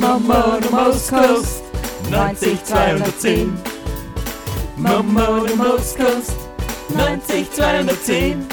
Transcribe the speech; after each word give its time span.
Momo 0.00 0.60
the 0.62 0.70
Most 0.70 1.10
Coast 1.10 1.62
90 2.10 2.56
210 2.64 3.56
Momo 4.76 5.46
the 5.46 5.56
Most 5.56 5.96
Coast 5.96 6.36
90 6.94 7.44
210 7.44 8.48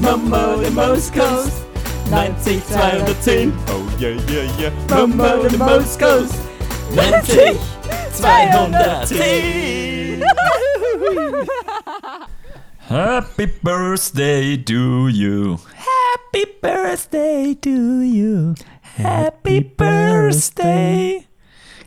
Momo 0.00 0.62
the 0.64 0.70
Most 0.70 1.12
Coast 1.12 1.66
90 2.10 2.60
210 2.60 3.52
Oh 3.68 3.96
yeah, 3.98 4.18
yeah, 4.32 4.58
yeah. 4.58 4.70
Momo 4.88 5.50
the 5.50 5.58
Most 5.58 5.98
Coast 6.00 6.34
90 6.94 7.58
210 8.16 10.22
Happy 12.92 13.46
birthday 13.62 14.56
to 14.56 15.08
you. 15.08 15.58
Happy 15.74 16.44
birthday 16.60 17.54
to 17.54 18.00
you. 18.02 18.54
Happy 18.82 19.60
birthday. 19.60 20.11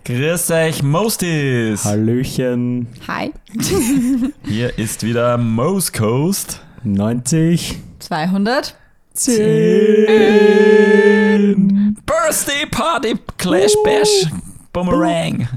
Grüß 0.04 0.52
euch, 0.52 0.84
Mosties. 0.84 1.84
Hallöchen. 1.84 2.88
Hi. 3.08 3.34
Hier 4.46 4.78
ist 4.78 5.02
wieder 5.02 5.36
Most 5.40 5.94
Coast. 5.94 6.62
90. 6.84 7.80
200. 8.00 8.76
10. 9.14 9.36
Birthday 12.06 12.68
Party 12.70 13.18
Clash 13.38 13.74
Bash 13.84 14.28
Boomerang. 14.72 15.48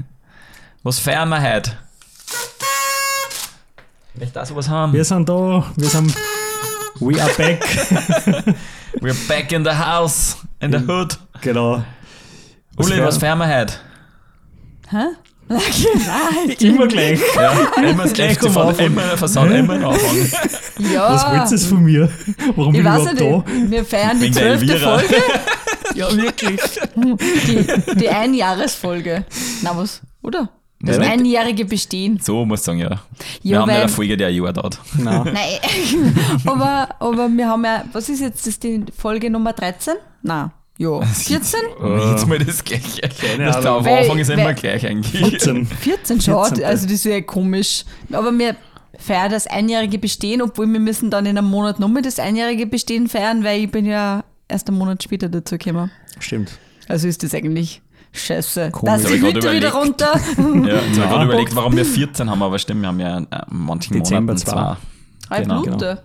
Was 0.81 0.97
feiern 0.97 1.29
wir 1.29 1.41
heute? 1.41 1.77
Möchte 4.15 4.33
da 4.33 4.45
sowas 4.47 4.67
haben? 4.67 4.93
Wir 4.93 5.05
sind 5.05 5.29
da. 5.29 5.63
Wir 5.75 5.89
sind. 5.89 6.15
We 6.99 7.21
are 7.21 7.31
back. 7.37 7.61
We're 8.99 9.13
back 9.27 9.51
in 9.51 9.63
the 9.63 9.71
house, 9.77 10.37
in 10.59 10.71
the 10.71 10.79
hood. 10.79 11.19
genau. 11.41 11.83
Uli, 12.79 13.03
was 13.03 13.17
feiern 13.17 13.37
wir 13.39 13.47
heute? 13.59 13.73
Hä? 14.89 14.97
Nein. 15.47 16.55
Immer 16.59 16.87
gleich. 16.87 17.19
Ja, 17.35 17.51
immer 17.81 18.03
das 18.03 18.13
Gleich 18.13 18.37
Gleiche 18.37 18.53
von 18.53 18.67
Anfang. 18.67 18.85
immer 18.85 19.01
Versand, 19.17 19.51
immer 19.51 19.73
am 19.75 19.85
Anfang. 19.85 20.17
Ja. 20.93 21.11
Was 21.11 21.31
willst 21.31 21.51
du 21.51 21.55
jetzt 21.55 21.65
von 21.65 21.83
mir? 21.83 22.09
Warum 22.55 22.75
Ich 22.75 22.81
bin 22.83 22.91
ich 22.93 23.01
überhaupt 23.01 23.19
da? 23.19 23.51
nicht, 23.53 23.71
wir 23.71 23.85
feiern 23.85 24.19
die 24.19 24.31
zwölfte. 24.31 24.77
Folge. 24.77 25.15
Ja, 25.95 26.15
wirklich. 26.15 26.61
Die, 26.95 27.95
die 27.95 28.09
Einjahresfolge. 28.09 29.25
Na 29.63 29.75
was? 29.75 30.01
Oder? 30.21 30.49
Das 30.81 30.97
Ja, 30.97 31.01
einjährige 31.03 31.65
Bestehen. 31.65 32.19
So 32.21 32.45
muss 32.45 32.59
ich 32.59 32.65
sagen, 32.67 32.77
ja. 32.79 32.89
Wir 33.41 33.53
Ja, 33.55 33.61
haben 33.61 33.69
ja 33.71 33.75
eine 33.77 33.89
Folge, 33.89 34.15
die 34.15 34.23
ein 34.23 34.35
Jahr 34.35 34.53
dauert. 34.53 34.79
Nein. 34.99 35.23
Nein. 35.33 36.39
aber, 36.45 36.89
aber 36.99 37.27
wir 37.27 37.47
haben 37.47 37.65
ja, 37.65 37.85
was 37.91 38.07
ist 38.07 38.19
jetzt 38.21 38.45
das, 38.45 38.59
die 38.59 38.85
Folge 38.95 39.31
Nummer 39.31 39.51
13? 39.53 39.95
Nein. 40.21 40.51
Ja. 40.79 41.01
14? 41.05 41.59
Jetzt 42.11 42.25
mal 42.27 42.39
das 42.39 42.63
Gleiche. 42.63 43.01
Das 43.37 43.57
Ahnung. 43.57 43.63
da 43.63 43.77
am 43.77 43.85
Anfang 43.85 44.17
ist 44.17 44.29
immer 44.29 44.53
gleich 44.53 44.87
eigentlich. 44.87 45.11
14. 45.29 45.65
14 45.67 46.21
schon, 46.21 46.45
14. 46.45 46.63
also 46.65 46.87
das 46.87 47.05
wäre 47.05 47.21
komisch. 47.21 47.83
Aber 48.11 48.31
wir 48.31 48.55
feiern 48.97 49.29
das 49.29 49.45
einjährige 49.45 49.99
Bestehen, 49.99 50.41
obwohl 50.41 50.67
wir 50.71 50.79
müssen 50.79 51.11
dann 51.11 51.25
in 51.25 51.37
einem 51.37 51.49
Monat 51.49 51.79
nochmal 51.79 52.01
das 52.01 52.17
einjährige 52.17 52.65
Bestehen 52.65 53.07
feiern, 53.09 53.43
weil 53.43 53.61
ich 53.65 53.71
bin 53.71 53.85
ja 53.85 54.23
erst 54.47 54.67
einen 54.69 54.77
Monat 54.77 55.03
später 55.03 55.27
dazu 55.29 55.57
gekommen. 55.57 55.91
Stimmt. 56.19 56.57
Also 56.87 57.07
ist 57.09 57.21
das 57.23 57.33
eigentlich 57.35 57.81
scheiße. 58.13 58.71
Komisch. 58.71 59.03
Grad 59.03 59.11
Hütte 59.11 59.27
wieder 59.27 59.39
überlegt. 59.69 59.73
runter. 59.75 60.13
Ja, 60.37 60.37
jetzt 60.37 60.37
habe 60.37 60.87
ich 60.91 60.97
Ja. 60.97 61.07
gerade 61.09 61.25
überlegt, 61.25 61.55
warum 61.55 61.75
wir 61.75 61.85
14 61.85 62.29
haben, 62.29 62.41
aber 62.41 62.57
stimmt, 62.57 62.81
wir 62.81 62.87
haben 62.87 62.99
ja 63.01 63.17
in 63.17 63.27
äh, 63.31 63.41
manchen 63.49 63.93
Dezember 63.97 64.33
Monaten 64.33 64.37
zwei. 64.39 64.51
zwei. 64.53 65.35
Halb 65.35 65.43
Genau, 65.43 65.61
Blute. 65.61 66.03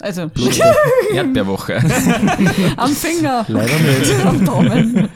Also 0.00 0.30
Erdbeerwoche. 1.12 1.76
am 2.76 2.90
Finger. 2.90 3.44
Leider 3.48 3.78
nicht. 3.78 4.14
Am 4.24 4.44
Daumen. 4.44 5.08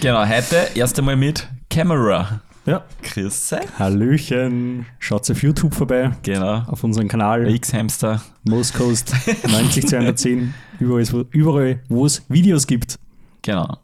genau, 0.00 0.26
heute 0.26 0.68
erst 0.74 0.98
einmal 0.98 1.16
mit 1.16 1.48
Camera. 1.70 2.40
Ja. 2.66 2.82
Grüße. 3.02 3.60
Hallöchen. 3.78 4.86
Schaut 4.98 5.30
auf 5.30 5.42
YouTube 5.42 5.74
vorbei. 5.74 6.12
Genau. 6.22 6.62
Auf 6.66 6.82
unseren 6.82 7.08
Kanal. 7.08 7.48
X-Hamster. 7.54 8.22
Most 8.44 8.74
Coast 8.74 9.14
90210. 9.46 10.54
Überall, 10.80 11.04
überall, 11.30 11.80
wo 11.88 12.06
es 12.06 12.22
Videos 12.28 12.66
gibt. 12.66 12.98
Genau. 13.44 13.76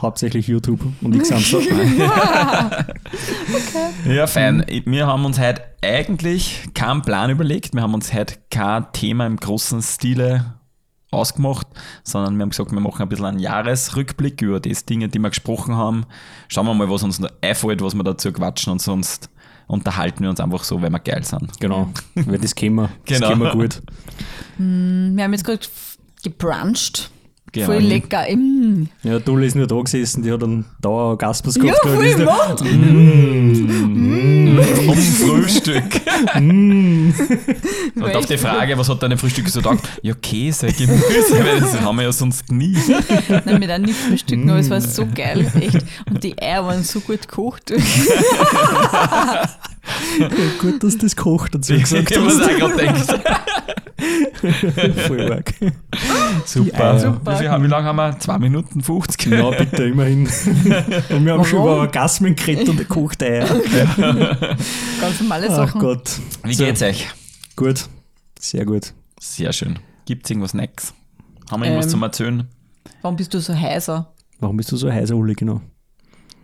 Hauptsächlich 0.00 0.46
YouTube 0.48 0.80
und 1.02 1.14
x 1.14 1.28
Samstag. 1.28 1.60
Ja, 4.06 4.26
fein. 4.26 4.64
Wir 4.86 5.06
haben 5.06 5.24
uns 5.26 5.38
heute 5.38 5.62
eigentlich 5.82 6.68
keinen 6.74 7.02
Plan 7.02 7.28
überlegt. 7.30 7.74
Wir 7.74 7.82
haben 7.82 7.92
uns 7.92 8.12
heute 8.14 8.36
kein 8.50 8.90
Thema 8.92 9.26
im 9.26 9.36
großen 9.36 9.82
Stile 9.82 10.54
ausgemacht, 11.10 11.66
sondern 12.04 12.36
wir 12.38 12.42
haben 12.42 12.50
gesagt, 12.50 12.72
wir 12.72 12.80
machen 12.80 13.02
ein 13.02 13.08
bisschen 13.10 13.26
einen 13.26 13.38
Jahresrückblick 13.38 14.40
über 14.40 14.60
die 14.60 14.72
Dinge, 14.74 15.08
die 15.08 15.18
wir 15.18 15.28
gesprochen 15.28 15.76
haben. 15.76 16.06
Schauen 16.48 16.64
wir 16.66 16.72
mal, 16.74 16.88
was 16.88 17.02
uns 17.02 17.18
noch 17.18 17.28
einfällt, 17.42 17.82
was 17.82 17.94
wir 17.94 18.02
dazu 18.04 18.32
quatschen 18.32 18.72
und 18.72 18.80
sonst 18.80 19.28
unterhalten 19.66 20.22
wir 20.22 20.30
uns 20.30 20.40
einfach 20.40 20.64
so, 20.64 20.80
wenn 20.80 20.90
wir 20.92 21.00
geil 21.00 21.22
sind. 21.22 21.60
Genau. 21.60 21.90
Weil 22.14 22.38
das 22.38 22.54
kennen 22.54 22.76
wir. 22.76 22.88
Das 23.06 23.18
Genau. 23.18 23.28
kennen 23.28 23.42
wir 23.42 23.50
gut. 23.52 23.82
Wir 24.56 25.24
haben 25.24 25.32
jetzt 25.32 25.44
gerade 25.44 25.60
gebruncht. 26.22 27.10
Genau. 27.54 27.66
Voll 27.66 27.82
lecker. 27.82 28.24
Mm. 28.34 28.88
Ja, 29.02 29.18
Dulli 29.18 29.46
ist 29.46 29.56
nur 29.56 29.66
da 29.66 29.78
gesessen, 29.78 30.22
die 30.22 30.32
hat 30.32 30.42
einen 30.42 30.64
Dauergaspass 30.80 31.56
Ja, 31.56 31.62
gehabt. 31.64 31.80
voll 31.86 32.04
Ist 32.06 32.18
im 32.18 32.24
da- 32.24 32.48
Mund. 32.48 32.60
Vom 34.86 34.96
Frühstück. 34.96 35.84
Mm. 36.40 37.10
Und 38.02 38.16
auf 38.16 38.24
die 38.26 38.38
Frage, 38.38 38.78
was 38.78 38.88
hat 38.88 39.02
deine 39.02 39.18
Frühstück 39.18 39.48
so 39.50 39.60
gedacht? 39.60 39.80
Ja, 40.00 40.14
Käse, 40.14 40.68
Gemüse, 40.72 41.44
weil 41.44 41.60
das 41.60 41.78
haben 41.80 41.96
wir 41.96 42.04
ja 42.04 42.12
sonst 42.12 42.50
nie. 42.50 42.74
Nein, 43.44 43.58
mit 43.58 43.68
einem 43.70 43.84
nicht 43.84 43.98
frühstücken, 43.98 44.48
aber 44.48 44.58
es 44.60 44.70
war 44.70 44.80
so 44.80 45.06
geil, 45.14 45.46
echt. 45.60 45.84
Und 46.08 46.24
die 46.24 46.40
Eier 46.40 46.64
waren 46.64 46.82
so 46.82 47.00
gut 47.00 47.28
gekocht. 47.28 47.70
Gut, 50.60 50.82
dass 50.82 50.92
du 50.96 50.98
das 51.06 51.16
kocht 51.16 51.54
dazu 51.54 51.74
Ich 51.74 51.82
gesagt 51.82 52.16
habe 52.16 52.26
hast. 52.26 52.40
auch 52.40 52.48
gerade 52.56 52.76
gedacht. 52.76 53.20
Voll 55.06 55.32
arg. 55.32 55.52
Super. 56.46 56.94
Eier. 56.94 57.58
Wie, 57.58 57.64
wie 57.64 57.68
lange 57.68 57.86
haben 57.86 57.96
wir? 57.96 58.18
2 58.18 58.38
Minuten 58.38 58.80
50? 58.82 59.32
Ja, 59.32 59.50
bitte, 59.50 59.84
immerhin. 59.84 60.26
Und 61.10 61.24
wir 61.24 61.32
haben 61.32 61.44
schon 61.44 61.58
Warum? 61.60 61.72
über 61.72 61.76
Orgasmen 61.80 62.34
geredet 62.36 62.68
und 62.68 62.76
gekochte 62.78 63.26
Eier. 63.26 63.46
Ganz 65.00 65.20
normale 65.20 65.48
Ach 65.50 65.56
Sachen. 65.56 65.80
Gott. 65.80 66.18
Wie 66.44 66.54
So, 66.54 66.64
geht's 66.64 66.82
euch? 66.82 67.08
Gut. 67.56 67.88
Sehr 68.38 68.64
gut. 68.64 68.92
Sehr 69.20 69.52
schön. 69.52 69.78
Gibt's 70.06 70.30
irgendwas 70.30 70.54
Next? 70.54 70.94
Haben 71.50 71.60
wir 71.62 71.66
irgendwas 71.68 71.86
Ähm. 71.86 71.90
zum 71.90 72.02
Erzählen? 72.02 72.48
Warum 73.02 73.16
bist 73.16 73.32
du 73.34 73.38
so 73.38 73.54
heiser? 73.54 74.12
Warum 74.40 74.56
bist 74.56 74.72
du 74.72 74.76
so 74.76 74.90
heiser, 74.90 75.14
Uli, 75.16 75.34
genau? 75.34 75.60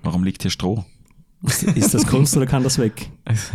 Warum 0.03 0.23
liegt 0.23 0.43
hier 0.43 0.51
Stroh? 0.51 0.85
Ist 1.75 1.95
das 1.95 2.05
Kunst 2.07 2.37
oder 2.37 2.47
kann 2.47 2.63
das 2.65 2.79
weg? 2.79 3.11
Was? 3.25 3.51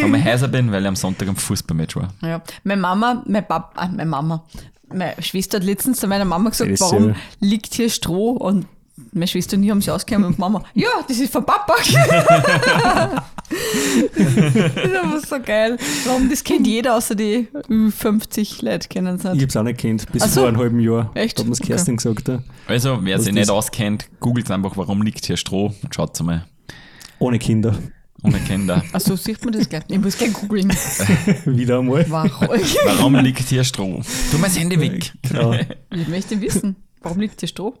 Warum 0.00 0.14
ich 0.14 0.24
heiser 0.24 0.48
bin, 0.48 0.70
weil 0.70 0.82
ich 0.82 0.88
am 0.88 0.96
Sonntag 0.96 1.28
am 1.28 1.36
Fußballmatch 1.36 1.96
war. 1.96 2.08
ja. 2.22 2.40
Meine 2.64 2.80
Mama, 2.80 3.22
meine 3.26 3.42
Papa, 3.42 3.72
ah, 3.74 3.88
meine 3.88 4.08
Mama, 4.08 4.44
meine 4.92 5.14
Schwester 5.20 5.56
hat 5.58 5.64
letztens 5.64 5.98
zu 6.00 6.06
meiner 6.06 6.24
Mama 6.24 6.50
gesagt, 6.50 6.78
warum 6.80 7.14
liegt 7.40 7.74
hier 7.74 7.90
Stroh? 7.90 8.30
Und 8.32 8.66
meine 9.12 9.26
Schwester 9.26 9.56
und 9.56 9.64
ich 9.64 9.70
haben 9.70 9.80
sie 9.80 9.90
ausgehört 9.90 10.24
und 10.24 10.38
Mama, 10.38 10.62
ja, 10.74 10.90
das 11.08 11.18
ist 11.18 11.32
von 11.32 11.44
Papa. 11.44 11.74
das 14.16 14.16
ist 14.16 14.96
einfach 14.96 15.26
so 15.28 15.40
geil. 15.40 15.76
Warum, 16.06 16.28
das 16.30 16.44
kennt 16.44 16.66
jeder, 16.66 16.96
außer 16.96 17.14
die 17.14 17.48
50 17.96 18.62
Leute 18.62 18.88
kennen 18.88 19.16
es 19.16 19.24
Ich 19.24 19.30
nicht. 19.32 19.42
hab's 19.42 19.56
auch 19.56 19.62
nicht 19.62 19.78
kennt. 19.80 20.10
Bis 20.12 20.22
Ach 20.22 20.28
so. 20.28 20.40
vor 20.40 20.48
einem 20.48 20.58
halben 20.58 20.80
Jahr. 20.80 21.10
Echt? 21.14 21.38
Hat 21.38 21.46
Okay. 21.48 21.64
Kerstin 21.66 21.96
gesagt. 21.96 22.28
Ja. 22.28 22.42
Also, 22.66 22.98
wer 23.02 23.18
sich 23.18 23.32
nicht 23.32 23.50
auskennt, 23.50 24.06
googelt 24.20 24.50
einfach, 24.50 24.76
warum 24.76 25.02
liegt 25.02 25.26
hier 25.26 25.36
Stroh 25.36 25.74
und 25.82 25.94
schaut 25.94 26.18
mal. 26.22 26.44
Ohne 27.22 27.38
Kinder. 27.38 27.78
Ohne 28.24 28.38
Kinder. 28.40 28.82
Achso, 28.92 29.14
sieht 29.16 29.44
man 29.44 29.52
das 29.52 29.68
gleich? 29.68 29.82
Ich 29.88 29.98
muss 30.00 30.18
gleich 30.18 30.32
googeln. 30.32 30.70
Wieder 31.44 31.78
einmal. 31.78 32.04
Warum? 32.08 32.48
Warum 32.86 33.14
liegt 33.16 33.48
hier 33.48 33.62
Stroh? 33.62 34.02
Tu 34.30 34.38
mal 34.38 34.48
das 34.48 34.58
Handy 34.58 34.78
weg. 34.80 35.12
Genau. 35.22 35.54
Ich 35.90 36.08
möchte 36.08 36.40
wissen, 36.40 36.76
warum 37.00 37.20
liegt 37.20 37.38
hier 37.40 37.48
Stroh? 37.48 37.74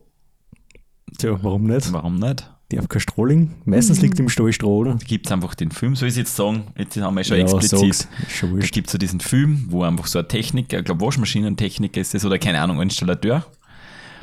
Tja, 1.18 1.38
warum 1.42 1.64
nicht? 1.64 1.92
Warum 1.92 2.16
nicht? 2.20 2.48
Die 2.70 2.78
haben 2.78 2.88
kein 2.88 3.00
Stroh 3.00 3.24
liegen. 3.26 3.56
Meistens 3.64 4.00
liegt 4.00 4.18
im 4.20 4.28
Stall 4.28 4.52
Stroh, 4.52 4.78
oder? 4.78 4.92
Da 4.94 5.04
gibt 5.04 5.26
es 5.26 5.32
einfach 5.32 5.54
den 5.54 5.72
Film, 5.72 5.94
soll 5.96 6.08
ich 6.08 6.16
jetzt 6.16 6.34
sagen, 6.36 6.68
jetzt 6.78 6.96
haben 6.96 7.16
wir 7.16 7.24
schon 7.24 7.36
Ja, 7.36 7.42
explizit. 7.44 8.08
schon 8.30 8.58
Da 8.60 8.66
gibt 8.66 8.86
es 8.86 8.92
so 8.92 8.98
diesen 8.98 9.20
Film, 9.20 9.66
wo 9.70 9.82
einfach 9.82 10.06
so 10.06 10.20
ein 10.20 10.28
Techniker, 10.28 10.78
ich 10.78 10.84
glaube 10.84 11.04
Waschmaschinentechniker 11.04 12.00
ist 12.00 12.14
das 12.14 12.24
oder 12.24 12.38
keine 12.38 12.60
Ahnung, 12.62 12.78
ein 12.78 12.84
Installateur. 12.84 13.44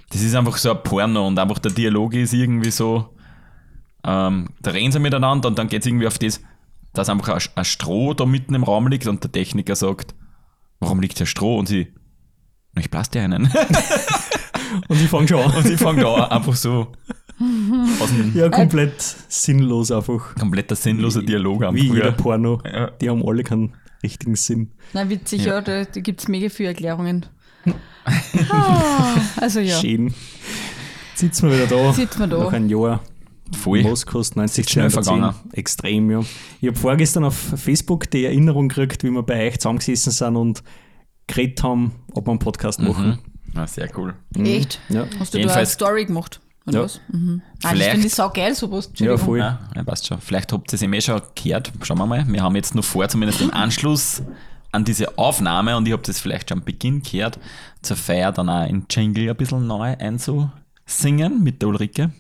Das 0.10 0.22
ist 0.22 0.34
einfach 0.34 0.58
so 0.58 0.72
ein 0.72 0.82
Porno 0.82 1.28
und 1.28 1.38
einfach 1.38 1.60
der 1.60 1.72
Dialog 1.72 2.16
ist 2.16 2.34
irgendwie 2.34 2.72
so, 2.72 3.14
ähm, 4.04 4.50
da 4.62 4.72
reden 4.72 4.92
sie 4.92 5.00
miteinander 5.00 5.48
und 5.50 5.58
dann 5.60 5.68
geht 5.68 5.82
es 5.82 5.88
irgendwie 5.88 6.08
auf 6.08 6.18
das, 6.20 6.42
dass 6.94 7.10
einfach 7.10 7.30
ein, 7.30 7.42
ein 7.56 7.66
Stroh 7.66 8.14
da 8.14 8.26
mitten 8.26 8.56
im 8.56 8.64
Raum 8.64 8.88
liegt 8.88 9.08
und 9.08 9.24
der 9.24 9.32
Techniker 9.32 9.76
sagt, 9.76 10.16
warum 10.80 11.00
liegt 11.02 11.18
hier 11.18 11.26
Stroh? 11.28 11.58
Und 11.60 11.68
sie, 11.68 11.88
"Na, 12.74 12.82
ich 12.82 12.90
blaste 12.90 13.20
dir 13.20 13.26
einen. 13.26 13.52
Und 14.88 15.02
ich 15.02 15.08
fange 15.10 15.28
schon 15.28 15.40
an. 15.40 15.56
Und 15.56 15.66
sie 15.66 15.78
fangen 15.78 16.00
da 16.02 16.14
an, 16.14 16.32
einfach 16.32 16.54
so 16.56 16.92
aus 18.00 18.10
dem 18.10 18.36
Ja, 18.36 18.50
komplett 18.50 19.02
sinnlos 19.02 19.92
einfach. 19.92 20.36
kompletter 20.36 20.76
sinnloser 20.76 21.24
Dialog 21.24 21.64
am 21.64 21.74
Wie 21.76 21.88
früher. 21.88 21.96
jeder 22.06 22.12
Porno. 22.12 22.62
Ja. 22.64 22.92
Die 22.92 23.10
haben 23.10 23.28
alle 23.28 23.44
keinen 23.44 23.74
richtigen 24.04 24.36
Sinn. 24.36 24.72
Na, 24.94 25.10
witzig, 25.10 25.46
Ja. 25.46 25.56
ja, 25.56 25.62
da, 25.62 25.86
da 25.86 26.02
gibt 26.02 26.20
es 26.22 26.28
mega 26.28 26.50
viele 26.50 26.70
Erklärungen. 26.70 27.26
ah, 28.52 29.16
also 29.38 29.60
ja, 29.60 29.80
Schön. 29.80 30.14
Sitzen 31.16 31.50
wir 31.50 31.58
wieder 31.58 31.68
da. 31.76 31.94
sitzen 31.94 32.20
wir 32.20 32.28
da. 32.28 32.48
einem 32.50 32.70
Jahr. 32.70 33.02
Voll. 33.58 33.82
Moskost 33.84 34.36
90 34.36 34.70
schnell 34.70 34.90
210. 34.92 35.04
vergangen. 35.22 35.36
Extrem, 35.54 36.12
ja. 36.12 36.22
Ich 36.62 36.68
habe 36.68 36.78
vorgestern 36.78 37.24
auf 37.24 37.36
Facebook 37.36 38.10
die 38.12 38.26
Erinnerung 38.26 38.70
gekriegt, 38.70 39.04
wie 39.04 39.10
wir 39.12 39.24
bei 39.24 39.48
euch 39.48 39.60
zusammengesessen 39.60 40.12
sind 40.12 40.36
und 40.36 40.64
geredet 41.28 41.62
haben, 41.64 41.92
ob 42.14 42.28
wir 42.28 42.32
einen 42.32 42.40
Podcast 42.40 42.80
machen. 42.82 43.20
Ah, 43.56 43.66
sehr 43.68 43.90
cool. 43.98 44.14
Echt? 44.38 44.80
Ja. 44.90 45.06
Hast 45.20 45.34
du 45.34 45.38
da 45.38 45.42
eine 45.44 45.48
Jedenfalls- 45.48 45.74
Story 45.74 46.06
gemacht? 46.06 46.40
Oder 46.68 46.78
Ja. 46.80 46.84
was? 46.86 47.02
Mhm. 47.12 47.42
Ah, 47.42 47.56
das 47.62 47.72
Vielleicht- 47.72 47.92
finde 47.92 48.08
ich 48.08 48.14
saugeil, 48.14 48.54
sowas. 48.56 48.92
Ja, 48.98 49.18
voll. 49.18 49.40
Ja, 49.40 49.60
ja, 49.76 49.84
passt 49.84 50.06
schon. 50.08 50.20
Vielleicht 50.22 50.54
habt 50.54 50.72
ihr 50.72 50.76
es 50.76 50.82
ihm 50.84 50.94
eh 50.94 51.02
schon 51.02 51.20
gehört. 51.42 51.72
Schauen 51.82 51.98
wir 51.98 52.06
mal. 52.06 52.26
Wir 52.28 52.44
haben 52.44 52.56
jetzt 52.56 52.76
noch 52.76 52.84
vor, 52.84 53.08
zumindest 53.10 53.42
im 53.42 53.52
Anschluss 53.52 54.22
an 54.72 54.86
diese 54.86 55.18
Aufnahme, 55.18 55.76
und 55.78 55.88
ich 55.88 55.94
habe 55.94 56.04
das 56.04 56.20
vielleicht 56.20 56.50
schon 56.50 56.60
am 56.60 56.64
Beginn 56.66 57.02
gehört, 57.02 57.40
zur 57.82 57.98
Feier 57.98 58.32
dann 58.32 58.50
auch 58.50 58.68
in 58.70 58.86
Jingle 58.88 59.30
ein 59.32 59.36
bisschen 59.36 59.66
neu 59.66 59.96
einzusingen 59.98 61.42
mit 61.44 61.62
der 61.64 61.70
Ulrike. 61.70 62.12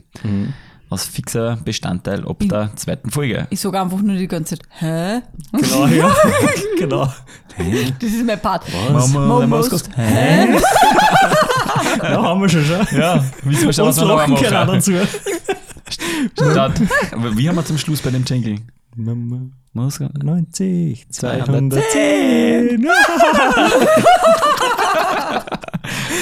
Als 0.90 1.06
fixer 1.06 1.58
Bestandteil 1.64 2.28
ab 2.28 2.38
der 2.42 2.72
zweiten 2.76 3.12
Folge. 3.12 3.46
Ich 3.52 3.60
sage 3.60 3.80
einfach 3.80 4.00
nur 4.00 4.16
die 4.16 4.28
ganze 4.28 4.58
Zeit, 4.58 4.68
hä? 4.80 5.22
Genau, 5.52 5.86
ja. 5.86 6.16
genau. 6.80 7.14
Das 8.00 8.10
ist 8.10 8.26
mein 8.26 8.40
Part. 8.40 8.64
Mama, 8.92 9.46
Momos. 9.46 9.84
Hä? 9.96 10.48
Ja, 12.02 12.24
haben 12.24 12.42
wir 12.42 12.50
schon 12.50 12.66
schon. 12.66 12.88
Ja, 12.98 13.24
wissen 13.44 13.66
wir 13.66 13.74
schon, 13.74 13.86
was 13.86 14.00
wir 14.00 14.06
noch 14.06 14.28
machen. 14.28 14.46
dazu. 14.50 14.94
Statt, 16.34 16.82
wie 17.36 17.48
haben 17.50 17.56
wir 17.56 17.66
zum 17.66 17.78
Schluss 17.78 18.02
bei 18.02 18.10
dem 18.10 18.24
Jingle? 18.24 18.58
Mama, 18.96 19.50
Muss- 19.74 20.00
90, 20.00 21.08
210. 21.10 21.80
210. 22.80 22.90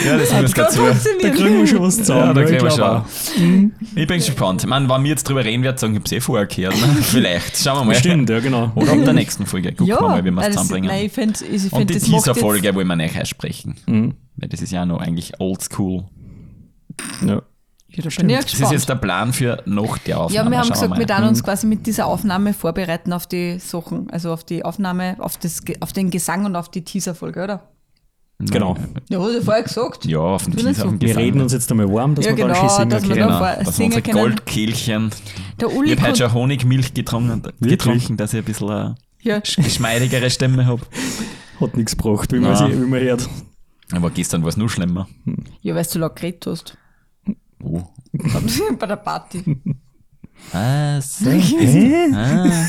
Ja, 0.06 0.18
das 0.18 0.54
Gott, 0.54 0.66
dazu. 0.68 0.82
Da 1.22 1.30
kriegen 1.30 1.58
wir 1.60 1.68
schon 1.68 1.82
was 1.82 1.98
Ja, 1.98 2.04
zusammen. 2.04 2.36
da 2.36 2.42
ich 2.42 2.48
kriegen 2.48 2.64
wir 2.64 2.70
glaub 2.76 3.06
schon. 3.06 3.72
auch. 3.76 3.82
Ich 3.96 4.08
bin 4.08 4.18
gespannt. 4.18 4.62
Ich 4.64 4.70
meine, 4.70 4.88
wenn 4.90 5.04
wir 5.04 5.10
jetzt 5.10 5.24
drüber 5.28 5.44
reden, 5.44 5.64
wird 5.64 5.80
sagen, 5.80 5.94
ich 5.94 6.00
hab's 6.00 6.12
eh 6.12 6.20
vorher 6.22 6.46
gehört. 6.46 6.76
Ne? 6.76 6.88
Vielleicht. 7.02 7.58
Schauen 7.58 7.80
wir 7.80 7.86
mal. 7.86 7.96
Stimmt, 7.96 8.30
ja, 8.30 8.40
genau. 8.40 8.72
Oder 8.76 8.92
ab 8.94 9.04
der 9.04 9.14
nächsten 9.14 9.46
Folge. 9.46 9.72
Gucken 9.74 9.88
wir 9.88 10.02
mal, 10.02 10.24
wie 10.24 10.32
wir 10.32 10.38
es 10.40 10.46
das- 10.48 10.56
zusammenbringen. 10.56 10.90
Nein, 10.90 11.06
ich 11.08 11.12
finde, 11.12 11.40
ich 11.46 11.64
Und 11.72 11.78
find, 11.80 11.90
die 11.90 11.94
das 11.96 12.08
macht 12.08 12.26
jetzt- 12.28 12.36
Teaser-Folge 12.36 12.76
wollen 12.76 12.88
wir 12.88 12.96
nicht 12.96 13.20
aussprechen. 13.20 13.76
Mhm. 13.88 14.14
Weil 14.38 14.50
das 14.50 14.62
ist 14.62 14.72
ja 14.72 14.86
noch 14.86 15.00
eigentlich 15.00 15.40
oldschool. 15.40 16.06
Ja. 17.26 17.42
Ja, 17.90 18.04
da 18.04 18.10
bin 18.10 18.30
ich 18.30 18.36
ja 18.36 18.42
Das 18.42 18.46
ist 18.46 18.52
gespannt. 18.52 18.72
jetzt 18.74 18.90
der 18.90 18.96
Plan 18.96 19.34
für 19.34 19.64
nach 19.66 19.98
der 20.00 20.20
Aufnahme. 20.20 20.46
Ja, 20.46 20.52
wir 20.52 20.58
haben 20.58 20.66
Schauen 20.66 20.74
gesagt, 20.74 20.98
wir 21.00 21.06
dann 21.06 21.24
uns 21.28 21.44
quasi 21.44 21.68
mit 21.68 21.88
dieser 21.88 22.06
Aufnahme 22.08 22.54
vorbereiten 22.54 23.14
auf 23.14 23.28
die 23.28 23.60
Sachen, 23.60 24.10
also 24.10 24.34
auf 24.34 24.44
die 24.44 24.66
Aufnahme, 24.66 25.16
auf, 25.20 25.38
das, 25.38 25.62
auf 25.80 25.94
den 25.94 26.10
Gesang 26.10 26.46
und 26.46 26.56
auf 26.56 26.70
die 26.70 26.84
Teaserfolge, 26.84 27.44
oder? 27.44 27.70
Genau. 28.40 28.76
Ja, 29.10 29.20
hast 29.20 29.34
du 29.36 29.42
vorher 29.42 29.64
gesagt. 29.64 30.06
Ja, 30.06 30.20
auf 30.20 30.44
den 30.44 30.56
Teaser. 30.58 30.74
so. 30.76 31.02
Wir 31.02 31.18
reden 31.18 31.42
uns 31.42 31.54
jetzt 31.54 31.72
einmal 31.72 31.92
warm, 31.92 32.14
dass 32.14 32.26
Ja, 32.26 32.38
wir 32.38 32.46
dann 32.46 32.54
genau, 32.56 32.68
schön 32.70 32.78
singen 32.78 32.90
dass 32.92 33.04
wir 33.04 33.10
können. 33.16 33.20
da 33.22 33.26
Genau, 33.26 33.38
vor- 33.40 33.64
das 33.66 33.76
sind 33.78 33.92
singen 33.94 34.06
unsere. 34.06 34.20
Goldkehlchen. 34.20 35.10
Der 35.60 35.74
Uli 35.76 35.92
Ich 35.94 35.98
habe 36.00 36.10
heute 36.10 36.18
schon 36.20 36.34
Honigmilch 36.34 36.94
getrunken, 36.94 37.42
getrunken 37.62 38.18
dass 38.18 38.34
ich 38.34 38.40
ein 38.40 38.46
bisschen 38.46 38.70
eine 38.70 38.96
ja, 39.22 39.40
geschmeidigere 39.40 40.30
Stimme 40.30 40.66
habe. 40.68 40.82
Hat 41.60 41.76
nichts 41.78 41.98
gebracht, 41.98 42.32
wie 42.32 42.40
man, 42.40 42.56
sie, 42.56 42.70
wie 42.80 42.86
man 42.86 43.00
hört. 43.00 43.28
Aber 43.92 44.12
gestern 44.12 44.44
war 44.44 44.50
es 44.50 44.58
noch 44.58 44.70
schlimmer. 44.70 45.08
ja, 45.62 45.74
weil 45.74 45.86
du 45.92 45.98
laut 46.00 46.16
geredet 46.18 46.46
hast. 46.46 46.78
Oh. 47.64 47.82
Bei 48.80 48.86
der 48.86 48.96
Party. 48.98 49.44
Was? 50.52 51.20
Hä? 51.24 52.12
Ah. 52.14 52.46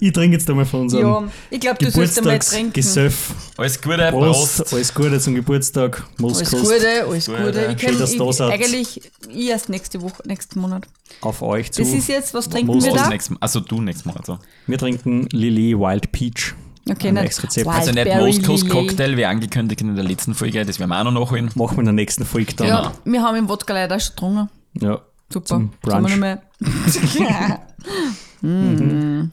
Ich 0.00 0.12
trinke 0.12 0.36
jetzt 0.36 0.48
einmal 0.50 0.66
von 0.66 0.82
unserem 0.82 1.06
Ja, 1.06 1.28
ich 1.50 1.60
glaube, 1.60 1.78
du 1.78 1.90
sollst 1.90 2.18
einmal 2.18 2.38
trinken. 2.40 2.72
Geburtstagsgesöff. 2.74 3.34
Alles 3.56 3.80
Gute, 3.80 4.10
Prost, 4.10 4.56
Prost. 4.58 4.74
alles 4.74 4.94
Gute 4.94 5.18
zum 5.18 5.34
Geburtstag. 5.34 6.02
Alles 6.02 6.20
Moskost 6.20 6.62
Gute, 6.62 7.04
alles 7.06 7.26
Gute. 7.26 7.42
Gute. 7.44 7.74
Ich 7.74 7.80
Schön, 7.80 7.98
dass 7.98 8.12
du 8.12 8.18
da 8.18 8.28
ich, 8.28 8.36
seid. 8.36 8.52
eigentlich 8.52 9.00
ich 9.30 9.48
erst 9.48 9.70
nächste 9.70 10.02
Woche, 10.02 10.22
nächsten 10.26 10.60
Monat. 10.60 10.86
auf 11.22 11.40
euch 11.40 11.72
zu. 11.72 11.80
Das 11.80 11.90
ist 11.90 12.06
jetzt, 12.08 12.34
was 12.34 12.50
trinken 12.50 12.66
Most 12.66 12.86
wir 12.86 12.92
da? 12.94 13.10
Also 13.40 13.60
du 13.60 13.80
nächstes 13.80 14.04
Mal. 14.04 14.16
Also, 14.18 14.38
Wir 14.66 14.76
trinken 14.76 15.26
Lilly 15.32 15.74
Wild 15.78 16.12
Peach. 16.12 16.54
Okay, 16.90 17.08
Ein 17.08 17.14
neues 17.14 17.42
Rezept. 17.42 17.66
also 17.66 17.90
nicht 17.92 18.04
Wildberry 18.06 18.26
Most 18.32 18.44
Coast 18.44 18.64
Lillet. 18.68 18.88
Cocktail, 18.88 19.16
wie 19.16 19.24
angekündigt 19.26 19.80
in 19.82 19.94
der 19.94 20.04
letzten 20.04 20.34
Folge, 20.34 20.64
das 20.64 20.78
werden 20.78 20.90
wir 20.90 20.98
auch 21.00 21.04
noch 21.04 21.12
nachholen. 21.12 21.50
Machen 21.54 21.76
wir 21.76 21.80
in 21.80 21.84
der 21.86 21.92
nächsten 21.94 22.24
Folge 22.24 22.54
dann. 22.54 22.68
Ja, 22.68 22.92
wir 23.04 23.22
haben 23.22 23.36
im 23.36 23.48
Wodka 23.48 23.74
leider 23.74 23.98
schon 24.00 24.14
getrunken. 24.14 24.48
Ja. 24.80 25.00
Super. 25.30 25.46
Zum 25.46 25.72
Sollen 25.84 26.08
wir 26.08 26.10
Brunch. 26.10 26.10
noch 26.10 26.18
mal- 26.18 26.42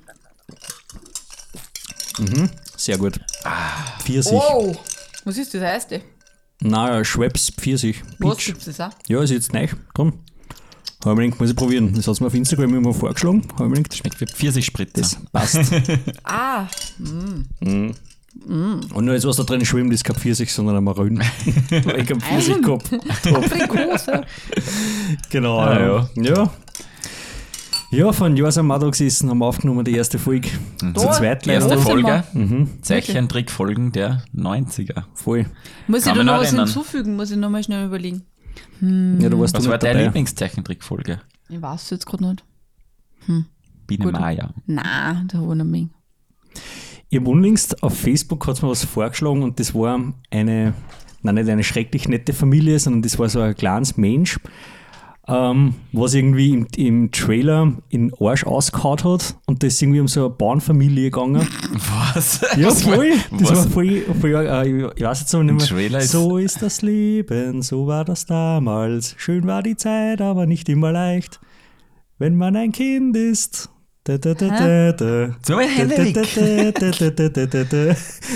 Sehr 2.78 2.98
gut. 2.98 3.20
Pfirsich. 4.00 4.34
Oh, 4.34 4.76
was 5.24 5.38
ist 5.38 5.54
das 5.54 5.62
erste? 5.62 6.02
Na, 6.62 7.04
Schweppes 7.04 7.50
Pfirsich. 7.52 8.02
Was 8.20 8.38
gibt's 8.38 8.66
das 8.66 8.80
auch? 8.80 8.92
Ja, 9.08 9.22
ist 9.22 9.32
jetzt 9.32 9.54
neu. 9.54 9.68
Drum. 9.94 10.20
Hab 11.06 11.12
ich 11.14 11.18
mir 11.18 11.24
gedacht, 11.26 11.40
muss 11.42 11.50
ich 11.52 11.56
probieren. 11.56 11.94
Das 11.96 12.08
hat 12.08 12.20
mir 12.20 12.28
auf 12.28 12.34
Instagram 12.34 12.76
immer 12.76 12.94
vorgeschlagen. 12.94 13.44
Hab 13.54 13.62
ich 13.62 13.68
mir 13.68 13.76
gedacht, 13.76 13.96
Schmeckt 13.98 14.22
wie 14.22 14.26
Pfirsichspritze. 14.26 15.02
das 15.02 15.18
passt. 15.32 15.72
Ah, 16.24 16.68
Und 17.62 19.06
nur 19.06 19.14
jetzt, 19.14 19.26
was 19.28 19.38
da 19.38 19.44
drin 19.44 19.64
schwimmt, 19.66 19.94
ist 19.94 20.04
kein 20.04 20.16
Pfirsich, 20.16 20.52
sondern 20.52 20.78
ein 20.78 20.84
Maroon. 20.84 21.20
Weil 21.70 22.02
ich 22.02 22.12
einen 22.12 22.20
Pfirsich 22.22 22.62
gehabt 22.62 22.92
hab. 22.92 23.34
Aprikose. 23.36 24.24
Genau, 25.30 25.60
Ah, 25.60 25.80
ja. 25.80 26.10
ja. 26.16 26.52
Ja, 27.92 28.12
sind 28.12 28.36
wir 28.38 28.48
auch 28.76 28.80
da 28.80 28.90
gesessen, 28.90 29.30
haben 29.30 29.42
aufgenommen, 29.42 29.86
die 29.86 29.94
erste 29.96 30.20
Folge. 30.20 30.50
Zur 30.80 30.92
Da, 30.92 31.12
zweiten 31.14 31.50
Erste 31.50 31.78
Folge. 31.78 32.24
Mhm. 32.34 32.70
Zeichentrickfolgen 32.82 33.92
der 33.94 34.24
90er. 34.36 35.04
Voll. 35.14 35.46
Muss 35.88 36.00
ich 36.00 36.06
Kann 36.06 36.16
da 36.18 36.24
mich 36.24 36.26
noch 36.26 36.34
noch 36.34 36.40
was 36.42 36.48
erinnern. 36.48 36.66
hinzufügen? 36.68 37.16
Muss 37.16 37.32
ich 37.32 37.38
noch 37.38 37.50
mal 37.50 37.64
schnell 37.64 37.86
überlegen. 37.86 38.24
Ja, 38.82 39.30
du 39.30 39.40
warst 39.40 39.58
Was 39.58 39.68
war 39.68 39.78
deine. 39.78 40.04
Lieblingszeichentrickfolge? 40.06 41.22
Ich 41.50 41.62
weiß 41.62 41.84
es 41.84 41.90
jetzt 41.92 42.06
gerade 42.06 42.28
nicht. 42.28 42.44
Biene 43.88 44.06
Gut. 44.06 44.14
Maya. 44.14 44.54
Nein, 44.66 45.28
da 45.28 45.38
habe 45.38 45.54
ich 45.54 45.58
noch 45.58 45.66
mehr. 45.66 45.88
Ich 47.10 47.20
habe 47.20 47.30
unlängst 47.30 47.84
auf 47.84 47.98
Facebook 47.98 48.48
hat's 48.48 48.62
mir 48.62 48.70
was 48.70 48.84
vorgeschlagen 48.84 49.44
und 49.44 49.60
das 49.60 49.76
war 49.76 50.14
eine, 50.32 50.74
nein, 51.22 51.36
nicht 51.36 51.50
eine 51.50 51.64
schrecklich 51.64 52.08
nette 52.08 52.34
Familie, 52.34 52.80
sondern 52.80 53.04
das 53.04 53.20
war 53.20 53.30
so 53.30 53.42
ein 53.42 53.56
kleines 53.56 53.96
Mensch, 53.98 54.40
ähm, 55.28 55.74
was 55.92 56.14
irgendwie 56.14 56.52
im, 56.52 56.68
im 56.78 57.12
Trailer 57.12 57.74
in 57.90 58.10
den 58.10 58.14
Arsch 58.20 58.44
ausgehauen 58.46 59.04
hat 59.04 59.36
und 59.48 59.64
das 59.64 59.74
ist 59.74 59.82
irgendwie 59.82 60.00
um 60.00 60.08
so 60.08 60.26
eine 60.26 60.30
Bauernfamilie 60.30 61.10
gegangen. 61.10 61.48
Was? 62.14 62.42
Ja, 62.58 62.68
Was 62.68 62.84
voll. 62.84 63.12
Das 63.32 63.50
was? 63.50 63.58
war 63.58 63.68
voll, 63.68 64.02
voll 64.20 64.32
äh, 64.36 64.92
ich 64.96 65.04
weiß 65.04 65.22
jetzt 65.22 65.34
aber 65.34 65.44
nicht 65.44 65.58
mehr. 65.58 65.66
Trailer 65.66 66.02
so 66.02 66.38
ist 66.38 66.62
das 66.62 66.82
Leben, 66.82 67.62
so 67.62 67.88
war 67.88 68.06
das 68.06 68.26
damals. 68.26 69.16
Schön 69.18 69.48
war 69.48 69.64
die 69.64 69.76
Zeit, 69.76 70.22
aber 70.22 70.46
nicht 70.46 70.70
immer 70.70 70.92
leicht. 70.92 71.40
Wenn 72.18 72.36
man 72.36 72.56
ein 72.56 72.72
Kind 72.72 73.18
ist. 73.18 73.70
Da, 74.04 74.20
da, 74.20 74.36
da. 74.36 74.96
So. 75.42 75.60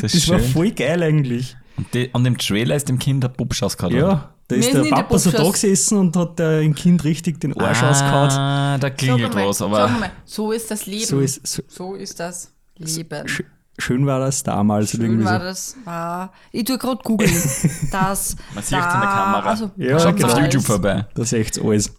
Das 0.01 0.29
war 0.29 0.39
voll 0.39 0.71
geil 0.71 1.03
eigentlich. 1.03 1.55
Und 1.77 1.85
an 2.13 2.23
dem 2.23 2.37
Trailer 2.39 2.75
ist 2.75 2.89
dem 2.89 2.97
Kind 2.97 3.23
der 3.23 3.29
Bubsch 3.29 3.61
ausgehauen. 3.61 3.95
Ja, 3.95 4.33
da 4.49 4.55
ist 4.55 4.73
der 4.73 4.83
Papa 4.83 5.17
so 5.17 5.31
da 5.31 5.49
gesessen 5.49 5.97
und 5.97 6.15
hat 6.17 6.39
äh, 6.39 6.61
dem 6.61 6.75
Kind 6.75 7.03
richtig 7.05 7.39
den 7.39 7.55
Arsch 7.57 7.81
ausgehauen. 7.81 8.29
Ah, 8.31 8.77
da 8.77 8.89
klingelt 8.89 9.33
mal, 9.33 9.47
was, 9.47 9.59
sag 9.59 9.67
aber 9.67 9.87
mal, 9.87 10.11
so 10.25 10.51
ist 10.51 10.69
das 10.69 10.85
Leben. 10.85 11.05
So 11.05 11.19
ist, 11.21 11.45
so, 11.47 11.61
So 11.67 11.93
ist 11.95 12.19
das 12.19 12.51
Leben. 12.77 13.25
sch- 13.27 13.45
schön 13.77 14.05
war 14.05 14.19
das 14.19 14.43
damals. 14.43 14.91
Schön 14.91 15.01
irgendwie 15.01 15.23
war 15.25 15.39
so. 15.39 15.45
das. 15.45 15.75
War, 15.85 16.33
ich 16.51 16.65
tue 16.65 16.77
gerade 16.77 17.01
googeln. 17.03 17.31
Das. 17.91 18.35
Man 18.53 18.63
sieht's 18.63 18.71
in 18.71 18.77
der 18.79 18.87
Kamera. 18.87 19.49
Also, 19.49 19.71
Ja, 19.77 19.99
schaut 19.99 20.17
genau. 20.17 20.33
auf. 20.33 20.39
YouTube 20.39 20.63
vorbei. 20.63 21.05
Da 21.15 21.23
seht 21.23 21.55
ihr 21.57 21.63
alles. 21.65 21.93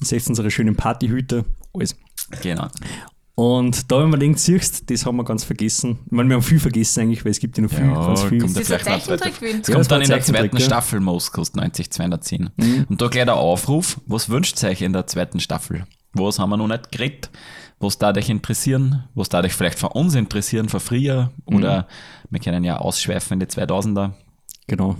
Da 0.00 0.06
seht 0.06 0.22
ihr 0.24 0.28
unsere 0.28 0.50
schönen 0.50 0.76
Partyhüter. 0.76 1.44
Alles. 1.74 1.96
Genau. 2.42 2.68
Und 3.38 3.92
da, 3.92 4.02
wenn 4.02 4.10
man 4.10 4.18
denkt, 4.18 4.40
siehst 4.40 4.90
das 4.90 5.06
haben 5.06 5.14
wir 5.14 5.22
ganz 5.22 5.44
vergessen. 5.44 6.00
Ich 6.06 6.10
meine, 6.10 6.28
wir 6.28 6.34
haben 6.34 6.42
viel 6.42 6.58
vergessen 6.58 7.02
eigentlich, 7.02 7.24
weil 7.24 7.30
es 7.30 7.38
gibt 7.38 7.56
ja 7.56 7.62
noch 7.62 7.70
viel, 7.70 7.86
Ja, 7.86 7.94
ganz 7.94 8.24
viel. 8.24 8.40
kommt 8.40 8.56
Ist 8.56 8.68
das 8.68 8.72
ein 8.72 8.80
Vielleicht 8.80 9.08
noch 9.08 9.16
Zeichentrick 9.16 9.34
gewesen? 9.36 9.60
Es 9.60 9.68
Ja, 9.68 9.74
kommt 9.76 9.90
dann 9.92 10.02
in 10.02 10.08
der 10.08 10.20
zweiten 10.22 10.56
ja. 10.56 10.64
Staffel 10.64 10.98
Most 10.98 11.32
Coast 11.32 11.54
90 11.54 11.88
210. 11.88 12.50
Und 12.88 13.00
da 13.00 13.06
gleich 13.06 13.26
der 13.26 13.36
Aufruf, 13.36 14.00
was 14.06 14.28
wünscht 14.28 14.60
ihr 14.64 14.70
euch 14.70 14.82
in 14.82 14.92
der 14.92 15.06
zweiten 15.06 15.38
Staffel? 15.38 15.86
Was 16.14 16.40
haben 16.40 16.50
wir 16.50 16.56
noch 16.56 16.66
nicht 16.66 16.90
geredet? 16.90 17.30
Was 17.78 17.96
da 17.96 18.12
euch 18.12 18.28
interessieren? 18.28 19.04
Was 19.14 19.28
da 19.28 19.40
euch 19.40 19.52
vielleicht 19.52 19.78
von 19.78 19.92
uns 19.92 20.16
interessieren, 20.16 20.68
von 20.68 20.80
früher? 20.80 21.30
Oder 21.44 21.86
wir 22.30 22.40
können 22.40 22.64
ja 22.64 22.78
ausschweifen 22.78 23.34
in 23.34 23.38
die 23.38 23.46
2000er. 23.46 24.14
Genau. 24.66 24.96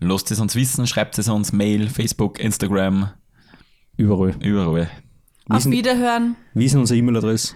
Lasst 0.00 0.32
es 0.32 0.40
uns 0.40 0.56
wissen, 0.56 0.88
schreibt 0.88 1.16
es 1.16 1.28
uns 1.28 1.52
Mail, 1.52 1.88
Facebook, 1.88 2.40
Instagram, 2.40 3.10
Überall. 3.96 4.34
überall. 4.40 4.90
Auf 5.48 5.66
Wiederhören. 5.66 6.36
Wie 6.54 6.66
ist 6.66 6.74
unsere 6.74 6.98
E-Mail-Adresse? 6.98 7.54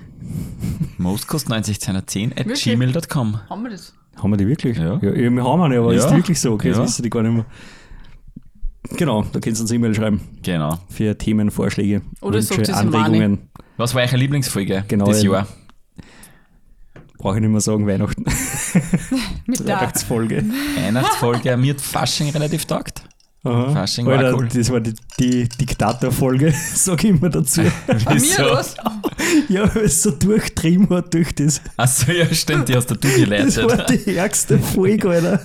mostcost90210 0.99 2.33
at 2.33 2.47
Wirklich? 2.47 2.65
gmail.com. 2.65 3.41
Haben 3.51 3.63
wir 3.65 3.71
das? 3.71 3.93
Haben 4.17 4.31
wir 4.31 4.37
die 4.37 4.47
wirklich? 4.47 4.79
Ja. 4.79 4.95
ja 5.03 5.03
wir 5.15 5.45
haben 5.45 5.61
eine, 5.63 5.79
aber 5.79 5.93
Ja. 5.93 6.01
ist 6.01 6.11
die 6.11 6.17
wirklich 6.17 6.41
so? 6.41 6.53
Okay, 6.53 6.69
Ja. 6.71 6.75
das 6.77 6.85
wissen 6.91 7.03
die 7.03 7.11
gar 7.11 7.23
nicht 7.23 7.33
mehr. 7.35 7.47
Genau, 8.97 9.23
da 9.23 9.41
könnt 9.41 9.57
ihr 9.57 9.61
uns 9.63 9.71
E-Mail 9.71 9.95
schreiben 9.95 10.21
Genau. 10.43 10.79
für 10.91 11.17
Themenvorschläge, 11.17 12.03
Oder 12.21 12.39
Wünsche, 12.39 12.75
Anregungen. 12.75 13.49
Was 13.77 13.95
war 13.95 14.03
eure 14.03 14.17
Lieblingsfolge 14.17 14.85
Genau, 14.89 15.07
dieses. 15.07 15.23
Jahr? 15.25 15.47
Brauche 17.19 17.37
ich 17.37 17.41
nicht 17.43 17.51
mehr 17.51 17.61
sagen, 17.61 17.87
Weihnachten. 17.87 18.25
Mit 19.47 19.61
der. 19.61 19.67
Weihnachtsfolge. 19.77 20.45
Weihnachtsfolge, 20.77 21.57
mir 21.57 21.75
hat 21.75 21.81
Fasching 21.81 22.31
relativ 22.31 22.65
taugt. 22.67 23.03
Aha. 23.45 23.73
Fasching 23.73 24.07
war 24.07 24.19
Alter, 24.19 24.37
cool. 24.37 24.49
Das 24.55 24.71
war 24.71 24.81
die, 24.81 24.95
die 25.19 25.49
Diktatorfolge, 25.49 26.55
sag 26.75 27.03
ich 27.03 27.11
immer 27.11 27.29
dazu. 27.29 27.63
Bei 27.87 27.95
mir 27.95 28.01
Wieso? 28.15 28.43
los. 28.43 28.75
ja, 29.49 29.75
weil 29.75 29.85
es 29.85 30.01
so 30.03 30.13
durchtrieben 30.13 30.89
hat 30.91 31.13
durch 31.13 31.35
das. 31.35 31.61
Achso, 31.77 32.13
ja, 32.13 32.33
stimmt, 32.33 32.69
die 32.69 32.77
hast 32.77 32.91
du 32.91 32.95
Das 32.95 33.11
war 33.13 33.67
geleitet. 33.67 34.07
die 34.07 34.17
ärgste 34.17 34.59
Folge, 34.59 35.11
Alter. 35.11 35.41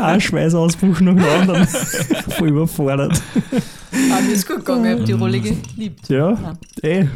Ein 0.00 0.20
Schweißausbruch 0.20 1.00
nach 1.00 1.14
dem 1.14 1.24
anderen. 1.24 1.68
Voll 2.36 2.48
überfordert. 2.48 3.22
Ah, 4.10 4.20
mir 4.20 4.32
ist 4.34 4.46
gut 4.48 4.58
gegangen, 4.58 4.84
ich 4.86 4.92
habe 4.92 5.04
die 5.04 5.12
Rolle 5.12 5.40
geliebt. 5.40 6.08
Ja, 6.08 6.56
eh. 6.82 7.06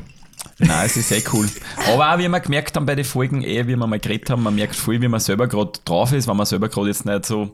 Nein, 0.59 0.87
es 0.87 0.97
ist 0.97 1.11
eh 1.11 1.23
cool. 1.33 1.49
Aber 1.93 2.15
auch, 2.15 2.19
wie 2.19 2.29
wir 2.29 2.41
gemerkt 2.41 2.77
haben 2.77 2.87
bei 2.87 2.95
den 2.95 3.05
Folgen, 3.05 3.43
eh, 3.43 3.67
wie 3.67 3.77
wir 3.77 3.87
mal 3.87 3.99
geredet 3.99 4.31
haben, 4.31 4.43
man 4.43 4.55
merkt 4.55 4.77
voll, 4.77 5.01
wie 5.01 5.09
man 5.09 5.19
selber 5.21 5.49
gerade 5.49 5.73
drauf 5.85 6.13
ist, 6.13 6.29
wenn 6.29 6.37
man 6.37 6.47
selber 6.47 6.69
gerade 6.69 6.89
jetzt 6.89 7.05
nicht 7.05 7.27
so, 7.27 7.51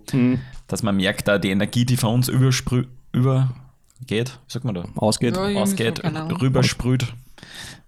dass 0.66 0.83
man 0.83 0.97
merkt, 0.97 1.26
da 1.26 1.38
die 1.38 1.50
Energie, 1.50 1.85
die 1.87 1.97
von 1.97 2.14
uns 2.14 2.28
übersprü 2.28 2.85
übergeht, 3.12 4.38
sag 4.49 4.64
mal 4.64 4.73
da, 4.75 4.85
Ausgeht. 4.97 5.37
Ja, 5.37 5.42
ausgeht, 5.61 6.02
rübersprüht. 6.40 7.07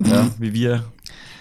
Ja, 0.05 0.29
wie 0.39 0.53
wir, 0.55 0.85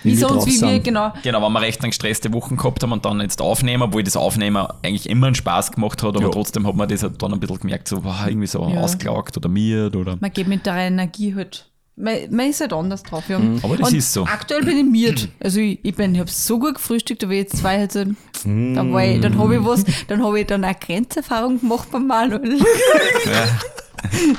Wie 0.04 0.12
wir 0.12 0.18
sonst, 0.18 0.34
drauf 0.34 0.46
wie 0.48 0.52
wir, 0.52 0.58
sind. 0.70 0.84
genau. 0.84 1.14
genau, 1.24 1.42
wenn 1.46 1.54
wir 1.54 1.62
recht 1.62 1.80
eine 1.82 1.90
gestresste 1.90 2.32
Wochen 2.34 2.58
gehabt 2.58 2.84
haben 2.84 2.92
und 2.92 3.06
dann 3.06 3.22
jetzt 3.22 3.42
aufnehmen, 3.42 3.84
obwohl 3.84 4.04
das 4.04 4.18
Aufnehmen 4.18 4.68
eigentlich 4.84 5.10
immer 5.10 5.28
einen 5.28 5.36
Spaß 5.36 5.72
gemacht 5.72 6.04
hat, 6.04 6.16
aber 6.16 6.26
Ja. 6.26 6.30
trotzdem 6.30 6.68
hat 6.68 6.76
man 6.76 6.90
das 6.90 7.04
halt 7.04 7.22
dann 7.22 7.34
ein 7.34 7.40
bisschen 7.40 7.60
gemerkt, 7.60 7.88
so, 7.88 8.04
wow, 8.04 8.28
irgendwie 8.28 8.48
so 8.48 8.68
Ja. 8.70 8.82
ausgelaugt 8.82 9.38
oder 9.38 9.50
miert 9.50 9.96
oder. 9.96 10.18
Man 10.20 10.32
geht 10.32 10.48
mit 10.48 10.66
der 10.66 10.76
Energie 10.76 11.34
halt. 11.34 11.68
Man, 12.02 12.16
man 12.30 12.50
ist 12.50 12.60
halt 12.62 12.74
anders 12.74 13.04
drauf. 13.04 13.24
Ja. 13.30 13.40
Mhm. 13.40 13.60
Aber 13.64 13.78
das 13.78 13.90
Und 13.92 13.98
ist 13.98 14.12
so. 14.14 14.24
Aktuell 14.26 14.64
bin 14.64 14.78
ich 14.78 14.86
miert. 14.86 15.28
Also 15.40 15.60
ich, 15.60 15.80
ich 15.84 15.96
bin, 15.96 16.14
ich 16.16 16.20
habe 16.20 16.30
so 16.32 16.60
gut 16.60 16.76
gefrühstückt, 16.76 17.24
aber 17.24 17.34
jetzt 17.34 17.58
zwei 17.58 17.78
halt 17.80 17.92
so, 17.92 18.04
Mhm. 18.44 18.74
dann, 18.76 18.92
war 18.92 19.06
ich, 19.06 19.22
dann 19.22 19.38
habe 19.38 19.56
ich 19.56 19.64
was, 19.64 19.84
dann 20.08 20.24
habe 20.24 20.40
ich 20.40 20.48
dann 20.48 20.64
eine 20.64 20.74
Grenzerfahrung 20.76 21.60
gemacht 21.60 21.90
beim 21.92 22.08
Manuel. 22.08 22.60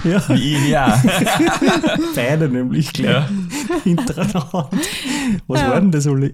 Ja, 0.05 0.29
Wie 0.29 0.57
ich, 0.57 0.69
ja. 0.69 1.01
beide 2.17 2.49
nämlich 2.49 2.93
gleich 2.93 3.13
ja. 3.15 3.29
hintereinander. 3.85 4.69
Was 5.47 5.61
Ja. 5.61 5.71
war 5.71 5.81
denn 5.81 5.93
das, 5.93 6.07
Uli? 6.07 6.33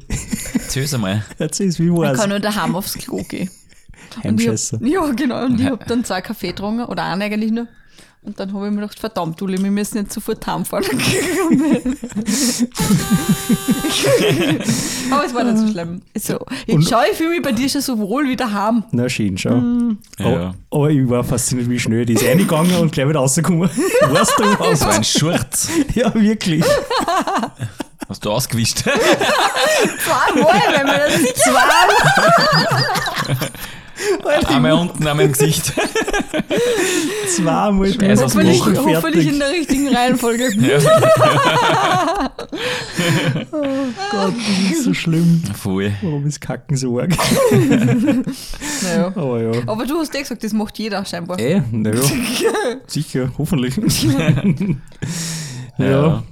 Erzähl's 0.55 0.95
einmal. 0.95 1.23
Erzähl's, 1.39 1.79
wie 1.79 1.87
Ich 1.89 1.93
war's? 1.93 2.19
kann 2.19 2.31
nur 2.31 2.41
daheim 2.41 2.75
aufs 2.75 2.95
Klo 2.95 3.23
gehen. 3.29 3.51
Und 4.25 4.41
ich 4.41 4.47
Heimscheißer. 4.49 4.79
hab, 4.79 4.87
ja, 4.87 5.11
genau. 5.13 5.45
Und 5.45 5.61
ich 5.61 5.67
habe 5.67 5.85
dann 5.87 6.05
zwei 6.05 6.23
Kaffee 6.23 6.49
getrunken, 6.49 6.85
oder 6.87 7.05
einen 7.05 7.21
eigentlich 7.21 7.53
nur. 7.53 7.69
Und 8.23 8.39
dann 8.41 8.53
habe 8.53 8.67
ich 8.67 8.73
mir 8.73 8.81
gedacht, 8.81 8.99
verdammt, 8.99 9.41
Uli, 9.43 9.63
wir 9.63 9.71
müssen 9.71 9.99
jetzt 9.99 10.13
sofort 10.13 10.45
heimfahren. 10.47 10.85
Aber 15.11 15.25
es 15.25 15.35
war 15.35 15.45
nicht 15.45 15.59
so 15.59 15.69
schlimm. 15.69 16.03
So, 16.19 16.39
jetzt 16.67 16.75
Und- 16.75 16.89
schau, 16.89 17.01
ich 17.11 17.17
fühle 17.17 17.31
mich 17.31 17.43
bei 17.43 17.53
dir 17.53 17.69
schon 17.69 17.81
so 17.81 17.97
wohl 17.99 18.29
wie 18.29 18.37
daheim. 18.37 18.83
Na, 18.91 19.09
schön, 19.09 19.39
schau. 19.39 19.55
Mhm. 19.55 19.99
Ja. 20.19 20.27
Aber, 20.27 20.55
aber 20.71 20.91
ich 20.91 21.09
war 21.09 21.23
fasziniert, 21.25 21.71
wie 21.71 21.79
schnell 21.79 22.05
die 22.05 22.15
ist 22.15 22.25
reingegangen 22.25 22.77
und 22.79 22.93
gleich 22.93 23.09
wieder 23.09 23.21
rausgekommen. 23.21 23.71
Weißt 24.11 24.33
du 24.39 24.45
was? 24.59 24.81
So 24.81 24.87
ein 24.87 25.05
Schurz. 25.05 25.69
Ja, 25.95 26.13
wirklich. 26.15 26.65
Hast 28.09 28.25
du 28.25 28.31
ausgewischt? 28.31 28.79
Zweimal, 28.83 30.61
wenn 30.77 30.87
man 30.87 30.97
das 30.99 31.19
nicht 31.21 31.37
zweimal. 31.37 31.89
einmal 34.47 34.73
unten, 34.73 35.07
einmal 35.07 35.27
im 35.27 35.33
Gesicht. 35.33 35.73
Zweimal 37.37 37.89
Hoffentlich, 38.17 38.61
hoffentlich 38.65 39.29
in 39.29 39.39
der 39.39 39.51
richtigen 39.51 39.89
Reihenfolge. 39.95 40.51
Gott, 44.11 44.35
das 44.37 44.71
ist 44.73 44.85
so 44.85 44.95
schlimm. 44.95 45.43
Voll. 45.55 45.93
Warum 46.03 46.27
ist 46.27 46.41
Kacken 46.41 46.77
so 46.77 46.99
arg? 46.99 47.11
Naja. 48.83 49.07
Aber 49.15 49.43
ja. 49.43 49.53
Aber 49.67 49.85
du 49.87 49.99
hast 49.99 50.15
eh 50.15 50.21
gesagt, 50.21 50.45
das 50.45 50.53
macht 50.53 50.79
jeder 50.79 51.05
scheinbar. 51.05 51.39
Eh, 51.39 51.61
naja. 51.71 52.01
Sicher, 52.87 53.31
hoffentlich. 53.39 53.77
Ja. 55.79 55.85
ja. 55.87 56.23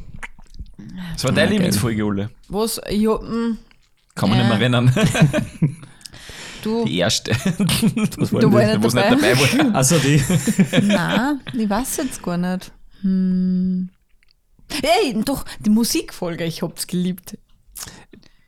Das 1.14 1.24
war 1.24 1.32
deine 1.32 1.46
Ja, 1.48 1.52
Lieblingsfolge, 1.52 2.04
Ole. 2.04 2.30
Was? 2.48 2.80
Ja, 2.90 3.14
mm, 3.18 3.58
Kann 4.14 4.30
man 4.30 4.38
Ja. 4.38 4.44
nicht 4.44 4.52
mehr 4.52 4.60
erinnern. 4.60 4.92
Du, 6.62 6.84
Die 6.84 6.98
erste. 6.98 7.32
Was 8.18 8.32
war 8.32 8.40
du 8.40 8.50
das? 8.50 8.66
nicht 8.66 8.84
es 8.86 8.94
nicht 8.94 9.06
dabei. 9.06 9.34
dabei 9.34 9.64
war. 9.64 9.74
Also 9.74 9.98
die. 9.98 10.22
Nein, 10.82 11.40
ich 11.52 11.68
weiß 11.68 11.96
jetzt 11.98 12.22
gar 12.22 12.36
nicht. 12.36 12.72
Hm. 13.02 13.88
Ey, 14.82 15.16
doch, 15.24 15.44
die 15.60 15.70
Musikfolge, 15.70 16.44
ich 16.44 16.62
hab's 16.62 16.86
geliebt. 16.86 17.38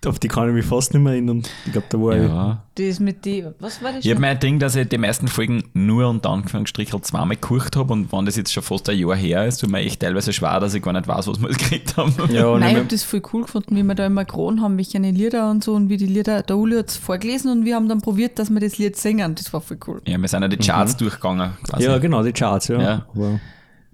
Auf 0.09 0.19
die 0.19 0.29
kann 0.29 0.49
ich 0.49 0.55
mich 0.55 0.65
fast 0.65 0.95
nicht 0.95 1.03
mehr 1.03 1.13
erinnern. 1.13 1.43
Ich 1.67 1.73
glaube, 1.73 1.87
da 1.91 2.01
war 2.01 2.17
ich. 2.17 2.23
Ja. 2.23 2.65
Die 2.77 2.85
ist 2.85 3.01
mit 3.01 3.25
die, 3.25 3.45
was 3.59 3.83
war 3.83 3.93
das 3.93 4.05
Ich 4.05 4.11
habe 4.11 4.21
mein 4.21 4.39
Ding, 4.39 4.59
dass 4.59 4.77
ich 4.77 4.89
die 4.89 4.99
meisten 4.99 5.29
Folgen 5.29 5.65
nur 5.75 6.09
unter 6.09 6.31
Anführungsstrichen 6.31 7.03
zweimal 7.03 7.37
gekocht 7.37 7.77
habe 7.77 7.93
und 7.93 8.13
wenn 8.13 8.25
das 8.25 8.37
jetzt 8.37 8.53
schon 8.53 8.63
fast 8.63 8.89
ein 8.89 8.99
Jahr 8.99 9.17
her 9.17 9.47
ist, 9.47 9.59
tut 9.59 9.71
mir 9.71 9.81
echt 9.81 10.01
teilweise 10.01 10.33
schwer, 10.33 10.61
dass 10.61 10.75
ich 10.75 10.83
gar 10.83 10.93
nicht 10.93 11.09
weiß, 11.09 11.27
was 11.27 11.41
wir 11.41 11.49
gekriegt 11.49 11.97
haben. 11.97 12.15
Ja, 12.31 12.53
Nein, 12.53 12.63
ich 12.63 12.75
nicht 12.75 12.83
hab 12.83 12.89
das 12.89 13.03
voll 13.05 13.23
cool 13.33 13.43
gefunden, 13.43 13.77
wie 13.77 13.83
wir 13.83 13.95
da 13.95 14.07
immer 14.07 14.25
Kron 14.25 14.63
haben, 14.63 14.77
welche 14.77 14.99
Lieder 14.99 15.51
und 15.51 15.65
so 15.65 15.75
und 15.75 15.89
wie 15.89 15.97
die 15.97 16.07
Lieder, 16.07 16.43
der 16.43 16.57
Uli 16.57 16.77
hat's 16.77 16.97
vorgelesen 16.97 17.51
und 17.51 17.65
wir 17.65 17.75
haben 17.75 17.89
dann 17.89 18.01
probiert, 18.01 18.39
dass 18.39 18.51
wir 18.51 18.61
das 18.61 18.79
Lied 18.79 18.97
singen. 18.97 19.35
Das 19.35 19.53
war 19.53 19.61
voll 19.61 19.79
cool. 19.87 20.01
Ja, 20.07 20.19
wir 20.19 20.29
sind 20.29 20.43
ja 20.43 20.49
die 20.49 20.57
Charts 20.57 20.97
durchgegangen. 20.97 21.53
Quasi. 21.65 21.85
ja, 21.85 21.99
genau, 21.99 22.23
die 22.23 22.33
Charts, 22.33 22.69
ja. 22.69 22.81
Ja. 22.81 23.07
Aber, 23.15 23.41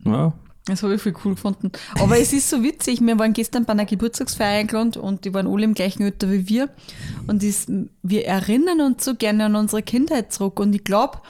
ja. 0.05 0.33
Das 0.67 0.83
habe 0.83 0.95
ich 0.95 1.03
voll 1.03 1.15
cool 1.25 1.35
gefunden. 1.35 1.73
Aber 2.01 2.19
es 2.19 2.33
ist 2.33 2.49
so 2.49 2.63
witzig, 2.63 3.01
wir 3.03 3.19
waren 3.19 3.35
gestern 3.35 3.67
bei 3.67 3.73
einer 3.73 3.85
Geburtstagsfeier 3.85 4.61
eingeladen 4.61 5.01
und 5.01 5.27
die 5.27 5.35
waren 5.35 5.47
alle 5.47 5.65
im 5.65 5.75
gleichen 5.75 6.05
Alter 6.05 6.31
wie 6.31 6.49
wir. 6.49 6.71
Und 7.27 7.43
das, 7.43 7.67
wir 8.03 8.27
erinnern 8.27 8.81
uns 8.81 9.05
so 9.05 9.15
gerne 9.15 9.45
an 9.45 9.57
unsere 9.57 9.83
Kindheit 9.83 10.33
zurück. 10.33 10.59
Und 10.61 10.75
ich 10.75 10.85
glaube, 10.85 11.21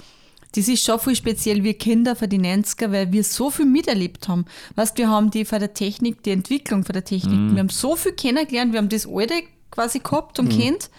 das 0.54 0.68
ist 0.68 0.84
schon 0.84 1.00
viel 1.00 1.16
speziell, 1.16 1.64
wir 1.64 1.74
Kinder 1.74 2.14
für 2.14 2.28
die 2.28 2.38
90er, 2.38 2.92
weil 2.92 3.10
wir 3.10 3.24
so 3.24 3.50
viel 3.50 3.66
miterlebt 3.66 4.28
haben. 4.28 4.44
Weißt, 4.76 4.96
wir 4.98 5.08
haben 5.08 5.32
die 5.32 5.44
von 5.44 5.58
der 5.58 5.74
Technik, 5.74 6.22
die 6.22 6.30
Entwicklung 6.30 6.84
von 6.84 6.92
der 6.92 7.04
Technik, 7.04 7.52
wir 7.52 7.58
haben 7.58 7.70
so 7.70 7.96
viel 7.96 8.12
kennengelernt, 8.12 8.72
wir 8.72 8.78
haben 8.78 8.88
das 8.88 9.08
Alte 9.08 9.34
quasi 9.72 9.98
gehabt 9.98 10.38
und 10.38 10.50
kennt 10.50 10.90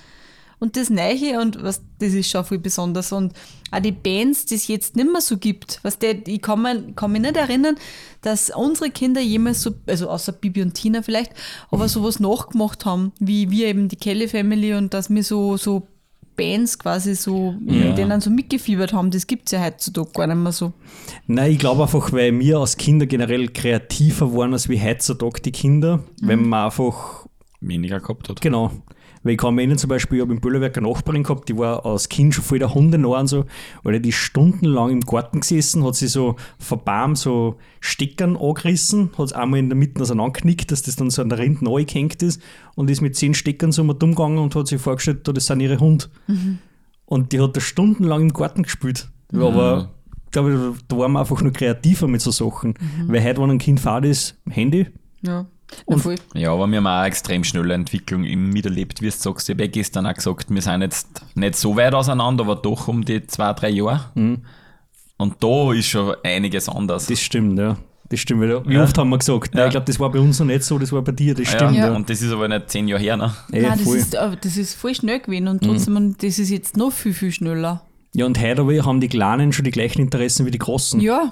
und 0.60 0.78
das 0.78 0.90
Neue 0.90 1.40
und 1.42 1.62
was, 1.64 1.82
das 2.00 2.14
ist 2.14 2.30
schon 2.30 2.46
viel 2.46 2.60
besonders. 2.60 3.12
Und 3.12 3.34
auch 3.72 3.80
die 3.80 3.92
Bands, 3.92 4.46
die 4.46 4.56
es 4.56 4.68
jetzt 4.68 4.96
nicht 4.96 5.12
mehr 5.12 5.22
so 5.22 5.38
gibt. 5.38 5.80
Was 5.84 6.00
der, 6.00 6.28
ich 6.28 6.42
kann, 6.42 6.62
man, 6.62 6.96
kann 6.96 7.12
mich 7.12 7.22
nicht 7.22 7.36
erinnern, 7.38 7.76
dass 8.22 8.50
unsere 8.50 8.90
Kinder 8.90 9.22
jemals 9.22 9.62
so, 9.62 9.72
also 9.88 10.10
außer 10.10 10.32
Bibi 10.32 10.62
und 10.62 10.74
Tina 10.74 11.02
vielleicht, 11.02 11.32
aber 11.72 11.88
sowas 11.88 12.20
nachgemacht 12.20 12.86
haben, 12.86 13.12
wie 13.20 13.52
wir 13.52 13.68
eben 13.68 13.88
die 13.90 13.96
Kelly 13.98 14.28
Family 14.28 14.74
und 14.74 14.94
dass 14.94 15.10
wir 15.10 15.24
so, 15.24 15.58
so 15.58 15.88
Bands 16.38 16.78
quasi 16.78 17.16
so, 17.16 17.56
Ja. 17.66 17.86
mit 17.88 17.98
denen 17.98 18.20
so 18.20 18.30
mitgefiebert 18.30 18.92
haben, 18.92 19.10
das 19.10 19.26
gibt 19.26 19.48
es 19.48 19.52
ja 19.54 19.64
heutzutage 19.64 20.12
gar 20.14 20.28
nicht 20.28 20.36
mehr 20.38 20.52
so. 20.52 20.74
Nein, 21.28 21.52
ich 21.54 21.60
glaube 21.60 21.84
einfach, 21.84 22.12
weil 22.12 22.38
wir 22.40 22.58
als 22.58 22.76
Kinder 22.76 23.06
generell 23.06 23.48
kreativer 23.50 24.34
waren 24.34 24.52
als 24.52 24.68
wie 24.68 24.82
heutzutage 24.82 25.42
die 25.42 25.52
Kinder, 25.52 26.04
wenn 26.22 26.48
man 26.48 26.66
einfach 26.66 27.26
Weniger 27.62 28.00
gehabt 28.00 28.30
hat. 28.30 28.42
Genau. 28.42 28.72
Weil 29.26 29.34
ich 29.34 29.38
kann 29.40 29.56
mir 29.56 29.62
erinnern, 29.62 29.80
zum 29.80 29.90
Beispiel, 29.90 30.20
ich 30.20 30.22
habe 30.22 30.34
im 30.34 30.40
Böllerwerk 30.40 30.78
eine 30.78 30.88
Nachbarin 30.88 31.24
gehabt, 31.24 31.50
die 31.50 31.58
war 31.58 31.84
als 31.84 32.10
Kind 32.10 32.36
schon 32.36 32.44
voll 32.44 32.60
der 32.60 32.76
Hundenah 32.76 33.20
und 33.20 33.28
so, 33.28 33.46
weil 33.82 34.00
die 34.00 34.12
stundenlang 34.12 34.92
im 34.92 35.02
Garten 35.02 35.40
gesessen, 35.40 35.84
hat 35.84 35.96
sie 35.96 36.08
so 36.08 36.36
verbarm 36.60 37.16
so 37.16 37.58
Steckern 37.80 38.38
angerissen, 38.38 39.10
hat 39.18 39.26
es 39.26 39.34
einmal 39.34 39.60
in 39.60 39.70
der 39.70 39.78
Mitte 39.78 40.00
auseinanderknickt, 40.04 40.72
dass 40.72 40.84
das 40.84 40.96
dann 40.96 41.10
so 41.10 41.24
an 41.24 41.30
der 41.30 41.40
Rinde 41.40 41.68
angehängt 41.68 42.22
ist 42.22 42.40
und 42.76 42.92
ist 42.92 43.02
mit 43.02 43.16
zehn 43.16 43.34
Steckern 43.34 43.72
so 43.72 43.84
mal 43.84 43.96
dumm 43.96 44.12
gegangen 44.12 44.38
und 44.38 44.54
hat 44.54 44.68
sich 44.68 44.80
vorgestellt, 44.80 45.28
da, 45.28 45.34
das 45.34 45.48
sind 45.48 45.60
ihre 45.60 45.80
Hunde. 45.80 46.06
Und 47.08 47.32
die 47.32 47.42
hat 47.42 47.58
da 47.58 47.62
stundenlang 47.62 48.22
im 48.22 48.34
Garten 48.34 48.62
gespielt. 48.62 49.10
Aber 49.34 49.90
ich 50.26 50.32
glaube, 50.34 50.76
da 50.88 50.98
waren 50.98 51.14
wir 51.14 51.20
einfach 51.22 51.42
nur 51.42 51.52
kreativer 51.52 52.08
mit 52.08 52.22
so 52.22 52.30
Sachen. 52.30 52.76
Weil 53.08 53.24
heute, 53.24 53.42
wenn 53.42 53.50
ein 53.50 53.58
Kind 53.58 53.80
fahrt 53.80 54.06
ist, 54.06 54.40
Handy, 54.50 54.86
Ja. 55.22 55.48
Und- 55.86 56.00
voll. 56.00 56.16
Ja, 56.34 56.52
aber 56.54 56.68
wir 56.68 56.78
haben 56.78 56.88
auch 56.88 56.92
eine 57.00 57.08
extrem 57.08 57.44
schnelle 57.44 57.74
Entwicklung 57.74 58.22
miterlebt, 58.22 59.02
wie 59.02 59.06
du 59.10 59.12
sagst. 59.12 59.50
Ich 59.50 59.56
habe 59.56 59.68
gestern 59.70 60.06
auch 60.06 60.14
gesagt, 60.14 60.48
wir 60.50 60.62
sind 60.62 60.82
jetzt 60.82 61.08
nicht 61.36 61.56
so 61.56 61.76
weit 61.76 61.94
auseinander, 61.94 62.44
aber 62.44 62.56
doch 62.56 62.88
um 62.88 63.04
die 63.04 63.26
zwei, 63.28 63.54
drei 63.54 63.70
Jahre. 63.70 64.06
Und 65.18 65.36
da 65.40 65.74
ist 65.74 65.88
schon 65.88 66.16
einiges 66.24 66.70
anders. 66.70 67.08
Das 67.08 67.20
stimmt, 67.22 67.58
ja. 67.58 67.78
Das 68.10 68.20
stimmt. 68.20 68.42
Weil, 68.42 68.64
wie 68.68 68.76
Ja. 68.76 68.84
oft 68.84 68.96
haben 68.98 69.10
wir 69.10 69.18
gesagt, 69.18 69.54
nein, 69.56 69.62
Ja. 69.62 69.66
ich 69.68 69.72
glaube, 69.72 69.86
das 69.88 70.00
war 70.00 70.12
bei 70.12 70.20
uns 70.20 70.40
noch 70.40 70.46
nicht 70.46 70.64
so, 70.64 70.78
das 70.78 70.92
war 70.92 71.02
bei 71.02 71.12
dir, 71.12 71.34
das 71.34 71.52
ja, 71.52 71.58
stimmt. 71.58 71.76
Ja. 71.78 71.96
Und 71.96 72.08
das 72.10 72.22
ist 72.22 72.32
aber 72.32 72.48
nicht 72.48 72.70
zehn 72.70 72.88
Jahre 72.88 73.02
her. 73.02 73.18
Ne? 73.18 73.34
Nein, 73.50 73.80
das 73.80 73.88
ist, 73.88 74.14
das 74.14 74.58
ist 74.58 74.76
voll 74.76 74.94
schnell 74.94 75.20
gewesen 75.22 75.48
und 75.48 75.64
trotzdem, 75.64 75.96
und 75.96 76.22
das 76.22 76.38
ist 76.38 76.52
jetzt 76.52 76.78
noch 76.78 76.92
viel, 76.92 77.14
viel 77.14 77.32
schneller. 77.32 77.82
ja, 78.14 78.26
und 78.28 78.40
heute 78.40 78.86
haben 78.86 79.02
die 79.02 79.08
Kleinen 79.08 79.52
schon 79.54 79.66
die 79.66 79.72
gleichen 79.72 80.02
Interessen 80.02 80.46
wie 80.46 80.52
die 80.52 80.60
Großen. 80.60 81.00
Ja, 81.02 81.32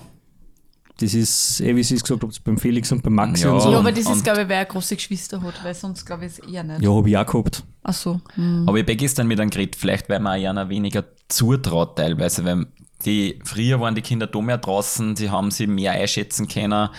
Das 0.99 1.13
ist, 1.13 1.59
eh, 1.61 1.75
wie 1.75 1.83
sie 1.83 1.95
es 1.95 2.03
gesagt 2.03 2.21
habt, 2.23 2.43
beim 2.43 2.57
Felix 2.57 2.91
und 2.91 3.01
beim 3.01 3.13
Maxi 3.15 3.45
Ja. 3.45 3.51
und 3.53 3.61
so. 3.61 3.67
ja 3.69 3.73
Ja, 3.73 3.79
aber 3.79 3.91
das 3.91 4.07
ist, 4.09 4.23
glaube 4.23 4.43
ich, 4.43 4.47
wer 4.47 4.57
eine 4.57 4.65
große 4.67 4.95
Geschwister 4.95 5.41
hat, 5.41 5.63
weil 5.63 5.73
sonst, 5.73 6.05
glaube 6.05 6.25
ich, 6.25 6.33
es 6.33 6.39
eher 6.39 6.63
nicht. 6.63 6.81
habe 6.95 7.09
ich 7.09 7.17
auch 7.17 7.25
gehabt. 7.25 7.63
Ach 7.81 7.93
so. 7.93 8.21
Hm. 8.35 8.65
Aber 8.67 8.77
ich 8.77 8.83
habe 8.83 8.95
gestern 8.95 9.27
mit 9.27 9.39
einem 9.39 9.49
geredet, 9.49 9.75
vielleicht 9.75 10.07
weil 10.09 10.19
man 10.19 10.33
einer 10.33 10.69
weniger 10.69 11.03
zutraut 11.29 11.95
teilweise, 11.97 12.45
weil 12.45 12.67
die, 13.05 13.39
früher 13.43 13.79
waren 13.79 13.95
die 13.95 14.01
Kinder 14.01 14.27
da 14.27 14.39
mehr 14.39 14.57
draußen, 14.59 15.15
sie 15.15 15.29
haben 15.29 15.51
sie 15.51 15.67
mehr 15.67 15.93
einschätzen 15.93 16.47
können. 16.47 16.89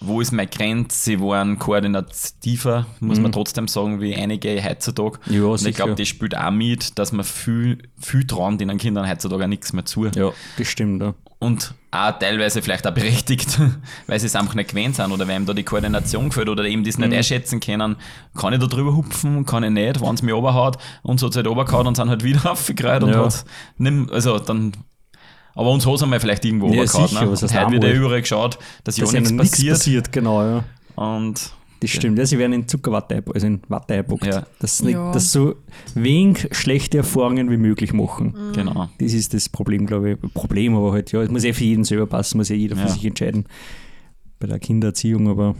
Wo 0.00 0.20
ist 0.20 0.32
meine 0.32 0.48
Grenze? 0.48 0.98
Sie 0.98 1.20
waren 1.20 1.58
koordinativer, 1.58 2.86
muss 3.00 3.20
man 3.20 3.32
trotzdem 3.32 3.68
sagen, 3.68 4.00
wie 4.00 4.14
einige 4.14 4.62
heutzutage. 4.64 5.18
Mhm. 5.26 5.34
Ja, 5.34 5.42
Und 5.44 5.66
ich 5.66 5.76
glaube, 5.76 5.94
das 5.94 6.08
spielt 6.08 6.36
auch 6.36 6.50
mit, 6.50 6.98
dass 6.98 7.12
man 7.12 7.24
viel, 7.24 7.82
viel 7.98 8.26
trauen 8.26 8.58
den 8.58 8.76
Kindern 8.78 9.08
heutzutage 9.08 9.44
auch 9.44 9.48
nichts 9.48 9.72
mehr 9.72 9.84
zu. 9.84 10.06
Ja, 10.06 10.32
das 10.56 10.68
stimmt. 10.68 11.02
Ja. 11.02 11.14
Und 11.38 11.74
auch 11.90 12.18
teilweise 12.18 12.60
vielleicht 12.62 12.86
auch 12.86 12.92
berechtigt, 12.94 13.58
weil 14.06 14.20
sie 14.20 14.26
es 14.26 14.36
einfach 14.36 14.54
nicht 14.54 14.70
gewöhnt 14.70 14.96
sind 14.96 15.10
oder 15.10 15.26
weil 15.26 15.36
ihm 15.36 15.46
da 15.46 15.54
die 15.54 15.62
Koordination 15.64 16.26
gefällt 16.28 16.48
oder 16.48 16.64
eben 16.64 16.84
das 16.84 16.98
Mhm. 16.98 17.08
nicht 17.08 17.16
einschätzen 17.18 17.60
können. 17.60 17.96
Kann 18.36 18.52
ich 18.52 18.60
da 18.60 18.66
drüber 18.66 18.94
hupfen, 18.94 19.44
kann 19.46 19.64
ich 19.64 19.70
nicht, 19.70 20.00
wenn 20.00 20.14
es 20.14 20.22
mir 20.22 20.36
oberhaut 20.36 20.76
und 21.02 21.18
so 21.20 21.26
hat 21.26 21.32
es 21.32 21.36
halt 21.36 21.46
obergehauen 21.46 21.86
und 21.86 21.96
sind 21.96 22.08
halt 22.10 22.22
wieder 22.24 22.44
aufgekreuzt 22.50 23.02
und 23.04 23.10
Ja. 23.10 23.24
hat 23.24 23.44
nimm, 23.78 24.08
also 24.12 24.38
dann 24.38 24.72
aber 25.54 25.70
uns 25.70 25.86
hat 25.86 25.94
es 25.94 26.02
einmal 26.02 26.20
vielleicht 26.20 26.44
irgendwo 26.44 26.68
Ja, 26.72 26.86
sicher, 26.86 27.24
Ne? 27.24 27.30
was 27.32 27.42
Und 27.42 27.52
heißt 27.52 27.60
heute 27.66 27.72
wird 27.72 27.84
ja 27.84 27.92
überall 27.92 28.20
geschaut, 28.20 28.58
dass 28.84 28.96
ja 28.96 29.04
Dass 29.04 29.12
nichts 29.12 29.30
ihnen 29.30 29.38
passiert. 29.38 29.74
passiert, 29.74 30.12
genau, 30.12 30.42
ja. 30.42 30.64
Und 30.96 31.52
Das 31.80 31.88
stimmt, 31.90 32.18
ja, 32.18 32.26
sie 32.26 32.38
werden 32.38 32.52
in 32.52 32.68
Zuckerwatte, 32.68 33.22
also 33.32 33.46
in 33.46 33.62
Watte 33.68 33.94
eingepackt. 33.94 34.26
Ja. 34.26 34.46
Dass, 34.58 34.82
nicht, 34.82 34.92
Ja. 34.92 35.12
dass 35.12 35.32
so 35.32 35.54
wenig 35.94 36.48
schlechte 36.52 36.98
Erfahrungen 36.98 37.50
wie 37.50 37.56
möglich 37.56 37.92
machen. 37.94 38.34
genau. 38.54 38.88
Das 38.98 39.12
ist 39.14 39.32
das 39.32 39.48
Problem, 39.48 39.86
glaube 39.86 40.12
ich. 40.22 40.34
Problem, 40.34 40.76
aber 40.76 40.92
halt, 40.92 41.10
ja, 41.12 41.22
es 41.22 41.30
muss 41.30 41.42
eh 41.44 41.54
für 41.54 41.64
jeden 41.64 41.84
selber 41.84 42.06
passen, 42.06 42.36
muss 42.36 42.50
ja 42.50 42.56
jeder 42.56 42.76
für 42.76 42.82
Ja. 42.82 42.88
sich 42.88 43.04
entscheiden. 43.06 43.46
Bei 44.38 44.46
der 44.46 44.58
Kindererziehung, 44.58 45.28
aber 45.28 45.54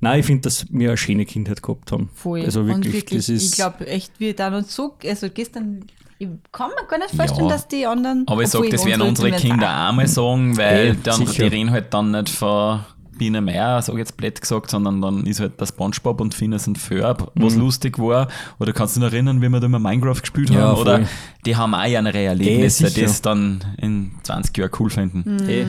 nein, 0.00 0.20
ich 0.20 0.26
finde, 0.26 0.42
dass 0.42 0.66
wir 0.70 0.88
eine 0.90 0.96
schöne 0.98 1.24
Kindheit 1.24 1.62
gehabt 1.62 1.92
haben. 1.92 2.10
Voll. 2.14 2.42
Also 2.42 2.66
wirklich, 2.66 2.86
und 2.86 2.92
wirklich 2.94 3.18
das 3.20 3.28
ist. 3.30 3.42
ich 3.50 3.52
glaube 3.56 3.86
echt, 3.86 4.20
wir 4.20 4.34
dann 4.36 4.52
uns 4.54 4.74
so, 4.74 4.96
also 5.06 5.28
gestern, 5.32 5.84
ich 6.18 6.28
kann 6.52 6.70
mir 6.70 6.86
gar 6.88 6.98
nicht 6.98 7.14
vorstellen, 7.14 7.46
Ja. 7.48 7.52
dass 7.52 7.68
die 7.68 7.86
anderen. 7.86 8.24
Aber 8.26 8.42
ich 8.42 8.48
sage, 8.48 8.68
das 8.70 8.84
werden 8.84 9.02
unsere 9.02 9.30
Kinder 9.32 9.88
auch- 9.88 9.92
mal 9.94 10.06
sagen, 10.08 10.56
weil 10.56 10.88
Eh, 10.88 10.96
dann, 11.02 11.24
die 11.24 11.42
reden 11.42 11.70
halt 11.70 11.92
dann 11.94 12.10
nicht 12.10 12.28
von 12.28 12.80
Biene 13.16 13.40
Meier, 13.40 13.82
sag 13.82 13.94
ich 13.94 13.98
jetzt 13.98 14.16
blöd 14.16 14.40
gesagt, 14.40 14.70
sondern 14.70 15.02
dann 15.02 15.26
ist 15.26 15.40
halt 15.40 15.60
der 15.60 15.66
Spongebob 15.66 16.20
und 16.20 16.34
Phineas 16.34 16.68
und 16.68 16.78
Ferb, 16.78 17.32
was 17.34 17.56
lustig 17.56 17.98
war. 17.98 18.28
Oder 18.60 18.72
kannst 18.72 18.94
du 18.96 19.00
dich 19.00 19.08
noch 19.08 19.12
erinnern, 19.12 19.42
wie 19.42 19.48
wir 19.48 19.58
da 19.58 19.66
mal 19.66 19.80
Minecraft 19.80 20.20
gespielt 20.20 20.50
Mhm. 20.50 20.56
Ja, 20.56 20.62
haben? 20.68 20.80
Oder 20.80 20.96
voll. 20.98 21.08
die 21.44 21.56
haben 21.56 21.74
auch 21.74 21.84
ihre 21.84 22.12
Erlebnisse, 22.16 22.86
Eh, 22.86 22.90
die 22.90 23.02
es 23.02 23.20
dann 23.20 23.64
in 23.78 24.12
20 24.22 24.56
Jahren 24.58 24.70
cool 24.78 24.90
finden. 24.90 25.48
eh, 25.48 25.66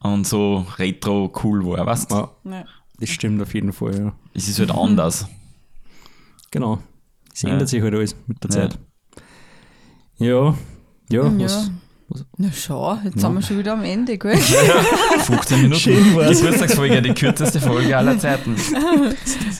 Und 0.00 0.26
so 0.26 0.66
retro 0.78 1.32
cool 1.44 1.64
war, 1.64 1.86
weißt 1.86 2.10
du? 2.10 2.14
ja, 2.16 2.28
Ja. 2.44 2.64
das 3.00 3.08
stimmt 3.08 3.40
auf 3.40 3.54
jeden 3.54 3.72
Fall, 3.72 3.96
ja. 3.98 4.12
Es 4.34 4.48
ist 4.48 4.58
halt 4.58 4.70
anders. 4.70 5.26
Genau. 6.50 6.78
Es 7.32 7.42
Ja. 7.42 7.50
ändert 7.50 7.68
sich 7.68 7.80
halt 7.82 7.94
alles 7.94 8.14
mit 8.26 8.42
der 8.44 8.50
Ja. 8.50 8.56
Zeit. 8.68 8.78
Ja, 10.22 10.54
ja, 11.10 11.26
Ja. 11.28 11.48
was, 12.08 12.24
Na 12.36 12.48
schau, 12.52 12.98
jetzt 13.04 13.20
sind 13.20 13.34
wir 13.34 13.42
schon 13.42 13.58
wieder 13.58 13.72
am 13.72 13.82
Ende, 13.84 14.16
gell? 14.18 14.36
15 14.36 15.62
Minuten. 15.62 15.80
Schön 15.80 16.14
war's. 16.14 16.40
Geburtstagsfolge, 16.40 17.02
die 17.02 17.14
kürzeste 17.14 17.60
Folge 17.60 17.96
aller 17.96 18.18
Zeiten. 18.18 18.54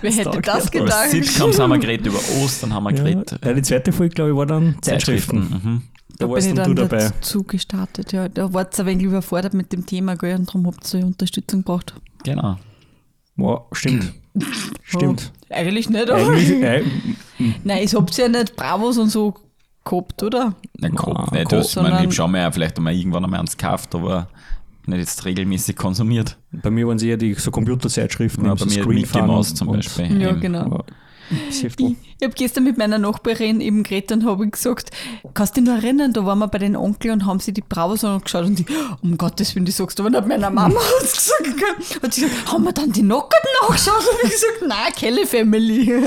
Wer 0.02 0.12
hätte 0.12 0.40
das 0.40 0.64
ja. 0.72 0.80
Über 0.80 0.84
gedacht? 0.84 1.10
Sitcoms 1.10 1.58
haben 1.58 1.70
wir 1.70 1.78
geredet, 1.78 2.06
über 2.06 2.20
Ostern 2.42 2.72
haben 2.74 2.84
wir 2.84 2.90
ja, 2.92 2.96
geredet. 3.02 3.38
ja, 3.44 3.52
die 3.54 3.62
zweite 3.62 3.92
Folge, 3.92 4.14
glaube 4.14 4.30
ich, 4.30 4.36
war 4.36 4.46
dann 4.46 4.76
Zeitschriften. 4.82 5.38
Mhm. 5.38 5.82
Da 6.18 6.26
bin 6.26 6.34
warst 6.34 6.46
ich 6.46 6.54
dann 6.54 6.74
du 6.76 6.82
dabei. 6.82 7.08
dazu 7.08 7.42
gestartet, 7.42 8.12
ja. 8.12 8.28
Da 8.28 8.52
wart 8.52 8.78
ihr 8.78 8.84
ein 8.84 8.86
wenig 8.86 9.06
überfordert 9.06 9.54
mit 9.54 9.72
dem 9.72 9.86
Thema, 9.86 10.14
gell? 10.16 10.36
Und 10.36 10.46
darum 10.48 10.66
habt 10.66 10.92
ihr 10.94 11.04
Unterstützung 11.06 11.60
gebraucht. 11.60 11.94
Genau. 12.24 12.56
Ja, 13.38 13.62
stimmt. 13.72 14.12
Stimmt. 14.82 15.32
Oh, 15.50 15.54
eigentlich 15.54 15.88
nicht, 15.88 16.10
aber. 16.10 16.20
Eigentlich, 16.32 16.50
äh, 16.50 16.82
Nein, 17.64 17.82
ich 17.82 17.94
habt 17.94 18.14
ja 18.18 18.28
nicht 18.28 18.54
Bravos 18.56 18.98
und 18.98 19.08
so 19.08 19.34
gehabt, 19.84 20.22
oder? 20.22 20.54
Nein, 20.78 20.94
Kopf 20.94 21.16
Ah, 21.16 21.34
nicht. 21.34 21.50
Das, 21.52 21.74
man, 21.76 21.86
sondern- 21.86 22.08
ich 22.08 22.14
schaue 22.14 22.28
mir 22.30 22.38
ja 22.40 22.50
vielleicht 22.50 22.76
einmal 22.78 22.94
irgendwann 22.94 23.24
einmal 23.24 23.40
eins 23.40 23.56
gekauft, 23.56 23.94
aber 23.94 24.28
nicht 24.86 24.98
jetzt 24.98 25.24
regelmäßig 25.24 25.76
konsumiert. 25.76 26.36
bei 26.50 26.70
mir 26.70 26.86
waren 26.88 26.96
es 26.96 27.02
eher 27.02 27.16
die 27.16 27.34
so 27.34 27.50
Computerzeitschriften, 27.50 28.44
Ja, 28.44 28.52
bei 28.54 28.58
so 28.58 28.64
mir 28.66 28.82
Screen 28.82 29.00
Mickey 29.02 29.22
Mouse 29.22 29.54
zum 29.54 29.68
und- 29.68 29.76
Beispiel. 29.76 30.20
Ja, 30.20 30.32
genau. 30.32 30.84
Ja, 31.62 31.68
Ich, 31.68 31.78
ich 31.78 32.24
habe 32.24 32.34
gestern 32.34 32.64
mit 32.64 32.78
meiner 32.78 32.98
Nachbarin 32.98 33.60
eben 33.60 33.82
geredet 33.82 34.12
und 34.12 34.24
habe 34.26 34.46
gesagt, 34.48 34.90
kannst 35.34 35.56
du 35.56 35.60
dich 35.60 35.68
noch 35.70 35.82
erinnern, 35.82 36.12
da 36.12 36.24
waren 36.24 36.38
wir 36.38 36.48
bei 36.48 36.58
den 36.58 36.76
Onkel 36.76 37.10
und 37.10 37.26
haben 37.26 37.40
sie 37.40 37.52
die 37.52 37.62
Bravos 37.62 38.04
angeschaut 38.04 38.44
und 38.44 38.58
die, 38.58 38.66
um 39.02 39.16
Gottes 39.18 39.54
Willen, 39.54 39.64
die 39.64 39.72
sagst 39.72 39.98
du 39.98 40.02
aber 40.04 40.10
nicht 40.10 40.26
meiner 40.28 40.50
Mama, 40.50 40.74
hat 41.00 41.08
sie 41.08 41.42
gesagt, 41.44 42.02
hat 42.02 42.14
sie 42.14 42.20
gesagt, 42.22 42.52
haben 42.52 42.64
wir 42.64 42.72
dann 42.72 42.92
die 42.92 43.02
Nockerten 43.02 43.50
nachgeschaut? 43.62 43.94
Und 43.98 44.24
ich 44.24 44.30
gesagt, 44.30 44.62
nein, 44.66 44.92
Kelly 44.96 45.26
Family. 45.26 45.92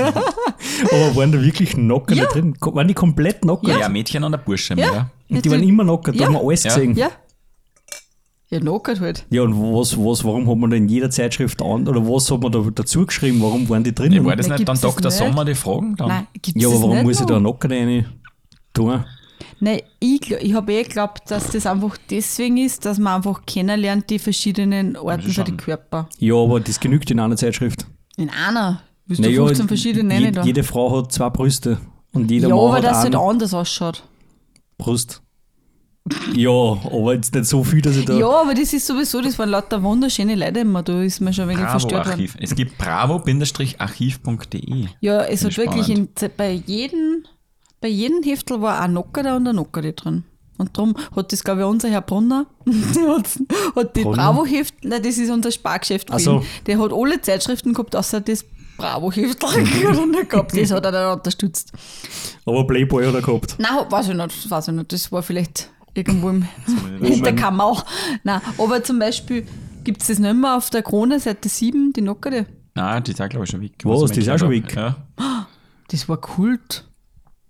Aber 0.90 1.16
waren 1.16 1.32
da 1.32 1.40
wirklich 1.42 1.76
Nocker 1.76 2.14
Ja. 2.14 2.26
drin? 2.26 2.58
Ko- 2.58 2.74
Waren 2.74 2.88
die 2.88 2.94
komplett 2.94 3.44
Nocker? 3.44 3.78
Ja, 3.78 3.86
ein 3.86 3.92
Mädchen 3.92 4.24
und 4.24 4.34
ein 4.34 4.40
Bursche. 4.44 4.74
Ja. 4.74 4.86
Ja. 4.92 5.10
Und 5.28 5.44
die 5.44 5.50
waren 5.50 5.62
immer 5.62 5.84
Nocker, 5.84 6.12
da 6.12 6.18
Ja. 6.18 6.26
haben 6.26 6.34
wir 6.34 6.40
alles 6.40 6.64
Ja. 6.64 6.74
gesehen. 6.74 6.96
ja. 6.96 7.10
Ja, 8.58 8.64
Nockert 8.64 9.00
halt. 9.00 9.26
Ja, 9.30 9.42
und 9.42 9.54
was, 9.54 9.96
was, 9.96 10.24
warum 10.24 10.48
hat 10.48 10.56
man 10.56 10.70
da 10.70 10.76
in 10.76 10.88
jeder 10.88 11.10
Zeitschrift 11.10 11.60
an, 11.62 11.86
oder 11.88 12.06
was 12.06 12.30
hat 12.30 12.40
man 12.40 12.52
da 12.52 12.60
dazu 12.74 13.04
geschrieben, 13.06 13.40
warum 13.42 13.68
waren 13.68 13.84
die 13.84 13.94
drinnen? 13.94 14.24
War 14.24 14.36
das 14.36 14.48
nicht 14.48 14.66
dann 14.68 14.80
Dr. 14.80 15.06
nicht? 15.06 15.18
Sommer 15.18 15.44
die 15.44 15.54
Fragen 15.54 15.96
dann? 15.96 16.08
Nein, 16.08 16.26
gibt's 16.40 16.62
ja, 16.62 16.68
aber 16.68 16.82
warum 16.82 17.02
muss 17.02 17.14
ich 17.16 17.20
noch? 17.20 17.26
da 17.28 17.34
einen 17.36 17.42
Nocker 17.44 17.70
rein 17.70 18.06
tun? 18.72 19.04
Nein, 19.60 19.80
ich, 20.00 20.30
ich 20.30 20.54
habe 20.54 20.72
eh 20.72 20.82
geglaubt, 20.82 21.30
dass 21.30 21.50
das 21.50 21.66
einfach 21.66 21.96
deswegen 22.10 22.58
ist, 22.58 22.84
dass 22.84 22.98
man 22.98 23.14
einfach 23.16 23.44
kennenlernt 23.46 24.10
die 24.10 24.18
verschiedenen 24.18 24.96
Orten 24.96 25.30
für 25.30 25.44
die 25.44 25.56
Körper. 25.56 26.08
Ja, 26.18 26.34
aber 26.34 26.60
das 26.60 26.78
genügt 26.78 27.10
in 27.10 27.20
einer 27.20 27.36
Zeitschrift. 27.36 27.86
In 28.16 28.28
einer. 28.30 28.82
Willst 29.06 29.24
du 29.24 29.28
Naja, 29.28 29.46
15 29.46 29.68
verschiedene 29.68 30.14
je, 30.14 30.20
nennen 30.20 30.34
da? 30.34 30.42
jede 30.42 30.62
Frau 30.62 30.96
hat 30.98 31.12
zwei 31.12 31.30
Brüste. 31.30 31.78
Und 32.12 32.30
jeder 32.30 32.48
Ja, 32.48 32.54
Mann 32.56 32.64
aber 32.64 32.74
hat 32.76 32.84
dass 32.84 32.98
es 32.98 33.04
halt 33.04 33.14
anders 33.16 33.54
ausschaut. 33.54 34.02
Brust. 34.78 35.22
Ja, 36.34 36.50
aber 36.50 37.14
jetzt 37.14 37.34
nicht 37.34 37.46
so 37.46 37.64
viel, 37.64 37.82
dass 37.82 37.96
ich 37.96 38.04
da. 38.04 38.14
Ja, 38.14 38.28
aber 38.28 38.54
das 38.54 38.72
ist 38.72 38.86
sowieso, 38.86 39.20
das 39.20 39.36
waren 39.38 39.50
lauter 39.50 39.82
wunderschöne 39.82 40.36
Leute 40.36 40.60
immer, 40.60 40.82
da 40.82 41.02
ist 41.02 41.20
mir 41.20 41.32
schon 41.32 41.48
ein 41.48 41.56
wenig 41.56 41.68
verstört 41.68 42.06
worden. 42.06 42.26
Bravo-Archiv. 42.26 42.36
Es 42.40 42.54
gibt 42.54 42.78
bravo-archiv.de. 42.78 44.86
Ja, 45.00 45.24
es 45.24 45.44
hat 45.44 45.56
wirklich 45.56 45.88
in, 45.88 46.08
bei 46.36 46.52
jedem, 46.52 47.24
bei 47.80 47.88
jedem 47.88 48.22
Heftel 48.22 48.62
war 48.62 48.80
ein 48.80 48.92
Nocker 48.92 49.24
da 49.24 49.34
und 49.36 49.48
ein 49.48 49.56
Nocker 49.56 49.82
drin. 49.82 50.22
Und 50.58 50.76
darum 50.76 50.94
hat 51.14 51.32
das, 51.32 51.44
glaube 51.44 51.60
ich, 51.62 51.66
unser 51.66 51.88
Herr 51.90 52.02
Brunner, 52.02 52.46
hat, 52.66 53.28
hat 53.76 53.96
die 53.96 54.02
Brunner? 54.02 54.16
Bravo-Heftel, 54.16 54.90
nein, 54.90 55.02
das 55.02 55.18
ist 55.18 55.30
unser 55.30 55.50
Spargeschäft 55.50 56.08
so. 56.18 56.44
Der 56.66 56.78
hat 56.78 56.92
alle 56.92 57.20
Zeitschriften 57.20 57.74
gehabt, 57.74 57.96
außer 57.96 58.20
das 58.20 58.44
gehabt. 58.78 60.56
Das 60.56 60.70
hat 60.70 60.84
er 60.84 60.92
dann 60.92 61.18
unterstützt. 61.18 61.72
Aber 62.44 62.64
Playboy 62.66 63.06
hat 63.06 63.14
er 63.14 63.22
gehabt. 63.22 63.56
Nein, 63.58 63.70
weiß 63.88 64.08
ich 64.08 64.14
nicht, 64.14 64.50
weiß 64.50 64.68
ich 64.68 64.74
nicht. 64.74 64.92
Das 64.92 65.10
war 65.12 65.22
vielleicht 65.22 65.70
irgendwo 65.96 66.30
im 66.30 66.44
Hinterkammer. 67.00 67.84
Nein, 68.24 68.40
aber 68.58 68.82
zum 68.82 68.98
Beispiel 68.98 69.46
gibt 69.84 70.02
es 70.02 70.08
das 70.08 70.18
nicht 70.18 70.34
mehr 70.36 70.56
auf 70.56 70.70
der 70.70 70.82
Krone, 70.82 71.20
Seite 71.20 71.48
7, 71.48 71.92
die 71.92 72.02
Nockerte. 72.02 72.46
Nein, 72.74 73.02
die 73.04 73.12
ist 73.12 73.20
auch, 73.22 73.28
glaube 73.28 73.44
ich, 73.44 73.50
schon 73.50 73.60
weg. 73.62 73.72
Was, 73.84 74.10
die 74.12 74.20
ist 74.20 74.28
auch 74.28 74.38
schon 74.38 74.50
weg? 74.50 74.74
Ja. 74.74 74.96
Das 75.88 76.08
war 76.08 76.20
Kult. 76.20 76.88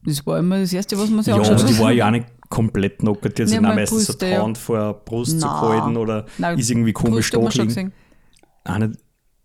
Das 0.04 0.24
war 0.26 0.38
immer 0.38 0.60
das 0.60 0.72
Erste, 0.72 0.96
was 0.98 1.10
man 1.10 1.24
sich 1.24 1.28
Ja, 1.32 1.34
angeschaut 1.36 1.58
aber 1.60 1.68
die 1.68 1.74
hat. 1.74 1.82
war 1.82 1.90
ja 1.92 2.06
auch 2.06 2.10
nicht 2.12 2.26
komplett 2.48 2.98
knocker. 3.00 3.28
Die 3.30 3.42
hat 3.42 3.48
sich 3.48 3.58
auch 3.58 3.62
meistens 3.62 4.06
so 4.06 4.12
Brüste, 4.12 4.26
die 4.26 4.32
ja. 4.32 4.42
Hand 4.42 4.58
vor 4.58 4.78
der 4.78 4.92
Brust 4.92 5.40
so 5.40 5.46
Nein. 5.46 5.60
gehalten 5.60 5.96
oder 5.96 6.26
Nein, 6.38 6.58
ist 6.58 6.70
irgendwie 6.70 6.92
komisch 6.92 7.30
Brust 7.32 7.42
hat 7.44 7.46
da 7.48 7.50
schon 7.56 7.68
gelegen. 7.68 7.92
gesehen. 8.64 8.72
Auch 8.74 8.78
nicht 8.86 9.00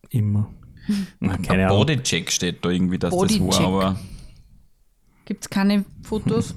immer. 0.09 0.49
Na, 1.19 1.37
keine 1.37 1.63
Ein 1.63 1.69
Ahnung. 1.71 1.77
Bodycheck 1.79 2.31
steht 2.31 2.63
da 2.63 2.69
irgendwie, 2.69 2.99
dass 2.99 3.09
das 3.11 3.19
Bodycheck. 3.19 3.41
war, 3.59 3.65
aber 3.91 3.99
Gibt 5.25 5.45
es 5.45 5.49
keine 5.49 5.85
Fotos? 6.03 6.53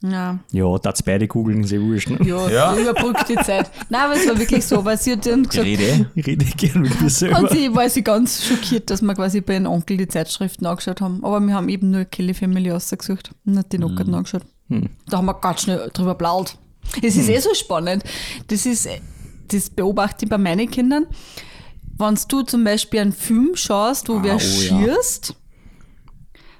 Ja, 0.00 0.38
Ja, 0.52 0.78
da 0.78 0.94
beide 1.04 1.26
googeln, 1.26 1.64
ist 1.64 1.72
eh 1.72 1.80
wurscht. 1.80 2.08
Ne? 2.08 2.18
ja, 2.24 2.48
Ja. 2.48 2.76
überbrückt 2.76 3.28
die 3.28 3.34
Zeit. 3.34 3.68
Nein, 3.88 4.02
aber 4.02 4.14
es 4.14 4.28
war 4.28 4.38
wirklich 4.38 4.64
so, 4.64 4.84
weil 4.84 4.96
sie 4.96 5.12
hat 5.12 5.26
dann 5.26 5.42
gesagt, 5.42 5.66
Rede. 5.66 6.08
Ich 6.14 6.24
rede 6.24 6.44
gerne 6.44 6.80
mit 6.80 7.00
mir 7.00 7.10
selber. 7.10 7.38
und 7.40 7.50
sie 7.50 7.74
war 7.74 7.88
sie 7.90 8.04
ganz 8.04 8.44
schockiert, 8.44 8.90
dass 8.90 9.02
wir 9.02 9.14
quasi 9.14 9.40
bei 9.40 9.54
den 9.54 9.66
Onkel 9.66 9.96
die 9.96 10.06
Zeitschriften 10.06 10.66
angeschaut 10.66 11.00
haben. 11.00 11.24
Aber 11.24 11.40
wir 11.40 11.52
haben 11.52 11.68
eben 11.68 11.90
nur 11.90 12.04
Kelly 12.04 12.32
Family 12.32 12.70
ausgesucht 12.70 13.32
und 13.44 13.54
nicht 13.54 13.72
die 13.72 13.78
Nockerten 13.78 14.14
angeschaut. 14.14 14.42
Da 15.08 15.16
haben 15.16 15.26
wir 15.26 15.34
ganz 15.34 15.62
schnell 15.62 15.90
drüber 15.92 16.14
blaut. 16.14 16.56
Es 17.02 17.16
ist 17.16 17.28
eh 17.28 17.38
so 17.38 17.54
spannend. 17.54 18.04
Das 18.48 18.66
ist, 18.66 18.88
das 19.48 19.70
beobachte 19.70 20.24
ich 20.24 20.30
bei 20.30 20.38
meinen 20.38 20.70
Kindern. 20.70 21.06
Wenn 21.96 22.18
du 22.28 22.42
zum 22.42 22.64
Beispiel 22.64 23.00
einen 23.00 23.12
Film 23.12 23.56
schaust, 23.56 24.08
wo 24.08 24.22
wer 24.22 24.36
oh 24.36 24.38
ja. 24.38 24.94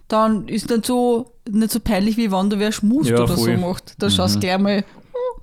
Dann 0.09 0.49
ist 0.49 0.71
nicht 0.71 0.87
so, 0.87 1.33
nicht 1.49 1.71
so 1.71 1.81
peinlich, 1.81 2.17
wie 2.17 2.33
wenn 2.33 2.51
du 2.51 2.59
wer 2.59 2.73
schmust 2.73 3.11
Ja, 3.11 3.17
oder 3.23 3.37
voll. 3.37 3.55
so 3.57 3.61
macht. 3.67 3.95
Da 3.99 4.11
schaust 4.11 4.37
du 4.37 4.41
gleich 4.41 4.59
mal 4.59 4.85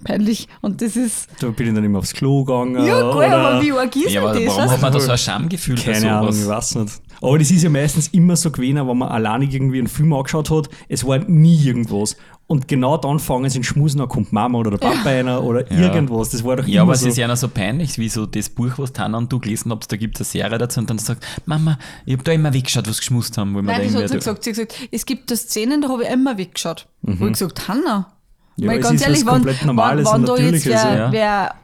peinlich. 0.06 0.48
Und 0.62 0.82
das 0.82 0.96
ist, 0.96 1.28
Da 1.42 1.48
bin 1.50 1.68
ich 1.68 1.74
dann 1.74 1.84
immer 1.84 2.00
aufs 2.00 2.14
Klo 2.14 2.46
gegangen. 2.46 2.76
ja, 2.86 3.00
geil, 3.02 3.04
oder 3.14 3.38
aber 3.38 3.62
wie 3.62 3.72
arg 3.74 3.94
ist 3.96 4.12
Ja, 4.12 4.22
aber 4.22 4.40
das? 4.40 4.48
warum 4.56 4.72
hat 4.72 4.82
man 4.82 4.94
da 4.94 5.00
so 5.02 5.12
ein 5.12 5.18
Schamgefühl 5.18 5.76
Keine 5.76 6.16
Ahnung, 6.16 6.30
ich 6.34 6.48
weiß 6.48 6.76
nicht. 6.76 7.02
Aber 7.22 7.40
das 7.40 7.50
ist 7.52 7.64
ja 7.64 7.70
meistens 7.70 8.08
immer 8.10 8.36
so 8.36 8.52
gewesen, 8.52 8.76
wenn 8.88 8.98
man 8.98 9.10
alleinig 9.10 9.54
irgendwie 9.54 9.80
einen 9.80 9.88
Film 9.88 10.14
angeschaut 10.14 10.50
hat, 10.52 10.70
es 10.90 11.06
war 11.06 11.18
nie 11.20 11.58
irgendwas. 11.66 12.16
Und 12.48 12.68
genau 12.68 12.98
dann 12.98 13.18
fangen 13.18 13.50
sie 13.50 13.58
in 13.58 13.64
Schmusen 13.64 14.00
an, 14.02 14.08
kommt 14.08 14.32
Mama 14.32 14.60
oder 14.60 14.70
der 14.72 14.78
Papa 14.78 15.10
einer 15.10 15.44
oder 15.44 15.72
Ja. 15.74 15.80
irgendwas. 15.96 16.30
Das 16.30 16.44
war 16.44 16.58
doch 16.58 16.68
Ja, 16.68 16.74
immer 16.74 16.92
aber 16.92 16.94
es 16.94 17.00
so. 17.02 17.08
ist 17.08 17.18
ja 17.18 17.28
noch 17.28 17.38
so 17.38 17.48
peinlich, 17.48 17.98
wie 17.98 18.08
so 18.10 18.28
das 18.28 18.50
Buch, 18.50 18.74
was 18.78 18.94
Tana 18.94 19.18
und 19.18 19.32
du 19.34 19.40
gelesen 19.40 19.72
habt, 19.72 19.92
da 19.92 19.98
gibt 19.98 20.20
es 20.20 20.28
eine 20.36 20.44
Serie 20.44 20.58
dazu 20.60 20.80
und 20.80 20.88
dann 20.90 21.00
sagt, 21.00 21.26
Mama, 21.46 21.80
ich 22.06 22.16
hab 22.16 22.24
da 22.24 22.34
immer 22.34 22.54
weggeschaut, 22.54 22.88
was 22.88 23.00
geschmust 23.00 23.36
haben. 23.40 23.54
Wo 23.56 23.64
man 23.64 23.66
Nein, 23.66 23.86
das 23.86 23.94
da 23.94 24.00
hat 24.02 24.10
sie 24.10 24.16
gesagt. 24.18 24.44
Sie 24.44 24.50
hat 24.52 24.58
gesagt, 24.70 24.90
es 24.92 25.06
gibt 25.08 25.32
da 25.32 25.36
Szenen, 25.36 25.82
da 25.82 25.90
habe 25.90 26.04
ich 26.04 26.10
immer 26.12 26.38
weggeschaut. 26.38 26.86
Wo 27.02 27.26
ich 27.26 27.34
gesagt, 27.34 27.68
Hanna, 27.68 28.00
Mhm. 28.00 28.15
Ja, 28.58 28.72
es 28.72 28.82
ganz 28.82 29.02
ist 29.02 29.08
ehrlich, 29.08 29.26
wenn, 29.26 29.34
komplett 29.34 29.66
Normales 29.66 30.06
wenn, 30.06 30.14
wenn 30.14 30.20
und 30.22 30.30
da 30.30 30.36
jetzt 30.38 30.66
Natürliches, 30.66 30.84
wer, 30.84 30.98
ja. 30.98 31.12
wer 31.12 31.56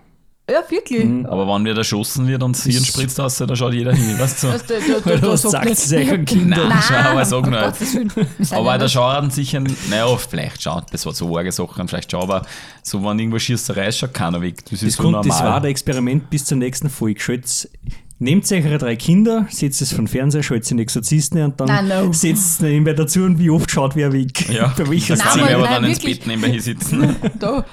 Ja, 0.49 0.63
wirklich. 0.69 1.05
Mhm. 1.05 1.25
Aber 1.27 1.47
wenn 1.47 1.63
wieder 1.63 1.77
erschossen 1.77 2.27
wird 2.27 2.43
und 2.43 2.57
Hirn 2.57 2.83
spritzt 2.83 3.19
aus, 3.21 3.37
da 3.37 3.55
schaut 3.55 3.73
jeder 3.73 3.93
hin, 3.93 4.19
weißt 4.19 4.43
du? 4.43 4.47
Weißt 4.53 4.69
du, 4.69 4.73
da, 4.73 5.11
da, 5.11 5.15
da, 5.17 5.27
Was 5.31 5.43
sagt 5.43 5.91
euren 5.93 6.25
Kindern? 6.25 6.67
Nein, 6.67 6.79
schau, 6.85 6.95
aber 6.95 7.25
sag. 7.25 7.79
Wir 7.79 7.85
sind 7.85 8.13
Aber 8.51 8.71
ja 8.71 8.77
da 8.77 8.89
schauen 8.89 9.29
sicher, 9.29 9.61
naja, 9.89 10.17
vielleicht 10.17 10.61
schaut, 10.63 10.85
das 10.91 11.05
war 11.05 11.13
so 11.13 11.37
arge 11.37 11.51
Sachen, 11.53 11.87
vielleicht 11.87 12.11
schon, 12.11 12.21
aber 12.21 12.45
so, 12.83 13.01
wenn 13.03 13.19
irgendwo 13.19 13.39
Schießerei 13.39 13.87
ist, 13.87 13.99
schaut 13.99 14.13
keiner 14.13 14.41
weg. 14.41 14.63
Das 14.65 14.73
ist 14.73 14.83
Das, 14.83 14.93
so 14.95 15.03
kommt, 15.03 15.13
normal. 15.13 15.29
das 15.29 15.43
war 15.43 15.61
der 15.61 15.69
Experiment 15.71 16.29
bis 16.29 16.43
zur 16.43 16.57
nächsten 16.57 16.89
Folge. 16.89 17.21
Schätzt, 17.21 17.69
nehmt 18.21 18.49
euch 18.51 18.63
eure 18.65 18.77
drei 18.77 18.95
Kinder, 18.95 19.47
setzt 19.49 19.81
es 19.81 19.91
vom 19.91 20.07
Fernseher, 20.07 20.43
schaltet 20.43 20.71
den 20.71 20.79
Exorzisten 20.79 21.41
und 21.43 21.59
dann 21.59 21.67
Nein, 21.67 21.87
no. 21.87 22.13
setzt 22.13 22.45
es 22.55 22.59
nebenbei 22.61 22.93
dazu 22.93 23.23
und 23.23 23.37
wie 23.39 23.49
oft 23.49 23.69
schaut 23.69 23.95
wer 23.95 24.13
weg. 24.13 24.49
ja, 24.49 24.67
Bei 24.77 24.89
welcher 24.89 25.15
da 25.17 25.23
kann 25.23 25.39
ich 25.39 25.43
aber- 25.45 25.53
aber 25.55 25.63
nein, 25.65 25.73
dann 25.81 25.83
ins 25.85 25.97
wirklich. 25.99 26.19
Bett 26.19 26.27
nebenbei 26.27 26.49
hier 26.51 26.61
sitzen. 26.61 27.15
Da. 27.39 27.65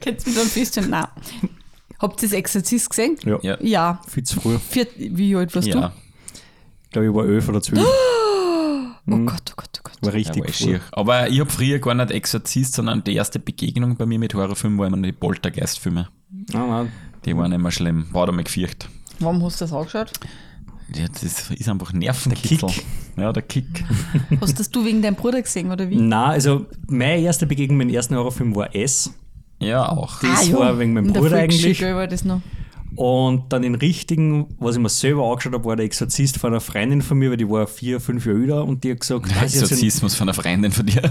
Könntest 0.00 0.26
du 0.26 0.30
mich 0.30 0.38
dann 0.38 0.48
feststellen? 0.48 0.90
Nein. 0.90 1.06
Habt 1.98 2.22
ihr 2.22 2.28
das 2.28 2.36
Exorzist 2.36 2.88
gesehen? 2.90 3.16
Ja. 3.24 3.38
Ja. 3.42 3.56
Ja. 3.60 4.00
Viel 4.08 4.22
zu 4.24 4.40
früh. 4.40 4.58
Vier, 4.58 4.86
wie 4.96 5.36
alt 5.36 5.54
warst 5.54 5.68
Ja, 5.68 5.92
Ich 6.84 6.90
glaube, 6.90 7.08
ich 7.08 7.14
war 7.14 7.24
elf 7.26 7.48
oder 7.48 7.60
zwölf. 7.60 7.82
du? 7.82 7.86
Oh 9.12 9.16
Gott, 9.26 9.42
oh 9.50 9.54
Gott, 9.56 9.70
oh 9.78 9.80
Gott. 9.82 9.96
War 10.02 10.10
ja, 10.10 10.14
richtig 10.16 10.42
war 10.44 10.48
früh. 10.48 10.52
schier. 10.52 10.80
Aber 10.92 11.28
ich 11.28 11.40
habe 11.40 11.50
früher 11.50 11.78
gar 11.78 11.94
nicht 11.94 12.10
Exorzist, 12.10 12.74
sondern 12.74 13.04
die 13.04 13.14
erste 13.14 13.38
Begegnung 13.38 13.96
bei 13.96 14.06
mir 14.06 14.18
mit 14.18 14.34
Horrorfilmen 14.34 14.78
war 14.78 14.86
immer 14.86 14.96
die 14.98 15.12
Poltergeist-Filme. 15.12 16.08
Nein, 16.52 16.68
nein. 16.68 16.92
Die 17.24 17.36
waren 17.36 17.52
immer 17.52 17.70
schlimm. 17.70 18.06
War 18.12 18.26
da 18.26 18.32
mal 18.32 18.44
gefürchtet. 18.44 18.88
Warum 19.18 19.42
hast 19.44 19.60
du 19.60 19.64
das 19.64 19.72
angeschaut? 19.72 20.12
Ja, 20.94 21.06
das 21.08 21.50
ist 21.50 21.68
einfach 21.68 21.92
Nervenkitzel. 21.92 22.68
Kick. 22.68 22.84
Ja, 23.16 23.32
der 23.32 23.42
Kick. 23.42 23.84
Hast 24.40 24.58
das 24.58 24.70
du 24.70 24.84
wegen 24.84 25.02
deinem 25.02 25.14
Bruder 25.14 25.40
gesehen, 25.42 25.70
oder 25.70 25.88
wie? 25.88 25.96
Nein, 25.96 26.30
also 26.30 26.66
meine 26.88 27.20
erste 27.22 27.46
Begegnung 27.46 27.78
mit 27.78 27.88
dem 27.88 27.94
ersten 27.94 28.16
Horrorfilm 28.16 28.56
war 28.56 28.74
S. 28.74 29.12
Ja, 29.60 29.88
auch. 29.88 30.20
Das 30.20 30.52
war 30.52 30.78
wegen 30.78 30.94
meinem 30.94 31.06
In 31.08 31.12
der 31.12 31.20
Bruder 31.20 31.36
eigentlich. 31.36 31.80
war 31.82 32.06
das 32.06 32.24
noch. 32.24 32.40
Und 33.02 33.44
dann 33.50 33.62
den 33.62 33.76
richtigen, 33.76 34.48
was 34.58 34.76
ich 34.76 34.82
mir 34.82 34.90
selber 34.90 35.24
angeschaut 35.30 35.54
habe, 35.54 35.64
war 35.64 35.74
der 35.74 35.86
Exorzist 35.86 36.36
von 36.36 36.50
einer 36.52 36.60
Freundin 36.60 37.00
von 37.00 37.16
mir, 37.16 37.30
weil 37.30 37.38
die 37.38 37.48
war 37.48 37.66
vier, 37.66 37.98
fünf 37.98 38.26
Jahre 38.26 38.38
älter 38.40 38.64
und 38.66 38.84
die 38.84 38.90
hat 38.90 39.00
gesagt, 39.00 39.24
ein- 39.34 39.42
Exorzismus 39.44 40.14
von 40.14 40.28
einer 40.28 40.34
Freundin 40.34 40.70
von 40.70 40.84
dir. 40.84 41.00
du 41.00 41.08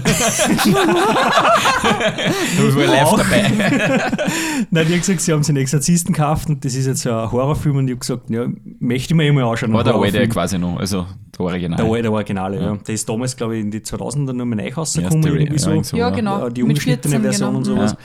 warst 2.76 2.76
live 2.76 3.10
dabei. 3.16 3.50
Nein, 4.70 4.86
die 4.86 4.92
hat 4.94 5.00
gesagt, 5.00 5.20
sie 5.20 5.32
haben 5.32 5.42
sich 5.42 5.50
einen 5.50 5.58
Exorzisten 5.62 6.12
gekauft 6.14 6.48
und 6.48 6.64
das 6.64 6.74
ist 6.76 6.86
jetzt 6.86 7.02
so 7.02 7.10
ein 7.12 7.30
Horrorfilm 7.32 7.76
und 7.78 7.88
ich 7.88 7.92
habe 7.94 8.00
gesagt, 8.00 8.30
ja, 8.30 8.46
möchte 8.78 9.12
ich 9.12 9.16
mir 9.16 9.26
immer 9.26 9.44
anschauen. 9.50 9.72
War 9.72 9.82
der 9.84 9.94
alte 9.96 10.28
quasi 10.28 10.58
noch, 10.58 10.78
also 10.78 11.06
der 11.36 11.40
Original. 11.46 11.76
Der 11.76 11.86
alte, 11.86 12.02
der 12.02 12.12
Originale, 12.12 12.60
ja. 12.62 12.76
Der 12.76 12.94
ist 12.94 13.08
damals, 13.08 13.36
glaube 13.36 13.56
ich, 13.56 13.62
in 13.62 13.70
die 13.72 13.80
2000er 13.80 14.32
nur 14.32 14.46
mit 14.46 14.60
Eichhaus 14.60 14.94
Erste 14.96 15.02
gekommen, 15.18 15.24
Re- 15.24 15.40
irgendwie 15.42 15.58
so. 15.58 15.70
ja, 15.72 15.82
Ja, 15.92 15.96
ja. 15.96 16.10
genau. 16.10 16.38
Ja, 16.40 16.50
die 16.50 16.62
14, 16.74 17.20
Version 17.20 17.48
genau. 17.48 17.58
und 17.58 17.64
sowas. 17.64 17.96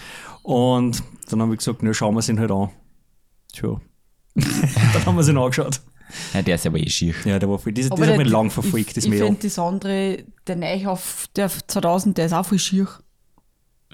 Und 0.42 1.04
dann 1.30 1.42
habe 1.42 1.54
ich 1.54 1.60
gesagt, 1.60 1.80
na, 1.82 1.94
schauen 1.94 2.16
wir 2.16 2.20
es 2.20 2.30
ihn 2.30 2.40
halt 2.40 2.52
an. 2.52 2.70
Tja. 3.56 3.80
dann 4.36 5.06
haben 5.06 5.16
wir 5.16 5.22
es 5.22 5.30
ihn 5.30 5.38
angeschaut. 5.38 5.82
Ja, 6.34 6.42
der 6.42 6.56
ist 6.56 6.66
aber 6.66 6.78
eh 6.78 6.90
schier. 6.90 7.16
Ja, 7.26 7.40
der 7.40 7.50
war 7.50 7.58
viel. 7.58 7.74
Das, 7.74 7.90
das 7.90 8.00
hat 8.00 8.08
mich 8.08 8.18
der- 8.18 8.26
lang 8.26 8.52
verfolgt, 8.52 8.96
das 8.96 9.06
Ich, 9.06 9.12
finde 9.12 9.40
das 9.42 9.58
andere, 9.60 10.24
der 10.46 10.56
Neuhauf, 10.56 11.28
der 11.36 11.50
2000, 11.50 12.18
der 12.18 12.28
ist 12.28 12.34
auch 12.34 12.46
voll 12.46 12.60
schier. 12.60 12.88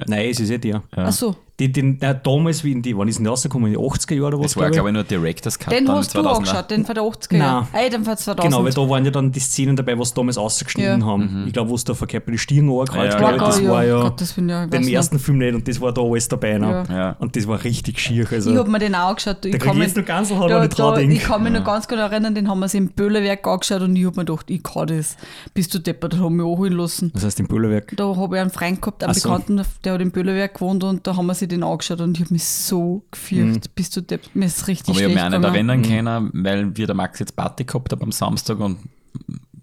Nein, 0.08 0.30
es 0.30 0.39
ist 0.39 0.50
eh 0.50 0.58
der. 0.58 0.84
Ja. 0.95 1.06
Ach 1.06 1.12
so, 1.12 1.36
Die, 1.62 1.71
den, 1.71 2.00
der, 2.00 2.15
damals, 2.15 2.63
wie 2.63 2.71
in 2.71 2.82
die, 2.82 2.97
wann 2.97 3.08
ist 3.08 3.17
denn 3.19 3.26
der 3.26 3.32
rausgekommen? 3.32 3.71
In 3.71 3.80
die 3.80 3.86
80er 3.86 4.15
Jahre 4.15 4.28
oder 4.28 4.39
was? 4.39 4.54
Das 4.54 4.58
war, 4.58 4.71
glaube 4.71 4.89
ich, 4.89 4.93
nur 4.93 5.04
Director's 5.04 5.60
Cut. 5.60 5.71
den 5.74 5.88
hast 5.88 6.15
du 6.15 6.19
2000er. 6.19 6.36
angeschaut, 6.36 6.71
den 6.71 6.86
von 6.86 6.95
der 6.95 7.04
80er 7.04 7.38
Jahre. 7.38 7.67
Nein. 7.71 7.84
Ey, 7.84 7.89
den 7.91 8.04
von 8.04 8.17
2000. 8.17 8.41
Genau, 8.52 8.63
weil 8.65 8.74
da 8.74 8.89
waren 8.89 9.06
ja 9.06 9.12
dann 9.12 9.32
die 9.32 9.39
Szenen 9.39 9.76
dabei, 9.76 9.97
was 10.00 10.12
damals 10.13 10.38
ausgeschnitten 10.39 11.02
Ja. 11.02 11.06
haben. 11.06 11.43
Ich 11.45 11.54
glaube, 11.54 11.69
wo 11.69 11.76
es 11.76 11.84
da 11.84 11.93
verkehrt 11.93 12.26
bei 12.26 12.32
die 12.32 12.38
Stirn 12.39 12.67
angekreuzt 12.69 13.13
Ja, 13.13 13.17
glaube 13.19 13.36
ich, 13.36 13.41
das 13.43 13.67
war 13.67 13.86
ja 13.86 14.02
Gott, 14.02 14.19
das 14.21 14.36
ja, 14.36 14.65
den 14.65 14.88
ersten 14.88 15.19
Film 15.19 15.38
nicht 15.38 15.54
und 15.54 15.67
das 15.67 15.80
war 15.80 15.93
da 15.93 16.02
alles 16.02 16.28
dabei. 16.28 16.58
Ne? 16.58 16.84
Ja. 16.89 17.15
Und 17.19 17.36
das 17.36 17.47
war 17.47 17.63
richtig 17.63 18.00
schier. 18.00 18.26
Also, 18.32 18.52
Ich 18.52 18.58
habe 18.58 18.69
mir 18.71 18.80
den 18.80 18.95
auch 18.95 19.10
angeschaut. 19.10 19.45
Ich 19.45 19.52
Da 19.52 19.58
kann 19.60 19.78
mich- 19.78 19.88
jetzt 19.88 19.97
noch 19.97 20.06
Ganselhaut, 20.06 20.50
da, 20.50 20.67
da, 20.67 20.95
denk. 20.95 21.13
Ich 21.13 21.21
kann 21.21 21.43
mich 21.43 21.54
noch 21.54 21.63
ganz 21.63 21.88
gut 21.88 22.00
erinnern, 22.00 22.34
den 22.34 22.50
haben 22.50 22.60
wir 22.60 22.74
im 22.74 22.88
Böllerwerk 22.89 23.45
angeschaut 23.45 23.82
und 23.84 23.95
ich 23.95 24.04
habe 24.06 24.15
mir 24.15 24.26
gedacht, 24.26 24.50
ich 24.50 24.63
kann 24.63 24.88
das. 24.88 25.15
Bist 25.54 25.71
du 25.76 25.80
deppert, 25.80 26.13
das 26.13 26.19
haben 26.21 26.38
wir 26.38 26.43
anholen 26.45 26.74
lassen. 26.74 27.12
was 27.13 27.24
heißt 27.24 27.39
im 27.39 27.47
Bullerwerk? 27.47 27.93
Da 27.95 28.15
habe 28.15 28.36
ich 28.38 28.41
einen 28.41 28.50
Freund 28.50 28.82
gehabt, 28.82 29.04
einen. 29.04 29.13
Bekannten, 29.13 29.62
der 29.84 29.93
hat 29.93 30.02
im 30.02 30.10
Böllerwerk 30.12 30.56
gewohnt 30.56 30.84
und 30.84 31.06
da 31.06 31.15
haben 31.15 31.28
wir 31.28 31.36
sich 31.36 31.50
den 31.51 31.63
angeschaut 31.63 32.01
und 32.01 32.17
ich 32.17 32.23
habe 32.23 32.33
mich 32.33 32.45
so 32.45 33.05
gefürchtet. 33.11 33.75
Bist 33.75 33.95
du 33.95 34.01
deppert, 34.01 34.35
mir 34.35 34.45
ist 34.45 34.67
richtig 34.67 34.89
Aber 34.89 34.99
ich 34.99 35.05
habe 35.05 35.13
mich 35.13 35.23
auch 35.23 35.39
nicht 35.39 35.43
erinnern 35.43 35.81
können, 35.81 36.31
weil 36.33 36.75
wir 36.75 36.87
der 36.87 36.95
Max 36.95 37.19
jetzt 37.19 37.35
Party 37.35 37.63
gehabt 37.63 37.91
haben 37.91 38.01
am 38.01 38.11
Samstag 38.11 38.59
und 38.59 38.79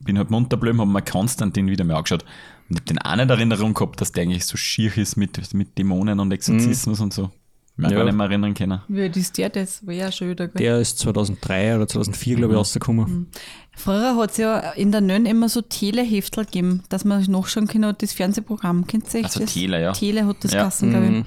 bin 0.00 0.18
halt 0.18 0.30
munter 0.30 0.56
geblieben, 0.56 0.80
habe 0.80 0.90
mir 0.90 1.02
Konstantin 1.02 1.68
wieder 1.68 1.84
mal 1.84 1.96
angeschaut. 1.96 2.24
Und 2.68 2.76
ich 2.76 2.80
habe 2.80 2.84
den 2.86 2.98
auch 2.98 3.16
nicht 3.16 3.24
in 3.24 3.30
Erinnerung 3.30 3.74
gehabt, 3.74 4.00
dass 4.00 4.12
der 4.12 4.24
eigentlich 4.24 4.46
so 4.46 4.56
schier 4.56 4.96
ist 4.96 5.16
mit, 5.16 5.54
mit 5.54 5.76
Dämonen 5.78 6.20
und 6.20 6.32
Exorzismus 6.32 7.00
und 7.00 7.12
so. 7.12 7.30
Ich 7.78 7.82
mich 7.82 7.92
Ja. 7.92 7.98
gar 7.98 8.04
nicht 8.06 8.14
mehr 8.16 8.26
erinnern 8.26 8.54
können. 8.54 8.80
Wie 8.88 9.02
alt 9.02 9.16
ist 9.16 9.38
der 9.38 9.50
das? 9.50 9.86
War 9.86 9.94
ja 9.94 10.10
schon 10.10 10.30
wieder. 10.30 10.48
gell? 10.48 10.58
Der 10.66 10.80
ist 10.80 10.98
2003 10.98 11.76
oder 11.76 11.86
2004, 11.86 12.34
glaube 12.36 12.54
ich, 12.54 12.58
rausgekommen. 12.58 13.28
Früher 13.76 14.16
hat 14.16 14.32
es 14.32 14.36
ja 14.38 14.58
in 14.72 14.90
der 14.90 15.00
Nön 15.00 15.24
immer 15.26 15.48
so 15.48 15.60
Teleheftel 15.62 16.44
gegeben, 16.44 16.82
dass 16.88 17.04
man 17.04 17.22
nachschauen 17.30 17.68
kann, 17.68 17.94
das 17.96 18.12
Fernsehprogramm. 18.12 18.88
Kennt 18.88 19.14
ihr 19.14 19.24
Also 19.24 19.38
das? 19.40 19.52
Tele, 19.52 19.80
ja. 19.80 19.92
Tele 19.92 20.26
hat 20.26 20.42
das 20.42 20.52
Ja. 20.52 20.64
Kassen, 20.64 20.90
glaube 20.90 21.06
ich. 21.06 21.24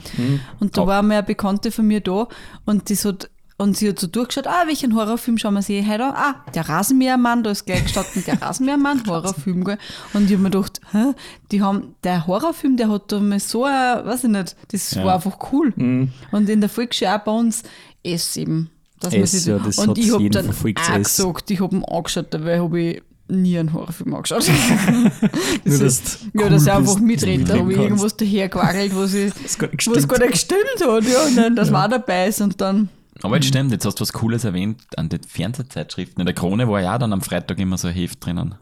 Und 0.60 0.76
da 0.76 0.82
Oh. 0.84 0.88
war 0.88 1.02
mal 1.04 1.14
eine 1.20 1.24
Bekannte 1.24 1.72
von 1.72 1.88
mir 1.88 2.02
da 2.02 2.28
und 2.66 2.90
die 2.90 2.96
so, 2.96 3.14
und 3.62 3.78
sie 3.78 3.89
hat 3.89 4.00
so 4.00 4.08
durchgeschaut, 4.08 4.47
ah, 4.47 4.63
welchen 4.65 4.95
Horrorfilm 4.95 5.38
schauen 5.38 5.54
wir 5.54 5.62
sich 5.62 5.86
heute 5.88 6.06
an? 6.06 6.13
Ah, 6.15 6.36
der 6.54 6.67
Rasenmähermann, 6.67 7.43
da 7.43 7.52
ist 7.52 7.65
gleich 7.65 7.84
gestanden, 7.84 8.24
der 8.26 8.41
Rasenmähermann, 8.41 9.04
Horrorfilm, 9.08 9.63
gell? 9.63 9.78
Und 10.13 10.26
ich 10.26 10.32
habe 10.34 10.43
mir 10.43 10.50
gedacht, 10.50 10.82
hä, 10.91 11.13
die 11.52 11.62
haben, 11.62 11.95
der 12.04 12.28
Horrorfilm, 12.28 12.78
der 12.78 12.89
hat 12.89 13.12
da 13.12 13.19
mal 13.19 13.39
so, 13.39 13.65
ein, 13.65 14.06
weiß 14.06 14.24
ich 14.26 14.30
nicht, 14.30 14.56
das 14.71 14.91
Ja. 14.91 15.06
war 15.06 15.15
einfach 15.15 15.38
cool. 15.52 15.74
Und 16.32 16.50
in 16.50 16.60
der 16.62 16.69
Volksschule 16.69 17.15
auch 17.15 17.19
bei 17.24 17.32
uns, 17.32 17.63
es 18.04 18.36
eben. 18.38 18.69
Dass 19.00 19.13
man 19.13 19.21
Es, 19.24 19.32
sich, 19.32 19.45
ja, 19.45 19.58
das 19.58 19.80
und 19.80 19.97
ich 19.97 20.12
habe 20.13 20.30
dann 20.30 20.47
auch 20.50 20.65
es. 20.95 21.17
gesagt, 21.17 21.50
ich 21.52 21.60
habe 21.60 21.76
ihn 21.76 21.84
angeschaut, 21.86 22.28
dabei 22.32 22.60
habe 22.60 22.80
ich 22.80 23.02
nie 23.28 23.58
einen 23.58 23.71
Horrorfilm 23.74 24.13
angeschaut. 24.13 24.47
Nur, 24.91 25.12
Das 25.65 25.80
dass 25.80 25.82
ist, 25.82 26.19
du 26.34 26.39
ja, 26.39 26.45
cool 26.45 26.50
dass 26.52 26.67
er 26.67 26.78
einfach 26.78 26.93
bist, 26.95 27.02
mitredet, 27.06 27.50
da 27.50 27.54
habe 27.54 27.62
ich 27.62 27.65
mitreden 27.67 27.84
irgendwas 27.84 28.17
dahergewackelt, 28.17 28.95
was, 28.95 29.13
ich, 29.13 29.34
Das 29.41 29.58
gar 29.58 29.69
nicht 29.71 29.88
was 29.95 30.08
gar 30.08 30.19
nicht 30.19 30.32
gestimmt 30.32 30.62
hat, 30.86 31.04
ja, 31.06 31.21
und 31.28 31.36
dann, 31.38 31.56
dass 31.56 31.71
man 31.71 31.86
auch 31.86 31.89
dabei 31.89 32.28
ist 32.28 32.41
und 32.41 32.60
dann, 32.62 32.89
Aber 33.24 33.36
jetzt 33.36 33.48
stimmt, 33.48 33.72
jetzt 33.72 33.86
hast 33.86 33.96
du 34.00 34.02
was 34.02 34.14
Cooles 34.14 34.44
erwähnt 34.44 34.82
an 34.98 35.10
den 35.10 35.22
Fernsehzeitschriften. 35.24 36.20
In 36.22 36.26
der 36.26 36.36
Krone 36.36 36.68
war 36.68 36.82
ja 36.82 36.96
auch 36.96 37.00
dann 37.00 37.14
am 37.14 37.22
Freitag 37.22 37.60
immer 37.60 37.78
so 37.78 37.88
ein 37.88 37.94
Heft 37.94 38.26
drinnen. 38.26 38.56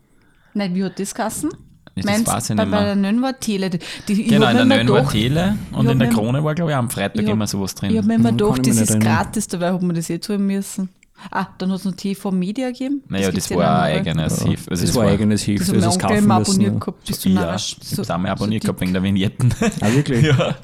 nein, 0.53 0.73
wie 0.75 0.83
hat 0.83 0.99
das 0.99 1.13
geheißen? 1.13 1.49
Das 1.95 2.05
Meinst, 2.05 2.27
weiß 2.27 2.49
ich 2.51 2.55
bei, 2.55 2.63
nicht 2.63 2.71
bei 2.71 2.77
mehr. 2.77 2.85
der 2.85 2.95
Nön 2.95 3.21
war 3.21 3.37
Tele. 3.39 3.69
Die, 3.69 4.23
Genau, 4.23 4.49
in 4.49 4.55
der 4.55 4.65
Neuen 4.65 4.87
war 4.89 5.09
Tele 5.09 5.57
und 5.73 5.89
in 5.89 5.99
der 5.99 6.07
Krone 6.09 6.41
war, 6.43 6.55
glaube 6.55 6.71
ich, 6.71 6.75
auch 6.75 6.79
am 6.79 6.89
Freitag 6.89 7.21
Ich 7.21 7.27
hab- 7.27 7.33
immer 7.33 7.47
sowas 7.47 7.73
Ich 7.77 7.83
habe 7.83 7.93
drin. 7.95 8.07
mir 8.07 8.15
immer 8.15 8.31
Mhm, 8.31 8.37
gedacht, 8.37 8.67
das 8.67 8.77
ist 8.79 8.99
gratis, 9.01 9.47
dabei 9.47 9.73
hat 9.73 9.81
man 9.81 9.95
das 9.95 10.09
eh 10.09 10.19
zahlen 10.19 10.45
müssen. 10.47 10.89
Ah, 11.31 11.47
dann 11.57 11.69
hat 11.71 11.79
es 11.79 11.85
noch 11.85 11.95
TV 11.95 12.31
Media 12.31 12.67
gegeben. 12.67 13.03
Naja, 13.09 13.25
das, 13.25 13.33
gibt's 13.35 13.49
ja 13.49 13.57
war 13.57 13.81
ein 13.83 13.97
eigenes 13.99 14.39
Ja, 14.41 14.51
Heft. 14.51 14.71
Also 14.71 14.85
das 14.85 14.95
war 14.95 15.03
ein 15.03 15.09
eigenes 15.09 15.45
Heft, 15.45 15.59
Das 15.61 15.69
also 15.71 15.81
das 15.81 15.93
Onkel 15.95 16.07
kaufen 16.07 16.23
immer 16.23 16.39
müssen. 16.39 16.51
abonniert 16.51 16.73
ja. 16.73 16.79
gehabt. 16.79 17.05
Bist 17.05 17.21
So, 17.21 17.29
du 17.29 17.35
ja, 17.35 17.55
ich 17.55 18.11
auch 18.11 18.17
mal 18.17 18.29
abonniert 18.29 18.63
die- 18.63 18.67
gehabt 18.67 18.81
wegen 18.81 18.93
der 18.93 19.03
Vignetten. 19.03 19.53
Ah, 19.81 19.91
wirklich? 19.93 20.25
ja. 20.25 20.55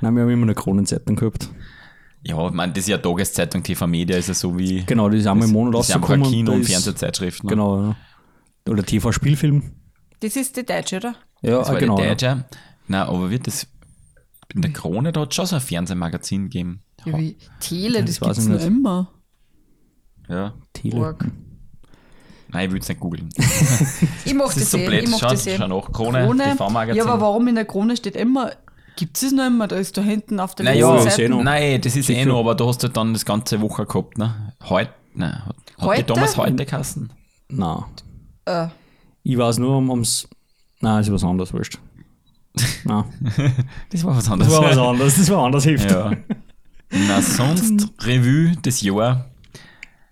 Nein, 0.00 0.14
wir 0.14 0.22
haben 0.22 0.30
immer 0.30 0.42
eine 0.44 0.54
Kronenzeitung 0.54 1.16
gehabt. 1.16 1.48
Ja, 2.26 2.46
ich 2.46 2.52
meine, 2.54 2.72
das 2.72 2.84
ist 2.84 2.88
ja 2.88 2.98
Tageszeitung, 2.98 3.62
TV 3.62 3.86
Media 3.86 4.16
ist 4.16 4.28
ja 4.28 4.34
so 4.34 4.56
wie. 4.58 4.82
Genau, 4.84 5.08
die 5.10 5.18
ist 5.18 5.26
einmal 5.26 5.46
im 5.46 5.52
Monat 5.52 5.74
das 5.80 5.88
ist 5.90 5.94
rausgekommen. 5.96 6.30
Kino- 6.30 6.52
und 6.52 6.60
ist- 6.62 6.70
Fernsehzeitschrift. 6.70 7.44
Ne? 7.44 7.50
Genau, 7.50 7.82
ja. 7.82 7.96
Oder 8.68 8.82
TV-Spielfilm. 8.82 9.62
Das 10.20 10.36
ist 10.36 10.56
die 10.56 10.64
Deutsche, 10.64 10.96
oder? 10.96 11.14
Ja, 11.42 11.58
Das 11.58 11.68
war 11.68 11.78
genau. 11.78 11.96
die 11.96 12.02
ja. 12.02 12.08
Deutsche. 12.08 12.44
Nein, 12.88 13.02
aber 13.02 13.30
wird 13.30 13.46
das. 13.46 13.66
In 14.54 14.62
der 14.62 14.72
Krone, 14.72 15.12
da 15.12 15.22
hat 15.22 15.30
es 15.30 15.36
schon 15.36 15.46
so 15.46 15.56
ein 15.56 15.60
Fernsehmagazin 15.62 16.44
gegeben. 16.44 16.82
Ja, 17.04 17.18
wie 17.18 17.36
Tele, 17.60 17.98
Ja, 17.98 18.04
das, 18.04 18.20
das 18.20 18.38
es 18.38 18.46
noch 18.48 18.60
immer. 18.60 19.10
Ja. 20.28 20.54
Tele. 20.72 21.04
Arg. 21.04 21.26
Nein, 22.48 22.66
ich 22.68 22.72
will 22.72 22.80
es 22.80 22.88
nicht 22.88 23.00
googeln. 23.00 23.28
Ich 24.24 24.32
mach 24.34 24.46
Das 24.46 24.54
das, 24.54 24.62
ist 24.64 24.70
so 24.70 24.78
eh, 24.78 24.86
blöd. 24.86 25.02
ich 25.04 25.10
mach 25.10 25.20
das 25.20 25.46
eh. 25.46 25.56
schau 25.58 25.66
nach. 25.66 25.92
Krone, 25.92 26.52
TV-Magazin. 26.52 26.96
Ja, 26.96 27.04
aber 27.04 27.20
warum 27.20 27.48
in 27.48 27.56
der 27.56 27.64
Krone 27.66 27.96
steht 27.96 28.16
immer, 28.16 28.52
gibt 28.96 29.20
es 29.22 29.32
noch 29.32 29.46
immer, 29.46 29.66
da 29.68 29.76
ist 29.76 29.96
da 29.96 30.02
hinten 30.02 30.40
auf 30.40 30.54
der 30.54 30.64
Naja, 30.66 30.96
ist 30.96 31.18
eh 31.18 31.28
noch. 31.28 31.42
Nein, 31.42 31.80
das 31.80 31.96
ist 31.96 32.08
eh 32.10 32.14
Sicher. 32.14 32.26
noch, 32.28 32.40
aber 32.40 32.54
du 32.54 32.66
hast 32.68 32.82
halt 32.82 32.96
dann 32.96 33.12
das 33.12 33.24
ganze 33.24 33.60
Woche 33.60 33.86
gehabt, 33.86 34.18
ne? 34.18 34.52
Heute, 34.68 34.90
nein, 35.14 35.32
hat, 35.46 35.56
hat 35.78 35.86
Heute? 35.86 36.02
die 36.04 36.12
damals 36.12 36.36
heute 36.36 36.64
geheißen? 36.66 37.12
Nein. 37.48 37.84
Äh, 38.46 38.68
Ich 39.22 39.36
weiß 39.38 39.58
nur 39.58 39.76
um, 39.78 39.90
ums. 39.90 40.28
Nein, 40.80 40.98
das 40.98 41.08
ist 41.08 41.12
was 41.14 41.24
anderes, 41.24 41.52
wurscht. 41.52 41.78
Nein, 42.84 43.04
Das 43.90 44.04
war 44.04 44.16
was 44.16 44.24
das 44.24 44.32
anderes. 44.32 44.52
war 44.52 44.62
was 44.70 44.78
anderes, 44.78 45.16
das 45.16 45.30
war 45.30 45.38
ein 45.40 45.44
anderes 45.46 45.66
Heft. 45.66 45.90
ja. 45.90 46.12
Na, 46.90 47.20
sonst 47.22 47.88
Revue 48.06 48.54
des 48.56 48.80
Jahr. 48.82 49.26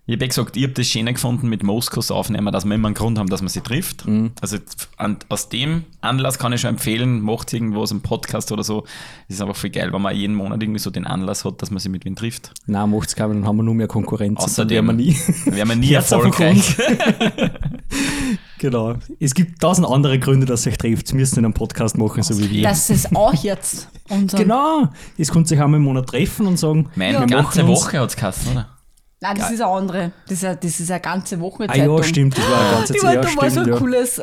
Ich 0.05 0.15
habe 0.15 0.27
gesagt, 0.27 0.57
ich 0.57 0.63
habe 0.63 0.73
das 0.73 0.85
schöner 0.87 1.13
gefunden 1.13 1.47
mit 1.47 1.63
Moskos 1.63 2.11
aufnehmen, 2.11 2.51
dass 2.51 2.65
wir 2.65 2.75
immer 2.75 2.89
einen 2.89 2.95
Grund 2.95 3.17
haben, 3.17 3.29
dass 3.29 3.41
man 3.41 3.47
sie 3.47 3.61
trifft. 3.61 4.05
Also 4.41 4.57
an, 4.97 5.17
aus 5.29 5.47
dem 5.47 5.85
Anlass 6.01 6.37
kann 6.37 6.51
ich 6.51 6.59
schon 6.59 6.71
empfehlen, 6.71 7.21
macht 7.21 7.53
irgendwas 7.53 7.91
im 7.91 8.01
Podcast 8.01 8.51
oder 8.51 8.65
so. 8.65 8.81
Das 9.29 9.37
ist 9.37 9.41
einfach 9.41 9.55
viel 9.55 9.69
geil, 9.69 9.93
wenn 9.93 10.01
man 10.01 10.13
jeden 10.13 10.35
Monat 10.35 10.61
irgendwie 10.61 10.79
so 10.79 10.89
den 10.89 11.07
Anlass 11.07 11.45
hat, 11.45 11.61
dass 11.61 11.71
man 11.71 11.79
sich 11.79 11.89
mit 11.89 12.03
wem 12.03 12.17
trifft. 12.17 12.51
Nein, 12.65 12.89
macht's 12.89 13.15
keinen, 13.15 13.33
dann 13.35 13.47
haben 13.47 13.55
wir 13.55 13.63
nur 13.63 13.75
mehr 13.75 13.87
Konkurrenz. 13.87 14.41
Außerdem 14.41 14.87
Dann 14.87 14.97
wären 14.97 14.97
wir 14.97 15.05
nie. 15.05 15.17
wären 15.45 15.69
wir 15.69 15.75
nie 15.77 15.93
erfolgreich. 15.93 16.75
genau. 18.59 18.95
Es 19.21 19.33
gibt 19.33 19.61
tausend 19.61 19.87
andere 19.87 20.19
Gründe, 20.19 20.45
dass 20.45 20.65
ihr 20.65 20.73
euch 20.73 20.79
trifft. 20.79 21.07
Sie 21.07 21.15
müssen 21.15 21.45
einen 21.45 21.53
Podcast 21.53 21.97
machen, 21.97 22.23
so 22.23 22.37
wie 22.39 22.49
wir. 22.49 22.63
Das 22.63 22.89
ist 22.89 23.15
auch 23.15 23.33
jetzt 23.35 23.87
unser. 24.09 24.37
Genau. 24.37 24.89
Das 25.17 25.31
könnt 25.31 25.49
ihr 25.49 25.55
euch 25.55 25.63
einmal 25.63 25.79
im 25.79 25.85
Monat 25.85 26.07
treffen 26.09 26.45
und 26.45 26.59
sagen, 26.59 26.89
Meine 26.95 27.21
wir 27.21 27.27
ganze 27.27 27.65
Woche 27.65 28.01
hat 28.01 28.13
es 28.17 28.47
oder? 28.51 28.72
Nein, 29.23 29.37
das 29.37 29.51
ist 29.51 29.61
eine 29.61 29.71
andere. 29.71 30.11
Das 30.27 30.37
ist 30.37 30.43
eine, 30.45 30.57
das 30.57 30.79
ist 30.81 30.91
eine 30.91 30.99
ganze 30.99 31.39
Woche 31.39 31.65
Ah 31.69 31.75
ja, 31.77 32.03
stimmt, 32.03 32.37
das 32.37 32.45
war 32.49 32.59
eine 32.59 32.71
ganze 32.77 32.93
Die 32.93 32.99
Zeit. 32.99 33.07
war, 33.07 33.13
Ja, 33.15 33.21
da 33.21 33.27
war 33.41 33.49
so 33.49 33.49
stimmt, 33.49 33.67
ein 33.67 33.73
ja. 33.73 33.77
cooles 33.79 34.21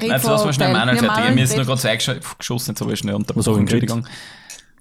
Jetzt 0.00 0.24
was 0.24 0.44
wir 0.44 0.52
schnell 0.52 0.72
meinen, 0.72 0.98
fertig. 0.98 1.16
meinen 1.16 1.34
Mir 1.34 1.44
ist 1.44 1.54
nur 1.56 1.64
gerade 1.64 1.80
so 1.80 1.86
eingeschossen, 1.88 2.72
jetzt 2.72 2.80
habe 2.80 2.92
ich 2.92 2.98
schnell 2.98 3.14
Was 3.14 3.20
unterbrochen. 3.20 3.46
hab 3.46 3.54
ich 3.54 3.60
Entschuldigung. 3.60 4.06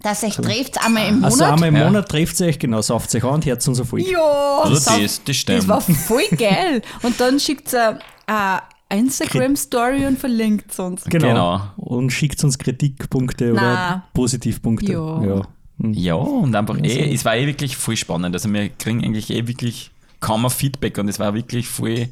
Dass 0.02 0.24
euch 0.24 0.36
trifft 0.36 0.84
einmal 0.84 1.10
im 1.10 1.16
Monat. 1.16 1.32
Also 1.32 1.44
einmal 1.44 1.70
im 1.70 1.76
Ja. 1.76 1.86
Monat 1.86 2.10
trefft 2.10 2.40
ihr 2.40 2.48
euch, 2.48 2.58
genau, 2.58 2.82
sauft 2.82 3.14
euch 3.14 3.24
an 3.24 3.36
und 3.36 3.46
hört 3.46 3.68
uns 3.68 3.80
auf 3.80 3.94
euch. 3.94 4.08
Ja, 4.10 4.62
Also 4.64 4.74
das, 4.74 5.22
das 5.24 5.36
stimmt. 5.36 5.60
das 5.60 5.68
war 5.68 5.80
voll 5.82 6.24
geil. 6.36 6.82
Und 7.04 7.20
dann 7.22 7.40
schickt 7.40 7.72
ihr 7.74 8.00
eine 8.26 8.62
Instagram-Story 8.90 10.06
und 10.08 10.18
verlinkt 10.18 10.72
es 10.72 10.80
uns. 10.80 11.04
Genau. 11.06 11.28
Genau. 11.28 11.62
Und 11.76 12.10
schickt 12.12 12.44
uns 12.44 12.58
Kritikpunkte 12.58 13.52
Na. 13.54 13.62
oder 13.62 14.04
Positivpunkte. 14.14 14.92
Ja. 14.92 15.24
Ja. 15.24 15.42
Hm. 15.82 15.94
Ja, 15.94 16.16
und 16.16 16.56
einfach 16.56 16.76
Also- 16.76 16.86
eh, 16.86 17.14
es 17.14 17.26
war 17.26 17.36
eh 17.36 17.48
wirklich 17.48 17.76
voll 17.78 17.98
spannend. 17.98 18.36
Also 18.36 18.52
wir 18.52 18.70
kriegen 18.70 19.04
eigentlich 19.04 19.30
eh 19.32 19.48
wirklich 19.48 19.92
kaum 20.20 20.46
ein 20.46 20.52
Feedback 20.52 20.98
und 20.98 21.08
es 21.08 21.20
war 21.20 21.34
wirklich 21.34 21.68
voll, 21.68 22.10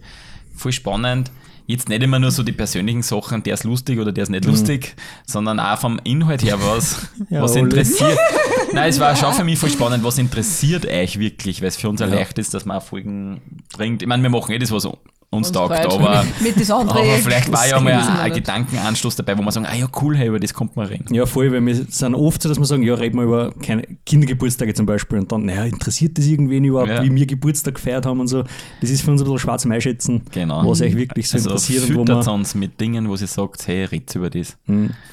voll 0.55 0.71
spannend. 0.71 1.31
Jetzt 1.67 1.87
nicht 1.87 2.01
immer 2.01 2.17
nur 2.17 2.31
so 2.31 2.41
die 2.41 2.51
persönlichen 2.51 3.03
Sachen, 3.03 3.43
der 3.43 3.53
ist 3.53 3.63
lustig 3.63 3.99
oder 3.99 4.11
der 4.11 4.23
ist 4.23 4.29
nicht 4.29 4.45
lustig, 4.45 4.95
sondern 5.27 5.59
auch 5.59 5.77
vom 5.77 5.99
Inhalt 6.03 6.41
her 6.43 6.57
was, 6.59 7.07
Mhm. 7.19 7.27
Ja, 7.29 7.41
was 7.43 7.55
interessiert. 7.55 8.17
Nein, 8.73 8.89
es 8.89 8.99
war 8.99 9.15
schon 9.15 9.33
für 9.33 9.43
mich 9.43 9.59
voll 9.59 9.69
spannend, 9.69 10.03
was 10.03 10.17
interessiert 10.17 10.87
euch 10.87 11.19
wirklich, 11.19 11.61
weil 11.61 11.67
es 11.67 11.77
für 11.77 11.87
uns 11.89 12.01
ja. 12.01 12.07
leicht 12.07 12.39
ist, 12.39 12.55
dass 12.55 12.65
man 12.65 12.77
auch 12.77 12.83
Folgen 12.83 13.39
bringt. 13.71 14.01
Ich 14.01 14.07
meine, 14.07 14.23
wir 14.23 14.31
machen 14.31 14.51
eh 14.51 14.57
das, 14.57 14.71
was 14.71 14.87
uns 15.31 15.51
taugt, 15.51 15.71
aber, 15.73 16.25
Mit 16.41 16.59
das 16.59 16.71
andere. 16.71 16.99
aber 16.99 17.13
vielleicht 17.17 17.51
war 17.51 17.67
ja 17.67 17.79
mal 17.79 17.93
ein, 17.93 18.07
ein. 18.19 18.33
Gedankenanstoß 18.33 19.15
dabei, 19.17 19.37
wo 19.37 19.43
man 19.43 19.51
sagen, 19.51 19.67
ah 19.69 19.75
ja 19.75 19.87
cool, 20.01 20.17
hey, 20.17 20.27
über 20.27 20.39
das 20.39 20.53
kommt 20.53 20.75
man 20.75 20.87
reden. 20.87 21.13
Ja, 21.13 21.25
voll, 21.27 21.51
weil 21.51 21.63
wir 21.65 21.75
sind 21.87 22.15
oft 22.15 22.41
so, 22.41 22.49
dass 22.49 22.57
wir 22.57 22.65
sagen, 22.65 22.81
ja, 22.81 22.95
reden 22.95 23.17
wir 23.17 23.23
über 23.25 23.51
keine 23.61 23.83
Kindergeburtstage 24.05 24.73
zum 24.73 24.87
Beispiel 24.87 25.19
und 25.19 25.31
dann, 25.31 25.45
naja, 25.45 25.65
interessiert 25.65 26.17
das 26.17 26.25
irgendwen 26.25 26.63
überhaupt, 26.63 26.89
Ja. 26.89 27.03
wie 27.03 27.13
wir 27.13 27.25
Geburtstag 27.27 27.75
gefeiert 27.75 28.05
haben 28.07 28.19
und 28.19 28.27
so. 28.27 28.43
Das 28.81 28.89
ist 28.89 29.01
für 29.03 29.11
uns 29.11 29.21
ein 29.21 29.25
bisschen 29.25 29.39
schwarz 29.39 29.65
Einschätzen, 29.67 30.23
Genau. 30.31 30.67
was 30.67 30.81
euch 30.81 30.95
wirklich 30.95 31.27
so 31.29 31.37
Also 31.37 31.49
interessiert 31.49 31.89
und 31.91 31.95
wo 31.95 32.03
man... 32.15 32.27
uns 32.27 32.55
mit 32.55 32.81
Dingen, 32.81 33.07
wo 33.07 33.15
sie 33.15 33.27
sagt, 33.27 33.67
hey, 33.67 33.83
redet 33.85 34.15
über 34.15 34.29
das. 34.31 34.57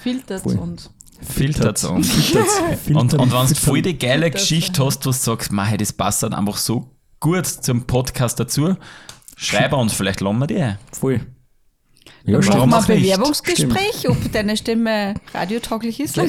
Filtert 0.02 0.42
Voll. 0.42 0.56
uns. 0.56 0.90
Filtert 1.20 1.82
uns. 1.84 2.10
Filtert's- 2.10 2.60
Und, 2.94 3.14
und 3.14 3.32
wenn 3.32 3.48
du 3.48 3.54
voll 3.54 3.82
die 3.82 3.98
geile 3.98 4.22
Filtert. 4.22 4.40
Geschichte 4.40 4.84
hast, 4.84 5.04
wo 5.06 5.10
du 5.10 5.16
sagst, 5.16 5.50
mach, 5.52 5.66
hey, 5.68 5.76
das 5.78 5.92
passt 5.92 6.22
halt 6.22 6.32
einfach 6.34 6.56
so 6.56 6.90
gut 7.20 7.46
zum 7.46 7.86
Podcast 7.86 8.38
dazu, 8.38 8.76
schreib 9.36 9.72
uns, 9.72 9.92
vielleicht 9.92 10.20
lassen 10.20 10.38
wir 10.38 10.46
die 10.46 10.56
ein. 10.60 10.78
Voll. 10.92 11.20
Ja, 12.24 12.40
Dann 12.40 12.68
machen 12.68 12.88
wir 12.88 12.94
ein. 12.96 13.02
Bewerbungsgespräch, 13.02 14.08
ob 14.08 14.32
deine 14.32 14.56
Stimme 14.56 15.14
radiotauglich 15.32 16.00
ist. 16.00 16.16
Nein, 16.16 16.28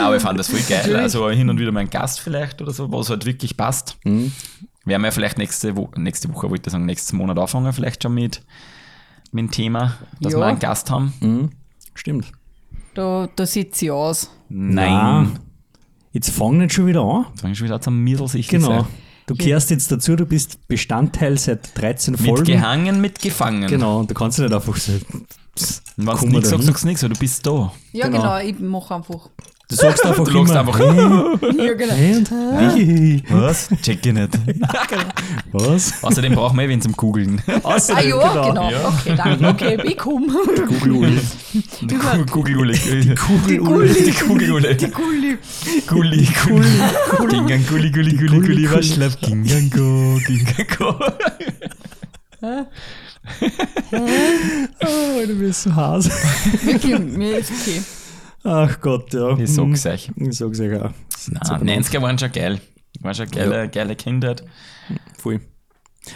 aber 0.00 0.16
ich 0.16 0.22
fand 0.22 0.38
das 0.38 0.48
voll 0.48 0.60
geil. 0.68 0.94
Also 0.96 1.28
hin 1.30 1.48
und 1.50 1.58
wieder 1.58 1.72
mal 1.72 1.80
ein 1.80 1.90
Gast 1.90 2.20
vielleicht 2.20 2.62
oder 2.62 2.72
so, 2.72 2.90
was 2.92 3.10
halt 3.10 3.26
wirklich 3.26 3.56
passt. 3.56 3.96
Mhm. 4.04 4.32
Werden 4.84 5.02
wir 5.02 5.12
vielleicht 5.12 5.38
nächste, 5.38 5.76
Wo 5.76 5.90
nächste 5.96 6.32
Woche, 6.32 6.48
wollte 6.50 6.68
ich 6.68 6.72
sagen, 6.72 6.86
nächsten 6.86 7.16
Monat 7.16 7.38
anfangen, 7.38 7.72
vielleicht 7.72 8.02
schon 8.02 8.14
mit, 8.14 8.42
mit 9.32 9.42
dem 9.42 9.50
Thema, 9.50 9.94
dass 10.20 10.32
Ja. 10.32 10.38
wir 10.38 10.46
einen 10.46 10.58
Gast 10.60 10.90
haben. 10.90 11.12
Mhm. 11.20 11.50
Stimmt. 11.94 12.30
Da, 12.94 13.28
da 13.34 13.44
sieht 13.46 13.74
sie 13.74 13.90
aus. 13.90 14.30
Nein. 14.48 15.38
Jetzt 16.12 16.30
fang 16.30 16.56
nicht 16.58 16.72
schon 16.72 16.86
wieder 16.86 17.02
an. 17.02 17.26
Jetzt 17.30 17.40
fange 17.42 17.52
ich 17.52 17.58
schon 17.58 17.66
wieder 17.66 17.80
zum 17.80 17.98
Mittelsicht. 18.02 18.50
Genau. 18.50 18.86
Du 19.28 19.34
kehrst 19.34 19.70
jetzt 19.70 19.92
dazu, 19.92 20.16
du 20.16 20.26
bist 20.26 20.66
Bestandteil 20.68 21.38
seit 21.38 21.76
13 21.78 22.12
Mit 22.12 22.20
Folgen. 22.22 22.44
gehangen, 22.46 23.00
mit 23.00 23.20
gefangen. 23.20 23.68
Genau, 23.68 24.00
und 24.00 24.10
du 24.10 24.14
kannst 24.14 24.38
nicht 24.38 24.52
einfach 24.52 24.76
so. 24.76 24.92
wenn 25.96 26.06
du 26.06 26.26
nichts 26.28 26.48
sagst, 26.50 26.64
sagst 26.66 26.82
du 26.84 26.88
nichts, 26.88 27.02
weil 27.02 27.10
du 27.10 27.18
bist 27.18 27.46
da. 27.46 27.72
Ja, 27.92 28.06
Genau. 28.08 28.18
genau, 28.22 28.38
ich 28.38 28.58
mache 28.58 28.94
einfach. 28.94 29.28
Du 29.70 29.76
sagst 29.76 30.02
einfach 30.02 30.24
Du 30.24 30.40
immer, 30.40 30.60
einfach. 30.60 30.78
Ja, 31.58 31.74
genau. 31.74 31.92
hey 31.92 32.16
und 32.16 32.30
wie? 32.30 33.22
Was? 33.28 33.68
Check 33.82 34.06
ich 34.06 34.14
nicht. 34.14 34.30
Was? 35.52 36.02
Außerdem 36.02 36.34
brauchen 36.34 36.58
wir 36.58 36.66
wen 36.70 36.80
zum 36.80 36.94
Googeln. 36.94 37.42
Ah 37.48 37.74
Außerdem, 37.74 38.08
ja, 38.08 38.48
genau. 38.48 38.66
Okay, 38.88 39.14
danke. 39.14 39.66
Okay, 39.66 39.78
ich 39.84 39.98
komme. 39.98 40.26
Google 40.28 40.66
Kugelule. 40.66 41.20
Google 42.30 42.72
Die 42.72 43.14
Kugel. 43.14 43.94
Die 43.94 44.12
Kugel. 44.14 44.74
Die 44.74 44.90
Gulli. 44.90 45.38
Gulli, 45.86 46.28
Gulli. 46.46 46.66
Gingang, 47.28 47.66
Gulli, 47.66 47.90
Gulli, 47.90 48.16
Gulli, 48.16 48.40
Gulli, 48.40 48.70
was 48.70 48.86
schlaft? 48.86 49.20
Gingang, 49.20 49.68
go, 49.68 50.18
Gingang, 50.26 50.66
go. 50.78 50.98
Oh, 54.80 55.26
du 55.26 55.34
bist 55.38 55.62
so 55.64 55.76
Hase. 55.76 56.10
Wirklich, 56.62 56.98
mir 56.98 57.38
ist 57.38 57.50
okay. 57.50 57.82
Ach 58.48 58.80
Gott, 58.80 59.12
ja. 59.12 59.36
Ich 59.38 59.52
sag's 59.52 59.84
euch. 59.84 60.10
Ich 60.16 60.38
sag's 60.38 60.58
euch 60.60 60.74
auch. 60.80 60.90
Nein, 61.60 61.82
90er 61.82 62.00
waren 62.00 62.18
schon 62.18 62.32
geil. 62.32 62.60
War 63.00 63.12
schon 63.12 63.30
geile, 63.30 63.68
geile 63.68 63.94
Kindheit. 63.94 64.42
Voll. 65.18 65.40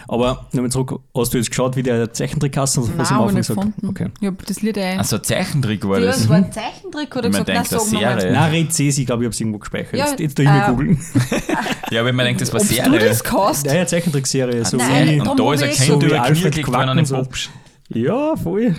Aber 0.09 0.47
nochmal 0.53 0.71
zurück, 0.71 1.01
hast 1.15 1.35
du 1.35 1.39
jetzt 1.39 1.51
geschaut, 1.51 1.77
wie 1.77 1.83
der 1.83 2.11
Zeichentrick 2.11 2.57
heißt 2.57 2.79
und 2.79 2.97
was 2.97 3.11
Nein, 3.11 3.19
am 3.19 3.29
habe 3.29 3.37
Anfang 3.37 3.37
gesagt? 3.37 3.59
gefunden. 3.59 3.89
Okay. 3.89 4.09
Ich 4.21 4.27
habe 4.27 4.37
das 4.47 4.63
Lied 4.63 4.79
ein. 4.79 4.99
Also 4.99 5.19
Zeichentrick 5.19 5.87
war 5.87 5.99
ja, 5.99 6.07
das. 6.07 6.21
das 6.21 6.29
war 6.31 6.37
ein 6.37 6.51
Zeichentrick, 6.51 7.15
oder 7.15 7.29
gesagt, 7.29 7.49
na, 7.49 7.55
denkt, 7.55 7.71
wir 7.71 7.79
mal. 8.01 8.19
Serie. 8.21 8.33
Nein, 8.33 8.51
Red 8.51 8.73
C, 8.73 8.89
ich 8.89 9.05
glaube, 9.05 9.25
ich 9.25 9.27
habe 9.27 9.35
es 9.35 9.41
irgendwo 9.41 9.59
gespeichert. 9.59 9.95
Ja, 9.95 10.07
jetzt, 10.09 10.21
jetzt 10.21 10.35
tue 10.35 10.47
ich 10.47 10.51
mir 10.51 10.65
äh, 10.65 10.71
googeln. 10.71 10.99
Ja, 11.91 12.07
ich 12.07 12.13
mir 12.15 12.25
denkt, 12.25 12.41
das 12.41 12.51
war 12.55 12.61
Ob 12.63 12.67
du 12.67 12.75
Serie. 12.75 12.99
das 13.01 13.23
kannst? 13.23 13.67
Ja, 13.67 13.75
ja, 13.75 13.87
Zeichentrickserie. 13.87 14.65
So 14.65 14.79
Nein, 14.79 15.09
wie, 15.11 15.21
Und 15.21 15.39
da 15.39 15.45
hab 15.45 15.53
ist 15.55 15.63
ein 15.63 15.71
Kind 15.73 16.01
so 16.01 16.07
über 16.07 16.23
Alfred 16.23 16.67
worden 16.67 16.89
an 16.89 16.97
den 16.97 17.05
Quack 17.05 17.19
und 17.19 17.25
so. 17.27 17.29
Popsch. 17.29 17.51
ja, 17.91 18.35
voll. 18.37 18.77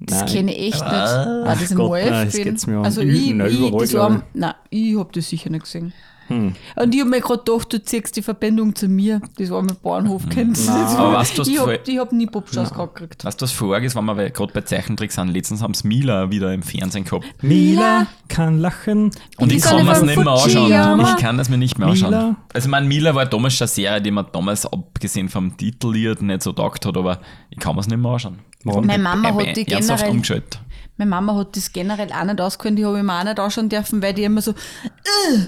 Das 0.00 0.20
Nein. 0.20 0.28
kenne 0.28 0.54
ich 0.54 0.74
echt 0.74 0.84
nicht. 0.84 0.92
Ah, 0.94 1.52
im 1.52 1.76
Gott, 1.76 1.90
ORF? 1.90 2.10
nein, 2.10 2.26
das 2.26 2.36
geht's 2.36 2.66
mir 2.66 2.78
an. 2.78 2.84
Also 2.84 3.00
ich, 3.00 3.34
nein, 3.34 3.48
ich, 3.50 3.58
überall, 3.58 3.80
das 3.80 3.92
ich. 3.92 4.22
nein, 4.34 4.54
ich 4.70 4.96
habe 4.96 5.10
das 5.12 5.28
sicher 5.28 5.50
nicht 5.50 5.64
gesehen. 5.64 5.92
Hm. 6.28 6.54
Und 6.76 6.94
ich 6.94 7.00
habe 7.00 7.10
mir 7.10 7.20
gerade 7.20 7.42
gedacht, 7.42 7.72
du 7.72 7.82
ziehst 7.82 8.14
die 8.14 8.22
Verbindung 8.22 8.74
zu 8.74 8.86
mir. 8.86 9.20
Das 9.38 9.50
war 9.50 9.62
mein 9.62 9.76
Bahnhof, 9.82 10.22
kennst 10.28 10.68
du 10.68 10.72
das? 10.72 10.94
Aber 10.94 11.14
weißt 11.14 11.38
du, 11.38 11.40
was 11.40 11.48
ich 11.48 11.54
du 11.56 11.62
habe 11.62 11.98
hab 12.00 12.12
nie 12.12 12.26
Popschaus 12.26 12.70
gerade 12.72 12.92
gekriegt. 12.92 13.24
Weißt 13.24 13.40
du, 13.40 13.44
was 13.44 13.52
vorher 13.52 13.82
ist, 13.82 13.96
wenn 13.96 14.04
wir 14.04 14.30
gerade 14.30 14.52
bei 14.52 14.60
Zeichentricks 14.60 15.14
sind? 15.14 15.28
Letztens 15.28 15.62
haben 15.62 15.72
sie 15.72 15.88
Mila 15.88 16.30
wieder 16.30 16.52
im 16.52 16.62
Fernsehen 16.62 17.04
gehabt. 17.04 17.24
Mila 17.42 18.06
kann 18.28 18.58
lachen. 18.58 19.10
Und 19.38 19.50
Die 19.50 19.56
ich 19.56 19.62
kann 19.62 19.84
mir 19.84 19.92
es 19.92 20.02
nicht 20.02 20.16
mehr 20.16 20.28
anschauen. 20.28 20.64
Fujiyama. 20.64 21.14
Ich 21.14 21.16
kann 21.22 21.38
das 21.38 21.48
mir 21.48 21.58
nicht 21.58 21.78
mehr 21.78 21.88
anschauen. 21.88 22.10
Mila. 22.10 22.36
Also, 22.52 22.66
ich 22.66 22.70
meine, 22.70 22.86
Mila 22.86 23.14
war 23.14 23.24
damals 23.24 23.54
schon 23.54 23.64
eine 23.64 23.68
Serie, 23.68 24.02
die 24.02 24.10
mir 24.10 24.24
damals, 24.24 24.66
abgesehen 24.66 25.30
vom 25.30 25.56
Titellied, 25.56 26.20
nicht 26.20 26.42
so 26.42 26.52
taugt 26.52 26.84
hat, 26.84 26.96
aber 26.96 27.20
ich 27.50 27.58
kann 27.58 27.74
mir 27.74 27.80
es 27.80 27.88
nicht 27.88 27.98
mehr 27.98 28.10
anschauen. 28.12 28.38
Warum? 28.64 28.86
Meine 28.86 29.02
Mama 29.02 29.30
Ich 29.40 29.48
hat 29.48 29.56
die 29.56 29.64
generell- 29.64 30.10
umgeschaltet. 30.10 30.60
Meine 30.96 31.10
Mama 31.10 31.36
hat 31.36 31.56
das 31.56 31.72
generell 31.72 32.12
auch 32.12 32.24
nicht 32.24 32.40
ausgekannt, 32.40 32.78
die 32.78 32.84
habe 32.84 32.98
ich 32.98 33.04
mir 33.04 33.18
auch 33.20 33.24
nicht 33.24 33.38
anschauen 33.38 33.68
dürfen, 33.68 34.02
weil 34.02 34.14
die 34.14 34.24
immer 34.24 34.40
so 34.42 34.50
"Äh." 34.50 35.38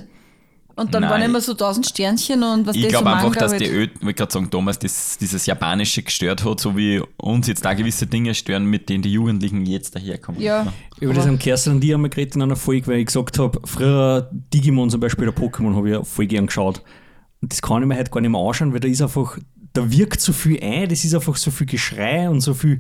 und 0.77 0.95
dann 0.95 1.03
Nein. 1.03 1.11
waren 1.11 1.23
immer 1.23 1.41
so 1.41 1.55
tausend 1.55 1.87
Sternchen 1.87 2.43
und 2.45 2.67
was 2.67 2.77
Ich 2.77 2.83
das 2.85 2.93
so 2.93 2.99
glaube 3.01 3.17
einfach, 3.17 3.35
dass 3.37 3.51
halt. 3.53 3.61
die 3.63 3.67
Öl, 3.67 3.91
ich 4.09 4.17
gerade 4.17 4.33
sagen, 4.33 4.49
damals 4.51 4.79
das, 4.79 5.19
dieses 5.19 5.45
Japanische 5.47 6.03
gestört 6.05 6.45
hat, 6.45 6.61
so 6.61 6.77
wie 6.77 7.03
uns 7.17 7.49
jetzt 7.49 7.65
da 7.65 7.75
gewisse 7.75 8.07
Dinge 8.07 8.33
stören, 8.35 8.65
mit 8.65 8.89
denen 8.89 9.03
die 9.03 9.13
Jugendlichen 9.13 9.67
jetzt 9.67 9.97
daherkommen. 9.97 10.41
Ja, 10.41 10.73
Über 11.01 11.13
das 11.13 11.27
haben 11.27 11.39
Kerstin 11.41 11.75
und 11.75 11.85
ich 11.85 11.93
einmal 11.93 12.11
geredet 12.11 12.37
in 12.37 12.43
einer 12.43 12.57
Folge, 12.57 12.87
weil 12.87 12.99
ich 13.01 13.07
gesagt 13.07 13.39
habe, 13.41 13.61
früher 13.65 14.31
Digimon 14.55 14.89
zum 14.89 15.01
Beispiel 15.01 15.29
oder 15.29 15.37
Pokémon 15.37 15.75
habe 15.75 15.89
ich 15.89 15.95
ja 15.97 16.05
voll 16.05 16.27
gern 16.27 16.47
geschaut. 16.47 16.83
Und 17.43 17.53
das 17.53 17.61
kann 17.61 17.83
ich 17.83 17.89
mir 17.89 17.97
heute 17.99 18.11
gar 18.11 18.21
nicht 18.21 18.31
mehr 18.31 18.41
anschauen, 18.41 18.73
weil 18.73 18.81
da 18.81 18.87
ist 18.89 19.03
einfach, 19.03 19.37
da 19.73 19.91
wirkt 19.91 20.21
so 20.21 20.33
viel 20.33 20.59
ein, 20.63 20.89
das 20.89 21.05
ist 21.05 21.15
einfach 21.15 21.37
so 21.37 21.51
viel 21.51 21.67
Geschrei 21.67 22.29
und 22.29 22.41
so 22.41 22.55
viel. 22.55 22.79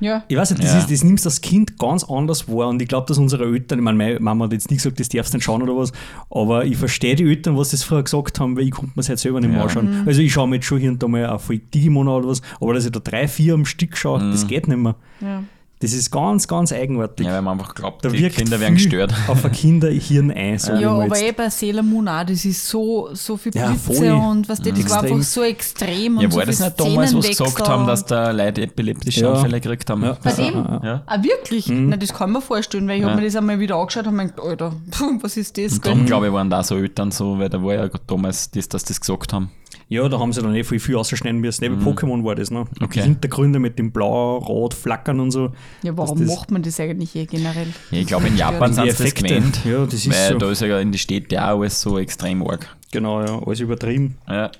ja. 0.00 0.24
Ich 0.28 0.36
weiß 0.36 0.50
nicht, 0.52 0.62
das, 0.62 0.72
Ja. 0.72 0.78
ist, 0.78 0.90
das 0.90 1.04
nimmst 1.04 1.26
das 1.26 1.40
Kind 1.42 1.78
ganz 1.78 2.04
anders 2.04 2.48
wahr 2.48 2.68
und 2.68 2.80
ich 2.80 2.88
glaube, 2.88 3.06
dass 3.06 3.18
unsere 3.18 3.44
Eltern, 3.44 3.80
ich 3.80 3.84
meine, 3.84 3.98
meine 3.98 4.20
Mama 4.20 4.46
hat 4.46 4.52
jetzt 4.52 4.70
nicht 4.70 4.78
gesagt, 4.82 4.98
das 4.98 5.10
darfst 5.10 5.34
du 5.34 5.36
nicht 5.36 5.44
schauen 5.44 5.60
oder 5.62 5.76
was, 5.76 5.92
aber 6.30 6.64
ich 6.64 6.76
verstehe 6.78 7.14
die 7.16 7.24
Eltern, 7.24 7.56
was 7.58 7.70
das 7.72 7.82
früher 7.82 8.02
gesagt 8.02 8.40
haben, 8.40 8.56
weil 8.56 8.64
ich 8.64 8.70
konnte 8.70 8.86
mir 8.92 8.96
das 8.96 9.08
halt 9.10 9.18
selber 9.18 9.40
nicht 9.40 9.50
mehr 9.50 9.58
Ja. 9.58 9.64
anschauen. 9.64 10.04
Also 10.06 10.22
ich 10.22 10.32
schaue 10.32 10.48
mir 10.48 10.56
jetzt 10.56 10.64
schon 10.66 10.78
hier 10.78 10.90
und 10.90 11.02
da 11.02 11.06
mal 11.08 11.38
voll 11.38 11.58
Digimon 11.58 12.08
oder 12.08 12.26
was, 12.28 12.40
aber 12.60 12.72
dass 12.72 12.86
ich 12.86 12.92
da 12.92 13.00
drei, 13.00 13.28
vier 13.28 13.52
am 13.54 13.66
Stück 13.66 13.96
schaue, 13.98 14.20
das 14.30 14.46
geht 14.46 14.66
nicht 14.68 14.78
mehr. 14.78 14.94
ja. 15.20 15.42
Das 15.82 15.94
ist 15.94 16.10
ganz, 16.10 16.46
ganz 16.46 16.72
eigenartig. 16.72 17.24
Ja, 17.26 17.32
weil 17.32 17.40
man 17.42 17.58
einfach 17.58 17.74
glaubt, 17.74 18.04
Da 18.04 18.10
die 18.10 18.28
Kinder 18.28 18.60
werden 18.60 18.74
gestört. 18.74 19.14
auf 19.28 19.42
ein 19.44 19.50
Kinderhirn 19.50 20.30
ein, 20.30 20.56
ich 20.56 20.66
Ja, 20.66 20.90
aber 20.92 21.06
jetzt. 21.06 21.22
eh 21.22 21.32
bei 21.32 21.48
Sailor 21.48 21.82
Moon 21.82 22.06
auch, 22.06 22.22
das 22.24 22.44
ist 22.44 22.68
so, 22.68 23.08
so 23.14 23.38
viel 23.38 23.54
Ja, 23.54 23.68
Blitze 23.70 24.14
und 24.14 24.46
was 24.46 24.58
das, 24.60 24.74
das 24.74 24.90
war 24.90 24.98
Extrem. 24.98 25.12
einfach 25.14 25.22
so 25.26 25.42
extrem 25.42 26.16
und 26.18 26.22
Ja, 26.24 26.30
so 26.30 26.36
war 26.38 26.44
das 26.44 26.56
viel 26.58 26.66
nicht 26.66 26.80
damals, 26.80 27.14
was 27.16 27.24
sie 27.24 27.30
gesagt 27.30 27.66
haben, 27.66 27.86
dass 27.86 28.02
und- 28.02 28.10
da 28.10 28.30
Leute 28.30 28.60
epileptische 28.60 29.22
Ja. 29.22 29.32
Anfälle 29.32 29.58
gekriegt 29.58 29.88
haben? 29.88 30.02
Ja. 30.02 30.18
Bei 30.22 30.32
dem? 30.32 30.54
Ja. 30.54 31.02
Ah, 31.06 31.22
wirklich? 31.22 31.66
Na, 31.68 31.96
das 31.96 32.12
kann 32.12 32.30
man 32.32 32.42
vorstellen, 32.42 32.86
weil 32.86 32.98
ich 32.98 33.04
hab 33.06 33.16
mir 33.16 33.24
das 33.24 33.36
einmal 33.36 33.58
wieder 33.58 33.76
angeschaut 33.76 34.06
und 34.06 34.16
mir 34.16 34.26
gedacht, 34.26 34.46
Alter, 34.46 34.72
was 35.22 35.38
ist 35.38 35.56
das? 35.56 35.72
Und 35.72 35.86
dann, 35.86 36.04
glaube 36.04 36.26
ich, 36.26 36.32
waren 36.34 36.50
da 36.50 36.62
so 36.62 36.76
Eltern 36.76 37.10
so, 37.10 37.38
weil 37.38 37.48
da 37.48 37.62
war 37.62 37.74
ja 37.74 37.88
damals 38.06 38.50
das, 38.50 38.68
dass 38.68 38.84
das 38.84 39.00
gesagt 39.00 39.32
haben. 39.32 39.50
Ja, 39.92 40.08
da 40.08 40.20
haben 40.20 40.32
sie 40.32 40.40
dann 40.40 40.54
eh 40.54 40.62
viel, 40.62 40.78
viel 40.78 40.94
ausschneiden 40.94 41.40
müssen. 41.40 41.64
Eben 41.64 41.82
Pokémon 41.84 42.24
war 42.24 42.36
das, 42.36 42.52
ne? 42.52 42.60
Mhm. 42.60 42.66
Okay. 42.84 43.00
Die 43.00 43.02
Hintergründe 43.02 43.58
mit 43.58 43.76
dem 43.76 43.90
blau, 43.90 44.38
rot, 44.38 44.72
flackern 44.72 45.18
und 45.18 45.32
so. 45.32 45.50
Ja, 45.82 45.96
warum 45.96 46.16
das- 46.20 46.28
macht 46.28 46.52
man 46.52 46.62
das 46.62 46.78
eigentlich 46.78 47.16
eh 47.16 47.26
generell? 47.26 47.66
Ja, 47.90 47.98
ich 47.98 48.06
glaube, 48.06 48.28
in 48.28 48.36
Japan 48.38 48.72
sind 48.72 48.84
sie 48.96 49.12
das. 49.12 49.64
Ja, 49.64 49.84
das 49.84 49.94
ist 49.94 50.08
weil 50.08 50.28
so. 50.32 50.38
da 50.38 50.50
ist 50.52 50.62
ja 50.62 50.78
in 50.78 50.92
die 50.92 50.98
Städte 50.98 51.34
ja 51.34 51.52
auch 51.52 51.58
alles 51.60 51.80
so 51.80 51.98
extrem 51.98 52.46
arg. 52.46 52.68
Genau, 52.92 53.20
ja, 53.20 53.42
alles 53.44 53.58
übertrieben. 53.58 54.16
Ja. 54.28 54.52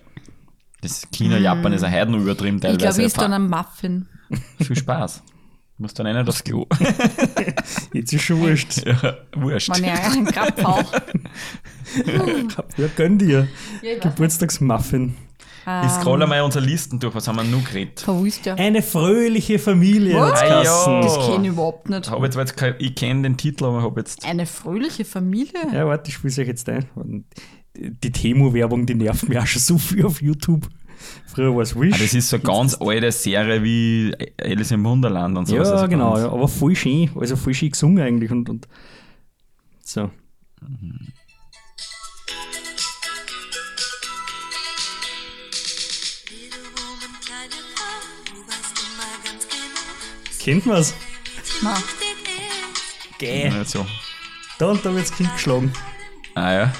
Das 0.81 1.03
China, 1.13 1.39
Japan 1.39 1.75
ist 1.75 1.85
ein 1.85 1.93
heute 1.95 2.11
noch 2.11 2.19
übertrieben 2.19 2.57
Ich 2.57 2.63
glaube, 2.63 2.79
teilweise. 2.79 3.01
ich 3.03 3.07
ist 3.07 3.19
dann 3.21 3.33
ein 3.33 3.49
Muffin. 3.49 4.09
Viel 4.61 4.75
Spaß. 4.77 5.23
Du 5.81 5.85
musst 5.85 5.99
dann 5.99 6.15
nicht 6.15 6.29
aufs 6.29 6.45
Klo. 6.45 6.67
Jetzt 7.95 8.13
ist 8.13 8.23
schon 8.23 8.39
wurscht. 8.41 8.85
ja, 8.85 9.17
wurscht. 9.35 9.71
Wenn 9.71 9.85
ich 9.85 10.37
einen 10.37 10.67
hau. 10.67 10.79
Ja, 12.77 12.87
gönn 12.95 13.17
dir. 13.17 13.49
Ja. 13.81 13.99
Geburtstagsmuffin. 13.99 15.17
Ich 15.87 15.91
scrolle 15.91 16.27
mal 16.27 16.43
unsere 16.43 16.63
Listen 16.63 17.01
durch, 17.01 17.15
was 17.15 17.27
haben 17.29 17.37
wir 17.37 17.45
noch 17.45 17.65
geredet? 17.65 18.01
Verwusst 18.01 18.45
ja. 18.45 18.57
Eine 18.57 18.83
fröhliche 18.83 19.59
Familie 19.59 20.21
Ah, 20.21 20.63
ja. 20.63 21.01
Das 21.01 21.27
kenne 21.27 21.45
ich 21.47 21.53
überhaupt 21.55 21.89
nicht. 21.89 22.09
Ich, 22.09 22.13
hab 22.13 22.23
jetzt, 22.25 22.37
jetzt 22.37 22.57
kein, 22.59 22.75
ich 22.79 22.95
kenne 22.95 23.23
den 23.23 23.39
Titel, 23.39 23.65
aber 23.65 23.79
ich 23.79 23.85
habe 23.85 24.01
jetzt. 24.01 24.27
Eine 24.27 24.45
fröhliche 24.45 25.07
Familie? 25.07 25.61
Ja, 25.73 25.87
warte, 25.87 26.11
ich 26.11 26.17
spiele 26.17 26.35
euch 26.43 26.47
jetzt 26.47 26.69
ein. 26.69 26.85
Die 27.75 28.13
Temo-Werbung, 28.13 28.85
die 28.85 28.97
nervt 28.97 29.27
mich 29.31 29.39
auch 29.39 29.47
schon 29.47 29.63
so 29.63 29.79
viel 29.79 30.05
auf 30.05 30.21
YouTube. 30.21 30.69
Früher 31.27 31.55
war 31.55 31.63
es 31.63 31.75
Wish. 31.75 31.95
Ah, 31.95 31.99
das 31.99 32.15
ist 32.15 32.29
so 32.29 32.37
eine 32.37 32.45
ganz 32.45 32.75
alte 32.81 33.13
Serie 33.13 33.63
wie 33.63 34.15
Alice 34.43 34.71
im 34.73 34.85
Wunderland 34.85 35.39
und 35.39 35.47
so. 35.47 35.57
ja, 35.57 35.87
genau, 35.87 36.19
ja, 36.19 36.31
aber 36.31 36.49
voll 36.49 36.75
schön. 36.75 37.11
Also 37.15 37.37
voll 37.37 37.55
schön 37.55 37.71
gesungen 37.71 38.03
eigentlich. 38.03 38.31
Und, 38.31 38.49
und 38.49 38.69
so. 39.85 40.11
Was 50.29 50.39
Kennt 50.39 50.67
man's? 50.67 50.95
Nein. 51.63 51.75
wichtig 51.77 52.35
ist. 52.37 53.19
Gäh. 53.19 53.49
Ja, 53.49 53.65
so. 53.65 53.87
Da 54.59 54.71
und 54.71 54.85
da 54.85 54.95
wird's 54.95 55.15
Kind 55.15 55.33
geschlagen. 55.35 55.73
Ah 56.35 56.53
ja. 56.53 56.73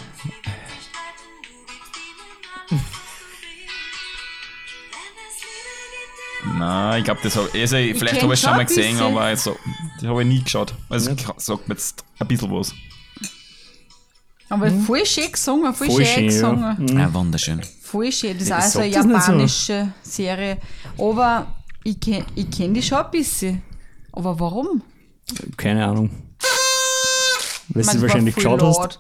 Nein, 6.45 6.99
ich 7.01 7.05
glaube, 7.05 7.21
das 7.23 7.37
habe 7.37 7.49
also, 7.55 7.77
vielleicht 7.77 8.15
kenn 8.15 8.23
habe 8.23 8.35
ich 8.35 8.41
es 8.41 8.41
schon 8.41 8.57
mal 8.57 8.65
gesehen, 8.65 8.91
bisschen. 8.93 9.07
aber 9.07 9.21
also, 9.23 9.57
das 10.01 10.09
habe 10.09 10.23
ich 10.23 10.29
nie 10.29 10.43
geschaut. 10.43 10.75
Also 10.89 11.11
ich 11.11 11.27
sag 11.37 11.69
mir 11.69 11.75
jetzt 11.75 12.05
ein 12.19 12.29
bisschen 12.29 12.51
was. 12.51 12.73
Aber 14.49 14.69
voll 14.71 15.07
schön 15.07 15.31
gesungen, 15.31 15.73
voll, 15.75 15.87
Voll 15.89 16.05
schön 16.05 16.31
schön, 16.31 16.61
ja. 16.61 16.75
gesungen. 16.75 16.99
Ah, 17.01 17.09
wunderschön. 17.15 17.61
Voll 17.83 18.11
schön. 18.11 18.33
Das 18.39 18.43
ist 18.43 18.49
Ja, 18.49 18.57
auch 18.59 18.63
ich 18.65 18.73
so 18.73 18.79
eine 18.81 18.89
nicht 18.89 18.97
so. 18.97 19.11
japanische 19.73 19.93
Serie. 20.03 20.57
Aber 20.99 21.55
ich 21.85 22.01
kenne 22.01 22.25
ich 22.35 22.51
kenn 22.51 22.75
die 22.75 22.83
schon 22.83 22.99
ein 22.99 23.11
bisschen. 23.13 23.63
Aber 24.13 24.41
warum? 24.41 24.83
Keine 25.57 25.87
Ahnung. 25.87 26.11
Weil 27.69 27.83
Ich 27.83 27.89
sie 27.91 28.03
wahrscheinlich 28.03 28.35
geschaut 28.35 28.63
hast. 28.63 28.79
laut. 28.79 28.99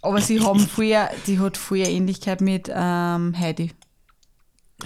Aber 0.00 0.20
sie 0.20 0.40
haben 0.40 0.60
früher, 0.60 1.10
die 1.26 1.38
hat 1.38 1.56
früher 1.58 1.86
Ähnlichkeit 1.88 2.40
mit 2.40 2.70
ähm, 2.74 3.34
Heidi. 3.38 3.72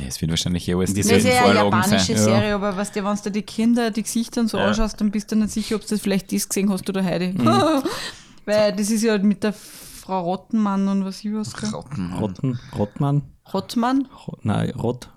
Ja, 0.01 0.07
Es 0.09 0.21
wird 0.21 0.31
wahrscheinlich 0.31 0.69
eh 0.69 0.75
alles 0.75 0.95
Die 0.95 1.03
Das 1.03 1.11
ist 1.11 1.17
dieselben 1.25 1.37
ja 1.37 1.43
eine 1.51 1.61
Vorlagen 1.61 1.77
japanische 1.77 2.17
sein. 2.17 2.25
Serie, 2.25 2.55
aber 2.55 2.77
weißt 2.77 2.97
du, 2.97 3.05
wenn 3.05 3.17
du 3.25 3.31
die 3.31 3.43
Kinder, 3.43 3.91
die 3.91 4.03
Gesichter 4.03 4.41
und 4.43 4.49
so 4.49 4.59
Ja. 4.59 4.67
anschaust, 4.67 5.01
dann 5.01 5.11
bist 5.11 5.31
du 5.33 5.37
nicht 5.37 5.51
sicher, 5.51 5.77
ob 5.77 5.83
du 5.83 5.89
das 5.89 6.01
vielleicht 6.01 6.33
das 6.33 6.49
gesehen 6.49 6.71
hast 6.71 6.89
oder 6.89 7.03
Heidi. 7.05 7.35
Mhm. 7.37 7.47
Weil 8.47 8.73
das 8.75 8.91
ist 8.91 9.03
ja 9.03 9.19
mit 9.19 9.43
der 9.45 9.53
Frau 9.53 10.21
Rottenmann 10.23 10.89
und 10.89 11.05
was 11.05 11.25
ich 11.25 11.33
was. 11.35 11.55
gell? 11.55 11.71
Rotten. 11.71 12.13
Rotten, 12.15 12.59
Rottmann? 12.77 13.23
Rottmann? 13.53 14.09
Ro- 14.27 14.39
Nein, 14.43 14.71
Rott. 14.71 15.09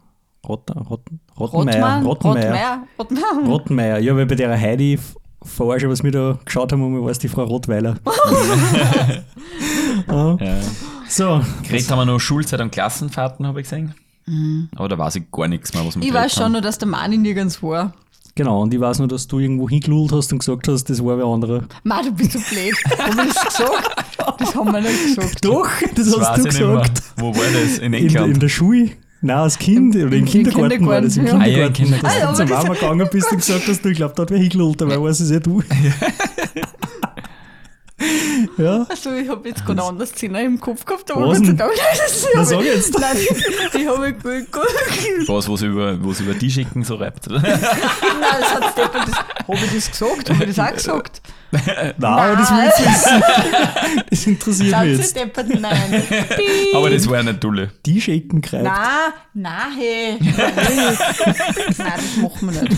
Rotter, 0.48 0.74
Rotten, 0.82 1.20
Rottenmeier. 1.40 2.02
Rottenmeier. 2.04 2.84
Rottmann? 2.98 3.46
Rottenmeier. 3.46 4.00
Ja, 4.00 4.16
weil 4.16 4.26
bei 4.26 4.34
der 4.36 4.60
Heidi 4.60 4.98
schon, 5.56 5.68
was 5.90 6.04
wir 6.04 6.12
da 6.12 6.40
geschaut 6.44 6.72
haben, 6.74 7.00
war 7.04 7.10
es 7.12 7.20
die 7.20 7.28
Frau 7.28 7.44
Rottweiler. 7.44 7.96
Ja. 10.08 10.38
so, 11.08 11.42
Geredet 11.64 11.90
haben 11.92 12.00
wir 12.00 12.06
noch 12.06 12.20
Schulzeit 12.20 12.60
und 12.62 12.72
Klassenfahrten, 12.72 13.46
habe 13.46 13.62
ich 13.62 13.70
gesehen. 13.70 13.94
Aber 14.76 14.88
da 14.90 14.98
weiß 14.98 15.16
ich 15.16 15.24
gar 15.32 15.48
nichts 15.48 15.74
mehr, 15.74 15.86
was 15.86 15.96
Mhm. 15.96 16.02
Ich 16.04 16.14
weiß 16.14 16.34
schon 16.34 16.44
haben. 16.46 16.52
nur, 16.54 16.62
dass 16.62 16.78
der 16.78 16.88
Mani 16.88 17.18
nirgends 17.18 17.62
war. 17.64 17.94
genau. 18.36 18.62
Und 18.62 18.74
ich 18.74 18.80
weiß 18.80 19.00
nur, 19.00 19.08
dass 19.08 19.28
du 19.28 19.40
irgendwo 19.40 19.68
hingelullt 19.70 20.12
hast 20.12 20.32
und 20.32 20.40
gesagt 20.40 20.68
hast, 20.68 20.86
das 20.90 21.04
war 21.04 21.18
wer 21.18 21.26
andere. 21.26 21.66
Mann, 21.84 22.06
du 22.06 22.12
bist 22.14 22.32
so 22.34 22.40
blöd. 22.40 22.74
Haben 23.00 23.18
wir 23.18 23.26
das 23.26 23.44
gesagt? 23.46 24.06
Das 24.40 24.56
haben 24.56 24.72
wir 24.72 24.82
nicht 24.82 25.04
gesagt. 25.16 25.46
Doch, 25.46 25.68
das, 25.96 26.06
Das 26.12 26.20
hast 26.30 26.38
du 26.40 26.44
gesagt. 26.46 27.04
Wo 27.18 27.36
war 27.36 27.44
das? 27.54 27.78
In 27.80 27.94
In, 27.94 28.06
England? 28.06 28.34
in 28.36 28.40
der 28.40 28.50
Schule. 28.50 28.92
Nein, 29.24 29.38
als 29.38 29.60
Kind 29.60 29.96
oder 29.96 30.06
im, 30.06 30.14
im 30.14 30.26
Kindergarten, 30.26 30.88
war 30.88 31.00
das. 31.02 31.16
Im 31.18 31.26
Kindergarten, 31.26 31.60
ja. 31.60 31.70
Kindergarten, 31.70 32.06
Ah, 32.08 32.20
ja, 32.20 32.24
im 32.24 32.30
dass 32.32 32.38
Kindergarten. 32.40 32.48
du 32.48 32.52
Ah, 32.52 32.58
zur 32.58 32.66
aber 32.66 32.74
das- 32.76 32.82
Mama 32.82 32.96
gegangen 32.96 33.10
bist 33.12 33.32
und 33.32 33.38
gesagt 33.38 33.68
hast, 33.68 33.86
du, 33.86 33.90
ich 33.90 33.98
glaube, 33.98 34.14
da 34.16 34.22
hat 34.24 34.32
wer 34.32 34.40
hingelullt, 34.40 34.82
dabei 34.82 35.00
weiß 35.00 35.20
es 35.20 35.30
ja 35.30 35.40
du. 35.40 35.62
ja, 38.58 38.86
Also 38.90 39.12
ich 39.12 39.30
habe 39.30 39.48
jetzt 39.50 39.66
gerade 39.66 39.84
anders 39.84 40.10
Szene 40.10 40.44
im 40.44 40.60
Kopf 40.60 40.86
gehabt, 40.86 41.12
aber 41.12 41.28
Was 41.28 41.38
Gott 41.38 41.48
sei? 41.48 41.54
Dank 41.54 41.72
Na, 42.36 42.44
sag 42.44 42.62
jetzt. 42.64 43.00
Nein, 43.00 43.18
ich 43.74 43.88
habe 43.88 44.14
gut, 44.14 44.52
gut. 44.52 45.28
Was, 45.28 45.50
was 45.50 45.62
über, 45.62 45.98
was 46.04 46.20
über 46.20 46.34
die 46.34 46.50
schicken 46.52 46.84
so 46.84 46.96
reibt. 46.96 47.30
Nein, 47.30 47.42
das 47.44 48.56
hat 48.56 48.72
Steppel, 48.74 49.02
das, 49.06 49.18
habe 49.18 49.58
ich 49.66 49.74
das 49.76 49.92
gesagt? 49.92 50.30
Habe 50.30 50.44
ich 50.46 50.56
das 50.56 50.60
auch 50.60 50.74
gesagt? 50.74 51.22
nein, 51.98 52.04
aber 52.04 52.36
das 52.38 52.50
will 52.52 52.70
ich 52.70 52.86
wissen. 52.86 53.24
Das 54.10 54.28
interessiert 54.28 54.70
mich 54.70 54.70
Sind 54.70 54.96
sie 54.96 55.02
jetzt. 55.02 55.16
deppert? 55.18 55.60
Nein. 55.60 56.04
Piep. 56.08 56.74
Aber 56.76 56.90
das 56.90 57.08
war 57.10 57.18
ja 57.18 57.24
nicht 57.24 57.44
dulle. 57.44 57.72
Die 57.86 58.00
Schecken 58.00 58.42
greift. 58.42 58.64
Nein, 58.64 59.14
nein, 59.34 59.72
hey. 59.78 60.18
Nein, 60.20 61.78
das 61.78 62.18
machen 62.22 62.54
wir 62.54 62.62
nicht. 62.62 62.78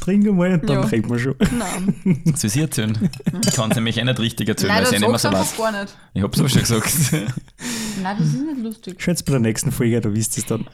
Trink 0.00 0.24
mal 0.32 0.52
und 0.54 0.68
dann 0.68 0.82
Ja. 0.82 0.88
reden 0.88 1.10
wir 1.10 1.18
schon. 1.18 1.34
Nein, 1.58 2.22
Soll 2.36 2.50
ich 2.50 2.56
erzählen? 2.56 3.10
Ich 3.46 3.54
kann 3.54 3.70
es 3.70 3.76
nämlich 3.76 3.98
eh 3.98 4.04
nicht 4.04 4.18
richtig 4.20 4.48
erzählen, 4.48 4.68
nein 4.74 4.84
weil 4.84 4.92
ich 4.92 4.96
eh 4.96 5.00
nicht 5.00 5.08
mehr 5.08 5.18
so 5.18 5.28
du 5.30 5.36
weiß. 5.36 5.56
gar 5.56 5.72
nicht. 5.72 5.94
Ich 6.14 6.22
hab's 6.22 6.38
aber 6.38 6.48
schon 6.48 6.60
gesagt. 6.60 6.92
Nein, 8.02 8.16
das 8.18 8.26
ist 8.28 8.34
nicht 8.44 8.58
lustig. 8.62 8.94
Schaut 8.98 9.24
bei 9.24 9.32
der 9.32 9.40
nächsten 9.40 9.72
Folge, 9.72 10.00
da 10.00 10.12
wisst 10.14 10.36
ihr 10.36 10.42
es 10.42 10.46
dann. 10.46 10.66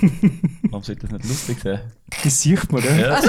Warum 0.70 0.82
sollte 0.82 1.02
das 1.06 1.12
nicht 1.12 1.28
lustig 1.28 1.58
sein? 1.62 1.80
Das 2.22 2.40
sieht 2.40 2.72
man, 2.72 2.82
gell? 2.82 3.00
Ja. 3.00 3.20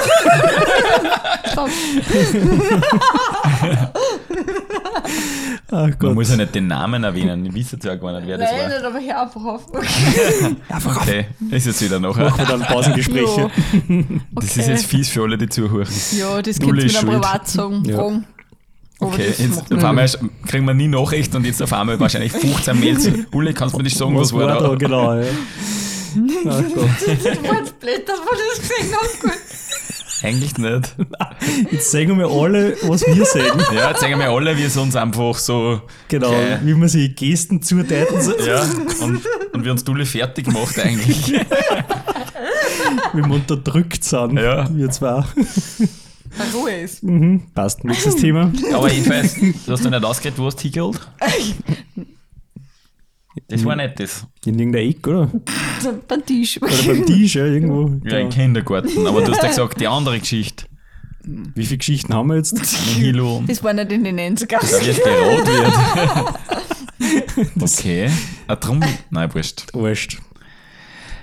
Ach 5.69 5.71
Man 5.71 5.99
Gott. 5.99 6.13
muss 6.15 6.30
ja 6.30 6.38
nicht 6.38 6.56
den 6.56 6.67
Namen 6.67 7.03
erwähnen. 7.03 7.45
Ich 7.45 7.56
weiß 7.56 7.73
jetzt 7.73 7.86
ja 7.86 7.95
gar 7.95 8.13
nicht, 8.17 8.27
wer 8.27 8.38
das 8.38 8.51
Nein, 8.51 8.62
war. 8.62 8.67
nicht, 8.69 8.84
aber 8.86 8.99
hör 9.01 9.21
einfach 9.23 9.43
auf. 9.45 9.67
Okay. 9.67 10.56
Einfach 10.69 10.97
auf. 10.97 11.01
Okay, 11.03 11.25
ist 11.51 11.65
jetzt 11.65 11.82
wieder 11.82 11.99
nachher. 11.99 12.25
Machen 12.25 12.39
wir 12.39 12.45
dann 12.45 12.62
Pausengespräche. 12.62 13.49
Das 14.32 14.58
ist 14.58 14.67
jetzt 14.67 14.86
fies 14.86 15.10
für 15.10 15.23
alle, 15.23 15.38
die 15.38 15.49
zuhören. 15.49 15.88
Ja, 16.17 16.41
das 16.41 16.60
könnt 16.60 16.77
ihr 16.77 16.84
mir 16.84 16.89
schuld. 16.89 17.12
privat 17.12 17.47
sagen. 17.47 17.84
Ja. 17.86 18.21
Okay, 18.99 19.27
jetzt 19.38 19.71
auf 19.71 19.84
einmal 19.84 20.06
nicht. 20.06 20.17
kriegen 20.47 20.65
wir 20.65 20.73
nie 20.73 20.88
Nachricht 20.88 21.36
und 21.36 21.45
jetzt 21.45 21.62
auf 21.62 21.71
einmal 21.73 21.99
wahrscheinlich 21.99 22.32
15 22.32 22.80
Mails. 22.80 23.10
Uli, 23.32 23.53
kannst 23.53 23.73
du 23.75 23.77
mir 23.77 23.84
nicht 23.84 23.97
sagen, 23.97 24.15
was, 24.15 24.34
Was 24.34 24.39
war 24.39 24.47
da? 24.47 24.69
da? 24.69 24.75
Genau, 24.75 25.13
ja. 25.15 25.25
Ach 26.49 26.63
Gott. 26.73 26.89
Das 27.23 27.43
war 27.43 27.60
jetzt 27.60 27.80
blöd, 27.80 28.08
dass 28.08 28.19
wir 28.19 28.38
das 28.49 28.60
gesehen 28.69 28.93
haben. 28.95 29.19
Gut. 29.21 29.32
Eigentlich 30.23 30.58
nicht. 30.58 30.95
Jetzt 31.71 31.91
sagen 31.91 32.17
wir 32.17 32.27
alle, 32.27 32.75
was 32.82 33.01
wir 33.06 33.23
sehen. 33.23 33.53
Ja, 33.75 33.93
zeigen 33.93 34.17
wir 34.19 34.30
alle, 34.32 34.58
wie 34.58 34.63
es 34.63 34.75
uns 34.75 34.95
einfach 34.95 35.36
so. 35.36 35.80
Genau, 36.08 36.30
Okay. 36.30 36.58
wie 36.63 36.73
man 36.73 36.89
sich 36.89 37.15
Gesten 37.15 37.62
zudeuten 37.62 38.19
soll. 38.19 38.36
Ja, 38.43 38.63
und, 39.01 39.21
und 39.53 39.63
wir 39.63 39.71
uns 39.71 39.84
Dulle 39.84 40.08
fertig 40.08 40.47
macht 40.51 40.80
eigentlich. 40.80 41.27
Wie 41.27 41.39
wir 43.13 43.30
unterdrückt 43.32 44.03
sind. 44.03 44.39
Ja. 44.39 44.67
Wir 44.75 44.89
zwei. 44.89 45.23
Ruhe 46.53 46.71
ist. 46.82 47.03
Mhm. 47.03 47.43
Passt, 47.53 47.84
nächstes 47.84 48.15
Thema. 48.15 48.51
Aber 48.73 48.91
ich 48.91 49.08
weiß, 49.08 49.36
du 49.65 49.71
hast 49.71 49.84
ja 49.84 49.89
nicht 49.91 50.03
ausgeredet, 50.03 50.39
wo 50.39 50.45
hast 50.47 50.58
du 50.58 50.63
hingeholt? 50.63 50.99
Das 53.49 53.63
war 53.63 53.75
nicht 53.77 53.99
das. 53.99 54.25
In 54.45 54.60
irgendeiner 54.60 54.86
Ecke, 54.86 55.10
oder? 55.10 55.31
Beim 56.07 56.25
Tisch. 56.25 56.62
Oder 56.62 56.83
beim 56.86 57.05
Tisch, 57.05 57.36
ja, 57.36 57.45
irgendwo. 57.45 57.91
Ja, 58.10 58.17
im. 58.19 58.29
Kindergarten. 58.29 59.07
Aber 59.07 59.21
du 59.21 59.31
hast 59.31 59.41
ja 59.41 59.47
gesagt, 59.47 59.79
die 59.79 59.88
andere 59.88 60.19
Geschichte. 60.19 60.65
Wie 61.23 61.65
viele 61.65 61.77
Geschichten 61.77 62.13
haben 62.13 62.27
wir 62.27 62.38
jetzt? 62.38 62.60
Hilo. 62.95 63.43
Das 63.47 63.63
war 63.63 63.73
nicht 63.73 63.91
in 63.91 64.03
den 64.03 64.17
90ern. 64.19 64.60
Da 64.60 64.86
wie 64.86 64.89
es 64.89 64.97
gerot 64.97 65.47
wird. 65.47 66.36
Okay. 67.62 68.10
Ah, 68.47 68.55
drum. 68.55 68.81
Nein, 69.12 69.31
wurscht. 69.33 69.71
Wurscht. 69.73 70.17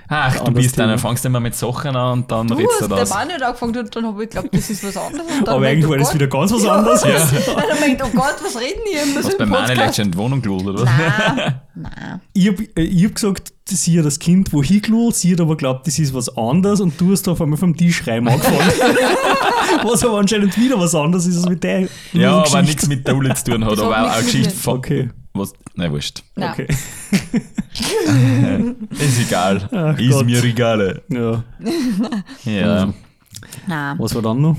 Ach, 0.09 0.39
du 0.41 0.53
bist 0.53 0.79
einer, 0.79 0.89
Thema. 0.93 0.99
fangst 0.99 1.25
immer 1.25 1.41
mit 1.41 1.55
Sachen 1.55 1.97
an 1.97 2.13
und 2.21 2.31
dann 2.31 2.47
Du 2.47 2.55
redest 2.55 2.81
du 2.83 2.89
der 2.89 2.99
das. 2.99 3.11
Mann 3.11 3.29
nicht 3.29 3.43
angefangen 3.43 3.77
und 3.79 3.97
dann 3.97 4.07
habe 4.07 4.23
ich 4.23 4.29
geglaubt, 4.31 4.55
das 4.55 4.71
ist 4.71 4.85
was 4.85 4.97
anderes. 4.97 5.23
Und 5.39 5.49
dann 5.49 5.55
Aber 5.57 5.67
eigentlich 5.67 5.89
war 5.89 5.97
das 5.97 6.15
wieder 6.15 6.27
ganz 6.27 6.53
was 6.53 6.67
anderes. 6.67 7.03
Ja. 7.05 7.11
Dann 7.19 7.57
habe 7.57 7.87
ich 7.87 7.93
gedacht, 7.93 8.11
oh 8.15 8.17
Gott, 8.19 8.35
was 8.45 8.61
reden 8.61 8.81
die 8.87 9.13
so 9.23 9.29
Hast 9.29 9.39
bei 9.39 9.47
meiner 9.47 9.75
letzten 9.75 10.15
Wohnung 10.17 10.43
gelust, 10.43 10.67
oder 10.67 10.81
was? 10.83 10.85
Nein, 10.85 11.61
nein. 11.75 12.21
Ich 12.35 12.49
habe 12.49 12.63
äh, 12.77 12.83
ich 12.83 13.05
hab 13.05 13.15
gesagt, 13.15 13.53
sie 13.69 13.99
hat 13.99 14.05
das 14.05 14.19
Kind 14.19 14.53
wo 14.53 14.63
hingelullt, 14.63 15.17
sie 15.17 15.33
hat 15.33 15.41
aber 15.41 15.57
glaubt, 15.57 15.87
das 15.87 15.99
ist 15.99 16.13
was 16.13 16.37
anderes 16.37 16.81
und 16.81 17.01
du 17.01 17.13
hast 17.13 17.27
da 17.27 17.33
auf 17.33 17.41
einmal 17.41 17.59
vom 17.59 17.75
Tisch 17.77 18.07
rein 18.07 18.29
angefangen. 18.29 18.59
was 19.85 20.05
aber 20.05 20.19
anscheinend 20.19 20.57
wieder 20.59 20.79
was 20.79 20.95
anderes 20.95 21.27
ist 21.27 21.37
als 21.39 21.49
mit 21.49 21.63
der 21.65 21.89
Ja, 22.13 22.43
aber 22.45 22.63
nichts 22.63 22.87
mit 22.89 23.07
der 23.07 23.17
Uli 23.17 23.35
zu 23.35 23.45
tun 23.53 23.65
hat, 23.65 23.73
Das 23.73 23.81
aber 23.81 23.97
hat 23.97 24.07
auch 24.11 24.15
eine 24.17 24.25
Geschichte 24.25 24.55
von, 24.55 24.79
Okay. 24.79 25.11
Was? 25.37 25.53
Nein, 25.75 25.91
wurscht. 25.91 26.23
Nein. 26.37 26.53
Okay. 26.53 26.67
Ist 28.91 29.21
egal. 29.27 29.69
Ach 29.73 29.99
ist 29.99 30.11
Gott. 30.13 30.27
mir 30.27 30.45
egal. 30.45 31.03
Ja. 31.09 31.43
Ja. 32.45 32.95
Nein, 33.67 33.99
Was 33.99 34.15
war 34.15 34.23
dann 34.23 34.41
noch? 34.41 34.57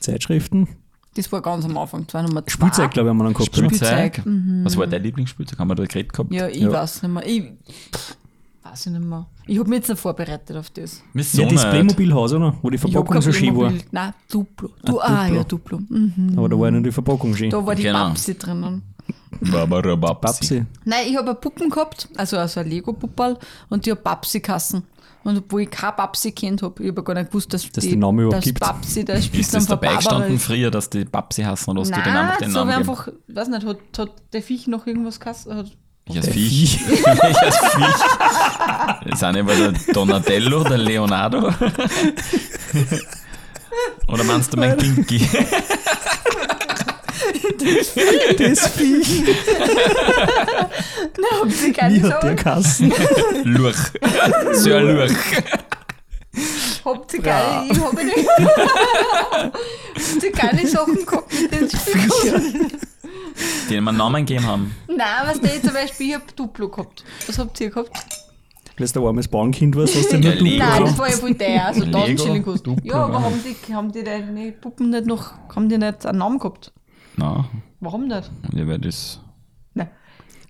Zeitschriften? 0.00 0.68
das 1.14 1.30
war 1.32 1.40
ganz 1.42 1.64
am 1.64 1.76
Anfang. 1.78 2.04
Das 2.06 2.14
war 2.14 2.22
Nummer 2.22 2.44
zwei. 2.46 2.50
Spielzeug, 2.52 2.90
glaube 2.92 3.08
ich, 3.08 3.10
haben 3.10 3.16
wir 3.18 3.24
dann 3.24 3.32
gehabt. 3.34 3.56
Spielzeug. 3.56 4.14
Spielzeug, 4.14 4.26
mhm. 4.26 4.64
Was 4.64 4.76
war 4.76 4.86
dein 4.86 5.02
Lieblingsspielzeug? 5.02 5.58
Haben 5.58 5.68
wir 5.68 5.74
da 5.74 5.84
geredet 5.86 6.12
gehabt? 6.12 6.32
Ja, 6.32 6.46
ich 6.48 6.56
Ja. 6.60 6.72
weiß 6.72 7.02
nicht 7.02 7.12
mehr. 7.12 7.26
Ich 7.26 7.42
pff, 7.92 8.16
weiß 8.62 8.86
ich 8.86 8.92
nicht 8.92 9.04
mehr. 9.04 9.26
Ich 9.46 9.58
habe 9.58 9.68
mich 9.70 9.78
jetzt 9.78 9.88
nicht 9.88 9.98
vorbereitet 10.00 10.56
auf 10.56 10.70
das. 10.70 11.02
So 11.14 11.42
Ja, 11.42 11.48
das 11.48 11.52
nicht. 11.52 11.70
Playmobil-Haus, 11.70 12.32
oder? 12.34 12.54
Wo 12.62 12.70
die 12.70 12.78
Verpackung 12.78 13.20
so 13.22 13.32
schön 13.32 13.56
war. 13.56 13.72
Nein, 13.90 14.12
Duplo. 14.30 14.70
Du, 14.84 15.00
Ah, 15.00 15.04
ah, 15.06 15.24
Duplo. 15.24 15.36
ja, 15.38 15.44
Duplo. 15.44 15.78
Mhm. 15.88 16.34
Aber 16.36 16.48
da 16.50 16.58
war 16.58 16.66
ja 16.66 16.70
nur 16.72 16.82
die 16.82 16.92
Verpackung 16.92 17.34
schön. 17.34 17.50
Da 17.50 17.64
war 17.66 17.74
die 17.74 17.82
Genau. 17.82 18.08
Babsi 18.08 18.36
drinnen. 18.38 18.82
Barbara 19.40 19.94
Babsi. 19.96 20.20
Babsi. 20.20 20.64
Nein, 20.84 21.06
ich 21.08 21.16
habe 21.16 21.34
Puppen 21.34 21.70
gehabt, 21.70 22.08
also, 22.16 22.36
also 22.38 22.60
ein 22.60 22.68
Lego-Puppal 22.68 23.38
und 23.68 23.86
die 23.86 23.92
hat 23.92 24.02
Babsi-Kassen. 24.04 24.82
Und 25.22 25.36
obwohl 25.36 25.62
ich 25.62 25.70
keine 25.70 25.92
Babsi 25.92 26.32
kennt 26.32 26.62
habe, 26.62 26.82
ich 26.82 26.88
habe 26.90 27.02
gar 27.02 27.12
nicht 27.14 27.26
gewusst, 27.30 27.52
dass, 27.52 27.70
Dass 27.70 27.84
die 27.84 27.94
Namen 27.96 28.20
überhaupt 28.26 28.42
gibt. 28.44 28.58
Babsi 28.60 29.04
der 29.04 29.16
Ist 29.16 29.52
das 29.54 29.66
dabei 29.66 29.88
Barbara 29.88 29.96
gestanden 30.00 30.36
ist. 30.36 30.44
früher, 30.44 30.70
dass 30.70 30.88
die 30.88 31.04
Babsi 31.04 31.42
hassen 31.42 31.70
oder 31.70 31.80
hast 31.82 31.90
du 31.90 31.94
den 32.00 32.04
einfach 32.16 32.40
Nein, 32.40 32.48
den 32.48 32.50
so 32.52 32.58
Namen 32.64 32.70
wie 32.70 32.74
gegeben? 32.78 32.90
einfach, 32.90 33.08
weiß 33.28 33.48
nicht, 33.48 33.66
hat, 33.66 33.78
hat 33.98 34.10
der 34.32 34.42
Viech 34.42 34.66
noch 34.66 34.86
irgendwas 34.86 35.20
gehasst? 35.20 35.46
Hat, 35.50 35.66
Ich 36.10 36.16
als 36.16 36.28
Viech. 36.28 36.80
ich 36.90 37.06
als 37.06 37.56
Viech. 37.58 38.02
Das 39.10 39.22
eine 39.22 39.46
war 39.46 39.54
der 39.54 39.72
Donatello, 39.92 40.64
der 40.64 40.78
Leonardo. 40.78 41.52
Oder 44.08 44.24
meinst 44.24 44.52
du 44.52 44.56
mein 44.56 44.76
Pinky? 44.76 45.20
Das 48.38 48.68
Viech. 48.68 49.22
Nein, 51.16 51.30
haben 51.40 51.50
sie 51.50 51.72
keine 51.72 51.94
Wie 51.96 52.02
hat 52.02 52.22
der 52.22 52.30
Sachen, 52.30 52.36
Kassen? 52.36 52.92
Lurch. 53.44 53.76
So 54.52 54.74
ein 54.74 54.96
Lurch. 54.96 55.12
habt 56.84 57.14
ihr 57.14 57.22
keine, 57.22 57.72
ich 57.72 57.80
habe 57.80 58.04
nicht, 58.04 58.28
habt 58.38 60.22
ihr 60.22 60.32
keine 60.32 60.66
Sachen 60.66 61.06
gehabt 61.06 61.32
mit 61.40 61.52
den 61.52 61.70
Spielen? 61.70 62.70
Den 63.70 63.84
wir 63.84 63.92
Namen 63.92 64.26
gegeben 64.26 64.46
haben. 64.46 64.74
Nein, 64.88 65.06
was 65.24 65.40
der 65.40 65.62
zum 65.62 65.72
Beispiel, 65.72 66.08
ich 66.08 66.14
hab 66.14 66.36
Duplo 66.36 66.68
gehabt. 66.68 67.04
Was 67.26 67.38
habt 67.38 67.60
ihr 67.60 67.70
gehabt? 67.70 67.90
Weil 68.76 68.88
du 68.88 69.00
ein 69.00 69.06
armes 69.08 69.28
Bauernkind 69.28 69.76
warst, 69.76 69.94
hast 69.94 70.10
du 70.10 70.16
Ja, 70.16 70.22
nur 70.22 70.32
du 70.36 70.44
Lego. 70.44 70.64
Nein, 70.64 70.84
das 70.84 70.98
war 70.98 71.10
ja 71.10 71.16
voll 71.16 71.34
teuer, 71.34 71.64
also 71.66 71.82
1000 71.84 72.06
Lego, 72.08 72.22
Schilling 72.22 72.42
kostet. 72.42 72.66
Duplo, 72.66 72.82
Ja, 72.88 72.94
aber 73.04 73.22
haben 73.22 73.44
die, 73.44 73.74
haben 73.74 73.92
die 73.92 74.02
deine 74.02 74.52
Puppen 74.52 74.90
nicht 74.90 75.06
noch, 75.06 75.32
haben 75.54 75.68
die 75.68 75.76
nicht 75.78 76.06
einen 76.06 76.18
Namen 76.18 76.38
gehabt? 76.38 76.72
Na, 77.16 77.44
Warum 77.80 78.06
nicht? 78.08 78.30
ja, 78.52 78.66
weil 78.66 78.78
das. 78.78 79.20
Nein. 79.74 79.88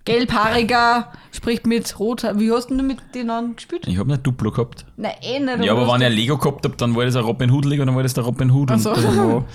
Gelbhaariger, 0.05 1.11
spricht 1.31 1.65
mit 1.67 1.99
Rot. 1.99 2.23
Wie 2.35 2.51
hast 2.51 2.67
denn 2.67 2.77
du 2.77 2.83
mit 2.83 2.97
denen 3.15 3.55
gespielt? 3.55 3.87
Ich 3.87 3.97
hab 3.97 4.07
nicht 4.07 4.25
Duplo 4.25 4.51
gehabt. 4.51 4.85
Nein, 4.97 5.13
eh 5.21 5.39
nicht. 5.39 5.63
Ja, 5.63 5.73
aber 5.73 5.87
wenn 5.91 6.01
ich 6.01 6.07
ein 6.07 6.13
Lego 6.13 6.37
gehabt 6.37 6.65
hab, 6.65 6.77
dann 6.77 6.95
war 6.95 7.05
das 7.05 7.15
ein 7.15 7.23
Robin 7.23 7.51
Hood 7.51 7.65
Lego, 7.65 7.85
dann 7.85 7.95
war 7.95 8.03
das 8.03 8.13
der 8.13 8.23
Robin 8.23 8.51
Hood. 8.51 8.71
Ach 8.71 8.79
so. 8.79 8.89
Und, 8.91 9.03
der- 9.03 9.45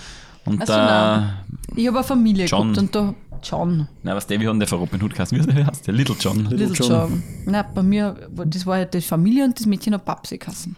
und 0.46 0.62
Ach 0.62 0.66
so, 0.66 0.72
nein. 0.76 1.34
Ich 1.74 1.86
habe 1.88 1.98
eine 1.98 2.06
Familie 2.06 2.46
John. 2.46 2.72
gehabt 2.72 2.78
und 2.78 2.94
da. 2.94 3.14
John. 3.42 3.86
Nein, 4.02 4.16
was 4.16 4.26
der, 4.26 4.40
wie 4.40 4.46
hat 4.46 4.52
denn 4.54 4.60
der 4.60 4.68
von 4.68 4.78
Robin 4.78 5.00
Hood 5.02 5.14
geheißen? 5.14 5.46
Wie 5.56 5.64
heißt 5.64 5.86
der? 5.86 5.94
Little 5.94 6.16
John. 6.18 6.46
Little 6.46 6.74
John. 6.74 6.88
John. 6.88 7.22
Nein, 7.44 7.64
bei 7.74 7.82
mir, 7.82 8.16
war- 8.34 8.46
das 8.46 8.64
war 8.66 8.78
ja 8.78 8.84
die 8.86 9.00
Familie 9.02 9.44
und 9.44 9.58
das 9.58 9.66
Mädchen 9.66 9.94
hat 9.94 10.04
Babsi 10.04 10.38
geheißen. 10.38 10.74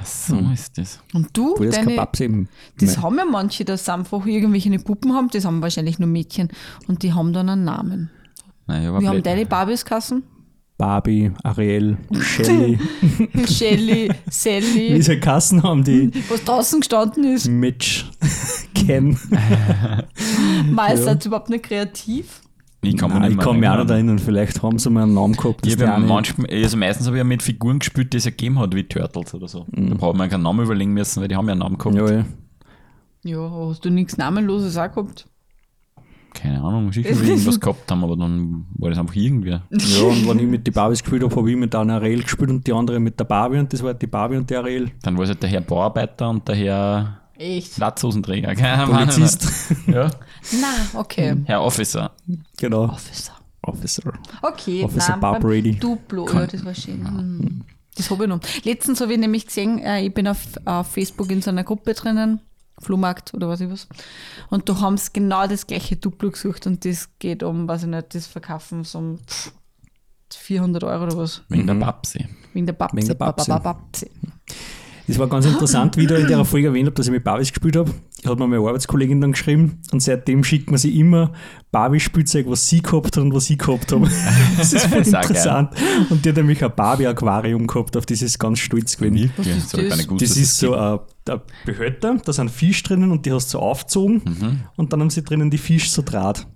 Ach 0.00 0.06
so 0.06 0.36
ist 0.52 0.78
das. 0.78 1.00
Und 1.12 1.36
du, 1.36 1.54
Wo 1.58 1.64
das 1.64 1.74
kein 1.76 1.96
deine, 1.96 2.48
das 2.78 2.94
Nein. 2.96 3.02
haben 3.02 3.18
ja 3.18 3.24
manche, 3.24 3.64
dass 3.64 3.88
einfach 3.88 4.24
irgendwelche 4.26 4.70
Puppen 4.78 5.12
haben, 5.14 5.28
das 5.32 5.44
haben 5.44 5.60
wahrscheinlich 5.62 5.98
nur 5.98 6.08
Mädchen 6.08 6.48
und 6.86 7.02
die 7.02 7.12
haben 7.12 7.32
dann 7.32 7.48
einen 7.48 7.64
Namen. 7.64 8.10
Nein, 8.66 8.84
ich 8.84 8.90
war 8.92 9.00
Wie 9.00 9.06
haben 9.08 9.14
blöd. 9.14 9.26
deine 9.26 9.46
Barbies 9.46 9.84
geheißen? 9.84 10.22
Barbie, 10.76 11.32
Ariel, 11.42 11.96
Shelly. 12.20 12.78
Shelly, 13.48 14.08
Wie 14.08 14.30
Sally, 14.30 15.02
sie 15.02 15.18
Kassen 15.18 15.64
haben, 15.64 15.82
die 15.82 16.12
was 16.28 16.44
draußen 16.44 16.78
gestanden 16.80 17.24
ist. 17.24 17.48
Mitch, 17.48 18.04
Ken. 18.74 19.18
Meist 20.70 21.02
seid 21.02 21.24
ihr 21.24 21.26
überhaupt 21.28 21.50
nicht 21.50 21.64
kreativ. 21.64 22.42
Ich 22.80 22.96
kann 22.96 23.10
mich 23.10 23.18
Nein, 23.18 23.28
nicht 23.30 23.38
ich 23.40 23.44
kann 23.44 23.58
mich 23.58 23.68
auch 23.68 23.72
erinnern. 23.72 23.86
nicht 23.86 23.94
erinnern. 23.94 24.18
Vielleicht 24.20 24.62
haben 24.62 24.78
sie 24.78 24.88
mal 24.90 25.02
einen 25.02 25.14
Namen 25.14 25.34
gehabt. 25.34 25.66
Ich 25.66 25.76
ja 25.76 25.98
manchmal, 25.98 26.48
also 26.50 26.76
meistens 26.76 27.06
habe 27.06 27.16
ich 27.16 27.20
ja 27.20 27.24
mit 27.24 27.42
Figuren 27.42 27.80
gespielt, 27.80 28.12
die 28.12 28.18
es 28.18 28.24
ja 28.24 28.30
gegeben 28.30 28.58
hat, 28.60 28.74
wie 28.74 28.84
Turtles 28.84 29.34
oder 29.34 29.48
so. 29.48 29.66
Da 29.72 29.94
braucht 29.94 30.16
man 30.16 30.28
keinen 30.28 30.42
Namen 30.44 30.64
überlegen 30.64 30.92
müssen, 30.92 31.20
weil 31.20 31.28
die 31.28 31.34
haben 31.34 31.46
ja 31.46 31.52
einen 31.52 31.60
Namen 31.60 31.76
gehabt. 31.76 31.96
Mhm. 31.96 32.00
Ja, 32.06 32.12
ja. 32.12 32.24
Ja, 33.24 33.50
hast 33.68 33.84
du 33.84 33.90
nichts 33.90 34.16
Namenloses 34.16 34.76
auch 34.76 34.92
gehabt? 34.92 35.26
Keine 36.34 36.62
Ahnung, 36.62 36.92
sicher 36.92 37.20
wir 37.20 37.30
irgendwas 37.30 37.58
gehabt 37.58 37.90
haben, 37.90 38.04
aber 38.04 38.16
dann 38.16 38.66
war 38.76 38.90
das 38.90 38.98
einfach 38.98 39.16
irgendwie. 39.16 39.50
Ja, 39.50 39.62
und 39.70 40.28
wenn 40.28 40.38
ich 40.38 40.46
mit 40.46 40.66
den 40.66 40.72
Barbies 40.74 41.02
gespielt 41.02 41.24
habe, 41.24 41.34
habe 41.34 41.50
ich 41.50 41.56
mit 41.56 41.74
einer 41.74 41.94
Ariel 41.94 42.22
gespielt 42.22 42.50
und 42.50 42.64
die 42.66 42.72
andere 42.72 43.00
mit 43.00 43.18
der 43.18 43.24
Barbie 43.24 43.58
und 43.58 43.72
das 43.72 43.82
war 43.82 43.94
die 43.94 44.06
Barbie 44.06 44.36
und 44.36 44.48
die 44.48 44.54
Ariel. 44.54 44.92
Dann 45.02 45.16
war 45.16 45.24
es 45.24 45.30
halt 45.30 45.42
der 45.42 45.50
Herr 45.50 45.62
Bauarbeiter 45.62 46.30
und 46.30 46.46
der 46.46 46.54
Herr 46.54 47.20
Echt? 47.38 47.78
Latzhosenträger. 47.78 48.54
Keine 48.54 48.82
Ahnung. 48.84 48.96
Polizist. 48.96 49.46
Ja. 49.86 50.10
Na, 50.60 51.00
okay. 51.00 51.36
Herr 51.46 51.62
Officer. 51.62 52.10
genau. 52.56 52.84
Officer. 52.84 53.32
Officer. 53.62 54.12
Okay, 54.42 54.82
Officer 54.84 55.12
nein, 55.12 55.20
Bob 55.20 55.40
Brady. 55.40 55.72
Duplo, 55.78 56.26
ja, 56.32 56.46
das 56.46 56.64
war 56.64 56.74
schön. 56.74 57.06
Hm. 57.06 57.64
Das 57.96 58.10
habe 58.10 58.24
ich 58.24 58.28
noch. 58.28 58.40
Letztens 58.64 59.00
habe 59.00 59.12
ich 59.14 59.18
nämlich 59.18 59.46
gesehen, 59.46 59.78
äh, 59.80 60.02
ich 60.06 60.14
bin 60.14 60.26
auf, 60.28 60.38
auf 60.64 60.86
Facebook 60.92 61.30
in 61.30 61.42
so 61.42 61.50
einer 61.50 61.64
Gruppe 61.64 61.94
drinnen, 61.94 62.40
Flohmarkt 62.78 63.34
oder 63.34 63.48
was 63.48 63.60
ich 63.60 63.68
was. 63.70 63.88
Und 64.50 64.68
da 64.68 64.80
haben 64.80 64.96
sie 64.96 65.10
genau 65.12 65.46
das 65.46 65.66
gleiche 65.66 65.96
Duplo 65.96 66.30
gesucht 66.30 66.66
und 66.66 66.84
das 66.84 67.08
geht 67.18 67.42
um, 67.42 67.66
weiß 67.68 67.82
ich 67.82 67.88
nicht, 67.88 68.14
das 68.14 68.26
verkaufen 68.26 68.84
so 68.84 68.98
um 68.98 69.18
pff, 69.26 69.52
400 70.32 70.84
Euro 70.84 71.04
oder 71.04 71.16
was. 71.16 71.42
Wegen 71.48 71.66
der 71.66 71.74
Babsi. 71.74 72.26
Wegen 72.52 72.66
der 72.66 72.72
Babsi. 72.74 72.96
Wegen 72.96 73.08
der 73.08 73.14
Babsi. 73.14 73.50
Ba- 73.50 73.58
ba- 73.58 73.72
Babsi. 73.74 74.10
Das 75.08 75.18
war 75.18 75.26
ganz 75.26 75.46
interessant, 75.46 75.96
wie 75.96 76.02
ich 76.02 76.06
da 76.08 76.16
in 76.16 76.26
der 76.28 76.44
Folge 76.44 76.68
erwähnt 76.68 76.86
habe, 76.86 76.94
dass 76.94 77.06
ich 77.06 77.12
mit 77.12 77.24
Barbies 77.24 77.48
gespielt 77.50 77.76
habe. 77.76 77.90
Hat 78.26 78.38
mir 78.38 78.46
meine 78.46 78.60
Arbeitskollegin 78.66 79.20
dann 79.20 79.32
geschrieben 79.32 79.80
und 79.90 80.00
seitdem 80.02 80.44
schickt 80.44 80.70
man 80.70 80.78
sie 80.78 80.98
immer 81.00 81.32
Barbie-Spielzeug, 81.72 82.46
was 82.48 82.68
sie 82.68 82.82
gehabt 82.82 83.16
hat 83.16 83.22
und 83.22 83.32
was 83.34 83.48
ich 83.48 83.58
gehabt 83.58 83.90
habe. 83.92 84.08
Das 84.58 84.72
ist 84.72 84.86
voll 84.86 84.98
Das 84.98 85.08
interessant. 85.08 85.70
Und 86.10 86.24
die 86.24 86.28
hat 86.30 86.36
nämlich 86.36 86.62
ein 86.64 86.72
Barbie-Aquarium 86.74 87.66
gehabt, 87.66 87.96
auf 87.96 88.06
das 88.06 88.22
ist 88.22 88.38
ganz 88.38 88.58
stolz 88.58 88.96
gewesen. 88.96 89.32
Was 89.36 89.46
ist 89.46 89.72
das? 89.74 90.06
Das 90.18 90.36
ist 90.36 90.58
so 90.58 90.74
ein, 90.74 90.98
ein 91.28 91.40
Behälter, 91.64 92.16
da 92.24 92.32
sind 92.32 92.50
Fisch 92.50 92.82
drinnen 92.82 93.10
und 93.12 93.24
die 93.24 93.32
hast 93.32 93.48
du 93.48 93.58
so 93.58 93.60
aufgezogen 93.60 94.22
Mhm. 94.24 94.60
und 94.76 94.92
dann 94.92 95.00
haben 95.00 95.10
sie 95.10 95.22
drinnen 95.22 95.50
die 95.50 95.58
Fisch 95.58 95.90
so 95.90 96.02
Draht. 96.02 96.46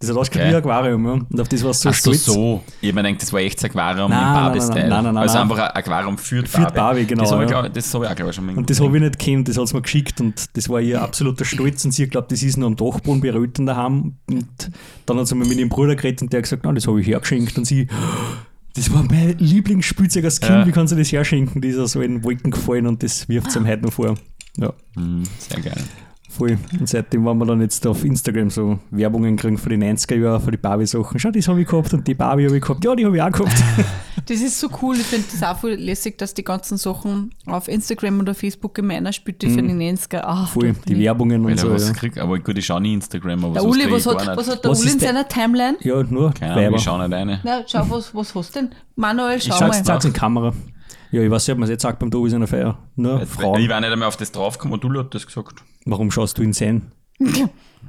Das 0.00 0.08
hat 0.08 0.16
ausgeschaut 0.16 0.44
Okay. 0.46 0.50
wie 0.52 0.56
ein 0.56 0.62
Aquarium, 0.62 1.04
ja. 1.04 1.12
Und 1.12 1.40
auf 1.42 1.48
das 1.48 1.62
war 1.62 1.74
so 1.74 1.90
Ach 1.90 1.94
stolz. 1.94 2.24
so. 2.24 2.62
Ich 2.80 2.94
gedacht, 2.94 3.20
das 3.20 3.32
war 3.34 3.40
echt 3.40 3.62
ein 3.62 3.70
Aquarium 3.70 4.10
Nein, 4.10 4.18
im 4.18 4.24
nein, 4.24 4.34
Barbie-Style. 4.44 4.74
nein, 4.80 4.88
nein, 4.88 5.04
nein, 5.04 5.14
nein, 5.14 5.22
also 5.22 5.34
nein. 5.34 5.42
einfach 5.42 5.58
ein 5.58 5.70
Aquarium 5.76 6.16
für 6.18 6.42
die 6.42 6.48
Für 6.48 6.70
Barbie, 6.70 7.04
genau, 7.04 7.22
Das 7.22 7.32
habe 7.32 7.44
ich, 7.44 7.50
ja. 7.50 7.60
glaub- 7.60 7.74
das 7.74 7.94
hab 7.94 8.02
ich 8.02 8.08
auch, 8.08 8.14
glaube 8.16 8.30
ich, 8.30 8.36
schon 8.36 8.46
mal 8.46 8.56
Und 8.56 8.70
das 8.70 8.80
habe 8.80 8.96
ich 8.96 9.02
nicht 9.02 9.18
gekannt, 9.18 9.48
das 9.48 9.58
hat 9.58 9.68
sie 9.68 9.74
mir 9.74 9.82
geschickt 9.82 10.20
und 10.22 10.56
das 10.56 10.68
war 10.70 10.80
ihr 10.80 11.02
absoluter 11.02 11.44
Stolz 11.44 11.84
und 11.84 11.92
sie 11.92 12.04
hat 12.04 12.12
glaubt, 12.12 12.32
das 12.32 12.42
ist 12.42 12.56
nur 12.56 12.68
am 12.68 12.76
Dachboden 12.76 13.20
bei 13.20 13.30
Röten 13.30 13.66
daheim 13.66 14.14
und 14.26 14.70
dann 15.04 15.18
hat 15.18 15.26
sie 15.26 15.34
mal 15.34 15.46
mit 15.46 15.58
ihrem 15.58 15.68
Bruder 15.68 15.94
geredet 15.96 16.22
und 16.22 16.32
der 16.32 16.38
hat 16.38 16.44
gesagt, 16.44 16.62
na, 16.64 16.72
das 16.72 16.86
habe 16.86 16.98
ich 16.98 17.06
hergeschenkt 17.06 17.58
und 17.58 17.66
sie, 17.66 17.86
das 18.74 18.90
war 18.94 19.02
mein 19.02 19.36
Lieblingsspielzeug 19.36 20.24
als 20.24 20.40
Kind, 20.40 20.50
Ja. 20.60 20.66
wie 20.66 20.72
kann 20.72 20.86
sie 20.88 20.96
das 20.96 21.12
herschenken? 21.12 21.60
Die 21.60 21.68
ist 21.68 21.92
so 21.92 22.00
in 22.00 22.24
Wolken 22.24 22.50
gefallen 22.52 22.86
und 22.86 23.02
das 23.02 23.28
wirft 23.28 23.52
sie 23.52 23.58
ihm 23.58 23.66
heute 23.66 23.82
noch 23.82 23.92
vor. 23.92 24.14
Ja, 24.56 24.72
Mhm, 24.96 25.24
sehr 25.38 25.60
geil. 25.60 25.82
Voll. 26.48 26.58
Und 26.78 26.88
seitdem, 26.88 27.24
wenn 27.24 27.38
wir 27.38 27.46
dann 27.46 27.60
jetzt 27.60 27.86
auf 27.86 28.04
Instagram 28.04 28.50
so 28.50 28.78
Werbungen 28.90 29.36
kriegen 29.36 29.56
für 29.58 29.68
die 29.70 29.76
90er 29.76 30.16
Jahre, 30.16 30.40
für 30.40 30.50
die 30.50 30.56
Barbie-Sachen, 30.56 31.18
schau, 31.20 31.30
das 31.30 31.46
habe 31.48 31.60
ich 31.62 31.68
gehabt 31.68 31.92
und 31.94 32.06
die 32.06 32.14
Barbie 32.14 32.46
habe 32.46 32.56
ich 32.56 32.62
gehabt, 32.62 32.84
ja, 32.84 32.94
die 32.94 33.04
habe 33.06 33.16
ich 33.16 33.22
auch 33.22 33.30
gehabt. 33.32 33.52
Das 34.26 34.40
ist 34.42 34.60
so 34.60 34.68
cool, 34.82 34.96
ich 34.96 35.06
finde 35.06 35.24
das 35.32 35.42
auch 35.42 35.58
voll 35.58 35.72
lässig, 35.72 36.18
dass 36.18 36.34
die 36.34 36.44
ganzen 36.44 36.76
Sachen 36.76 37.32
auf 37.46 37.66
Instagram 37.68 38.20
oder 38.20 38.34
Facebook 38.34 38.74
gemeiner 38.74 39.12
spielt, 39.12 39.40
die 39.42 39.48
für 39.48 39.62
die 39.62 39.72
90er. 39.72 40.20
Ah, 40.20 40.42
Mhm. 40.42 40.46
Voll, 40.46 40.74
die 40.86 40.98
Werbungen 40.98 41.42
Weil 41.42 41.52
und 41.52 41.58
er 41.58 41.62
so. 41.62 41.72
was 41.72 41.88
Ja, 41.88 41.94
kriegt, 41.94 42.18
aber 42.18 42.38
gut, 42.38 42.56
ich 42.58 42.66
schaue 42.66 42.82
nie 42.82 42.94
Instagram, 42.94 43.44
aber 43.46 43.54
Der 43.54 43.64
Uli, 43.64 43.84
krieg 43.84 43.92
was 43.92 44.02
ich 44.06 44.12
hat, 44.12 44.36
was 44.36 44.46
nicht. 44.46 44.56
hat 44.56 44.64
der 44.64 44.70
Was 44.70 44.80
Uli 44.82 44.90
in 44.92 44.98
der- 44.98 45.08
seiner 45.08 45.26
Timeline? 45.26 45.76
ja 45.80 46.02
nur 46.02 46.32
Keine 46.34 46.52
Ahnung, 46.52 46.74
ich 46.74 46.82
schaue 46.82 47.08
nicht 47.08 47.16
rein. 47.16 47.40
Na, 47.42 47.62
schau, 47.66 47.86
was, 47.88 48.14
was 48.14 48.34
hast 48.34 48.54
du 48.54 48.60
denn? 48.60 48.70
Manuel, 48.94 49.40
schau 49.40 49.56
Sag's, 49.58 49.78
mal. 49.78 49.84
sag's 49.84 50.04
in 50.04 50.12
die 50.12 50.18
Kamera. 50.20 50.52
Ja, 51.12 51.22
ich 51.22 51.30
weiß 51.30 51.48
nicht, 51.48 51.52
ob 51.54 51.58
man 51.58 51.64
es 51.64 51.70
jetzt 51.70 51.82
sagt 51.82 51.98
beim 51.98 52.10
Tobi 52.10 52.30
seiner 52.30 52.46
Feier. 52.46 52.78
Nur 52.96 53.22
Ich 53.22 53.28
Frauen. 53.28 53.68
war 53.68 53.80
nicht 53.80 53.90
einmal 53.90 54.06
auf 54.06 54.16
das 54.18 54.30
draufgekommen, 54.30 54.78
und 54.80 54.84
du 54.84 55.00
hast 55.02 55.14
das 55.14 55.26
gesagt. 55.26 55.64
Warum 55.84 56.10
schaust 56.10 56.38
du 56.38 56.42
ihn 56.42 56.52
mich 57.18 57.44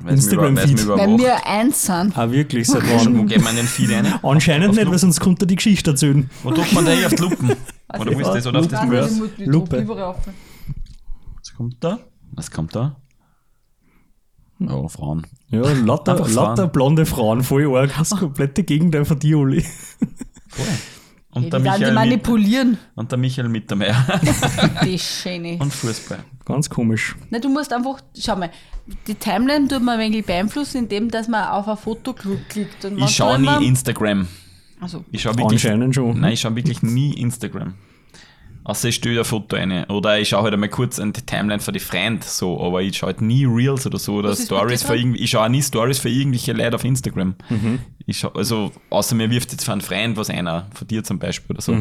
Instagram-Feed. 0.07 0.87
Weil 0.87 1.17
wir 1.17 1.45
eins 1.45 1.85
sind. 1.85 2.17
Ah, 2.17 2.31
wirklich, 2.31 2.67
seit 2.67 2.83
Wo 2.83 3.05
wann? 3.05 3.27
geht 3.27 3.43
man 3.43 3.55
den 3.55 3.67
Feed 3.67 3.91
rein? 3.91 4.13
Anscheinend 4.23 4.69
Auf 4.69 4.75
nicht, 4.75 4.89
weil 4.89 4.97
sonst 4.97 5.19
kommt 5.19 5.41
er 5.41 5.45
die 5.45 5.55
Geschichte 5.55 5.91
erzählen. 5.91 6.29
Wo 6.43 6.51
drückt 6.51 6.73
man 6.73 6.85
da 6.85 6.91
hier 6.91 7.07
auf 7.07 7.15
die 7.15 7.21
Lupen? 7.21 7.49
Oder 7.99 8.15
wo 8.15 8.19
ist 8.19 8.27
das? 8.27 8.47
Oder 8.47 8.59
auf 8.59 8.67
das 8.67 8.85
Mörs? 8.85 9.21
Lupe. 9.37 9.87
Was 9.87 11.53
kommt 11.55 11.83
da? 11.83 11.99
Was 12.33 12.51
kommt 12.51 12.75
da? 12.75 12.95
Oh, 14.69 14.87
Frauen. 14.87 15.25
Ja, 15.47 15.61
lauter, 15.73 16.15
lauter 16.15 16.55
Frauen. 16.55 16.71
blonde 16.71 17.05
Frauen, 17.05 17.43
voll 17.43 17.75
arg. 17.75 17.93
Das 17.97 18.11
komplette 18.11 18.63
Gegenteil 18.63 19.05
von 19.05 19.17
dir, 19.19 19.39
Uli. 19.39 19.65
Voll. 20.47 20.65
Und, 21.33 21.45
Die 21.45 21.49
der 21.49 21.63
werden 21.63 21.75
die 21.79 21.79
Michael, 21.85 21.93
mit, 21.93 21.95
manipulieren. 21.95 22.77
und 22.95 23.09
der 23.11 23.17
Michael 23.17 23.47
Mittermeier. 23.47 23.95
Die 24.83 24.99
Schöne. 24.99 25.57
und 25.59 25.71
Fußball. 25.73 26.19
Ganz 26.43 26.69
komisch. 26.69 27.15
Na, 27.29 27.39
du 27.39 27.47
musst 27.47 27.71
einfach, 27.71 28.01
schau 28.19 28.35
mal, 28.35 28.49
die 29.07 29.15
Timeline 29.15 29.67
tut 29.67 29.81
man 29.81 29.97
ein 29.97 30.11
wenig 30.11 30.25
beeinflussen, 30.25 30.79
indem 30.79 31.09
dass 31.09 31.29
man 31.29 31.47
auf 31.47 31.67
ein 31.69 31.77
Foto 31.77 32.11
kl- 32.11 32.37
klickt. 32.49 32.83
Und 32.83 32.97
Ich 32.97 33.11
schaue 33.15 33.39
nie 33.39 33.65
Instagram. 33.65 34.27
Also, 34.81 35.05
Ich 35.11 35.21
schaue 35.21 35.37
wirklich, 35.37 35.63
Anscheinend 35.65 35.95
schon. 35.95 36.19
nein, 36.19 36.33
ich 36.33 36.41
schaue 36.41 36.55
wirklich 36.55 36.81
nie 36.83 37.13
Instagram. 37.13 37.75
Außer 38.63 38.89
ich 38.89 38.95
stelle 38.95 39.19
ein 39.19 39.25
Foto 39.25 39.55
rein. 39.55 39.85
Oder 39.85 40.19
ich 40.19 40.29
schaue 40.29 40.43
halt 40.43 40.53
einmal 40.53 40.69
kurz 40.69 40.99
an 40.99 41.13
die 41.13 41.21
Timeline 41.21 41.59
für 41.59 41.71
die 41.71 41.79
Freund 41.79 42.23
so, 42.23 42.61
aber 42.61 42.81
ich 42.81 42.97
schaue 42.97 43.07
halt 43.07 43.21
nie 43.21 43.45
Reels 43.45 43.85
oder 43.87 43.97
so 43.97 44.15
oder 44.15 44.35
Stories 44.35 44.83
für 44.83 44.95
irgendwie. 44.95 45.19
Ich 45.19 45.31
schaue 45.31 45.45
auch 45.45 45.49
nie 45.49 45.63
Stories 45.63 45.99
für 45.99 46.09
irgendwelche 46.09 46.53
Leute 46.53 46.75
auf 46.75 46.83
Instagram. 46.83 47.35
Ich 48.05 48.19
schau, 48.19 48.29
also, 48.29 48.71
außer 48.89 49.15
mir 49.15 49.29
wirft 49.31 49.51
jetzt 49.51 49.65
für 49.65 49.71
einen 49.71 49.81
Freund 49.81 50.17
was 50.17 50.29
einer, 50.29 50.67
von 50.73 50.87
dir 50.87 51.03
zum 51.03 51.17
Beispiel 51.17 51.55
oder 51.55 51.61
so. 51.61 51.75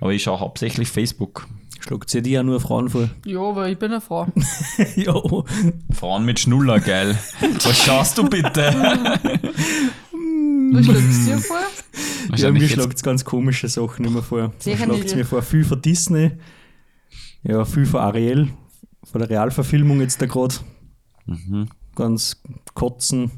Aber 0.00 0.12
ich 0.12 0.22
schaue 0.22 0.40
hauptsächlich 0.40 0.88
Facebook. 0.88 1.46
Schluckt 1.80 2.10
sie 2.10 2.22
dir 2.22 2.32
ja 2.32 2.42
nur 2.42 2.60
Frauen 2.60 2.88
vor. 2.88 3.08
ja, 3.24 3.40
aber 3.40 3.68
ich 3.68 3.78
bin 3.78 3.92
eine 3.92 4.00
Frau. 4.00 4.26
ja. 4.96 5.14
Frauen 5.94 6.24
mit 6.24 6.40
Schnuller, 6.40 6.80
geil. 6.80 7.16
Was 7.64 7.84
schaust 7.84 8.18
du 8.18 8.28
bitte? 8.28 9.18
Was 10.72 10.84
schlägst 10.84 11.26
du 11.26 11.30
dir 11.30 11.38
vor? 11.38 11.60
ja 12.36 12.50
mir 12.50 12.68
schlägt 12.68 13.02
ganz 13.02 13.24
komische 13.24 13.68
Sachen 13.68 14.04
immer 14.04 14.22
vor. 14.22 14.52
Schlägt 14.60 14.86
nicht. 14.86 15.16
mir 15.16 15.24
vor, 15.24 15.42
viel 15.42 15.64
von 15.64 15.80
Disney. 15.80 16.32
Ja, 17.42 17.64
viel 17.64 17.86
von 17.86 18.00
Ariel. 18.00 18.48
Von 19.04 19.20
der 19.20 19.30
Realverfilmung 19.30 20.00
jetzt 20.00 20.20
da 20.20 20.26
gerade. 20.26 20.56
Mhm. 21.26 21.68
Ganz 21.94 22.42
kotzen. 22.74 23.30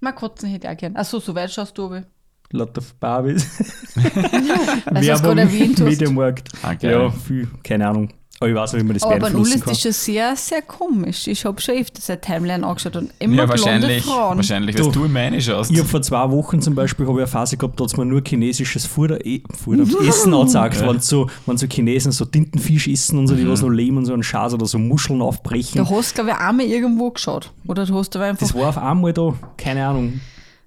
Mal 0.00 0.12
kotzen 0.12 0.50
hätte 0.50 0.66
ich 0.66 0.72
auch 0.72 0.76
gern. 0.76 0.96
Achso, 0.96 1.18
so 1.18 1.34
weit 1.34 1.50
schaust 1.50 1.76
du, 1.78 1.86
aber. 1.86 2.04
Lauter 2.52 2.82
Barbies. 3.00 3.46
Weil 3.94 4.02
du 5.04 5.12
es 5.12 5.22
gerade 5.22 5.40
erwähnt 5.40 5.80
hast. 5.80 5.88
Mediamarkt. 5.88 6.50
Ah. 6.62 6.76
Ja, 6.80 7.10
viel, 7.10 7.48
keine 7.62 7.88
Ahnung. 7.88 8.12
Aber 8.38 8.50
ich 8.50 8.54
weiß 8.54 8.72
nicht, 8.74 8.82
wie 8.82 8.86
man 8.86 8.94
das 8.94 9.02
Aber 9.02 9.12
bei 9.18 9.30
Null 9.30 9.44
beeinflussen 9.44 9.54
ist 9.58 9.64
kann. 9.64 9.72
das 9.72 9.80
schon 9.82 9.92
sehr, 9.92 10.36
sehr 10.36 10.62
komisch. 10.62 11.26
Ich 11.26 11.44
habe 11.46 11.58
schon 11.60 11.74
öfter 11.76 12.02
seine 12.02 12.20
Timeline 12.20 12.66
angeschaut 12.66 12.96
und 12.96 13.10
immer 13.18 13.34
Ja, 13.36 13.46
blonde 13.46 13.62
wahrscheinlich, 13.64 14.04
Frauen. 14.04 14.36
wahrscheinlich, 14.36 14.76
Du, 14.76 14.86
was 14.86 14.92
du 14.94 15.04
in 15.04 15.12
meine 15.12 15.40
schaust. 15.40 15.70
Ich 15.70 15.78
habe 15.78 15.88
vor 15.88 16.02
zwei 16.02 16.30
Wochen 16.30 16.60
zum 16.60 16.74
Beispiel 16.74 17.06
ich 17.06 17.10
eine 17.12 17.26
Phase 17.26 17.56
gehabt, 17.56 17.80
da 17.80 17.84
hat 17.84 17.96
man 17.96 18.08
nur 18.08 18.20
chinesisches 18.26 18.84
Futter, 18.84 19.24
eh, 19.24 19.42
Futter 19.56 19.84
Essen 20.06 20.34
angezeigt, 20.34 20.80
wenn 20.86 21.00
so, 21.00 21.28
wenn 21.46 21.56
so 21.56 21.66
Chinesen 21.66 22.12
so 22.12 22.26
Tintenfisch 22.26 22.88
essen 22.88 23.18
und 23.18 23.26
so, 23.28 23.34
die 23.34 23.48
was 23.48 23.62
noch 23.62 23.70
leben 23.70 23.96
und 23.96 24.04
so 24.04 24.12
einen 24.12 24.22
Schas 24.22 24.52
oder 24.52 24.66
so 24.66 24.78
Muscheln 24.78 25.22
aufbrechen. 25.22 25.82
Du 25.82 25.96
hast, 25.96 26.14
glaube 26.14 26.30
ich, 26.30 26.36
einmal 26.36 26.66
irgendwo 26.66 27.10
geschaut. 27.10 27.52
Oder 27.66 27.86
du 27.86 27.94
hast 27.94 28.14
aber 28.16 28.26
einfach. 28.26 28.46
Das 28.46 28.54
war 28.54 28.68
auf 28.68 28.76
einmal 28.78 29.14
da, 29.14 29.34
keine 29.56 29.86
Ahnung. 29.86 30.20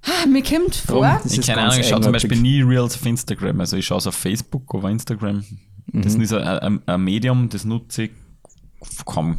Ah, 0.05 0.25
mir 0.27 0.41
kommt 0.41 0.73
vor, 0.75 1.01
Drum, 1.05 1.19
Ich 1.25 1.37
ist 1.37 1.45
keine 1.47 1.61
Ahnung, 1.61 1.79
ich 1.79 1.87
schaue 1.87 2.01
zum. 2.01 2.13
Beispiel 2.13 2.39
nie 2.39 2.61
Reels 2.61 2.95
auf 2.95 3.05
Instagram. 3.05 3.59
Also 3.59 3.75
ich 3.77 3.85
schaue 3.85 3.97
es 3.99 4.07
auf 4.07 4.15
Facebook, 4.15 4.63
aber 4.73 4.89
Instagram, 4.89 5.43
das 5.93 6.15
Mhm. 6.17 6.21
ist 6.21 6.33
ein, 6.33 6.81
Medium, 7.03 7.49
das 7.49 7.65
nutze 7.65 8.03
ich 8.03 8.11
kaum, 9.05 9.37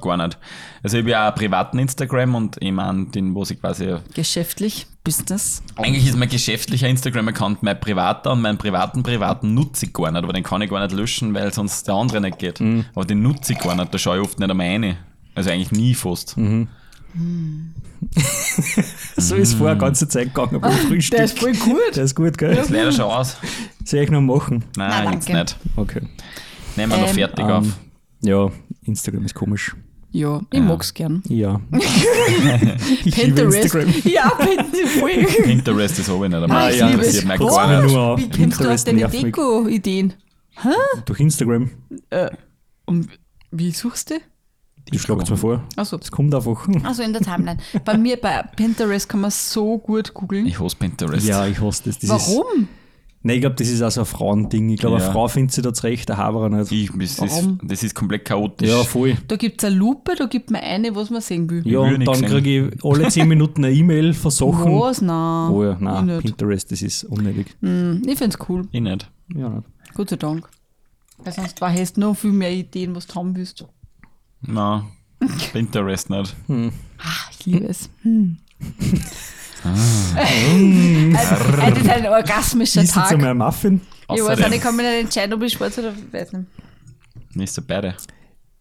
gar 0.00 0.16
nicht. 0.16 0.38
Also 0.82 0.96
ich 0.96 1.02
habe 1.02 1.10
ja 1.10 1.22
auch 1.22 1.26
einen 1.28 1.34
privaten 1.36 1.78
Instagram 1.78 2.34
und 2.34 2.56
ich 2.60 2.72
meine, 2.72 3.06
den, 3.06 3.34
wo 3.34 3.42
ich 3.42 3.60
quasi 3.60 3.94
geschäftlich, 4.14 4.86
Business. 5.04 5.62
Eigentlich 5.76 6.06
ist 6.06 6.16
mein 6.16 6.28
geschäftlicher 6.28 6.88
Instagram-Account 6.88 7.62
mein 7.62 7.78
privater 7.80 8.32
und 8.32 8.42
meinen 8.42 8.58
privaten 8.58 9.02
privaten 9.02 9.54
nutze 9.54 9.86
ich 9.86 9.92
gar 9.92 10.10
nicht, 10.10 10.22
aber 10.22 10.32
den 10.32 10.42
kann 10.42 10.60
ich 10.62 10.70
gar 10.70 10.80
nicht 10.84 10.94
löschen, 10.94 11.32
weil 11.34 11.52
sonst 11.54 11.86
der 11.88 11.94
andere 11.94 12.20
nicht 12.20 12.38
geht. 12.38 12.60
Mhm. 12.60 12.84
Aber 12.94 13.04
den 13.04 13.22
nutze 13.22 13.54
ich 13.54 13.58
gar 13.58 13.74
nicht, 13.74 13.92
da 13.94 13.98
schaue 13.98 14.18
ich 14.18 14.22
oft 14.24 14.38
nicht 14.38 14.50
einmal 14.50 14.66
rein. 14.66 14.96
Also 15.34 15.50
eigentlich 15.50 15.72
nie 15.72 15.94
fast. 15.94 16.36
Mhm. 16.36 16.68
So 19.16 19.34
ist 19.34 19.54
vorher 19.54 19.72
eine 19.72 19.80
ganze 19.80 20.08
Zeit 20.08 20.28
gegangen 20.34 20.60
beim 20.60 20.72
Frühstück. 20.72 21.16
Der 21.16 21.24
ist 21.26 21.38
voll 21.38 21.52
gut. 21.52 21.94
Der 21.96 22.04
ist 22.04 22.14
gut, 22.14 22.38
gell? 22.38 22.54
Das 22.54 22.70
leider 22.70 22.92
schon 22.92 23.04
aus. 23.04 23.36
Soll 23.90 24.00
ich 24.00 24.10
noch 24.10 24.20
machen? 24.20 24.64
Nein, 24.76 25.04
Nein, 25.04 25.12
jetzt 25.14 25.28
nicht. 25.28 25.56
Okay. 25.76 26.02
Nehmen 26.76 26.92
wir 26.92 26.98
noch 26.98 27.08
Ähm, 27.08 27.14
fertig 27.14 27.44
Ähm, 27.44 27.50
auf. 27.50 27.66
ja, 28.22 28.50
Instagram 28.84 29.24
ist 29.24 29.34
komisch. 29.34 29.74
Ja, 30.12 30.40
ich 30.52 30.60
mag's 30.60 30.92
gern. 30.94 31.22
Ja. 31.28 31.60
ich 33.04 33.16
liebe 33.16 33.44
Pinterest. 33.44 33.56
Instagram. 33.64 33.94
Ja, 34.04 34.28
Pinterest. 34.30 35.42
Pinterest 35.44 35.98
ist 35.98 36.10
auch 36.10 36.20
nicht 36.20 36.34
Ah, 36.34 36.42
einmal. 36.44 36.72
ich 36.72 36.78
ja, 36.78 36.88
interessiert 36.90 37.24
es. 37.24 37.28
mich 37.28 37.38
gar 37.38 37.50
mal 37.66 37.82
nicht. 37.84 37.94
nur 37.94 38.18
Wie 38.18 38.28
kommst 38.28 38.60
du 38.60 38.68
auf 38.72 38.84
deine. 38.84 39.08
Deko-Ideen? 39.08 40.12
Durch 41.06 41.20
Instagram. 41.20 41.70
Äh, 42.10 42.30
und 42.86 43.08
wie 43.50 43.70
suchst 43.72 44.10
du? 44.10 44.14
Ich 44.92 45.00
schlag's 45.02 45.30
mir 45.30 45.36
vor. 45.36 45.62
Achso. 45.76 45.96
Es 46.00 46.10
kommt 46.10 46.34
einfach. 46.34 46.66
Also 46.84 47.02
in 47.02 47.12
der 47.12 47.22
Timeline. 47.22 47.58
Bei 47.84 47.96
mir 47.96 48.16
bei 48.16 48.42
Pinterest 48.56 49.08
kann 49.08 49.20
man 49.20 49.30
so 49.30 49.78
gut 49.78 50.12
googeln. 50.14 50.46
Ich 50.46 50.58
hasse 50.58 50.76
Pinterest. 50.76 51.26
Ja, 51.26 51.46
ich 51.46 51.60
hasse 51.60 51.82
das. 51.84 51.98
das 52.00 52.02
Ist, 52.02 52.10
Warum? 52.10 52.68
Nein, 53.22 53.36
ich 53.36 53.40
glaube, 53.40 53.56
das 53.56 53.68
ist 53.68 53.82
auch 53.82 53.90
so 53.90 54.00
ein 54.00 54.06
Frauending. 54.06 54.70
Ich 54.70 54.80
glaube, 54.80 54.98
Ja. 54.98 55.04
eine 55.04 55.12
Frau 55.12 55.28
findet 55.28 55.52
sich 55.52 55.62
da 55.64 55.72
zurecht, 55.72 56.08
der 56.08 56.16
Haberer 56.16 56.48
nicht. 56.48 56.72
Ich, 56.72 56.90
das, 56.90 57.00
ist, 57.18 57.20
Warum? 57.20 57.58
das 57.62 57.82
ist 57.82 57.94
komplett 57.94 58.24
chaotisch. 58.24 58.68
Ja, 58.68 58.82
voll. 58.84 59.16
Da 59.28 59.36
gibt 59.36 59.62
es 59.62 59.66
eine 59.68 59.76
Lupe, 59.76 60.14
da 60.16 60.26
gibt 60.26 60.50
man 60.50 60.60
eine, 60.62 60.94
was 60.94 61.10
man 61.10 61.20
sehen 61.20 61.48
will. 61.50 61.66
Ja, 61.66 61.82
will 61.84 61.94
und 61.94 62.04
dann 62.06 62.22
kriege 62.22 62.68
ich 62.68 62.84
alle 62.84 63.08
10 63.08 63.28
Minuten 63.28 63.64
eine 63.64 63.74
E-Mail 63.74 64.14
von 64.14 64.30
Sachen. 64.30 64.72
Was? 64.78 65.00
Nein. 65.02 65.50
Oh 65.50 65.64
ja, 65.64 65.76
nein. 65.80 66.20
Pinterest, 66.20 66.70
das 66.72 66.82
ist 66.82 67.04
unnötig. 67.04 67.56
Hm, 67.60 68.02
ich 68.06 68.18
find's 68.18 68.38
cool. 68.48 68.66
Ich 68.72 68.80
nicht. 68.80 69.10
Ja, 69.34 69.48
nicht. 69.48 69.66
Gott 69.94 70.10
sei 70.10 70.16
Dank. 70.16 70.48
Weil 71.22 71.32
sonst 71.34 71.60
war, 71.60 71.72
hast 71.72 71.96
du 71.96 72.00
noch 72.00 72.16
viel 72.16 72.32
mehr 72.32 72.50
Ideen, 72.52 72.94
was 72.94 73.06
du 73.06 73.14
haben 73.16 73.36
willst. 73.36 73.64
Nein, 74.40 74.84
Pinterest 75.52 76.08
nicht. 76.08 76.34
Ach, 76.98 77.30
ich 77.32 77.44
liebe 77.46 77.66
es. 77.66 77.90
Hm. 78.02 78.38
Ein, 79.64 80.16
ein, 80.16 81.12
das 81.12 81.78
ist 81.82 81.88
ein 81.90 82.06
orgasmischer 82.06 82.82
Ist 82.82 82.94
Tag. 82.94 83.12
einmal 83.12 83.30
ein 83.30 83.38
Muffin? 83.38 83.80
Ich 84.02 84.08
weiß 84.08 84.20
auch 84.20 84.24
Außerdem, 84.24 84.44
nicht, 84.50 84.56
ich 84.56 84.62
kann 84.62 84.76
mich 84.76 84.86
nicht 84.86 85.00
entscheiden, 85.00 85.34
ob 85.34 85.42
ich 85.42 85.52
schwarz 85.52 85.78
oder 85.78 85.92
weiß 86.12 86.32
nicht. 86.32 86.46
nicht 87.34 87.52
so 87.52 87.62
beide. 87.66 87.94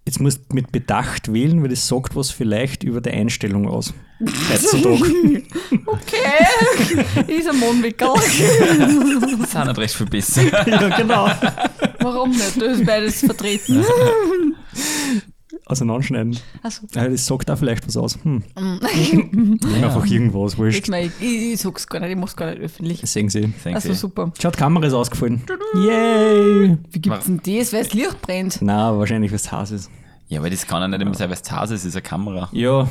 Jetzt 0.05 0.19
musst 0.19 0.39
du 0.49 0.55
mit 0.55 0.71
Bedacht 0.71 1.31
wählen, 1.33 1.61
weil 1.61 1.69
das 1.69 1.87
sagt 1.87 2.15
was 2.15 2.31
vielleicht 2.31 2.83
über 2.83 2.99
die 3.01 3.11
Einstellung 3.11 3.67
aus. 3.67 3.93
Heutzutage. 4.49 5.43
Okay, 5.85 7.31
ist 7.39 7.49
ein 7.49 7.57
Mondwickel. 7.59 8.07
Das 8.15 8.27
ist 8.27 9.55
auch 9.55 9.65
nicht 9.65 9.77
recht 9.77 9.95
viel 9.95 10.05
besser. 10.07 10.43
ja, 10.67 10.97
genau. 10.97 11.29
Warum 11.99 12.31
nicht? 12.31 12.59
Du 12.61 12.69
hast 12.69 12.85
beides 12.85 13.19
vertreten. 13.21 13.83
Auseinanderschneiden. 15.69 16.33
Ja, 16.93 17.07
das 17.07 17.25
sagt 17.25 17.49
auch 17.51 17.57
vielleicht 17.57 17.87
was 17.87 17.95
aus. 17.95 18.17
Hm. 18.23 18.43
Einfach 19.83 20.05
irgendwas, 20.05 20.57
wurscht. 20.57 20.83
Ich, 20.83 20.89
mein, 20.89 21.11
ich, 21.19 21.53
ich, 21.53 21.61
sag's 21.61 21.87
gar 21.87 21.99
nicht, 21.99 22.09
ich 22.09 22.17
mach's 22.17 22.35
gar 22.35 22.49
nicht 22.49 22.59
öffentlich. 22.61 23.01
Das 23.01 23.13
sehen 23.13 23.29
Sie. 23.29 23.53
Sehen 23.63 23.75
Also 23.75 23.89
Sie. 23.89 23.95
super. 23.95 24.31
Schaut, 24.41 24.57
Kamera 24.57 24.85
ist 24.87 24.93
ausgefallen. 24.93 25.41
Yay! 25.75 26.77
Wie 26.91 26.99
gibt's 26.99 27.25
denn 27.25 27.39
das, 27.45 27.71
weil 27.71 27.83
das 27.83 27.93
Licht 27.93 28.21
brennt? 28.21 28.57
Na, 28.61 28.97
wahrscheinlich, 28.97 29.31
weil 29.31 29.35
es 29.37 29.51
heiß 29.51 29.71
ist. 29.71 29.91
Ja, 30.27 30.39
aber 30.39 30.49
das 30.51 30.67
kann 30.67 30.81
ja 30.81 30.87
nicht 30.87 31.01
immer 31.01 31.15
sein, 31.15 31.29
weil 31.29 31.37
es 31.41 31.51
Hase 31.51 31.73
ist, 31.73 31.85
ist 31.85 31.95
eine 31.95 32.03
Kamera. 32.03 32.49
Ja, 32.51 32.87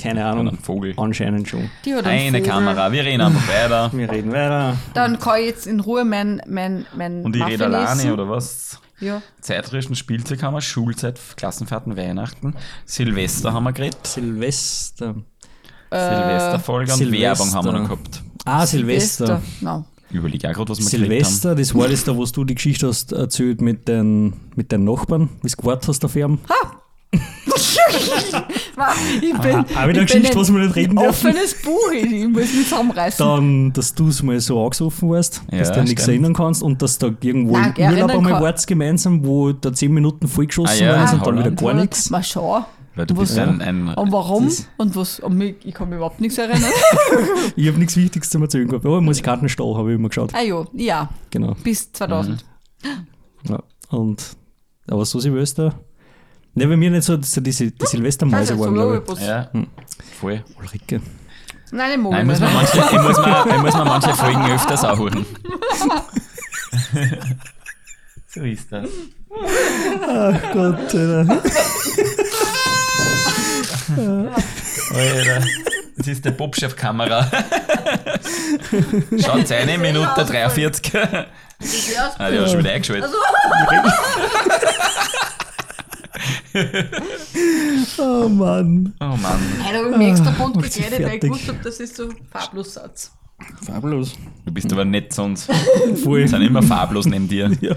keine 0.00 0.24
Ahnung. 0.24 0.48
ein 0.48 0.58
Vogel. 0.58 0.94
Anscheinend 0.96 1.48
schon. 1.48 1.70
Die 1.84 1.94
hat 1.94 2.04
einen 2.06 2.34
Eine 2.34 2.38
Vogel. 2.38 2.52
Kamera, 2.52 2.90
wir 2.90 3.04
reden 3.04 3.20
einfach 3.20 3.46
weiter. 3.48 3.90
Wir 3.92 4.10
reden 4.10 4.32
weiter. 4.32 4.76
Dann 4.94 5.18
kann 5.20 5.40
ich 5.40 5.46
jetzt 5.46 5.66
in 5.68 5.78
Ruhe 5.78 6.04
mein, 6.04 6.42
mein, 6.48 6.84
mein 6.96 7.24
Und 7.24 7.36
ich 7.36 7.42
rede 7.44 7.58
Muffin 7.68 7.74
alleine, 7.74 8.00
essen. 8.00 8.12
oder 8.12 8.28
was? 8.28 8.80
Ja. 9.00 9.22
Zeitrischen 9.40 9.96
Spielzeug 9.96 10.42
haben 10.42 10.54
wir, 10.54 10.60
Schulzeit, 10.60 11.18
Klassenfahrten, 11.36 11.96
Weihnachten, 11.96 12.54
Silvester 12.84 13.52
haben 13.52 13.64
wir 13.64 13.72
geredet, 13.72 14.06
Silvester. 14.06 15.16
Silvesterfolge 15.90 16.92
und 16.92 16.98
Silvester. 16.98 17.20
Werbung 17.20 17.54
haben 17.54 17.64
wir 17.66 17.72
noch 17.72 17.84
gehabt. 17.84 18.22
Ah, 18.44 18.66
Silvester. 18.66 19.42
No. 19.60 19.84
Überleg 20.10 20.44
auch 20.44 20.52
gerade, 20.52 20.70
was 20.70 20.78
wir 20.78 20.84
geredet 20.84 21.02
haben. 21.02 21.10
Silvester, 21.10 21.54
das 21.54 21.74
war 21.74 21.88
das 21.88 22.04
da, 22.04 22.16
wo 22.16 22.24
du 22.24 22.44
die 22.44 22.54
Geschichte 22.54 22.86
hast 22.86 23.12
erzählt 23.12 23.60
mit 23.60 23.88
den, 23.88 24.34
mit 24.54 24.72
den 24.72 24.84
Nachbarn, 24.84 25.30
wie 25.42 25.48
du 25.48 25.56
gewartet 25.56 25.88
hast 25.88 26.04
auf 26.04 26.16
ihn. 26.16 26.38
Ich 27.12 27.20
bin, 29.40 29.54
Ah, 29.56 29.86
ich 29.86 29.92
bin 29.94 30.06
Geschichte, 30.06 30.30
ein 30.30 30.36
was 30.36 30.52
wir 30.52 30.60
nicht 30.60 30.74
reden 30.76 30.96
dürfen. 30.96 31.08
offenes 31.28 31.54
Buch, 31.62 31.92
ich 31.92 32.10
ich 32.10 32.28
muss 32.28 32.52
mich 32.54 32.68
zusammenreißen. 32.68 33.26
Dann, 33.26 33.72
dass 33.72 33.94
du 33.94 34.08
es 34.08 34.22
mal 34.22 34.40
so 34.40 34.62
angesoffen 34.62 35.10
warst, 35.10 35.42
Ja, 35.50 35.58
dass 35.58 35.68
du 35.72 35.80
dich 35.80 35.90
nichts 35.90 36.08
erinnern 36.08 36.32
kannst 36.34 36.62
und 36.62 36.80
dass 36.82 36.98
da 36.98 37.08
irgendwo 37.20 37.56
Nein, 37.58 37.74
im 37.76 37.90
Urlaub 37.92 38.10
einmal 38.10 38.42
wart's 38.42 38.66
gemeinsam, 38.66 39.24
wo 39.24 39.52
da 39.52 39.72
10 39.72 39.92
Minuten 39.92 40.26
vollgeschossen 40.28 40.82
Ah, 40.82 40.84
ja, 40.84 41.10
in 41.10 41.18
und 41.18 41.26
dann 41.26 41.38
wieder 41.38 41.50
gar 41.50 41.74
nichts. 41.74 42.10
Mal 42.10 42.22
schauen. 42.24 42.64
Weil 42.94 43.06
du 43.06 43.16
Was- 43.16 43.28
bist 43.28 43.38
ein, 43.38 43.60
ein 43.62 43.88
Und 43.94 44.12
warum? 44.12 44.50
Und 44.78 44.96
was? 44.96 45.20
Und 45.20 45.36
mich, 45.36 45.56
ich 45.64 45.74
kann 45.74 45.88
mich 45.88 45.96
überhaupt 45.96 46.20
nichts 46.20 46.38
erinnern. 46.38 46.62
Ich 47.56 47.66
habe 47.68 47.78
nichts 47.78 47.96
Wichtiges 47.96 48.30
zu 48.30 48.38
erzählen 48.40 48.66
gehabt. 48.68 48.84
Oh, 48.86 49.00
Musikantenstall 49.00 49.74
habe 49.76 49.90
ich 49.92 49.98
immer 49.98 50.08
geschaut. 50.08 50.34
ah 50.34 50.40
ja, 50.42 50.64
ja, 50.74 51.10
Genau. 51.30 51.54
bis 51.62 51.90
2000. 51.92 52.44
Ja. 53.48 53.58
Und, 53.90 54.36
aber 54.88 55.04
so 55.04 55.20
Silvester. 55.20 55.74
Ne, 56.54 56.66
bei 56.66 56.76
mir 56.76 56.90
nicht 56.90 57.04
so, 57.04 57.20
so 57.22 57.40
diese 57.40 57.70
die 57.70 57.86
Silvestermäuse 57.86 58.58
waren, 58.58 58.74
glaube 58.74 59.02
ich. 59.14 59.20
ja, 59.26 59.48
voll. 60.20 60.44
Ulrike. 60.58 61.00
Nein, 61.70 61.92
ich 61.92 61.98
mag 61.98 62.12
Nein, 62.12 62.26
nicht. 62.26 62.40
muss 62.40 62.40
man 62.40 62.52
manche, 62.54 62.78
ich, 62.78 63.02
muss 63.02 63.16
man, 63.16 63.48
ich 63.48 63.56
muss 63.62 63.74
man 63.74 63.88
manche 63.88 64.14
Folgen 64.14 64.50
öfters 64.52 64.84
auch 64.84 64.98
holen. 64.98 65.24
so 68.28 68.42
ist 68.42 68.70
das. 68.70 68.86
Ach 70.06 70.42
Gott, 70.52 70.94
Alter. 70.94 71.42
Alter. 74.94 75.46
Das 75.96 76.06
ist 76.08 76.24
der 76.24 76.32
Popchef-Kamera. 76.32 77.30
Schaut 79.24 79.50
eine 79.52 79.78
Minute 79.78 80.24
43. 80.26 80.92
Ah, 82.18 82.30
die 82.30 82.38
hat 82.38 82.50
schon 82.50 82.58
wieder 82.58 82.72
eingeschaltet. 82.72 83.10
Oh 87.98 88.28
Mann. 88.28 88.94
Oh 89.00 89.04
Mann. 89.16 89.40
Ich 89.90 89.96
mir 89.98 90.08
extra 90.10 90.30
bunt 90.32 90.56
macht 90.56 90.72
sie 90.72 90.80
gekleidet, 90.82 91.06
weil 91.06 91.14
ich 91.16 91.20
gewusst 91.20 91.48
habe, 91.48 91.58
das 91.62 91.80
ist 91.80 91.96
so 91.96 92.08
Farblossatz. 92.30 93.12
Fabulous. 93.66 94.12
Du 94.46 94.52
bist 94.52 94.72
aber 94.72 94.84
nett 94.84 95.12
sonst. 95.12 95.50
Voll. 96.02 96.20
Wir 96.20 96.28
sind 96.28 96.42
immer 96.42 96.62
farblos 96.62 97.06
neben 97.06 97.28
dir. 97.28 97.50
Ja. 97.60 97.74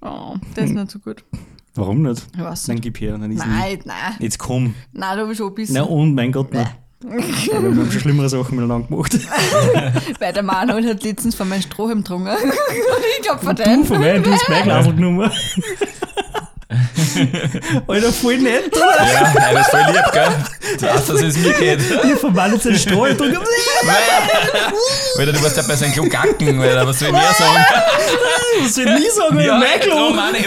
Oh, 0.00 0.34
das 0.54 0.66
ist 0.66 0.74
nicht 0.74 0.90
so 0.90 0.98
gut. 0.98 1.24
Warum 1.74 2.02
nicht? 2.02 2.26
Ich 2.34 2.40
weiß 2.40 2.64
Dann 2.64 2.74
nicht. 2.76 2.82
gib 2.84 3.00
her, 3.00 3.12
dann 3.18 3.30
ist 3.30 3.38
nicht. 3.38 3.46
Nein, 3.46 3.78
nein. 3.84 4.14
Jetzt 4.20 4.38
komm. 4.38 4.74
Nein, 4.92 5.16
da 5.16 5.22
habe 5.22 5.32
ich 5.32 5.38
schon 5.38 5.48
ein 5.48 5.54
bisschen. 5.54 5.74
Na 5.76 5.82
und, 5.82 6.14
mein 6.14 6.30
Gott, 6.30 6.52
nein. 6.52 6.68
Aber 7.04 7.18
wir 7.18 7.82
haben 7.82 7.90
schon 7.90 8.00
schlimmere 8.00 8.28
Sachen 8.28 8.56
miteinander 8.56 8.86
gemacht. 8.88 9.18
Weil 10.20 10.32
der 10.32 10.42
Manuel 10.42 10.88
hat 10.88 11.02
letztens 11.02 11.34
von 11.34 11.48
meinem 11.48 11.62
Strohhalm 11.62 11.98
getrunken. 11.98 12.28
Und 12.28 12.52
ich 13.18 13.22
glaube 13.26 13.44
von 13.44 13.56
Du 13.56 13.62
deinem. 13.62 13.84
von 13.84 13.98
mir, 13.98 14.20
du 14.20 14.30
hast 14.30 14.48
mein 14.48 14.62
Glas 14.64 14.86
genommen. 14.86 15.30
Alter, 17.86 18.12
voll 18.12 18.38
nett, 18.38 18.74
oder? 18.74 19.06
Ja, 19.12 19.32
nein, 19.34 19.54
das 19.54 19.66
ist 19.66 19.70
voll 19.70 19.92
lieb, 19.92 20.12
gell? 20.12 20.78
Du 20.78 20.86
weißt, 20.86 21.08
dass 21.08 21.22
es 21.22 21.36
mir 21.36 21.52
geht. 21.52 21.80
Ich 21.80 22.18
von 22.18 22.34
meinem 22.34 22.54
jetzt 22.54 22.66
einen 22.66 22.78
Stroh 22.78 23.02
getrunken. 23.02 23.38
Alter, 25.18 25.32
du 25.32 25.42
warst 25.42 25.56
ja 25.56 25.62
bei 25.66 25.76
seinem 25.76 25.92
Klo 25.92 26.04
gacken, 26.04 26.60
Alter. 26.60 26.86
Was 26.86 26.98
soll 26.98 27.08
ich 27.08 27.14
mehr 27.14 27.34
sagen? 27.38 27.64
Das 28.62 28.74
soll 28.74 28.84
ich 28.84 28.90
nie 28.90 29.10
sagen, 29.10 29.40
ja, 29.40 29.58
mein 29.58 29.80
Klo. 29.80 30.10
meine 30.10 30.38
ich. 30.38 30.46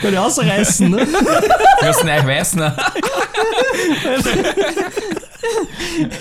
Kann 0.00 0.12
ich 0.12 0.18
rausreißen, 0.18 0.90
ne? 0.90 1.06
Du 1.06 1.86
hast 1.86 2.04
weißen. 2.04 2.72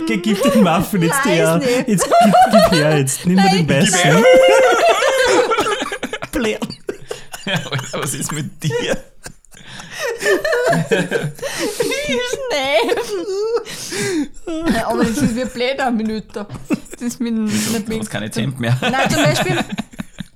Geh, 0.08 0.18
gib 0.18 0.42
den 0.42 0.64
Muffin 0.64 1.04
jetzt 1.04 1.26
her. 1.26 1.62
Jetzt 1.88 2.06
gib, 2.06 2.34
gib 2.52 2.72
her 2.72 2.98
jetzt. 2.98 3.26
Nimm 3.26 3.36
mir 3.36 3.50
den 3.50 3.70
weißen. 3.70 4.24
Blöd. 6.32 6.60
Alter, 7.46 8.02
was 8.02 8.14
ist 8.14 8.32
mit 8.32 8.64
dir? 8.64 8.98
Schnee. 12.40 12.82
Aber 14.84 15.04
das 15.04 15.18
ist 15.18 15.36
wie 15.36 15.46
blöd 15.46 15.80
eine 15.80 15.96
Minute. 15.96 16.46
Das 16.92 17.02
ist 17.02 17.20
mit, 17.20 17.34
mit, 17.34 17.52
Du 17.90 18.00
hast 18.00 18.10
keine 18.10 18.30
Zent 18.32 18.60
mehr. 18.60 18.78
Nein, 18.82 19.10
zum 19.10 19.24
Beispiel, 19.24 19.58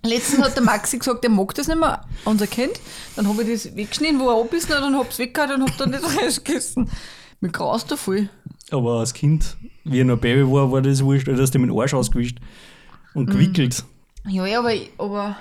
letztens 0.04 0.44
hat 0.44 0.56
der 0.56 0.64
Maxi 0.64 0.98
gesagt, 0.98 1.24
er 1.24 1.30
mag 1.30 1.54
das 1.56 1.68
nicht 1.68 1.80
mehr, 1.80 2.02
unser 2.26 2.48
Kind. 2.48 2.74
Dann 3.16 3.28
habe 3.28 3.44
ich 3.44 3.64
das 3.64 3.76
weggeschnitten, 3.76 4.20
wo 4.20 4.30
er 4.30 4.42
abbissen 4.42 4.74
hat, 4.76 4.84
und 4.84 4.96
habe 4.98 5.08
es 5.10 5.20
weggehauen 5.20 5.62
und 5.62 5.62
habe 5.70 5.74
dann 5.78 5.92
das 5.92 6.04
reingegessen. 6.18 6.90
Mir 7.42 7.50
graust 7.50 7.90
da 7.92 7.96
voll. 7.96 8.30
Aber 8.72 9.00
als 9.00 9.14
Kind, 9.14 9.56
wie 9.86 10.00
er 10.02 10.06
noch 10.06 10.18
Baby 10.18 10.44
war, 10.46 10.72
war 10.72 10.82
das 10.82 11.04
wurscht. 11.04 11.28
Du 11.28 11.38
hast 11.42 11.56
ihm 11.56 11.66
den 11.68 11.78
Arsch 11.78 11.94
ausgewischt 11.94 12.38
und 13.14 13.30
gewickelt. 13.30 13.84
Ja, 14.28 14.46
ja, 14.46 14.60
aber, 14.60 14.74
ich- 14.74 14.92
aber 14.98 15.38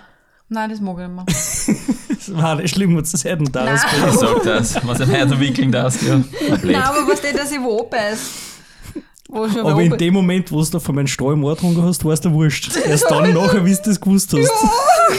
nein, 0.49 0.71
das 0.71 0.81
mag 0.81 0.99
ich 0.99 1.09
nicht 1.09 1.15
mehr. 1.15 1.25
Das 2.19 2.37
war 2.37 2.57
nicht 2.57 2.75
schlimm, 2.75 2.97
was 2.97 3.13
das 3.13 3.25
hätten 3.25 3.51
da. 3.51 3.65
Das 3.65 3.85
Ich 3.85 4.19
sag 4.19 4.43
das. 4.43 4.87
Was 4.87 5.01
er 5.01 5.09
heute 5.09 5.41
wickeln 5.41 5.73
darfst, 5.73 6.03
ja. 6.03 6.17
Blöd. 6.57 6.77
Nein, 6.77 6.83
aber 6.83 7.09
was 7.09 7.21
der, 7.23 7.33
dass 7.33 7.51
ich 7.53 7.61
wo 7.61 7.81
abbeiß. 7.81 8.19
Aber 9.31 9.83
in 9.83 9.97
dem 9.97 10.15
Moment, 10.15 10.51
wo 10.51 10.63
du 10.63 10.81
von 10.81 10.95
meinem 10.95 11.07
Strahl 11.07 11.35
im 11.35 11.45
Ohr 11.45 11.55
getrunken 11.55 11.83
hast, 11.83 12.05
warst 12.05 12.25
du 12.25 12.33
wurscht. 12.33 12.77
Erst 12.77 13.11
dann 13.11 13.33
nachher, 13.35 13.65
wie 13.65 13.75
du 13.75 13.83
das 13.85 14.01
gewusst 14.01 14.33
hast. 14.33 14.51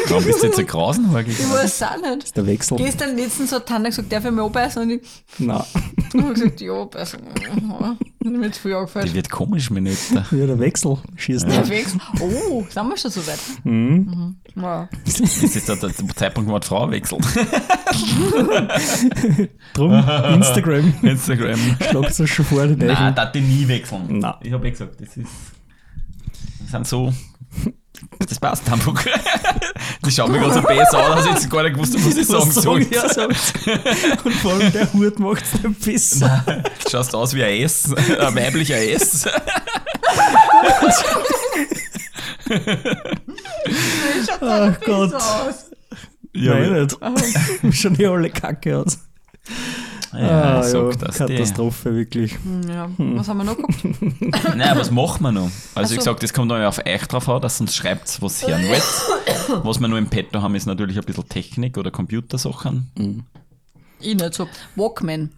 Warum 0.08 0.24
bist 0.26 0.42
du 0.44 0.48
jetzt 0.48 0.60
ein 0.60 0.66
Grasenhagel? 0.68 1.32
Ich 1.34 1.40
weiß 1.50 1.64
es 1.66 1.84
auch 1.84 1.98
nicht. 2.16 2.36
Der 2.38 2.46
Wechsel. 2.46 2.78
Gestern 2.78 3.16
letztens 3.18 3.52
hat 3.52 3.66
Tanja 3.68 3.90
gesagt, 3.90 4.12
darf 4.12 4.26
ich 4.26 4.32
mich 4.32 4.44
abbeißen? 4.44 4.82
Und 4.84 4.90
ich 4.92 5.02
Nein. 5.40 5.64
habe 6.18 6.34
gesagt, 6.34 6.62
ja, 6.62 6.74
abbeißen. 6.74 7.20
Und 8.26 8.38
mir 8.40 8.46
jetzt 8.48 8.58
viel 8.60 8.72
Die 8.72 8.78
angefallen. 8.78 9.14
wird 9.14 9.30
komisch, 9.30 9.70
meine 9.72 9.90
Mutter. 9.92 10.26
Ja, 10.36 10.46
der 10.46 10.60
Wechsel. 10.60 10.98
Schießt 11.16 11.48
Der 11.48 11.60
nicht. 11.62 11.70
Wechsel. 11.70 12.00
Oh, 12.20 12.64
sind 12.70 12.88
wir 12.90 12.98
schon 12.98 13.12
so 13.12 13.26
weit? 13.26 13.40
Mhm. 13.64 14.36
Ja. 14.56 14.90
Das 15.06 15.20
ist 15.20 15.68
der, 15.70 15.76
der 15.78 15.92
Zeitpunkt, 16.16 16.50
wo 16.52 16.60
die 16.60 16.68
Frau 16.68 16.90
wechselt. 16.92 17.26
Drum, 19.74 19.94
Instagram. 20.34 20.94
Instagram. 21.02 21.60
Schlagt 21.90 22.20
es 22.20 22.30
schon 22.30 22.46
vor, 22.46 22.68
die 22.68 22.86
Nein, 22.86 23.16
darf 23.16 23.34
ich 23.34 23.42
nie 23.42 23.68
wechseln. 23.68 24.20
Nein. 24.20 24.34
Ich 24.42 24.52
habe 24.52 24.68
eh 24.68 24.72
gesagt, 24.72 25.00
das 25.00 25.10
ist. 25.10 25.28
Wir 26.60 26.68
sind 26.70 26.88
so. 26.88 27.14
Das 28.28 28.40
passt 28.40 28.70
einfach. 28.72 29.04
Die 30.06 30.12
schauen 30.12 30.32
mich 30.32 30.42
gerade 30.42 30.54
so 30.56 30.62
besser 30.62 31.06
an, 31.06 31.16
dass 31.18 31.26
ich 31.26 31.32
jetzt 31.32 31.50
gar 31.50 31.64
nicht 31.64 31.74
gewusst 31.74 31.96
habe, 31.96 32.06
was 32.06 32.18
ich 32.18 32.28
sagen 32.28 32.52
soll. 32.52 32.84
ja, 32.92 33.08
sagt's. 33.10 33.54
Und 34.24 34.34
vor 34.36 34.54
allem 34.54 34.72
der 34.72 34.92
Hut 34.94 35.20
macht 35.20 35.44
es 35.44 35.64
nicht 35.64 35.86
besser. 35.86 36.44
Du 36.84 36.90
schaust 36.90 37.16
aus 37.16 37.34
wie 37.34 37.44
ein 37.44 37.62
S, 37.62 37.94
ein 37.94 38.36
weiblicher 38.36 38.78
S. 38.78 39.28
Ach 44.42 44.80
Gott. 44.82 45.10
So 45.12 45.18
aus. 45.18 45.66
Nein, 46.34 46.88
nicht. 47.64 47.76
Schon 47.76 47.96
die 47.96 48.06
alle 48.06 48.30
kacke 48.30 48.78
aus. 48.78 49.00
Ja, 50.22 50.60
Ah, 50.60 50.64
sag 50.64 51.00
das. 51.00 51.16
die. 51.18 51.18
Katastrophe, 51.36 51.96
wirklich. 51.96 52.36
Ja. 52.68 52.90
Was 52.98 53.28
haben 53.30 53.38
wir 53.38 53.44
noch 53.46 53.56
gehabt? 53.58 53.84
Nein, 54.56 54.78
was 54.78 54.92
machen 54.92 55.24
wir 55.24 55.32
noch? 55.32 55.50
Also, 55.76 55.92
wie 55.92 55.96
so. 55.96 56.00
gesagt, 56.02 56.24
das 56.24 56.34
kommt 56.34 56.52
dann 56.52 56.62
ja 56.62 56.68
auf 56.70 56.80
euch 56.86 57.08
drauf 57.08 57.30
an, 57.30 57.42
dass 57.42 57.62
uns 57.62 57.76
schreibt, 57.76 58.22
was 58.22 58.42
ihr 58.44 58.58
hören 58.58 58.70
wollt. 58.70 59.66
Was 59.66 59.80
wir 59.80 59.88
nur 59.88 59.98
im 59.98 60.08
Petto 60.10 60.42
haben, 60.42 60.56
ist 60.56 60.66
natürlich 60.66 60.98
ein 60.98 61.04
bisschen 61.06 61.28
Technik 61.30 61.78
oder 61.78 61.92
Computersachen. 61.92 63.26
Ich 64.02 64.16
nicht 64.16 64.34
so. 64.34 64.48
Walkman. 64.76 65.32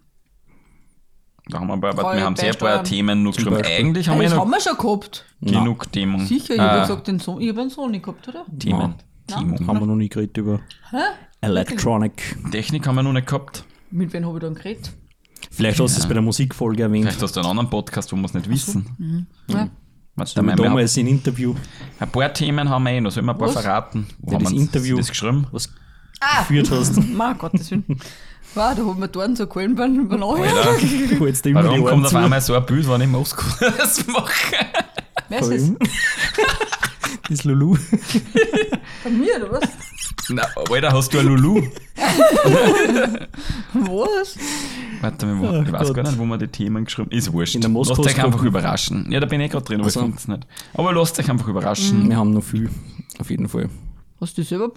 Da 1.48 1.60
haben 1.60 1.68
wir, 1.68 1.74
aber, 1.74 1.90
aber 1.90 2.02
Kann 2.04 2.18
wir 2.18 2.24
haben 2.24 2.36
sehr 2.36 2.52
ein 2.54 2.58
paar. 2.58 2.84
Themen 2.84 3.24
noch 3.24 3.36
geschrieben. 3.36 3.58
Beispiel. 3.58 3.76
Eigentlich 3.78 4.08
haben 4.08 4.20
wir 4.20 4.24
das 4.24 4.34
ja 4.34 4.40
haben 4.40 4.50
noch 4.50 4.58
wir 4.58 4.62
schon 4.62 4.78
gehabt. 4.78 5.26
genug 5.42 5.92
Themen. 5.92 6.26
Sicher, 6.26 6.54
ich 6.54 6.60
habe 6.60 6.78
Äh, 6.78 6.82
gesagt, 6.82 7.08
den 7.08 7.20
Sohn, 7.20 7.42
ich 7.42 7.50
habe 7.50 7.62
einen 7.62 7.92
nicht 7.92 8.04
gehabt, 8.06 8.28
oder? 8.28 8.46
Themen. 8.60 8.80
Nein. 8.80 9.56
Themen. 9.56 9.68
Haben 9.68 9.80
wir 9.80 9.86
noch 9.88 9.96
nie 9.96 10.10
geredet 10.10 10.38
über 10.38 10.60
Electronic. 11.42 12.38
Technik 12.52 12.86
haben 12.88 12.96
wir 12.96 13.04
noch 13.04 13.14
nicht 13.14 13.28
gehabt. 13.28 13.64
Mit 13.92 14.14
wem 14.14 14.26
habe 14.26 14.38
ich 14.38 14.42
dann 14.44 14.56
geredet? 14.56 14.92
Vielleicht 15.50 15.80
hast 15.80 15.96
du 15.96 16.00
es 16.02 16.08
bei 16.08 16.14
der 16.14 16.22
Musikfolge 16.22 16.84
erwähnt. 16.84 17.06
Vielleicht 17.06 17.22
hast 17.22 17.36
du 17.36 17.40
einen 17.42 17.50
anderen 17.50 17.70
Podcast, 17.70 18.12
wo 18.12 18.16
wir 18.16 18.26
es 18.26 18.34
nicht 18.34 18.50
wissen. 18.50 19.28
Ja. 19.48 19.70
Warte, 20.16 20.36
Da 20.36 20.42
mein, 20.42 20.58
wir 20.58 20.64
haben, 20.66 20.72
damals 20.72 20.98
ein 20.98 21.08
Interview, 21.08 21.56
ein 22.00 22.10
paar 22.12 22.34
Themen 22.34 22.70
haben 22.70 22.84
wir 22.84 22.92
eh 22.92 23.02
noch. 23.02 23.12
Sollen 23.12 23.26
wir 23.26 23.34
ein 23.34 23.38
paar 23.38 23.48
Was? 23.54 23.62
verraten? 23.62 24.08
Wo 24.20 24.32
Ja, 24.32 24.36
haben 24.38 24.44
das 24.44 24.54
wir 24.54 24.60
Interview. 24.62 24.98
das 24.98 25.10
geschrieben? 25.10 25.48
was 25.52 25.70
Ah! 26.20 26.40
geführt 26.42 26.70
hast. 26.72 26.98
Mein 27.14 27.38
Gottes 27.38 27.72
Willen. 27.72 27.86
Wow, 28.54 28.76
da 28.76 28.86
hat 28.86 28.98
mir 29.00 29.08
dort 29.08 29.38
so 29.38 29.48
gefallen 29.48 29.76
beim 29.76 30.10
Du 30.10 31.26
jetzt 31.26 31.46
immer 31.46 31.64
warum 31.64 31.84
kommt 31.86 32.06
auf 32.06 32.16
einmal 32.16 32.42
so 32.42 32.54
ein 32.54 32.66
Bild, 32.66 32.88
wenn 32.88 33.02
ich 33.02 33.08
Moskau 33.08 33.44
das 33.60 34.06
mache? 34.08 34.56
Wer 35.30 35.40
ist 35.40 35.50
das? 35.50 35.72
Das 37.30 37.44
Lulu. 37.44 37.78
Bei 39.04 39.10
mir, 39.10 39.36
oder 39.38 39.52
was? 39.54 39.70
Na, 40.30 40.44
Alter, 40.70 40.92
hast 40.92 41.14
du 41.14 41.20
ein 41.20 41.26
Lulu? 41.28 41.62
Was? 43.74 44.38
Warte 45.02 45.26
mal, 45.26 45.40
wo, 45.40 45.48
Ach 45.48 45.66
ich 45.66 45.72
weiß 45.72 45.88
Gott. 45.88 45.96
gar 45.96 46.04
nicht, 46.04 46.18
wo 46.18 46.26
wir 46.26 46.38
die 46.38 46.48
Themen 46.48 46.86
geschrieben 46.86 47.12
Ist 47.12 47.32
wurscht. 47.34 47.56
In 47.56 47.62
der 47.62 47.70
Lasst 47.72 47.98
euch 48.00 48.24
einfach 48.24 48.44
überraschen. 48.44 49.12
Ja, 49.12 49.20
da 49.20 49.26
bin 49.26 49.42
ich 49.42 49.52
gerade 49.52 49.66
drin, 49.66 49.80
aber 49.80 49.88
ich 49.88 49.94
so. 49.94 50.02
finde 50.02 50.18
es 50.18 50.28
nicht. 50.28 50.48
Aber 50.74 50.94
lasst 50.94 51.20
euch 51.20 51.30
einfach 51.30 51.48
überraschen. 51.48 52.10
Wir 52.10 52.18
haben 52.18 52.32
noch 52.32 52.44
viel, 52.44 52.70
auf 53.20 53.30
jeden 53.30 53.48
Fall. 53.50 53.70
Hast 54.20 54.38
du 54.38 54.44
selber? 54.44 54.70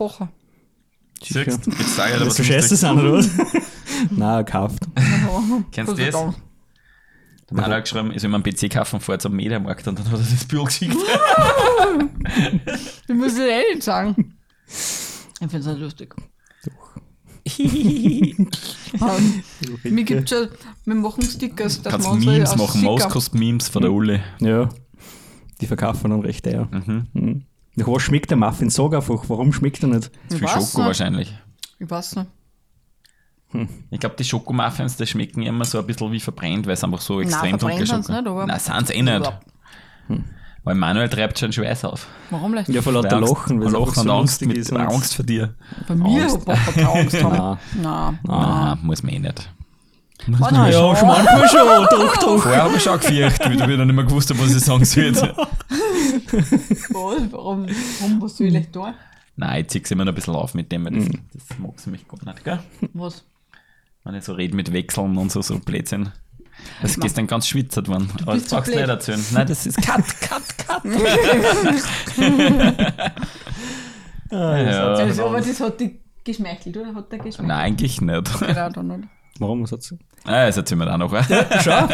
Sicher. 1.22 1.44
Siehst 1.44 1.66
du? 1.66 1.70
Jetzt 1.70 1.96
sag 1.96 2.08
ich 2.10 2.14
dir, 2.14 2.18
Das 2.20 2.28
was 2.28 2.38
ich 2.38 2.46
scheiße 2.46 2.76
sind, 2.76 2.98
oder 2.98 3.12
was? 3.14 3.30
Nein, 4.10 4.44
gekauft. 4.44 4.82
Kennst 5.72 5.92
du 5.92 5.96
das? 5.96 6.14
Der 7.50 7.56
Mann 7.56 7.70
hat 7.70 7.84
geschrieben, 7.84 8.10
ich 8.14 8.20
soll 8.22 8.30
mir 8.30 8.36
einen 8.36 8.44
PC 8.44 8.70
kaufen, 8.70 9.00
fahrt 9.00 9.22
zum 9.22 9.34
Mediamarkt 9.36 9.86
und 9.86 9.98
dann 9.98 10.06
hat 10.06 10.12
er 10.14 10.18
das 10.18 10.44
Bild 10.44 10.66
geschickt. 10.66 10.96
Ich 13.06 13.14
muss 13.14 13.34
dir 13.34 13.48
eh 13.48 13.74
nicht 13.74 13.82
sagen. 13.82 14.34
Ich 14.66 15.50
finde 15.50 15.58
es 15.58 15.66
nicht 15.66 15.78
lustig. 15.78 16.14
Ähm, 19.00 19.42
mir 19.84 20.04
gibt 20.04 20.30
schon, 20.30 20.48
wir 20.84 20.94
machen 20.94 21.22
Stickers, 21.22 21.82
dass 21.82 21.92
Kannst 21.92 22.24
Memes 22.24 22.50
aus 22.50 22.56
machen, 22.56 22.82
Mauskost-Memes 22.82 23.68
von 23.68 23.82
der 23.82 23.92
Ulle. 23.92 24.22
Ja, 24.40 24.68
die 25.60 25.66
verkaufen 25.66 26.10
dann 26.10 26.20
recht 26.20 26.44
teuer. 26.44 26.68
Mhm. 26.70 27.06
Mhm. 27.12 27.42
Nach 27.76 27.86
was 27.88 28.02
schmeckt 28.02 28.30
der 28.30 28.36
Muffin? 28.38 28.70
Sag 28.70 28.94
einfach, 28.94 29.24
warum 29.28 29.52
schmeckt 29.52 29.82
er 29.82 29.88
nicht? 29.88 30.10
Ich 30.30 30.38
Viel 30.38 30.48
Schoko 30.48 30.60
nicht. 30.60 30.76
wahrscheinlich. 30.78 31.34
Ich 31.78 31.90
weiß 31.90 32.16
nicht. 32.16 32.30
Ich 33.90 34.00
glaube, 34.00 34.16
die 34.18 34.24
Schokomuffins, 34.24 34.96
die 34.96 35.06
schmecken 35.06 35.42
immer 35.42 35.64
so 35.64 35.78
ein 35.78 35.86
bisschen 35.86 36.10
wie 36.12 36.20
verbrennt, 36.20 36.66
weil 36.66 36.74
es 36.74 36.82
einfach 36.84 37.00
so 37.00 37.20
extrem 37.20 37.52
nicht, 37.52 37.62
aber- 37.64 38.46
Nein, 38.46 38.58
sind 38.60 38.86
sie 38.88 38.94
eh 38.94 39.02
nicht. 39.02 39.32
Weil 40.64 40.74
Manuel 40.76 41.08
treibt 41.10 41.38
schon 41.38 41.52
Schweiß 41.52 41.84
auf. 41.84 42.06
Warum 42.30 42.54
leicht? 42.54 42.70
Ja, 42.70 42.80
vor 42.80 42.94
lauter 42.94 43.16
Angst- 43.18 43.30
Lachen, 43.30 43.60
weil 43.60 43.66
es 43.66 43.72
Lachen 43.74 43.94
so 43.94 44.00
und 44.00 44.10
Angst, 44.10 44.46
mit 44.46 44.56
ist. 44.56 44.72
Angst 44.72 45.14
vor 45.14 45.24
dir. 45.24 45.54
Bei 45.86 45.94
mir 45.94 46.22
Angst. 46.22 46.36
hat 46.36 46.44
Papa 46.46 46.72
keine 46.72 46.88
Angst 46.88 47.14
haben. 47.22 47.58
Nein. 47.82 48.18
Nein. 48.22 48.38
Nein, 48.40 48.78
muss 48.82 49.02
man 49.02 49.12
eh 49.14 49.18
nicht. 49.18 49.50
Oh, 50.26 50.32
Ah, 50.42 50.68
ja, 50.70 50.96
schon 50.96 51.08
manchmal 51.08 51.48
schon, 51.50 51.58
doch, 51.90 52.16
doch. 52.16 52.38
Vorher 52.42 52.62
habe 52.62 52.76
ich 52.76 52.82
schon 52.82 52.98
gefürchtet, 52.98 53.46
weil 53.46 53.56
du 53.58 53.68
wieder 53.68 53.84
nicht 53.84 53.94
mehr 53.94 54.04
gewusst 54.06 54.30
hast, 54.30 54.40
was 54.40 54.54
ich 54.54 54.64
sagen 54.64 54.84
soll. 54.86 55.34
Was? 56.32 57.32
Warum? 57.32 57.66
Warum? 58.00 58.22
Was 58.22 58.36
soll 58.38 58.46
ich 58.56 58.68
tun? 58.70 58.94
Nein, 59.36 59.60
ich 59.62 59.68
ziehe 59.68 59.84
immer 59.90 60.04
noch 60.06 60.12
ein 60.12 60.14
bisschen 60.14 60.34
auf 60.34 60.54
mit 60.54 60.70
dem, 60.72 60.84
weil 60.86 60.92
das, 60.92 61.04
Mhm. 61.08 61.18
das 61.32 61.58
mag 61.58 61.78
sie 61.78 61.90
mich 61.90 62.06
gar 62.08 62.24
nicht, 62.24 62.44
gell? 62.44 62.58
Was? 62.94 63.24
Wenn 64.04 64.14
ich 64.14 64.24
so 64.24 64.34
rede 64.34 64.54
mit 64.54 64.72
Wechseln 64.72 65.16
und 65.16 65.32
so, 65.32 65.40
so 65.40 65.58
Blödsinn. 65.58 66.10
Das 66.82 66.90
ist 66.92 67.00
gestern 67.00 67.26
ganz 67.26 67.48
schwitzert 67.48 67.88
worden. 67.88 68.10
Aber 68.22 68.34
bist 68.34 68.44
das 68.44 68.50
so 68.50 68.56
brauchst 68.56 68.68
du 68.68 68.72
blöd. 68.72 68.82
nicht 68.82 68.90
erzählen. 68.90 69.24
Nein, 69.32 69.46
das 69.46 69.66
ist 69.66 69.82
Cut, 69.82 70.04
Cut, 70.20 70.58
Cut. 70.58 70.84
ja. 74.30 74.94
Also, 74.94 75.26
aber 75.26 75.40
das 75.40 75.58
hat 75.60 75.80
die 75.80 76.00
geschmeichelt, 76.22 76.76
oder? 76.76 76.94
Hat 76.94 77.10
der 77.10 77.18
geschmeichelt? 77.18 77.48
Nein, 77.48 77.58
eigentlich 77.58 78.00
nicht. 78.00 78.38
Genau, 78.40 78.68
dann 78.70 78.86
nicht. 78.88 79.08
Warum, 79.38 79.62
was 79.62 79.72
hat 79.72 79.82
sie? 79.82 79.98
Ah, 80.24 80.46
das 80.46 80.58
erzählen 80.58 80.78
wir 80.80 80.86
dann 80.86 81.00
noch. 81.00 81.12
Schau. 81.62 81.88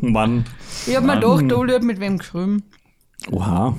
Mann. 0.00 0.44
Ich 0.86 0.96
hab 0.96 1.04
mir 1.04 1.20
gedacht, 1.20 1.52
Uli 1.52 1.74
hat 1.74 1.82
mit 1.82 2.00
wem 2.00 2.16
geschrieben. 2.18 2.62
Oha. 3.30 3.76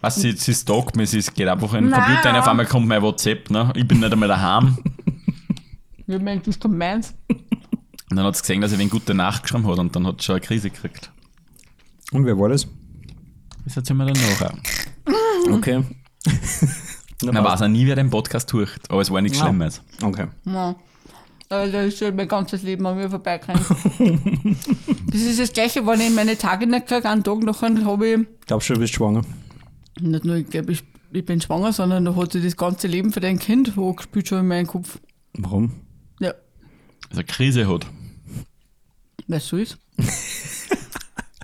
Was, 0.00 0.16
sie, 0.16 0.32
sie 0.32 0.54
stalkt 0.54 0.96
mich, 0.96 1.10
sie 1.10 1.20
geht 1.20 1.48
einfach 1.48 1.74
in 1.74 1.84
den. 1.84 1.92
Computer 1.92 2.30
rein, 2.30 2.36
auf 2.36 2.48
einmal 2.48 2.64
kommt 2.66 2.86
mein 2.86 3.02
WhatsApp, 3.02 3.50
ne? 3.50 3.70
Ich 3.74 3.86
bin 3.86 4.00
nicht 4.00 4.12
einmal 4.12 4.28
daheim. 4.28 4.78
Ich 6.06 6.14
hab 6.14 6.22
mir 6.22 6.32
gedacht, 6.32 6.46
das 6.48 6.58
kommt 6.60 6.78
meins. 6.78 7.14
Und 8.10 8.16
dann 8.18 8.26
hat 8.26 8.36
sie 8.36 8.42
gesehen, 8.42 8.60
dass 8.60 8.72
ich 8.72 8.78
wen 8.78 8.90
gute 8.90 9.14
Nacht 9.14 9.42
geschrieben 9.42 9.66
hat 9.66 9.78
und 9.78 9.96
dann 9.96 10.06
hat 10.06 10.20
sie 10.20 10.26
schon 10.26 10.34
eine 10.36 10.44
Krise 10.44 10.70
gekriegt. 10.70 11.10
Und 12.12 12.26
wer 12.26 12.38
war 12.38 12.50
das? 12.50 12.68
Das 13.64 13.76
erzählen 13.78 13.96
wir 13.96 14.06
dann 14.06 14.22
nachher. 14.22 14.54
Okay. 15.50 15.82
Man 17.24 17.42
weiß 17.42 17.62
auch 17.62 17.68
nie, 17.68 17.86
wer 17.86 17.96
den 17.96 18.10
Podcast 18.10 18.48
tut, 18.50 18.68
aber 18.88 19.00
es 19.00 19.10
war 19.10 19.20
nichts 19.22 19.38
Ja. 19.38 19.46
Schlimmes. 19.46 19.82
Okay. 20.02 20.26
Ja. 20.44 20.76
Also 21.48 21.72
da 21.72 21.82
ist 21.82 21.98
schon 21.98 22.14
mein 22.14 22.28
ganzes 22.28 22.62
Leben 22.62 22.86
an 22.86 22.96
mir 22.96 23.08
vorbeigerannt. 23.08 23.64
das 25.10 25.20
ist 25.22 25.40
das 25.40 25.52
Gleiche, 25.52 25.86
wenn 25.86 26.00
ich 26.00 26.14
meine 26.14 26.36
Tage 26.36 26.66
nicht 26.66 26.86
kriege, 26.86 27.08
einen 27.08 27.24
Tag 27.24 27.42
nachher 27.42 27.84
habe 27.84 28.06
ich, 28.08 28.18
Glaubst 28.46 28.68
du, 28.68 28.74
du 28.74 28.80
bist 28.80 28.94
schwanger? 28.94 29.22
nicht 30.00 30.24
nur, 30.24 30.36
ich 30.36 30.48
glaube, 30.50 30.72
ich, 30.72 30.84
ich 31.12 31.24
bin 31.24 31.40
schwanger, 31.40 31.72
sondern 31.72 32.04
da 32.04 32.14
hat 32.16 32.32
sich 32.32 32.44
das 32.44 32.56
ganze 32.56 32.86
Leben 32.86 33.12
für 33.12 33.20
dein 33.20 33.38
Kind 33.38 33.76
hochgespielt 33.76 34.28
schon 34.28 34.40
in 34.40 34.48
meinem 34.48 34.66
Kopf. 34.66 34.98
Warum? 35.38 35.72
Ja, 37.14 37.20
Also 37.20 37.20
eine 37.20 37.24
Krise 37.26 37.68
hat. 37.72 37.86
weil 39.28 39.38
es 39.38 39.46
so 39.46 39.56
ist. 39.56 39.78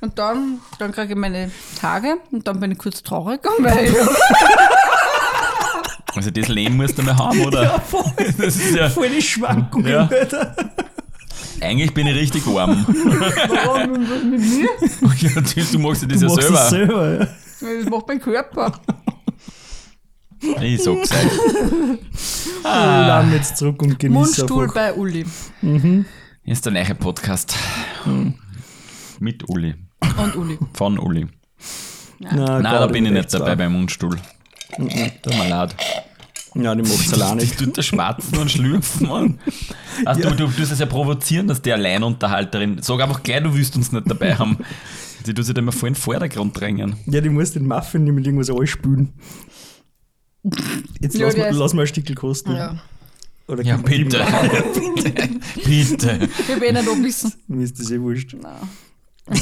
und 0.00 0.18
dann, 0.18 0.60
dann 0.78 0.92
kriege 0.92 1.12
ich 1.12 1.18
meine 1.18 1.50
Tage 1.80 2.16
und 2.32 2.46
dann 2.46 2.58
bin 2.60 2.72
ich 2.72 2.78
kurz 2.78 3.02
traurig, 3.02 3.40
weil 3.58 3.94
Also 6.16 6.30
das 6.32 6.48
Leben 6.48 6.76
musst 6.76 6.98
du 6.98 7.02
mal 7.02 7.16
haben, 7.16 7.40
oder? 7.44 7.80
Das 8.38 8.56
ist 8.56 8.74
ja, 8.74 8.90
Voll 8.90 9.10
die 9.10 9.22
Schwankungen, 9.22 9.86
Ja. 9.92 10.08
Alter. 10.08 10.56
eigentlich 11.60 11.94
bin 11.94 12.06
ich 12.08 12.16
richtig 12.16 12.44
arm. 12.48 12.84
warum 12.88 14.08
was 14.10 14.24
mit 14.24 14.40
mir? 14.40 14.68
Ja, 15.18 15.30
natürlich, 15.36 15.70
du 15.70 15.78
magst 15.78 16.02
dir 16.02 16.08
das 16.08 16.18
Du 16.20 16.26
ja 16.26 16.32
machst 16.34 16.42
selber. 16.42 16.56
das 16.58 16.70
selber, 16.70 17.10
ja. 17.20 17.28
Das 17.82 17.90
macht 17.90 18.08
mein 18.08 18.20
Körper. 18.20 18.72
Ich 20.40 20.82
sag's 20.82 21.10
euch. 21.12 21.98
Ich 22.60 22.64
lade 22.64 23.32
jetzt 23.34 23.56
zurück 23.56 23.82
und 23.82 23.98
genieße 23.98 24.18
Mundstuhl 24.18 24.62
einfach. 24.64 24.74
bei 24.74 24.94
Uli. 24.94 25.24
Hier 25.60 26.04
ist 26.46 26.64
der 26.64 26.72
neue 26.72 26.94
Podcast. 26.94 27.54
Mit 29.18 29.48
Uli. 29.48 29.74
Und 30.16 30.36
Uli. 30.36 30.58
Von 30.74 30.98
Uli. 30.98 31.26
Na, 32.18 32.60
Nein, 32.60 32.62
da 32.62 32.86
bin 32.86 33.06
ich 33.06 33.12
nicht 33.12 33.32
dabei 33.34 33.54
beim 33.56 33.72
Mundstuhl. 33.72 34.16
Tut 34.76 35.36
mir 35.36 35.48
leid. 35.48 35.74
Ja, 36.54 36.74
die 36.74 36.82
magst 36.82 37.16
du 37.16 37.22
auch 37.22 37.30
Die 37.36 37.44
nicht. 37.44 37.58
tut 37.58 37.76
der 37.76 37.82
Schwatzen 37.82 38.38
und 38.38 38.50
Schlürfen, 38.50 39.08
Mann. 39.08 39.38
Also, 40.06 40.22
du, 40.30 40.34
du 40.34 40.46
tust 40.46 40.72
es 40.72 40.78
ja 40.78 40.86
provozieren, 40.86 41.46
dass 41.48 41.60
die 41.60 41.72
Alleinunterhalterin. 41.72 42.80
Sag 42.80 43.00
einfach 43.02 43.22
gleich, 43.22 43.42
du 43.42 43.54
willst 43.54 43.76
uns 43.76 43.92
nicht 43.92 44.08
dabei 44.10 44.34
haben. 44.36 44.56
Die 45.26 45.34
tut 45.34 45.44
sich 45.44 45.52
da 45.54 45.60
immer 45.60 45.72
voll 45.72 45.88
in 45.90 45.94
den 45.94 46.00
Vordergrund 46.00 46.58
drängen. 46.58 46.96
Ja, 47.04 47.20
die 47.20 47.28
muss 47.28 47.52
den 47.52 47.66
Muffin 47.68 48.04
nicht 48.04 48.14
mit 48.14 48.24
irgendwas 48.24 48.48
anspülen. 48.48 49.12
Jetzt 51.00 51.16
Ja, 51.16 51.26
lass, 51.26 51.36
mal, 51.36 51.50
lass 51.52 51.74
mal 51.74 51.82
ein 51.82 51.88
Stückchen 51.88 52.14
kosten. 52.16 52.56
Ja. 52.56 52.76
Oder 53.46 53.62
Ja, 53.64 53.76
bitte. 53.76 54.24
bitte. 54.94 55.28
Bitte. 55.64 56.28
Ich 56.38 56.48
will 56.48 56.62
eh 56.62 56.72
nicht 56.72 56.88
abwissen. 56.88 57.32
Mir 57.48 57.64
ist 57.64 57.78
das 57.78 57.90
eh 57.90 58.00
wurscht. 58.00 58.34
Nein. 58.40 58.54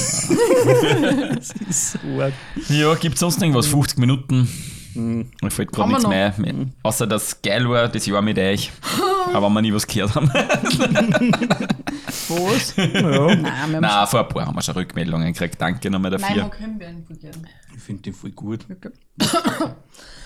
Das 1.34 1.50
ist 1.68 1.92
so 1.92 1.98
arg. 2.20 2.32
Ja, 2.68 2.94
gibt's 2.94 3.20
sonst 3.20 3.40
irgendwas? 3.40 3.66
50 3.68 3.98
Minuten? 3.98 4.48
Mhm. 4.94 5.30
Mir 5.40 5.50
fällt 5.50 5.72
gerade 5.72 5.88
nichts 5.88 6.04
wir 6.04 6.08
mehr. 6.10 6.34
ein. 6.38 6.72
Außer 6.82 7.06
dass 7.06 7.40
geil 7.42 7.68
war 7.68 7.88
das 7.88 8.04
Jahr 8.06 8.20
mit 8.22 8.38
euch. 8.38 8.70
Aber 9.32 9.48
wir 9.50 9.62
nie 9.62 9.72
was 9.72 9.86
gehört 9.86 10.14
haben. 10.14 10.28
Was? 12.28 12.76
Ja, 12.76 12.86
Nein, 12.86 13.42
wir 13.42 13.52
haben 13.52 13.80
Nein, 13.80 14.06
vor 14.06 14.20
ein 14.20 14.28
paar 14.28 14.46
haben 14.46 14.54
wir 14.56 14.62
schon 14.62 14.74
Rückmeldungen 14.74 15.32
gekriegt. 15.32 15.60
Danke 15.60 15.90
nochmal 15.90 16.10
Nein, 16.10 16.20
dafür. 16.20 16.48
können 16.50 16.80
wir 16.80 16.90
nicht 16.92 17.20
gern. 17.20 17.46
ich 17.76 17.82
finde 17.82 18.02
den 18.02 18.14
voll 18.14 18.30
gut. 18.32 18.66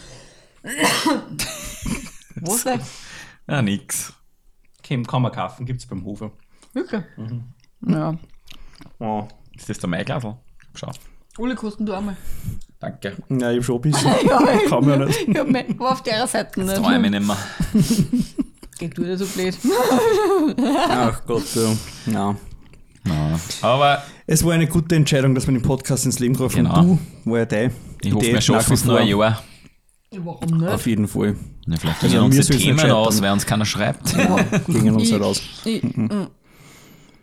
Was 2.41 2.65
denn? 2.65 2.81
Ja, 3.49 3.63
nix. 3.63 4.13
Kann, 4.83 5.07
kann 5.07 5.23
man 5.23 5.33
kaufen, 5.33 5.67
gibt 5.67 5.81
es 5.81 5.87
beim 5.87 6.05
Hofer. 6.05 6.33
Wirklich? 6.73 7.03
Ja. 7.87 8.17
Oh. 8.99 9.29
Ist 9.57 9.69
das 9.69 9.79
der 9.79 9.89
Maiglasl? 9.91 10.35
Schau. 10.75 10.91
Uli, 11.39 11.55
kosten 11.55 11.87
du 11.87 11.93
einmal. 11.95 12.17
Danke. 12.79 13.17
Nein, 13.29 13.53
ich 13.53 13.59
hab 13.59 13.65
schon 13.65 13.77
ein 13.77 13.81
bisschen. 13.83 14.11
Ja, 14.27 14.41
ich, 14.55 14.69
Kann 14.69 14.85
man 14.87 15.01
ja 15.01 15.07
nicht. 15.07 15.21
ich 15.29 15.39
hab 15.39 15.49
mich, 15.49 15.71
aber 15.71 15.93
auf 15.93 16.03
der 16.03 16.27
Seite 16.27 16.61
Das 16.61 16.67
nicht. 16.67 16.83
träume 16.83 17.07
ich 17.07 17.11
nicht 17.13 17.27
mehr. 17.27 17.37
Geht 18.79 18.99
du 18.99 19.03
nicht 19.03 19.19
so 19.19 19.27
blöd. 19.27 19.57
Ach 20.89 21.23
Gott, 21.27 21.45
ja. 21.55 22.13
ja. 22.13 22.37
Nein. 23.05 23.41
Aber 23.61 24.03
Es 24.27 24.45
war 24.45 24.53
eine 24.53 24.67
gute 24.67 24.95
Entscheidung, 24.97 25.35
dass 25.35 25.47
wir 25.47 25.53
den 25.55 25.63
Podcast 25.63 26.05
ins 26.07 26.19
Leben 26.19 26.35
gerufen 26.35 26.65
Genau. 26.65 26.77
haben. 26.77 26.99
Du 27.25 27.31
war 27.31 27.39
ja 27.41 27.47
dein. 27.47 27.73
ich 28.03 28.13
hoffe, 28.13 28.25
Idee 28.25 28.29
wir 28.29 28.35
nach 28.37 28.43
schaffen 28.43 28.73
es 28.75 28.85
noch 28.85 28.97
ein 28.97 29.07
Warum 30.19 30.59
nicht? 30.59 30.69
Auf 30.71 30.87
jeden 30.87 31.09
Fall. 31.09 31.37
Ja, 31.67 31.77
vielleicht 31.77 32.03
Also 32.03 32.15
gehen 32.15 32.29
mir 32.29 32.37
unsere 32.37 32.59
Themen 32.59 32.91
aus, 32.91 33.23
weil 33.23 33.33
uns 33.33 33.47
keiner 33.47 33.65
schreibt. 33.65 34.15
Gingen 34.67 34.95
uns 34.95 35.13
halt 35.13 35.23
aus. 35.23 35.41
Ich, 35.65 35.83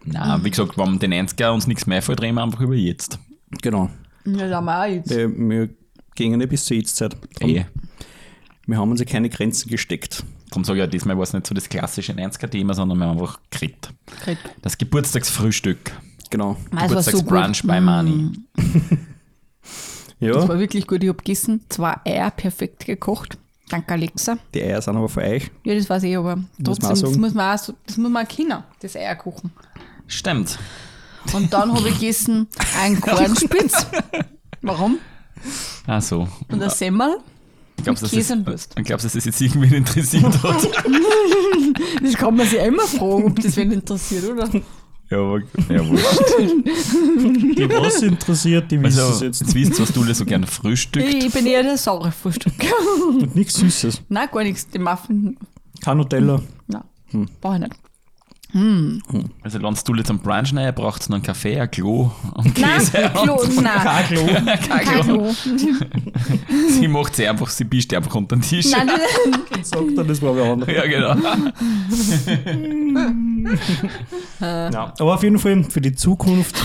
Nein, 0.05 0.43
wie 0.43 0.49
gesagt, 0.49 0.77
wenn 0.77 0.97
den 0.97 1.13
90er 1.13 1.51
uns 1.51 1.67
nichts 1.67 1.85
mehr 1.85 1.97
einfällt, 1.97 2.21
reden 2.21 2.35
wir 2.35 2.43
einfach 2.43 2.61
über 2.61 2.73
jetzt. 2.73 3.19
Genau. 3.61 3.89
ja, 4.25 4.47
da 4.47 4.57
haben 4.57 4.65
wir 4.65 4.81
auch 4.81 4.85
jetzt. 4.85 5.11
Äh, 5.11 5.29
Wir 5.29 5.69
gingen 6.15 6.39
nicht 6.39 6.49
bis 6.49 6.65
zur 6.65 6.77
Jetztzeit. 6.77 7.15
Eh. 7.41 7.65
Wir 8.65 8.77
haben 8.77 8.91
uns 8.91 8.99
ja 9.01 9.05
keine 9.05 9.29
Grenzen 9.29 9.69
gesteckt. 9.69 10.23
Darum 10.49 10.63
sage 10.63 10.79
ich 10.79 10.83
ja, 10.83 10.87
diesmal 10.87 11.15
war 11.17 11.23
es 11.23 11.33
nicht 11.33 11.45
so 11.45 11.53
das 11.53 11.67
klassische 11.69 12.13
90er-Thema, 12.13 12.73
sondern 12.73 12.97
wir 12.97 13.05
haben 13.07 13.19
einfach 13.19 13.39
geredet. 13.51 13.89
Das 14.61 14.77
Geburtstagsfrühstück. 14.77 15.91
Genau. 16.29 16.55
Es 16.71 16.93
war 16.93 17.03
so. 17.03 17.11
Geburtstagsbrunch 17.11 17.63
bei 17.67 17.81
Mani. 17.81 18.31
Ja, 20.19 20.33
Das 20.33 20.47
war 20.47 20.59
wirklich 20.59 20.85
gut. 20.87 21.03
Ich 21.03 21.09
hab 21.09 21.19
gegessen. 21.19 21.61
Zwei 21.69 21.95
Eier 22.05 22.31
perfekt 22.31 22.85
gekocht. 22.85 23.37
Danke, 23.69 23.93
Alexa. 23.93 24.37
die 24.53 24.63
Eier 24.63 24.81
sind 24.81 24.97
aber 24.97 25.07
für 25.09 25.21
euch. 25.21 25.51
Ja, 25.63 25.75
das 25.75 25.89
weiß 25.89 26.03
ich, 26.03 26.17
aber 26.17 26.39
trotzdem, 26.63 26.89
auch 26.89 26.99
das 26.99 27.17
muss 27.17 27.33
man 27.35 27.53
auch, 27.55 27.59
so, 27.63 27.73
das 27.85 27.97
muss 27.97 28.09
man 28.11 28.25
auch 28.25 28.35
können, 28.35 28.63
das 28.81 28.95
Eier 28.95 29.15
kochen. 29.15 29.51
Stimmt. 30.07 30.57
Und 31.33 31.53
dann 31.53 31.71
habe 31.73 31.87
ich 31.89 31.99
gegessen 31.99 32.47
ein 32.81 32.99
Kornspitz. 33.01 33.85
Warum? 34.63 34.97
Ach 35.85 36.01
so. 36.01 36.27
Und 36.49 36.63
ein 36.63 36.69
Semmel. 36.71 37.17
Ich 37.77 37.83
glaube, 37.83 37.99
das- 37.99 38.11
Wurst. 38.45 38.73
ich 38.77 38.83
glaub, 38.85 38.99
dass 39.01 39.13
das 39.13 39.23
jetzt 39.25 39.39
irgendwen 39.39 39.73
interessiert 39.73 40.41
hat. 40.43 40.67
Das 42.01 42.13
kann 42.15 42.35
man 42.35 42.47
sich 42.47 42.59
immer 42.59 42.83
fragen, 42.83 43.25
ob 43.25 43.39
das 43.39 43.55
wen 43.55 43.71
interessiert, 43.71 44.25
oder? 44.29 44.49
Ja, 45.09 45.17
aber, 45.17 45.39
ja, 45.69 45.87
wurscht. 45.87 46.19
Die 47.57 47.69
was 47.69 48.01
interessiert, 48.01 48.69
die 48.71 48.81
wissen 48.81 48.99
es 48.99 49.05
Also, 49.05 49.25
jetzt. 49.25 49.41
jetzt 49.41 49.55
wisst 49.55 49.73
ihr, 49.73 49.79
was 49.79 49.91
du 49.93 50.13
so 50.13 50.25
gerne 50.25 50.47
frühstückt. 50.47 51.05
Ich 51.13 51.33
bin 51.33 51.45
eher 51.45 51.63
der 51.63 51.77
saure 51.77 52.11
Frühstück. 52.11 52.53
Und 53.09 53.35
nichts 53.35 53.55
Süßes. 53.55 54.01
Nein, 54.09 54.27
gar 54.31 54.43
nichts. 54.43 54.67
Die 54.67 54.79
Muffin, 54.79 55.37
Kein 55.81 55.97
Nutella. 55.97 56.41
nein, 56.67 56.83
Hm. 57.11 57.27
brauche 57.41 57.55
ich 57.55 57.61
nicht. 57.61 57.75
Also, 58.51 59.61
wenn 59.61 59.75
du 59.75 59.95
jetzt 59.95 60.09
einen 60.09 60.19
Brunch 60.19 60.55
rein 60.55 60.73
braucht 60.73 61.07
noch 61.07 61.17
einen 61.17 61.23
Kaffee, 61.23 61.59
ein 61.59 61.69
Klo 61.69 62.09
und 62.33 62.59
Nein, 62.59 62.79
Käse. 62.79 63.11
Klo, 63.13 63.43
nein. 63.61 64.05
Klo. 64.07 64.25
Kein 64.25 64.59
Kein 64.59 65.01
Klo. 65.01 65.03
Klo. 65.03 65.33
Sie 66.69 66.87
macht 66.87 67.15
sie 67.15 67.27
einfach, 67.27 67.49
sie 67.49 67.65
bischt 67.65 67.93
einfach 67.93 68.15
unter 68.15 68.35
den 68.37 68.41
Tisch. 68.41 68.71
Nein, 68.71 68.89
Sagt 69.61 69.97
er, 69.97 70.03
das 70.03 70.21
war 70.23 70.35
wer 70.35 70.51
andere. 70.51 70.75
Ja, 70.75 70.85
genau. 70.87 71.15
Ja. 74.39 74.93
Aber 74.99 75.13
auf 75.13 75.23
jeden 75.23 75.37
Fall 75.37 75.63
für 75.65 75.81
die 75.81 75.93
Zukunft 75.93 76.63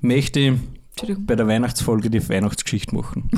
möchte 0.00 0.40
ich 0.40 0.54
bei 1.18 1.36
der 1.36 1.46
Weihnachtsfolge 1.46 2.10
die 2.10 2.28
Weihnachtsgeschichte 2.28 2.94
machen. 2.94 3.30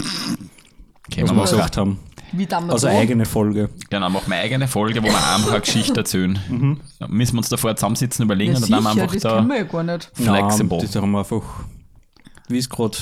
Okay, 1.09 1.23
Was 1.23 1.31
wir 1.31 1.37
wir 1.37 1.43
gesagt 1.43 1.77
haben. 1.77 1.99
Wie 2.33 2.47
damals 2.47 2.73
Also 2.75 2.87
eine 2.89 2.99
eigene 2.99 3.25
Folge. 3.25 3.69
genau, 3.91 4.09
machen 4.11 4.25
wir 4.29 4.35
eine 4.37 4.45
eigene 4.45 4.69
Folge, 4.69 5.01
wo 5.03 5.07
wir 5.07 5.15
einfach 5.35 5.51
eine 5.53 5.61
Geschichte 5.61 6.01
erzählen. 6.01 6.39
Da 6.99 7.09
müssen 7.09 7.35
wir 7.35 7.39
uns 7.39 7.49
davor 7.49 7.75
zusammensitzen, 7.77 8.25
überlegen 8.25 8.53
Ja, 8.53 8.59
und 8.59 8.71
dann 8.71 8.85
haben 8.85 8.85
wir 8.85 8.91
sicher, 8.93 9.03
einfach 9.03 9.15
das 9.15 9.23
da 9.23 9.37
können 9.37 9.49
wir 9.49 9.57
ja 9.59 9.63
gar 9.65 9.83
nicht. 9.83 10.11
flexible. 10.15 10.77
Nein, 10.79 10.87
das 10.87 10.97
haben 10.97 11.11
wir 11.11 11.19
einfach, 11.19 11.43
wie 12.49 12.59
es 12.59 12.69
gerade 12.71 12.97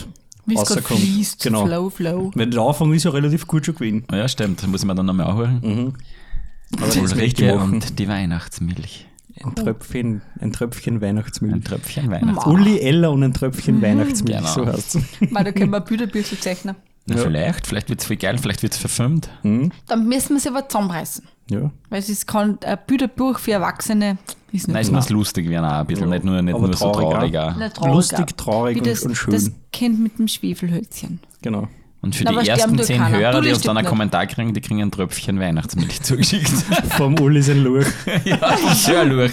Wie 0.47 0.55
es 0.57 0.75
fließt, 0.75 1.43
Genau. 1.45 1.67
flow, 1.67 1.91
flow. 1.91 2.31
Weil 2.35 2.51
der 2.51 2.61
Anfang 2.63 2.93
ist 2.93 3.05
ja 3.05 3.11
relativ 3.13 3.47
gut 3.47 3.65
schon 3.67 3.75
gewesen. 3.75 4.05
Ja, 4.13 4.27
stimmt, 4.29 4.63
das 4.63 4.69
muss 4.69 4.83
ich 4.83 4.87
mir 4.87 4.95
dann 4.95 5.07
nochmal 5.07 5.27
anhören. 5.29 5.61
Mhm. 5.63 5.95
Aber 6.77 6.87
das 6.87 6.97
Ulrike 6.97 7.55
machen. 7.55 7.73
und 7.75 7.99
die 7.99 8.09
Weihnachtsmilch. 8.09 9.07
Ein 9.43 9.55
Tröpfchen, 9.55 10.23
ein 10.41 10.53
Tröpfchen 10.53 10.95
Ein 10.97 11.01
Weihnachtsmilch. 11.01 11.65
Tröpfchen 11.65 12.11
Weihnachtsmilch. 12.11 12.47
Uli, 12.47 12.79
Ella 12.81 13.09
und 13.09 13.23
ein 13.25 13.33
Tröpfchen 13.35 13.83
Weihnachtsmilch, 13.83 14.39
Genau. 14.39 14.53
so 14.55 14.67
heißt 14.67 14.99
Weil 15.33 15.45
da 15.45 15.53
können 15.53 15.71
wir 15.71 15.81
Bilderbücher 15.81 16.41
zeichnen. 16.41 16.77
Na, 17.07 17.17
Ja. 17.17 17.23
Vielleicht, 17.23 17.67
vielleicht 17.67 17.89
wird 17.91 18.01
es 18.01 18.07
viel 18.07 18.17
geil, 18.17 18.39
vielleicht 18.39 18.63
wird 18.63 18.73
es 18.73 18.79
verfilmt. 18.79 19.29
Mhm. 19.43 19.71
Dann 19.89 20.07
müssen 20.09 20.35
wir 20.35 20.41
sie 20.41 20.49
aber 20.49 20.69
zusammenreißen. 20.69 21.25
Ja. 21.51 21.71
Weil 21.91 21.99
es 22.01 22.27
kann 22.27 22.59
ein 22.65 22.79
Bilderbuch 22.87 23.39
für 23.39 23.53
Erwachsene 23.53 24.17
Ist 24.53 24.69
Nein, 24.69 24.83
es 24.83 24.91
muss 24.91 25.11
lustig 25.11 25.49
werden 25.51 25.65
auch 25.67 25.81
ein 25.81 25.87
bisschen, 25.87 26.09
Ja, 26.09 26.15
nicht 26.15 26.25
nur, 26.25 26.41
nicht 26.41 26.55
aber 26.55 26.67
nur 26.69 26.77
so 26.77 26.91
traurig 26.93 27.11
traurig. 27.11 27.39
auch. 27.39 27.55
Na, 27.59 27.69
traurig 27.69 27.95
Lustig, 27.95 28.37
traurig 28.37 28.75
Wie 28.77 28.81
und- 28.81 28.87
das, 28.87 29.03
und 29.03 29.15
schön. 29.17 29.33
Das 29.35 29.51
Kind 29.73 29.99
mit 30.01 30.19
dem 30.19 30.29
Schwefelhölzchen. 30.29 31.19
Genau. 31.43 31.69
Und 32.05 32.15
für 32.15 32.25
Na, 32.25 32.43
die 32.43 32.49
ersten 32.51 32.79
zehn 32.83 33.01
keiner. 33.01 33.17
Hörer, 33.17 33.33
Du 33.33 33.41
die 33.41 33.49
uns 33.55 33.63
dann 33.63 33.79
einen 33.79 33.85
nicht. 33.85 33.89
Kommentar 33.89 34.27
kriegen, 34.27 34.53
die 34.53 34.61
kriegen 34.61 34.83
ein 34.83 34.91
Tröpfchen 34.91 35.41
Weihnachtsmilch 35.41 36.03
zugeschickt. 36.03 36.51
Vom 36.99 37.19
Uli 37.19 37.41
sein 37.41 37.65
Lurch. 37.65 37.87
ja, 38.27 38.39
schön, 38.75 39.09
Lurch. 39.09 39.33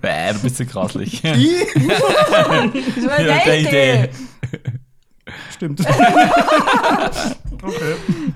Weil, 0.00 0.34
du 0.34 0.38
bist 0.40 0.56
so 0.58 0.64
grauslich. 0.64 1.20
Das 1.22 1.34
war 3.06 3.20
Ja, 3.20 3.32
eine 3.34 3.42
deine 3.44 3.58
Idee. 3.58 4.08
Stimmt. 5.52 5.80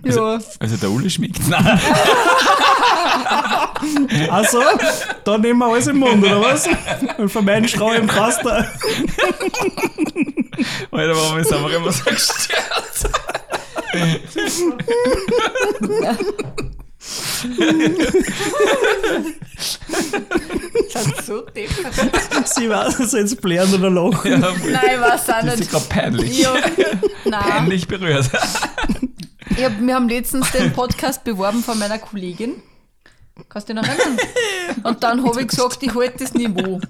Ja. 0.04 0.38
Also 0.58 0.76
der 0.80 0.90
Uli 0.90 1.10
schmeckt. 1.10 1.48
Nein. 1.48 1.80
Also, 4.30 4.62
da 5.24 5.38
nehmen 5.38 5.58
wir 5.58 5.66
alles 5.66 5.86
im 5.86 5.98
Mund, 5.98 6.24
oder 6.24 6.40
was? 6.40 6.68
Und 7.18 7.28
von 7.28 7.44
meinen 7.44 7.68
Strau 7.68 7.92
im 7.92 8.06
Kaster. 8.06 8.66
Alter, 10.90 11.16
warum 11.16 11.38
ist 11.38 11.52
einfach 11.52 11.70
immer 11.70 11.92
so 11.92 12.04
gestört? 12.04 13.10
Das 20.92 21.06
ist 21.06 21.26
so 21.26 21.40
deppert. 21.42 22.48
Sie 22.48 22.68
weiß, 22.70 22.98
es 23.00 23.12
jetzt 23.12 23.40
blären 23.40 23.72
oder 23.74 23.90
lachen. 23.90 24.30
Ja, 24.32 24.38
Nein, 24.38 24.56
ich 24.94 25.00
weiß 25.00 25.28
auch 25.30 25.40
das 25.42 25.54
ist 25.54 25.58
nicht. 25.60 25.70
gerade 25.70 25.84
peinlich. 25.88 26.38
Ja. 26.38 26.54
Nein. 27.24 27.42
Peinlich 27.42 27.86
berührt. 27.88 28.30
Ich 29.56 29.64
hab, 29.64 29.80
wir 29.80 29.94
haben 29.94 30.08
letztens 30.08 30.50
den 30.52 30.72
Podcast 30.72 31.24
beworben 31.24 31.62
von 31.62 31.78
meiner 31.78 31.98
Kollegin. 31.98 32.62
Kannst 33.48 33.68
du 33.68 33.74
dich 33.74 33.82
noch 33.82 33.88
erinnern? 33.88 34.16
Und 34.82 35.02
dann 35.02 35.24
habe 35.24 35.42
ich 35.42 35.48
gesagt, 35.48 35.82
ich 35.82 35.94
halte 35.94 36.18
das 36.24 36.34
Niveau. 36.34 36.80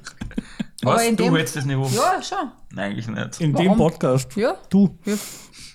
Was? 0.87 1.07
du 1.09 1.14
dem- 1.16 1.34
hältst 1.37 1.57
das 1.57 1.64
Niveau? 1.64 1.89
Ja, 1.95 2.22
schon. 2.22 2.51
Nein, 2.72 2.91
eigentlich 2.93 3.09
nicht. 3.09 3.41
In 3.41 3.55
dem 3.55 3.66
Warum? 3.66 3.78
Podcast. 3.78 4.34
Ja. 4.37 4.55
Du. 4.70 4.97
ja. 5.05 5.14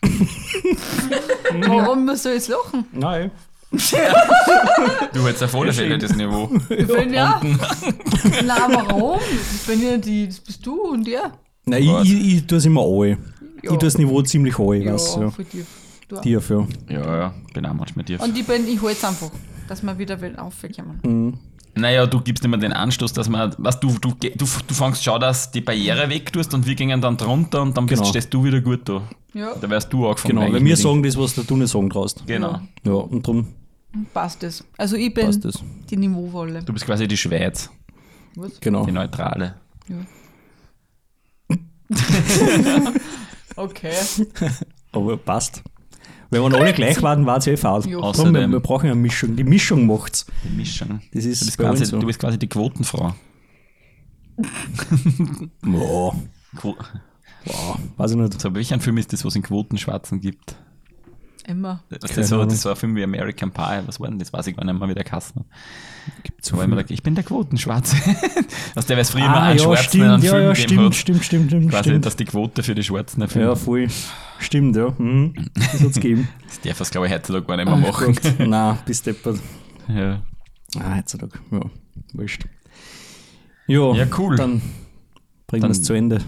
Warum 1.67 2.05
muss 2.05 2.25
ich 2.25 2.33
jetzt 2.33 2.47
lachen? 2.49 2.85
Nein. 2.91 3.31
Du 5.13 5.25
hältst 5.25 5.43
auf 5.43 5.55
alle 5.55 5.71
Fälle 5.73 5.97
das 5.97 6.15
Niveau. 6.15 6.49
Ich 6.69 6.87
bin 6.87 7.13
ja. 7.13 7.39
Nein, 8.45 8.71
warum? 8.73 9.19
Ich 9.55 9.65
bin 9.67 9.81
ja 9.81 9.97
die, 9.97 10.27
das 10.27 10.39
bist 10.39 10.65
du 10.65 10.81
und 10.91 11.05
der. 11.07 11.31
Nein, 11.65 11.87
Was? 11.87 12.03
ich, 12.05 12.13
ich, 12.13 12.33
ich 12.37 12.47
tue 12.47 12.57
es 12.57 12.65
immer 12.65 12.81
alle. 12.81 13.17
Ich 13.57 13.63
Ja. 13.63 13.69
tue 13.69 13.77
das 13.79 13.97
Niveau 13.97 14.21
ziemlich 14.23 14.57
alle, 14.59 14.77
Ja, 14.77 14.93
weißt 14.93 15.15
du. 15.15 15.21
Ja. 15.21 15.29
für 15.31 15.43
dich. 15.43 15.65
Du 16.07 16.17
auch. 16.17 16.21
Tief, 16.21 16.49
ja. 16.49 16.67
Ja, 16.89 17.17
ja, 17.17 17.33
bin 17.53 17.65
auch 17.65 17.73
manchmal 17.73 18.03
dir. 18.03 18.19
Und 18.19 18.37
ich 18.37 18.45
bin, 18.45 18.67
ich 18.67 18.81
halte 18.81 18.97
es 18.97 19.03
einfach, 19.05 19.31
dass 19.69 19.81
wir 19.83 19.97
wieder 19.97 20.19
will 20.19 20.35
aufkommen. 20.35 21.39
Naja, 21.75 22.05
du 22.05 22.19
gibst 22.21 22.43
immer 22.43 22.57
den 22.57 22.73
Anstoß, 22.73 23.13
dass 23.13 23.29
man, 23.29 23.53
was 23.57 23.79
du, 23.79 23.97
du, 23.99 24.13
du, 24.19 24.27
du 24.35 24.73
fängst 24.73 25.03
schon, 25.03 25.19
dass 25.21 25.51
die 25.51 25.61
Barriere 25.61 26.09
weg 26.09 26.31
tust 26.33 26.53
und 26.53 26.65
wir 26.65 26.75
gingen 26.75 26.99
dann 27.01 27.15
drunter 27.17 27.61
und 27.61 27.77
dann 27.77 27.85
bist, 27.85 28.01
Genau. 28.01 28.09
stehst 28.09 28.33
du 28.33 28.43
wieder 28.43 28.59
gut 28.61 28.87
da. 28.89 29.01
Ja, 29.33 29.55
Da 29.55 29.69
wärst 29.69 29.91
du 29.93 30.07
angefangen. 30.07 30.39
Genau, 30.39 30.53
weil 30.53 30.63
wir 30.65 30.75
sagen 30.75 31.01
das, 31.03 31.17
was 31.17 31.35
du 31.35 31.55
nicht 31.57 31.71
sagen 31.71 31.89
traust. 31.89 32.23
Genau. 32.27 32.59
Ja, 32.83 32.91
und 32.93 33.25
darum 33.25 33.47
passt 34.13 34.43
es. 34.43 34.63
Also 34.77 34.97
ich 34.97 35.13
bin 35.13 35.31
die 35.89 35.97
Niveauvolle. 35.97 36.61
Du 36.63 36.73
bist 36.73 36.85
quasi 36.85 37.07
die 37.07 37.15
Schweiz, 37.17 37.69
Was? 38.35 38.59
Genau. 38.59 38.85
die 38.85 38.91
Neutrale. 38.91 39.55
Okay. 43.57 43.91
Aber 44.93 45.17
passt. 45.17 45.61
Wenn 46.31 46.41
wir 46.41 46.59
alle 46.59 46.73
gleich 46.73 47.01
waren, 47.01 47.25
war 47.25 47.37
es 47.37 47.47
eh 47.47 47.57
faul. 47.57 47.85
Ja. 47.87 47.99
Drum, 48.11 48.33
wir, 48.33 48.47
wir 48.47 48.59
brauchen 48.61 48.89
eine 48.89 48.95
Mischung. 48.95 49.35
Die 49.35 49.43
Mischung 49.43 49.85
macht's. 49.85 50.25
Die 50.45 50.55
Mischung. 50.55 51.01
Das 51.13 51.25
ist 51.25 51.41
Du 51.41 51.45
bist, 51.45 51.57
quasi, 51.57 51.85
so. 51.85 51.99
du 51.99 52.07
bist 52.07 52.19
quasi 52.19 52.39
die 52.39 52.47
Quotenfrau. 52.47 53.13
Boah, 55.61 56.15
wow, 56.53 57.79
weiß 57.97 58.11
ich 58.11 58.17
nicht. 58.17 58.41
so, 58.41 58.55
welchen 58.55 58.79
Film 58.79 58.97
ist 58.97 59.11
das, 59.13 59.25
was 59.25 59.35
in 59.35 59.43
Quotenschwarzen 59.43 60.21
gibt? 60.21 60.55
Immer. 61.47 61.83
Das, 61.89 62.15
ist 62.15 62.29
so, 62.29 62.45
das 62.45 62.63
war 62.65 62.73
ein 62.73 62.75
Film 62.77 62.95
wie 62.95 63.03
American 63.03 63.51
Pie, 63.51 63.81
was 63.85 63.99
war 63.99 64.07
denn 64.07 64.19
das? 64.19 64.31
Weiß 64.31 64.45
ich 64.47 64.55
gar 64.55 64.63
nicht 64.63 64.79
mehr, 64.79 64.87
wie 64.87 64.93
der 64.93 65.03
Kasten. 65.03 65.45
Gibt's 66.23 66.49
So 66.49 66.57
war 66.57 66.65
immer 66.65 66.75
der, 66.75 66.89
ich 66.91 67.01
bin 67.01 67.15
der 67.15 67.23
Quotenschwarze. 67.23 67.95
Aus 68.75 68.85
der, 68.85 68.95
weil 68.95 69.01
es 69.01 69.09
früher 69.09 69.25
immer 69.25 69.37
ah, 69.37 69.43
einen 69.47 69.57
ja, 69.57 69.63
Schwarzen 69.63 69.87
stimmt, 69.87 70.23
ja, 70.23 70.31
Film 70.31 70.43
ja, 70.43 70.55
stimmt, 70.55 70.79
hat. 70.85 70.95
stimmt, 70.95 71.25
stimmt, 71.25 71.47
stimmt, 71.47 71.69
Quasi, 71.71 71.89
stimmt. 71.89 72.05
dass 72.05 72.15
die 72.15 72.25
Quote 72.25 72.61
für 72.61 72.75
die 72.75 72.83
Schwarzen 72.83 73.21
erfüllt. 73.21 73.45
Ja, 73.45 73.55
voll. 73.55 73.87
Stimmt, 74.39 74.75
ja. 74.75 74.93
Mhm. 74.97 75.33
Das 75.55 75.81
hat's 75.81 75.95
gegeben. 75.95 76.27
Das 76.47 76.59
darf 76.61 76.81
es, 76.81 76.91
glaube 76.91 77.07
ich, 77.07 77.13
heutzutage 77.13 77.45
gar 77.45 77.57
nicht 77.57 77.65
mehr 77.65 77.75
Ach 77.75 77.79
machen. 77.79 78.15
Gott. 78.15 78.39
Nein, 78.47 78.77
bis 78.85 79.01
deppert. 79.01 79.39
Ja. 79.87 80.21
Ah, 80.77 80.97
heutzutage. 80.97 81.39
Ja, 81.49 81.61
wurscht. 82.13 82.45
Ja, 83.67 83.93
Ja, 83.93 84.05
cool. 84.17 84.35
Dann 84.35 84.61
bringen 85.47 85.63
wir 85.63 85.71
es 85.71 85.81
zu 85.81 85.93
Ende. 85.93 86.21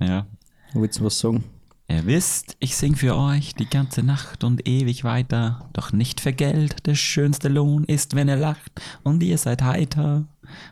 ja. 0.00 0.26
Willst 0.74 1.00
du 1.00 1.04
was 1.04 1.18
sagen? 1.18 1.44
Ihr 1.90 2.04
wisst, 2.04 2.54
ich 2.60 2.76
sing 2.76 2.96
für 2.96 3.16
euch 3.16 3.54
die 3.54 3.68
ganze 3.68 4.02
Nacht 4.02 4.44
und 4.44 4.68
ewig 4.68 5.04
weiter. 5.04 5.70
Doch 5.72 5.90
nicht 5.90 6.20
für 6.20 6.34
Geld, 6.34 6.86
der 6.86 6.94
schönste 6.94 7.48
Lohn 7.48 7.84
ist, 7.84 8.14
wenn 8.14 8.28
ihr 8.28 8.36
lacht 8.36 8.70
und 9.04 9.22
ihr 9.22 9.38
seid 9.38 9.62
heiter. 9.62 10.26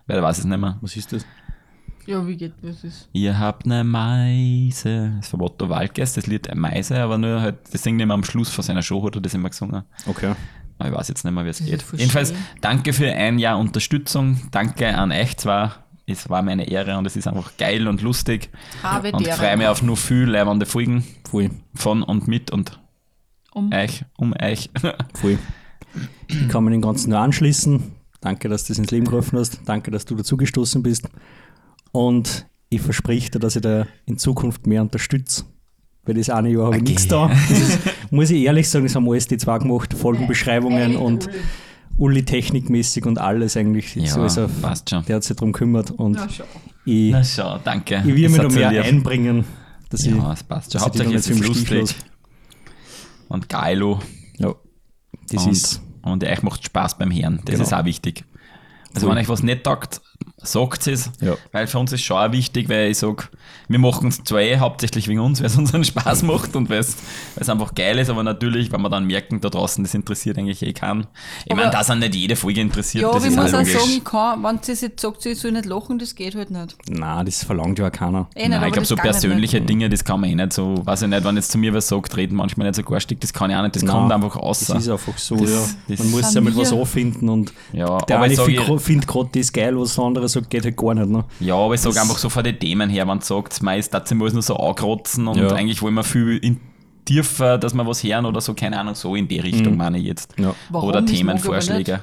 Wer 0.06 0.22
weiß 0.22 0.38
es 0.38 0.44
nicht 0.44 0.58
mehr. 0.58 0.76
Was 0.82 0.94
ist 0.94 1.14
das? 1.14 1.24
Ja, 2.04 2.24
wie 2.26 2.36
geht 2.36 2.52
das? 2.60 2.84
Ist? 2.84 3.08
Ihr 3.14 3.38
habt 3.38 3.64
eine 3.64 3.82
Meise. 3.82 5.14
Das 5.16 5.24
ist 5.24 5.30
von 5.30 5.40
Otto 5.40 5.70
Walkes, 5.70 6.12
das 6.12 6.26
Lied 6.26 6.54
Meise, 6.54 7.00
aber 7.00 7.16
nur 7.16 7.40
halt, 7.40 7.56
das 7.72 7.82
singt 7.82 8.00
immer 8.00 8.14
am 8.14 8.22
Schluss 8.22 8.50
von 8.50 8.62
seiner 8.62 8.82
Show, 8.82 9.02
hat 9.04 9.14
er 9.16 9.22
das 9.22 9.32
immer 9.32 9.48
gesungen. 9.48 9.84
Okay. 10.04 10.34
Aber 10.78 10.90
ich 10.90 10.94
weiß 10.94 11.08
jetzt 11.08 11.24
nicht 11.24 11.32
mehr, 11.32 11.46
wie 11.46 11.48
es 11.48 11.58
geht. 11.58 11.82
Jedenfalls, 11.96 12.28
schön. 12.28 12.38
danke 12.60 12.92
für 12.92 13.10
ein 13.10 13.38
Jahr 13.38 13.58
Unterstützung. 13.58 14.38
Danke 14.50 14.94
an 14.94 15.10
euch 15.12 15.38
zwar. 15.38 15.86
Es 16.07 16.28
war 16.30 16.40
meine 16.42 16.68
Ehre 16.68 16.96
und 16.98 17.07
es 17.07 17.16
ist 17.16 17.26
einfach 17.26 17.57
geil 17.57 17.88
und 17.88 18.00
lustig. 18.00 18.50
Habe 18.82 19.11
Und 19.12 19.26
freue 19.26 19.57
mich 19.57 19.66
auf 19.66 19.82
nur 19.82 19.96
viel 19.96 20.24
leibende 20.24 20.64
Folgen 20.66 21.04
Voll. 21.28 21.50
von 21.74 22.02
und 22.02 22.28
mit 22.28 22.50
und 22.52 22.78
Um. 23.52 23.72
euch, 23.72 24.04
um 24.16 24.32
euch. 24.40 24.70
Voll. 25.14 25.38
Ich 26.28 26.48
kann 26.48 26.62
mir 26.64 26.70
den 26.70 26.82
Ganzen 26.82 27.11
nur 27.11 27.18
anschließen. 27.18 27.82
Danke, 28.20 28.48
dass 28.48 28.64
du 28.64 28.72
das 28.72 28.78
ins 28.78 28.90
Leben 28.90 29.07
gerufen 29.07 29.38
hast. 29.38 29.61
Danke, 29.64 29.90
dass 29.90 30.04
du 30.04 30.14
dazugestoßen 30.14 30.82
bist. 30.82 31.09
Und 31.92 32.46
ich 32.68 32.80
verspreche 32.82 33.30
dir, 33.30 33.38
dass 33.38 33.57
ich 33.57 33.62
da 33.62 33.86
in 34.04 34.18
Zukunft 34.18 34.66
mehr 34.66 34.82
unterstütze. 34.82 35.44
Weil 36.04 36.14
das 36.14 36.30
eine 36.30 36.50
Jahr 36.50 36.66
habe 36.66 36.76
ich 36.76 36.82
Okay. 36.82 36.90
nichts 36.92 37.09
da. 37.09 37.28
Das 37.48 37.59
ist, 37.59 37.78
muss 38.11 38.30
ich 38.30 38.42
ehrlich 38.44 38.68
sagen, 38.68 38.84
das 38.84 38.94
haben 38.94 39.09
alles 39.09 39.26
die 39.26 39.38
zwei 39.38 39.59
gemacht. 39.59 39.92
Folgenbeschreibungen 39.94 40.96
und 40.96 41.28
Uli 41.99 42.24
technikmäßig 42.24 43.07
und 43.07 43.18
alles 43.18 43.57
eigentlich. 43.57 43.94
Ja, 43.94 44.07
so 44.07 44.24
ist 44.24 44.36
er, 44.36 44.49
passt 44.49 44.90
schon. 44.90 45.05
der 45.07 45.16
hat 45.16 45.24
sich 45.24 45.36
darum 45.36 45.53
gekümmert. 45.53 45.90
Und 45.92 46.12
Na 46.12 46.28
schau. 46.28 46.44
ich, 46.84 47.11
Na 47.12 47.24
schau, 47.24 47.59
danke. 47.64 47.97
ich 48.01 48.05
will 48.14 48.22
Das 48.24 48.32
mich 48.32 48.42
noch 48.42 48.51
mehr 48.53 48.70
lieb. 48.72 48.84
einbringen. 48.84 49.44
Dass 49.88 50.05
Ja, 50.05 50.12
ich, 50.16 50.22
es 50.38 50.44
passt 50.44 50.72
schon. 50.72 50.80
Hauptsächlich 50.82 51.14
noch 51.28 51.30
ist 51.36 51.47
lustig. 51.47 51.94
Und 53.28 53.49
geilo. 53.49 54.01
ja, 54.38 54.55
das 55.30 55.47
und, 55.47 55.53
ist 55.53 55.82
und 56.03 56.22
euch 56.24 56.42
macht 56.42 56.64
Spaß 56.64 56.99
beim 56.99 57.11
Hören. 57.12 57.40
Das 57.44 57.55
Genau. 57.55 57.62
ist 57.64 57.72
auch 57.72 57.84
wichtig. 57.84 58.24
Also 58.94 59.07
Voll. 59.07 59.16
wenn 59.16 59.22
euch 59.22 59.28
was 59.28 59.42
nicht 59.42 59.64
taugt, 59.64 60.01
sagt 60.47 60.86
es. 60.86 61.11
Ja. 61.20 61.34
Weil 61.53 61.66
für 61.66 61.78
uns 61.78 61.92
ist 61.92 62.03
schon 62.03 62.16
auch 62.16 62.32
wichtig, 62.32 62.68
weil 62.68 62.90
ich 62.90 62.99
sage, 62.99 63.24
wir 63.68 63.78
machen 63.78 64.09
es 64.09 64.22
zwar 64.24 64.40
eh 64.40 64.59
hauptsächlich 64.59 65.09
wegen 65.09 65.20
uns, 65.20 65.40
weil 65.40 65.47
es 65.47 65.57
unseren 65.59 65.84
Spaß 65.84 66.22
macht 66.22 66.57
und 66.57 66.70
weil 66.70 66.78
es 66.78 67.49
einfach 67.49 67.74
geil 67.74 67.99
ist, 67.99 68.11
aber 68.11 68.22
natürlich, 68.22 68.72
wenn 68.72 68.80
wir 68.82 68.88
dann 68.90 69.07
merken, 69.07 69.40
da 69.40 69.49
draußen, 69.49 69.82
das 69.84 69.94
interessiert 69.94 70.38
eigentlich 70.38 70.62
eh 70.62 70.72
keinen. 70.72 71.07
Ich 71.44 71.55
meine, 71.55 71.70
dass 71.70 71.90
an 71.90 71.99
nicht 71.99 72.14
jede 72.14 72.36
Folge 72.36 72.61
interessiert, 72.61 73.03
Ja, 73.03 73.09
das 73.09 73.16
aber 73.16 73.26
ich 73.26 73.30
ist 73.32 73.36
muss 73.42 73.55
auch 73.55 73.59
auch 73.59 73.66
logisch. 73.66 73.80
sagen, 74.03 74.05
kann, 74.05 74.42
wenn 74.44 74.59
sie 74.62 74.84
jetzt 74.86 75.01
sagt, 75.01 75.22
sie 75.22 75.34
soll 75.34 75.53
nicht 75.53 75.66
lachen, 75.66 75.99
das 75.99 76.14
geht 76.14 76.34
halt 76.34 76.51
nicht. 76.51 76.76
Na, 76.88 77.22
das 77.24 77.44
verlangt 77.44 77.78
ja 77.78 77.88
auch 77.88 77.92
keiner. 77.92 78.28
Eh 78.34 78.40
nicht, 78.40 78.49
Nein, 78.51 78.59
aber 78.59 78.66
ich 78.66 78.72
glaube, 78.72 78.82
das 78.82 78.88
so 78.88 78.97
persönliche 78.97 79.59
Nicht. 79.59 79.68
Dinge, 79.70 79.88
das 79.88 80.05
kann 80.05 80.20
man 80.20 80.30
eh 80.30 80.34
nicht 80.34 80.53
so, 80.53 80.74
weiß 80.84 81.03
ich 81.03 81.09
nicht, 81.09 81.24
wenn 81.24 81.36
jetzt 81.36 81.51
zu 81.53 81.59
mir 81.59 81.74
was 81.74 81.88
sagt, 81.88 82.16
reden 82.16 82.36
manchmal 82.36 82.66
nicht 82.66 82.76
so 82.76 82.82
garstig, 82.82 83.20
das 83.20 83.32
kann 83.32 83.51
ich 83.51 83.57
auch 83.57 83.62
nicht, 83.62 83.76
das 83.76 83.82
Nein, 83.82 83.94
kommt 83.97 84.12
einfach 84.12 84.34
Das 84.34 84.42
aus. 84.42 84.62
ist 84.62 84.88
einfach 84.88 85.18
so, 85.18 85.36
Das- 85.36 85.51
ja. 85.51 85.61
das- 85.88 85.99
Man 85.99 86.11
muss 86.11 86.20
Sind 86.32 86.34
ja 86.34 86.40
mit 86.42 86.57
was 86.57 86.72
anfinden 86.72 87.28
und 87.28 87.53
Ja, 87.72 87.99
der 87.99 88.16
aber 88.16 88.24
eine 88.26 88.36
findet 88.36 88.80
find 88.82 89.07
gerade 89.07 89.28
das 89.34 89.53
geil, 89.53 89.78
was 89.78 89.94
der 89.94 90.05
andere 90.05 90.28
sagt, 90.41 90.51
geht 90.51 90.64
halt 90.64 90.76
gar 90.76 90.95
nicht. 90.95 91.09
Ne? 91.09 91.24
Ja, 91.41 91.55
aber 91.57 91.74
ich 91.74 91.80
sage 91.80 92.01
einfach 92.01 92.18
so 92.18 92.28
von 92.28 92.45
den 92.45 92.59
Themen 92.59 92.89
her, 92.91 93.07
wenn 93.09 93.18
du 93.18 93.24
sagst, 93.24 93.62
meist, 93.62 93.93
dass 93.95 94.09
sie 94.09 94.14
muss 94.14 94.32
nur 94.32 94.43
so 94.43 94.57
ankratzen 94.57 95.26
und 95.28 95.39
Ja. 95.39 95.49
eigentlich 95.53 95.82
wollen 95.82 95.95
wir 95.95 96.05
viel 96.05 96.39
in 96.39 96.61
tiefer, 97.05 97.57
dass 97.59 97.72
wir 97.74 97.87
was 97.87 98.03
hören 98.03 98.26
oder 98.26 98.41
so, 98.41 98.53
keine 98.55 98.78
Ahnung, 98.80 98.95
so 98.97 99.14
in 99.14 99.28
die 99.28 99.39
Richtung 99.39 99.76
meine 99.76 99.99
ich 99.99 100.05
jetzt. 100.05 100.37
Mhm. 100.39 100.45
Ja. 100.45 100.55
Warum? 100.70 100.89
Oder 100.89 101.01
ich 101.01 101.07
Themenvorschläge. 101.12 102.01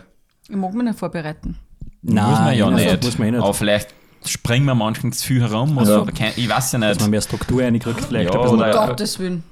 Ich 0.47 0.55
mag 0.55 0.73
mich 0.73 0.83
nicht 0.85 0.99
vorbereiten. 0.99 1.57
Nein, 2.01 2.29
muss 2.29 2.39
man 2.39 2.57
ja 2.57 2.65
also 2.67 2.77
nicht. 2.77 3.03
Muss 3.03 3.17
man 3.17 3.27
eh 3.27 3.31
nicht. 3.31 3.41
Aber 3.43 3.53
vielleicht 3.53 3.93
springen 4.25 4.65
wir 4.65 4.75
manchen 4.75 5.11
zu 5.11 5.25
viel 5.25 5.41
herum. 5.41 5.77
Oder 5.77 6.05
kein, 6.05 6.31
ich 6.37 6.47
weiß 6.49 6.71
ja 6.73 6.79
dass 6.79 6.89
nicht. 6.89 7.01
man 7.01 7.09
mehr 7.11 7.21
Struktur 7.21 7.61
reinkriegt, 7.63 7.99
vielleicht 8.01 8.33
Ja, 8.33 8.39
ein 8.39 8.43
bisschen 8.43 8.57
oder- 8.59 8.67
Um 8.69 8.73
Ja. 8.75 8.87
Gottes 8.87 9.19
Willen. 9.19 9.43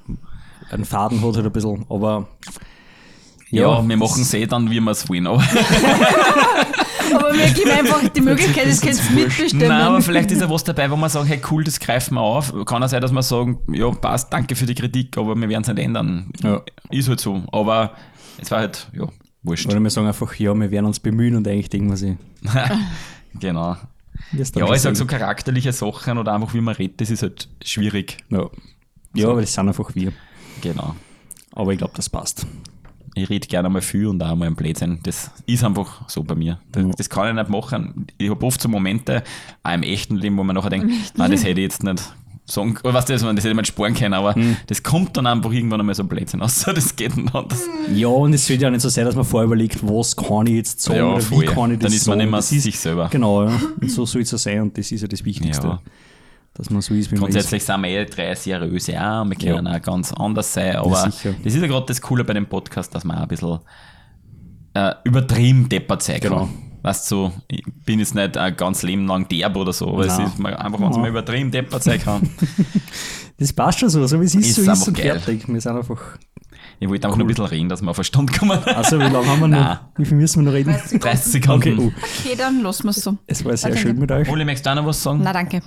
einen 0.70 0.84
Faden 0.86 1.20
hat 1.22 1.36
halt 1.36 1.44
ein 1.46 1.52
bisschen, 1.52 1.84
aber 1.90 2.28
Ja, 3.50 3.62
Ja, 3.80 3.86
wir 3.86 3.96
machen 3.98 4.22
es 4.22 4.32
eh 4.32 4.46
dann, 4.46 4.70
wie 4.70 4.80
wir 4.80 4.90
es 4.92 5.06
wollen. 5.10 5.26
Aber, 7.14 7.32
wir 7.32 7.50
geben 7.50 7.70
einfach 7.70 8.08
die 8.08 8.20
Möglichkeit, 8.20 8.66
das 8.66 8.80
könnt 8.80 9.00
ihr 9.10 9.16
mitbestimmen. 9.16 9.68
Nein, 9.68 9.82
aber 9.82 10.02
vielleicht 10.02 10.30
ist 10.30 10.40
ja 10.40 10.50
was 10.50 10.64
dabei, 10.64 10.90
wo 10.90 10.96
man 10.96 11.10
sagt, 11.10 11.28
hey 11.28 11.40
cool, 11.50 11.64
das 11.64 11.78
greifen 11.78 12.14
wir 12.14 12.20
auf. 12.20 12.52
Kann 12.64 12.82
auch 12.82 12.88
sein, 12.88 13.00
dass 13.00 13.12
wir 13.12 13.22
sagen, 13.22 13.58
ja, 13.72 13.90
passt, 13.90 14.32
danke 14.32 14.54
für 14.56 14.66
die 14.66 14.74
Kritik, 14.74 15.16
aber 15.16 15.34
wir 15.34 15.48
werden 15.48 15.62
es 15.62 15.68
nicht 15.68 15.78
ändern. 15.78 16.30
Ja. 16.42 16.62
Ist 16.90 17.08
halt 17.08 17.20
so. 17.20 17.42
Aber 17.52 17.92
es 18.38 18.50
war 18.50 18.58
halt, 18.58 18.88
ja, 18.92 19.08
wurscht. 19.42 19.66
Oder 19.66 19.80
wir 19.80 19.90
sagen 19.90 20.06
einfach, 20.06 20.34
ja, 20.36 20.54
wir 20.54 20.70
werden 20.70 20.86
uns 20.86 21.00
bemühen 21.00 21.36
und 21.36 21.46
eigentlich 21.46 21.70
denken 21.70 21.90
wir 21.90 21.96
sich, 21.96 22.16
Genau. 23.40 23.76
Ja, 24.32 24.72
ich 24.72 24.80
sag 24.80 24.96
so 24.96 25.06
charakterliche 25.06 25.72
Sachen 25.72 26.18
oder 26.18 26.34
einfach 26.34 26.54
wie 26.54 26.60
man 26.60 26.74
redet, 26.74 27.00
das 27.00 27.10
ist 27.10 27.22
halt 27.22 27.48
schwierig. 27.64 28.18
Ja, 28.30 28.48
ja 29.14 29.28
aber 29.28 29.40
das 29.40 29.52
sind 29.52 29.68
einfach 29.68 29.94
wir. 29.94 30.12
Genau. 30.60 30.94
Aber 31.52 31.72
ich 31.72 31.78
glaube, 31.78 31.92
das 31.96 32.08
passt. 32.08 32.46
Ich 33.14 33.28
rede 33.28 33.46
gerne 33.46 33.68
mal 33.68 33.82
viel 33.82 34.06
und 34.06 34.22
auch 34.22 34.34
mal 34.34 34.46
ein 34.46 34.54
Blödsinn. 34.54 35.00
Das 35.02 35.30
ist 35.46 35.62
einfach 35.64 36.08
so 36.08 36.22
bei 36.22 36.34
mir. 36.34 36.58
Das, 36.72 36.82
Ja. 36.82 36.90
das 36.96 37.10
kann 37.10 37.28
ich 37.28 37.34
nicht 37.34 37.50
machen. 37.50 38.06
Ich 38.18 38.30
habe 38.30 38.46
oft 38.46 38.60
so 38.60 38.68
Momente, 38.68 39.22
auch 39.62 39.72
im 39.74 39.82
echten 39.82 40.16
Leben, 40.16 40.36
wo 40.38 40.44
man 40.44 40.56
nachher 40.56 40.70
denkt, 40.70 40.90
nein, 41.16 41.30
das 41.30 41.42
hätte 41.44 41.60
ich 41.60 41.64
jetzt 41.64 41.82
nicht 41.84 42.02
sagen 42.44 42.76
oder 42.82 42.92
was 42.94 43.04
das, 43.04 43.20
das 43.22 43.30
hätte 43.36 43.48
ich 43.50 43.54
nicht 43.54 43.66
sparen 43.68 43.94
können, 43.94 44.14
aber 44.14 44.34
Hm. 44.34 44.56
das 44.66 44.82
kommt 44.82 45.16
dann 45.16 45.26
einfach 45.26 45.52
irgendwann 45.52 45.78
einmal 45.80 45.94
so 45.94 46.04
Blödsinn 46.04 46.42
aus. 46.42 46.64
Das 46.74 46.96
geht 46.96 47.16
nicht 47.16 47.34
anders. 47.34 47.62
Ja, 47.94 48.08
und 48.08 48.32
es 48.32 48.46
sollte 48.46 48.62
ja 48.64 48.70
nicht 48.70 48.80
so 48.80 48.88
sein, 48.88 49.04
dass 49.04 49.14
man 49.14 49.24
vorher 49.24 49.46
überlegt, 49.46 49.78
was 49.86 50.16
kann 50.16 50.46
ich 50.46 50.54
jetzt 50.54 50.80
sagen 50.80 50.98
Ja, 50.98 51.04
oder 51.12 51.20
voll. 51.20 51.42
wie 51.42 51.46
kann 51.46 51.70
ich 51.72 51.78
das 51.78 51.90
Dann 51.90 51.96
ist 51.96 52.06
man 52.06 52.12
sagen. 52.14 52.18
nicht 52.18 52.30
mehr 52.30 52.38
Das 52.38 52.48
sich 52.48 52.78
selber. 52.78 53.08
Genau, 53.10 53.44
ja. 53.44 53.60
Und 53.80 53.90
so 53.90 54.04
soll 54.06 54.22
es 54.22 54.30
ja 54.32 54.38
sein 54.38 54.60
und 54.62 54.76
das 54.76 54.90
ist 54.90 55.02
ja 55.02 55.08
das 55.08 55.24
Wichtigste. 55.24 55.66
Ja. 55.66 55.80
Dass 56.54 56.68
man 56.70 56.82
so 56.82 56.92
ist, 56.94 57.10
wie 57.10 57.14
man 57.16 57.28
ist. 57.28 57.32
Grundsätzlich 57.34 57.64
sind 57.64 57.80
wir 57.82 57.88
eh 57.88 58.04
drei 58.04 58.34
seriöse 58.34 58.92
auch, 59.00 59.24
wir 59.24 59.36
können 59.36 59.66
Ja. 59.66 59.76
auch 59.76 59.82
ganz 59.82 60.12
anders 60.12 60.52
sein, 60.52 60.76
aber 60.76 61.10
sicher. 61.10 61.34
das 61.42 61.54
ist 61.54 61.60
ja 61.62 61.66
gerade 61.66 61.86
das 61.86 62.00
Coole 62.02 62.24
bei 62.24 62.34
dem 62.34 62.46
Podcast, 62.46 62.94
dass 62.94 63.04
man 63.04 63.16
auch 63.18 63.22
ein 63.22 63.28
bisschen 63.28 63.58
äh, 64.74 64.92
übertrieben 65.04 65.68
deppert 65.68 66.02
sein 66.02 66.20
kann. 66.20 66.30
Genau. 66.30 66.48
Weißt 66.82 67.08
du, 67.10 67.14
so, 67.14 67.32
ich 67.48 67.62
bin 67.86 68.00
jetzt 68.00 68.14
nicht 68.14 68.36
ein 68.36 68.56
ganz 68.56 68.82
Leben 68.82 69.06
lang 69.06 69.28
derb 69.28 69.54
oder 69.56 69.72
so, 69.72 69.88
aber 69.88 70.04
es 70.04 70.18
Nein. 70.18 70.26
ist 70.26 70.38
mal 70.40 70.54
einfach, 70.56 70.80
wenn 70.80 70.90
man 70.90 71.06
übertrieben 71.06 71.50
deppert 71.50 71.82
sein 71.82 72.00
kann. 72.00 72.28
Das 73.38 73.52
passt 73.52 73.80
schon 73.80 73.88
so, 73.88 74.06
so 74.06 74.20
wie 74.20 74.24
es 74.26 74.34
ist, 74.36 74.46
Ist 74.50 74.54
so 74.56 74.62
ist 74.62 74.68
einfach 74.68 74.86
und 74.88 74.96
geil. 74.98 75.18
fertig. 75.18 75.48
Wir 75.48 75.60
sind 75.60 75.76
einfach. 75.76 76.00
Ich 76.78 76.88
wollte 76.88 77.08
einfach 77.08 77.18
nur 77.18 77.24
ein 77.24 77.28
bisschen 77.28 77.46
reden, 77.46 77.68
dass 77.68 77.82
wir 77.82 77.88
auf 77.88 77.96
Verstand 77.96 78.38
kommen. 78.38 78.56
Also, 78.66 78.98
wie 79.00 79.04
lange 79.04 79.26
haben 79.26 79.40
wir 79.40 79.48
noch? 79.48 79.78
Wie 79.96 80.04
viel 80.04 80.16
müssen 80.16 80.44
wir 80.44 80.50
noch 80.50 80.52
reden? 80.52 80.76
30 81.00 81.32
Sekunden. 81.32 81.76
Okay, 81.78 81.92
oh, 81.92 81.92
Okay, 82.26 82.36
dann 82.38 82.60
lassen 82.62 82.84
wir 82.84 82.90
es 82.90 82.96
so. 83.02 83.16
es 83.26 83.44
war 83.44 83.56
sehr 83.56 83.70
Okay. 83.72 83.80
schön 83.80 83.98
mit 83.98 84.12
euch. 84.12 84.28
Oli, 84.28 84.44
möchtest 84.44 84.66
du 84.66 84.70
auch 84.70 84.74
noch 84.76 84.86
was 84.86 85.02
sagen? 85.02 85.22
Na, 85.24 85.32
danke. 85.32 85.60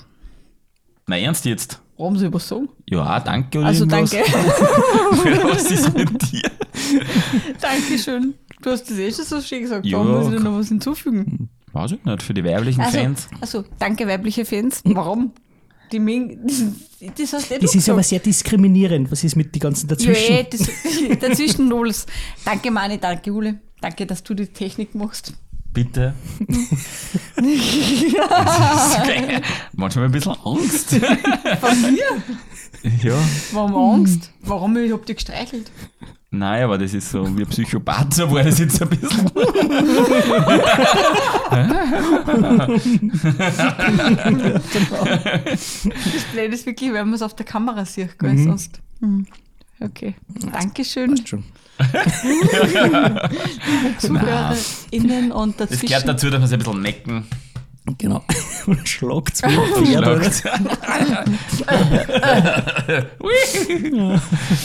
Nein, 1.08 1.24
ernst 1.24 1.46
jetzt? 1.46 1.82
Warum 1.98 2.18
soll 2.18 2.28
ich 2.30 2.34
was 2.34 2.48
sagen? 2.48 2.68
Ja, 2.88 3.20
danke 3.20 3.60
oder 3.60 3.68
Also, 3.68 3.86
irgendwas? 3.86 4.10
danke. 4.10 4.26
was 5.54 5.72
ist 5.72 5.96
mit 5.96 6.10
dir? 6.32 6.42
Dankeschön. 7.62 8.34
Du 8.62 8.72
hast 8.72 8.90
das 8.90 8.98
eh 8.98 9.12
schon 9.12 9.26
so 9.26 9.42
schön 9.42 9.62
gesagt. 9.62 9.86
Ja, 9.86 9.98
Warum 10.00 10.12
muss 10.12 10.28
ich 10.34 10.38
da 10.38 10.44
noch 10.50 10.58
was 10.58 10.68
hinzufügen? 10.70 11.50
Weiß 11.74 11.92
ich 11.92 12.04
nicht, 12.04 12.24
für 12.24 12.34
die 12.34 12.44
weiblichen 12.44 12.82
Also, 12.82 12.98
Fans. 12.98 13.28
also, 13.42 13.64
danke, 13.80 14.08
weibliche 14.08 14.46
Fans. 14.46 14.82
Warum? 14.86 15.32
Die 15.92 16.00
Ming, 16.00 16.40
das, 16.46 16.64
das 17.18 17.34
hast 17.34 17.52
eh 17.52 17.56
du 17.56 17.62
Das 17.62 17.76
ist 17.76 17.88
aber 17.90 17.98
gesagt. 17.98 18.10
sehr 18.10 18.20
diskriminierend. 18.20 19.12
Was 19.12 19.24
ist 19.24 19.36
mit 19.36 19.54
den 19.54 19.60
ganzen 19.60 19.88
Ja, 19.88 19.96
dazwischen? 19.96 20.34
eh, 20.36 20.48
das, 20.50 21.20
dazwischen 21.20 21.72
alles. 21.72 22.08
Danke, 22.44 22.72
Mani, 22.72 22.98
danke, 22.98 23.32
Ule. 23.32 23.60
Danke, 23.82 24.06
dass 24.08 24.24
du 24.24 24.34
die 24.34 24.48
Technik 24.48 24.96
machst. 24.96 25.34
Bitte. 25.76 26.14
Manchmal 29.74 30.06
ein 30.06 30.12
bisschen 30.12 30.36
Angst. 30.46 30.92
Von 30.92 31.82
mir? 31.82 32.24
ja. 33.04 33.18
Warum 33.52 34.00
Angst? 34.00 34.32
Warum? 34.42 34.78
Ich 34.78 34.94
hab 34.94 35.06
dich 35.06 35.18
gestreichelt. 35.18 35.70
Nein, 36.32 36.64
aber 36.64 36.78
das 36.78 36.94
ist 36.94 37.12
so 37.12 37.26
wie 37.38 37.44
ein 37.44 37.50
Psychopath, 37.50 38.14
so 38.14 38.32
war 38.32 38.44
das 38.44 38.60
jetzt 38.60 38.82
ein 38.82 38.88
bisschen. 38.90 39.30
Das 45.46 46.24
Blöde 46.32 46.54
ist 46.54 46.66
wirklich, 46.66 46.94
wenn 46.94 47.06
man 47.06 47.14
es 47.16 47.22
auf 47.22 47.36
der 47.36 47.46
Kamera 47.46 47.84
sieht, 47.86 48.18
gell? 48.18 48.38
Sonst. 48.38 48.80
Hm. 49.02 49.28
Okay. 49.80 50.16
Dankeschön, 50.52 51.16
Schon. 51.26 51.44
ZuhörerInnen 54.00 55.32
und 55.32 55.52
Es 55.52 55.58
dazwischen. 55.58 55.88
gehört 55.88 56.08
dazu, 56.08 56.30
dass 56.30 56.40
man 56.40 56.48
sich 56.50 56.58
ein 56.58 56.64
bisschen 56.64 56.82
necken 56.82 57.26
Genau. 58.00 58.24
Und 58.66 58.90
schlagt 58.90 59.38
zwei 59.38 59.52
schlagt. 59.52 60.44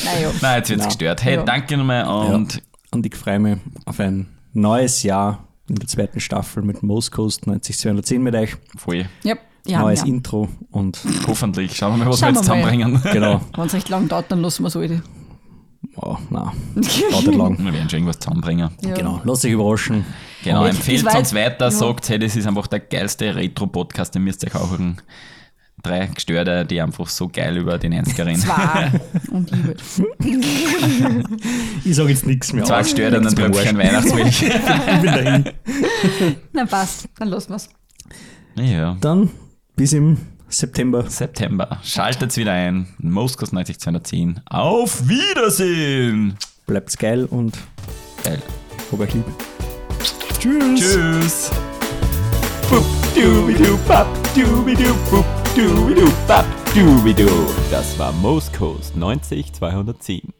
Naja. 0.04 0.30
Nein, 0.40 0.56
jetzt 0.58 0.70
wird's 0.70 0.80
Nein. 0.80 0.88
gestört. 0.88 1.24
Hey, 1.24 1.34
Ja. 1.34 1.42
danke 1.42 1.76
nochmal 1.76 2.04
und 2.06 2.54
Ja. 2.54 2.60
Und 2.92 3.06
ich 3.06 3.14
freue 3.14 3.38
mich 3.38 3.58
auf 3.84 4.00
ein 4.00 4.26
neues 4.52 5.02
Jahr 5.02 5.46
in 5.68 5.76
der 5.76 5.86
zweiten 5.86 6.18
Staffel 6.20 6.62
mit 6.62 6.82
Most 6.82 7.12
Coast 7.12 7.46
90210 7.46 8.22
mit 8.22 8.34
euch. 8.34 8.56
voll. 8.76 9.08
Ja, 9.22 9.36
ja, 9.66 9.80
neues 9.80 10.00
ja. 10.00 10.06
Intro 10.06 10.48
und 10.70 10.98
Hoffentlich. 11.26 11.76
Schauen 11.76 11.92
wir 11.92 12.04
mal, 12.04 12.10
was 12.10 12.20
Schauen 12.20 12.30
wir 12.30 12.34
jetzt 12.34 12.44
zusammenbringen. 12.44 13.00
genau. 13.12 13.40
Wenn 13.56 13.66
es 13.66 13.74
recht 13.74 13.88
lang 13.88 14.08
dauert, 14.08 14.30
dann 14.30 14.40
lassen 14.40 14.62
wir 14.62 14.68
es 14.68 14.74
heute. 14.74 15.02
Oh, 15.96 16.16
nein, 16.30 16.50
dauert 17.10 17.26
nicht 17.26 17.36
lang. 17.36 17.58
Wir 17.58 17.72
werden 17.72 17.88
schon 17.90 17.98
irgendwas 17.98 18.18
zusammenbringen. 18.18 18.70
Ja. 18.82 18.94
Genau, 18.94 19.20
lasst 19.24 19.44
euch 19.44 19.52
überraschen. 19.52 20.04
Genau, 20.44 20.64
empfehlt 20.64 21.04
uns 21.04 21.34
weiter, 21.34 21.66
ja. 21.66 21.70
sagt, 21.70 22.08
hey, 22.08 22.18
das 22.18 22.36
ist 22.36 22.46
einfach 22.46 22.66
der 22.68 22.80
geilste 22.80 23.34
Retro-Podcast, 23.34 24.14
den 24.14 24.22
müsst 24.22 24.42
ihr 24.44 24.48
euch 24.48 24.60
auch 24.60 24.70
hören. 24.70 25.00
Drei 25.82 26.06
Gestörte, 26.06 26.66
die 26.66 26.80
einfach 26.80 27.08
so 27.08 27.28
geil 27.28 27.56
über 27.56 27.78
die 27.78 27.88
90er 27.88 28.26
reden. 28.26 28.40
Zwei. 28.40 29.00
Und 29.30 29.50
ich. 30.20 30.44
Ich 31.86 31.96
sage 31.96 32.10
jetzt 32.10 32.26
nichts 32.26 32.52
mehr. 32.52 32.64
Zwei. 32.64 32.82
Gestörte 32.82 33.18
und 33.18 33.26
ein 33.26 33.34
Tröpfchen. 33.34 33.78
Weihnachtsmilch. 33.78 34.42
Ich 34.42 34.52
bin 34.52 35.02
dahin. 35.02 35.44
Na 36.52 36.66
passt, 36.66 37.08
dann 37.18 37.28
lassen 37.28 37.48
wir 37.50 37.56
es. 37.56 37.70
ja. 38.56 38.96
Dann 39.00 39.30
bis 39.80 39.94
im 39.94 40.18
September. 40.50 41.08
September. 41.08 41.80
Schaltet's 41.82 42.36
wieder 42.36 42.52
ein. 42.52 42.86
Moskos 42.98 43.50
90210. 43.50 44.42
Auf 44.44 45.08
Wiedersehen! 45.08 46.36
Bleibt's 46.66 46.98
geil 46.98 47.24
und 47.24 47.56
Geil. 48.22 48.42
hab 48.92 49.00
euch 49.00 49.14
lieb. 49.14 49.24
Tschüss. 50.38 50.80
Tschüss! 50.80 51.50
Das 57.70 57.98
war 57.98 58.12
Most 58.12 58.52
Coast 58.52 58.94
90 58.98 59.54
210. 59.54 60.34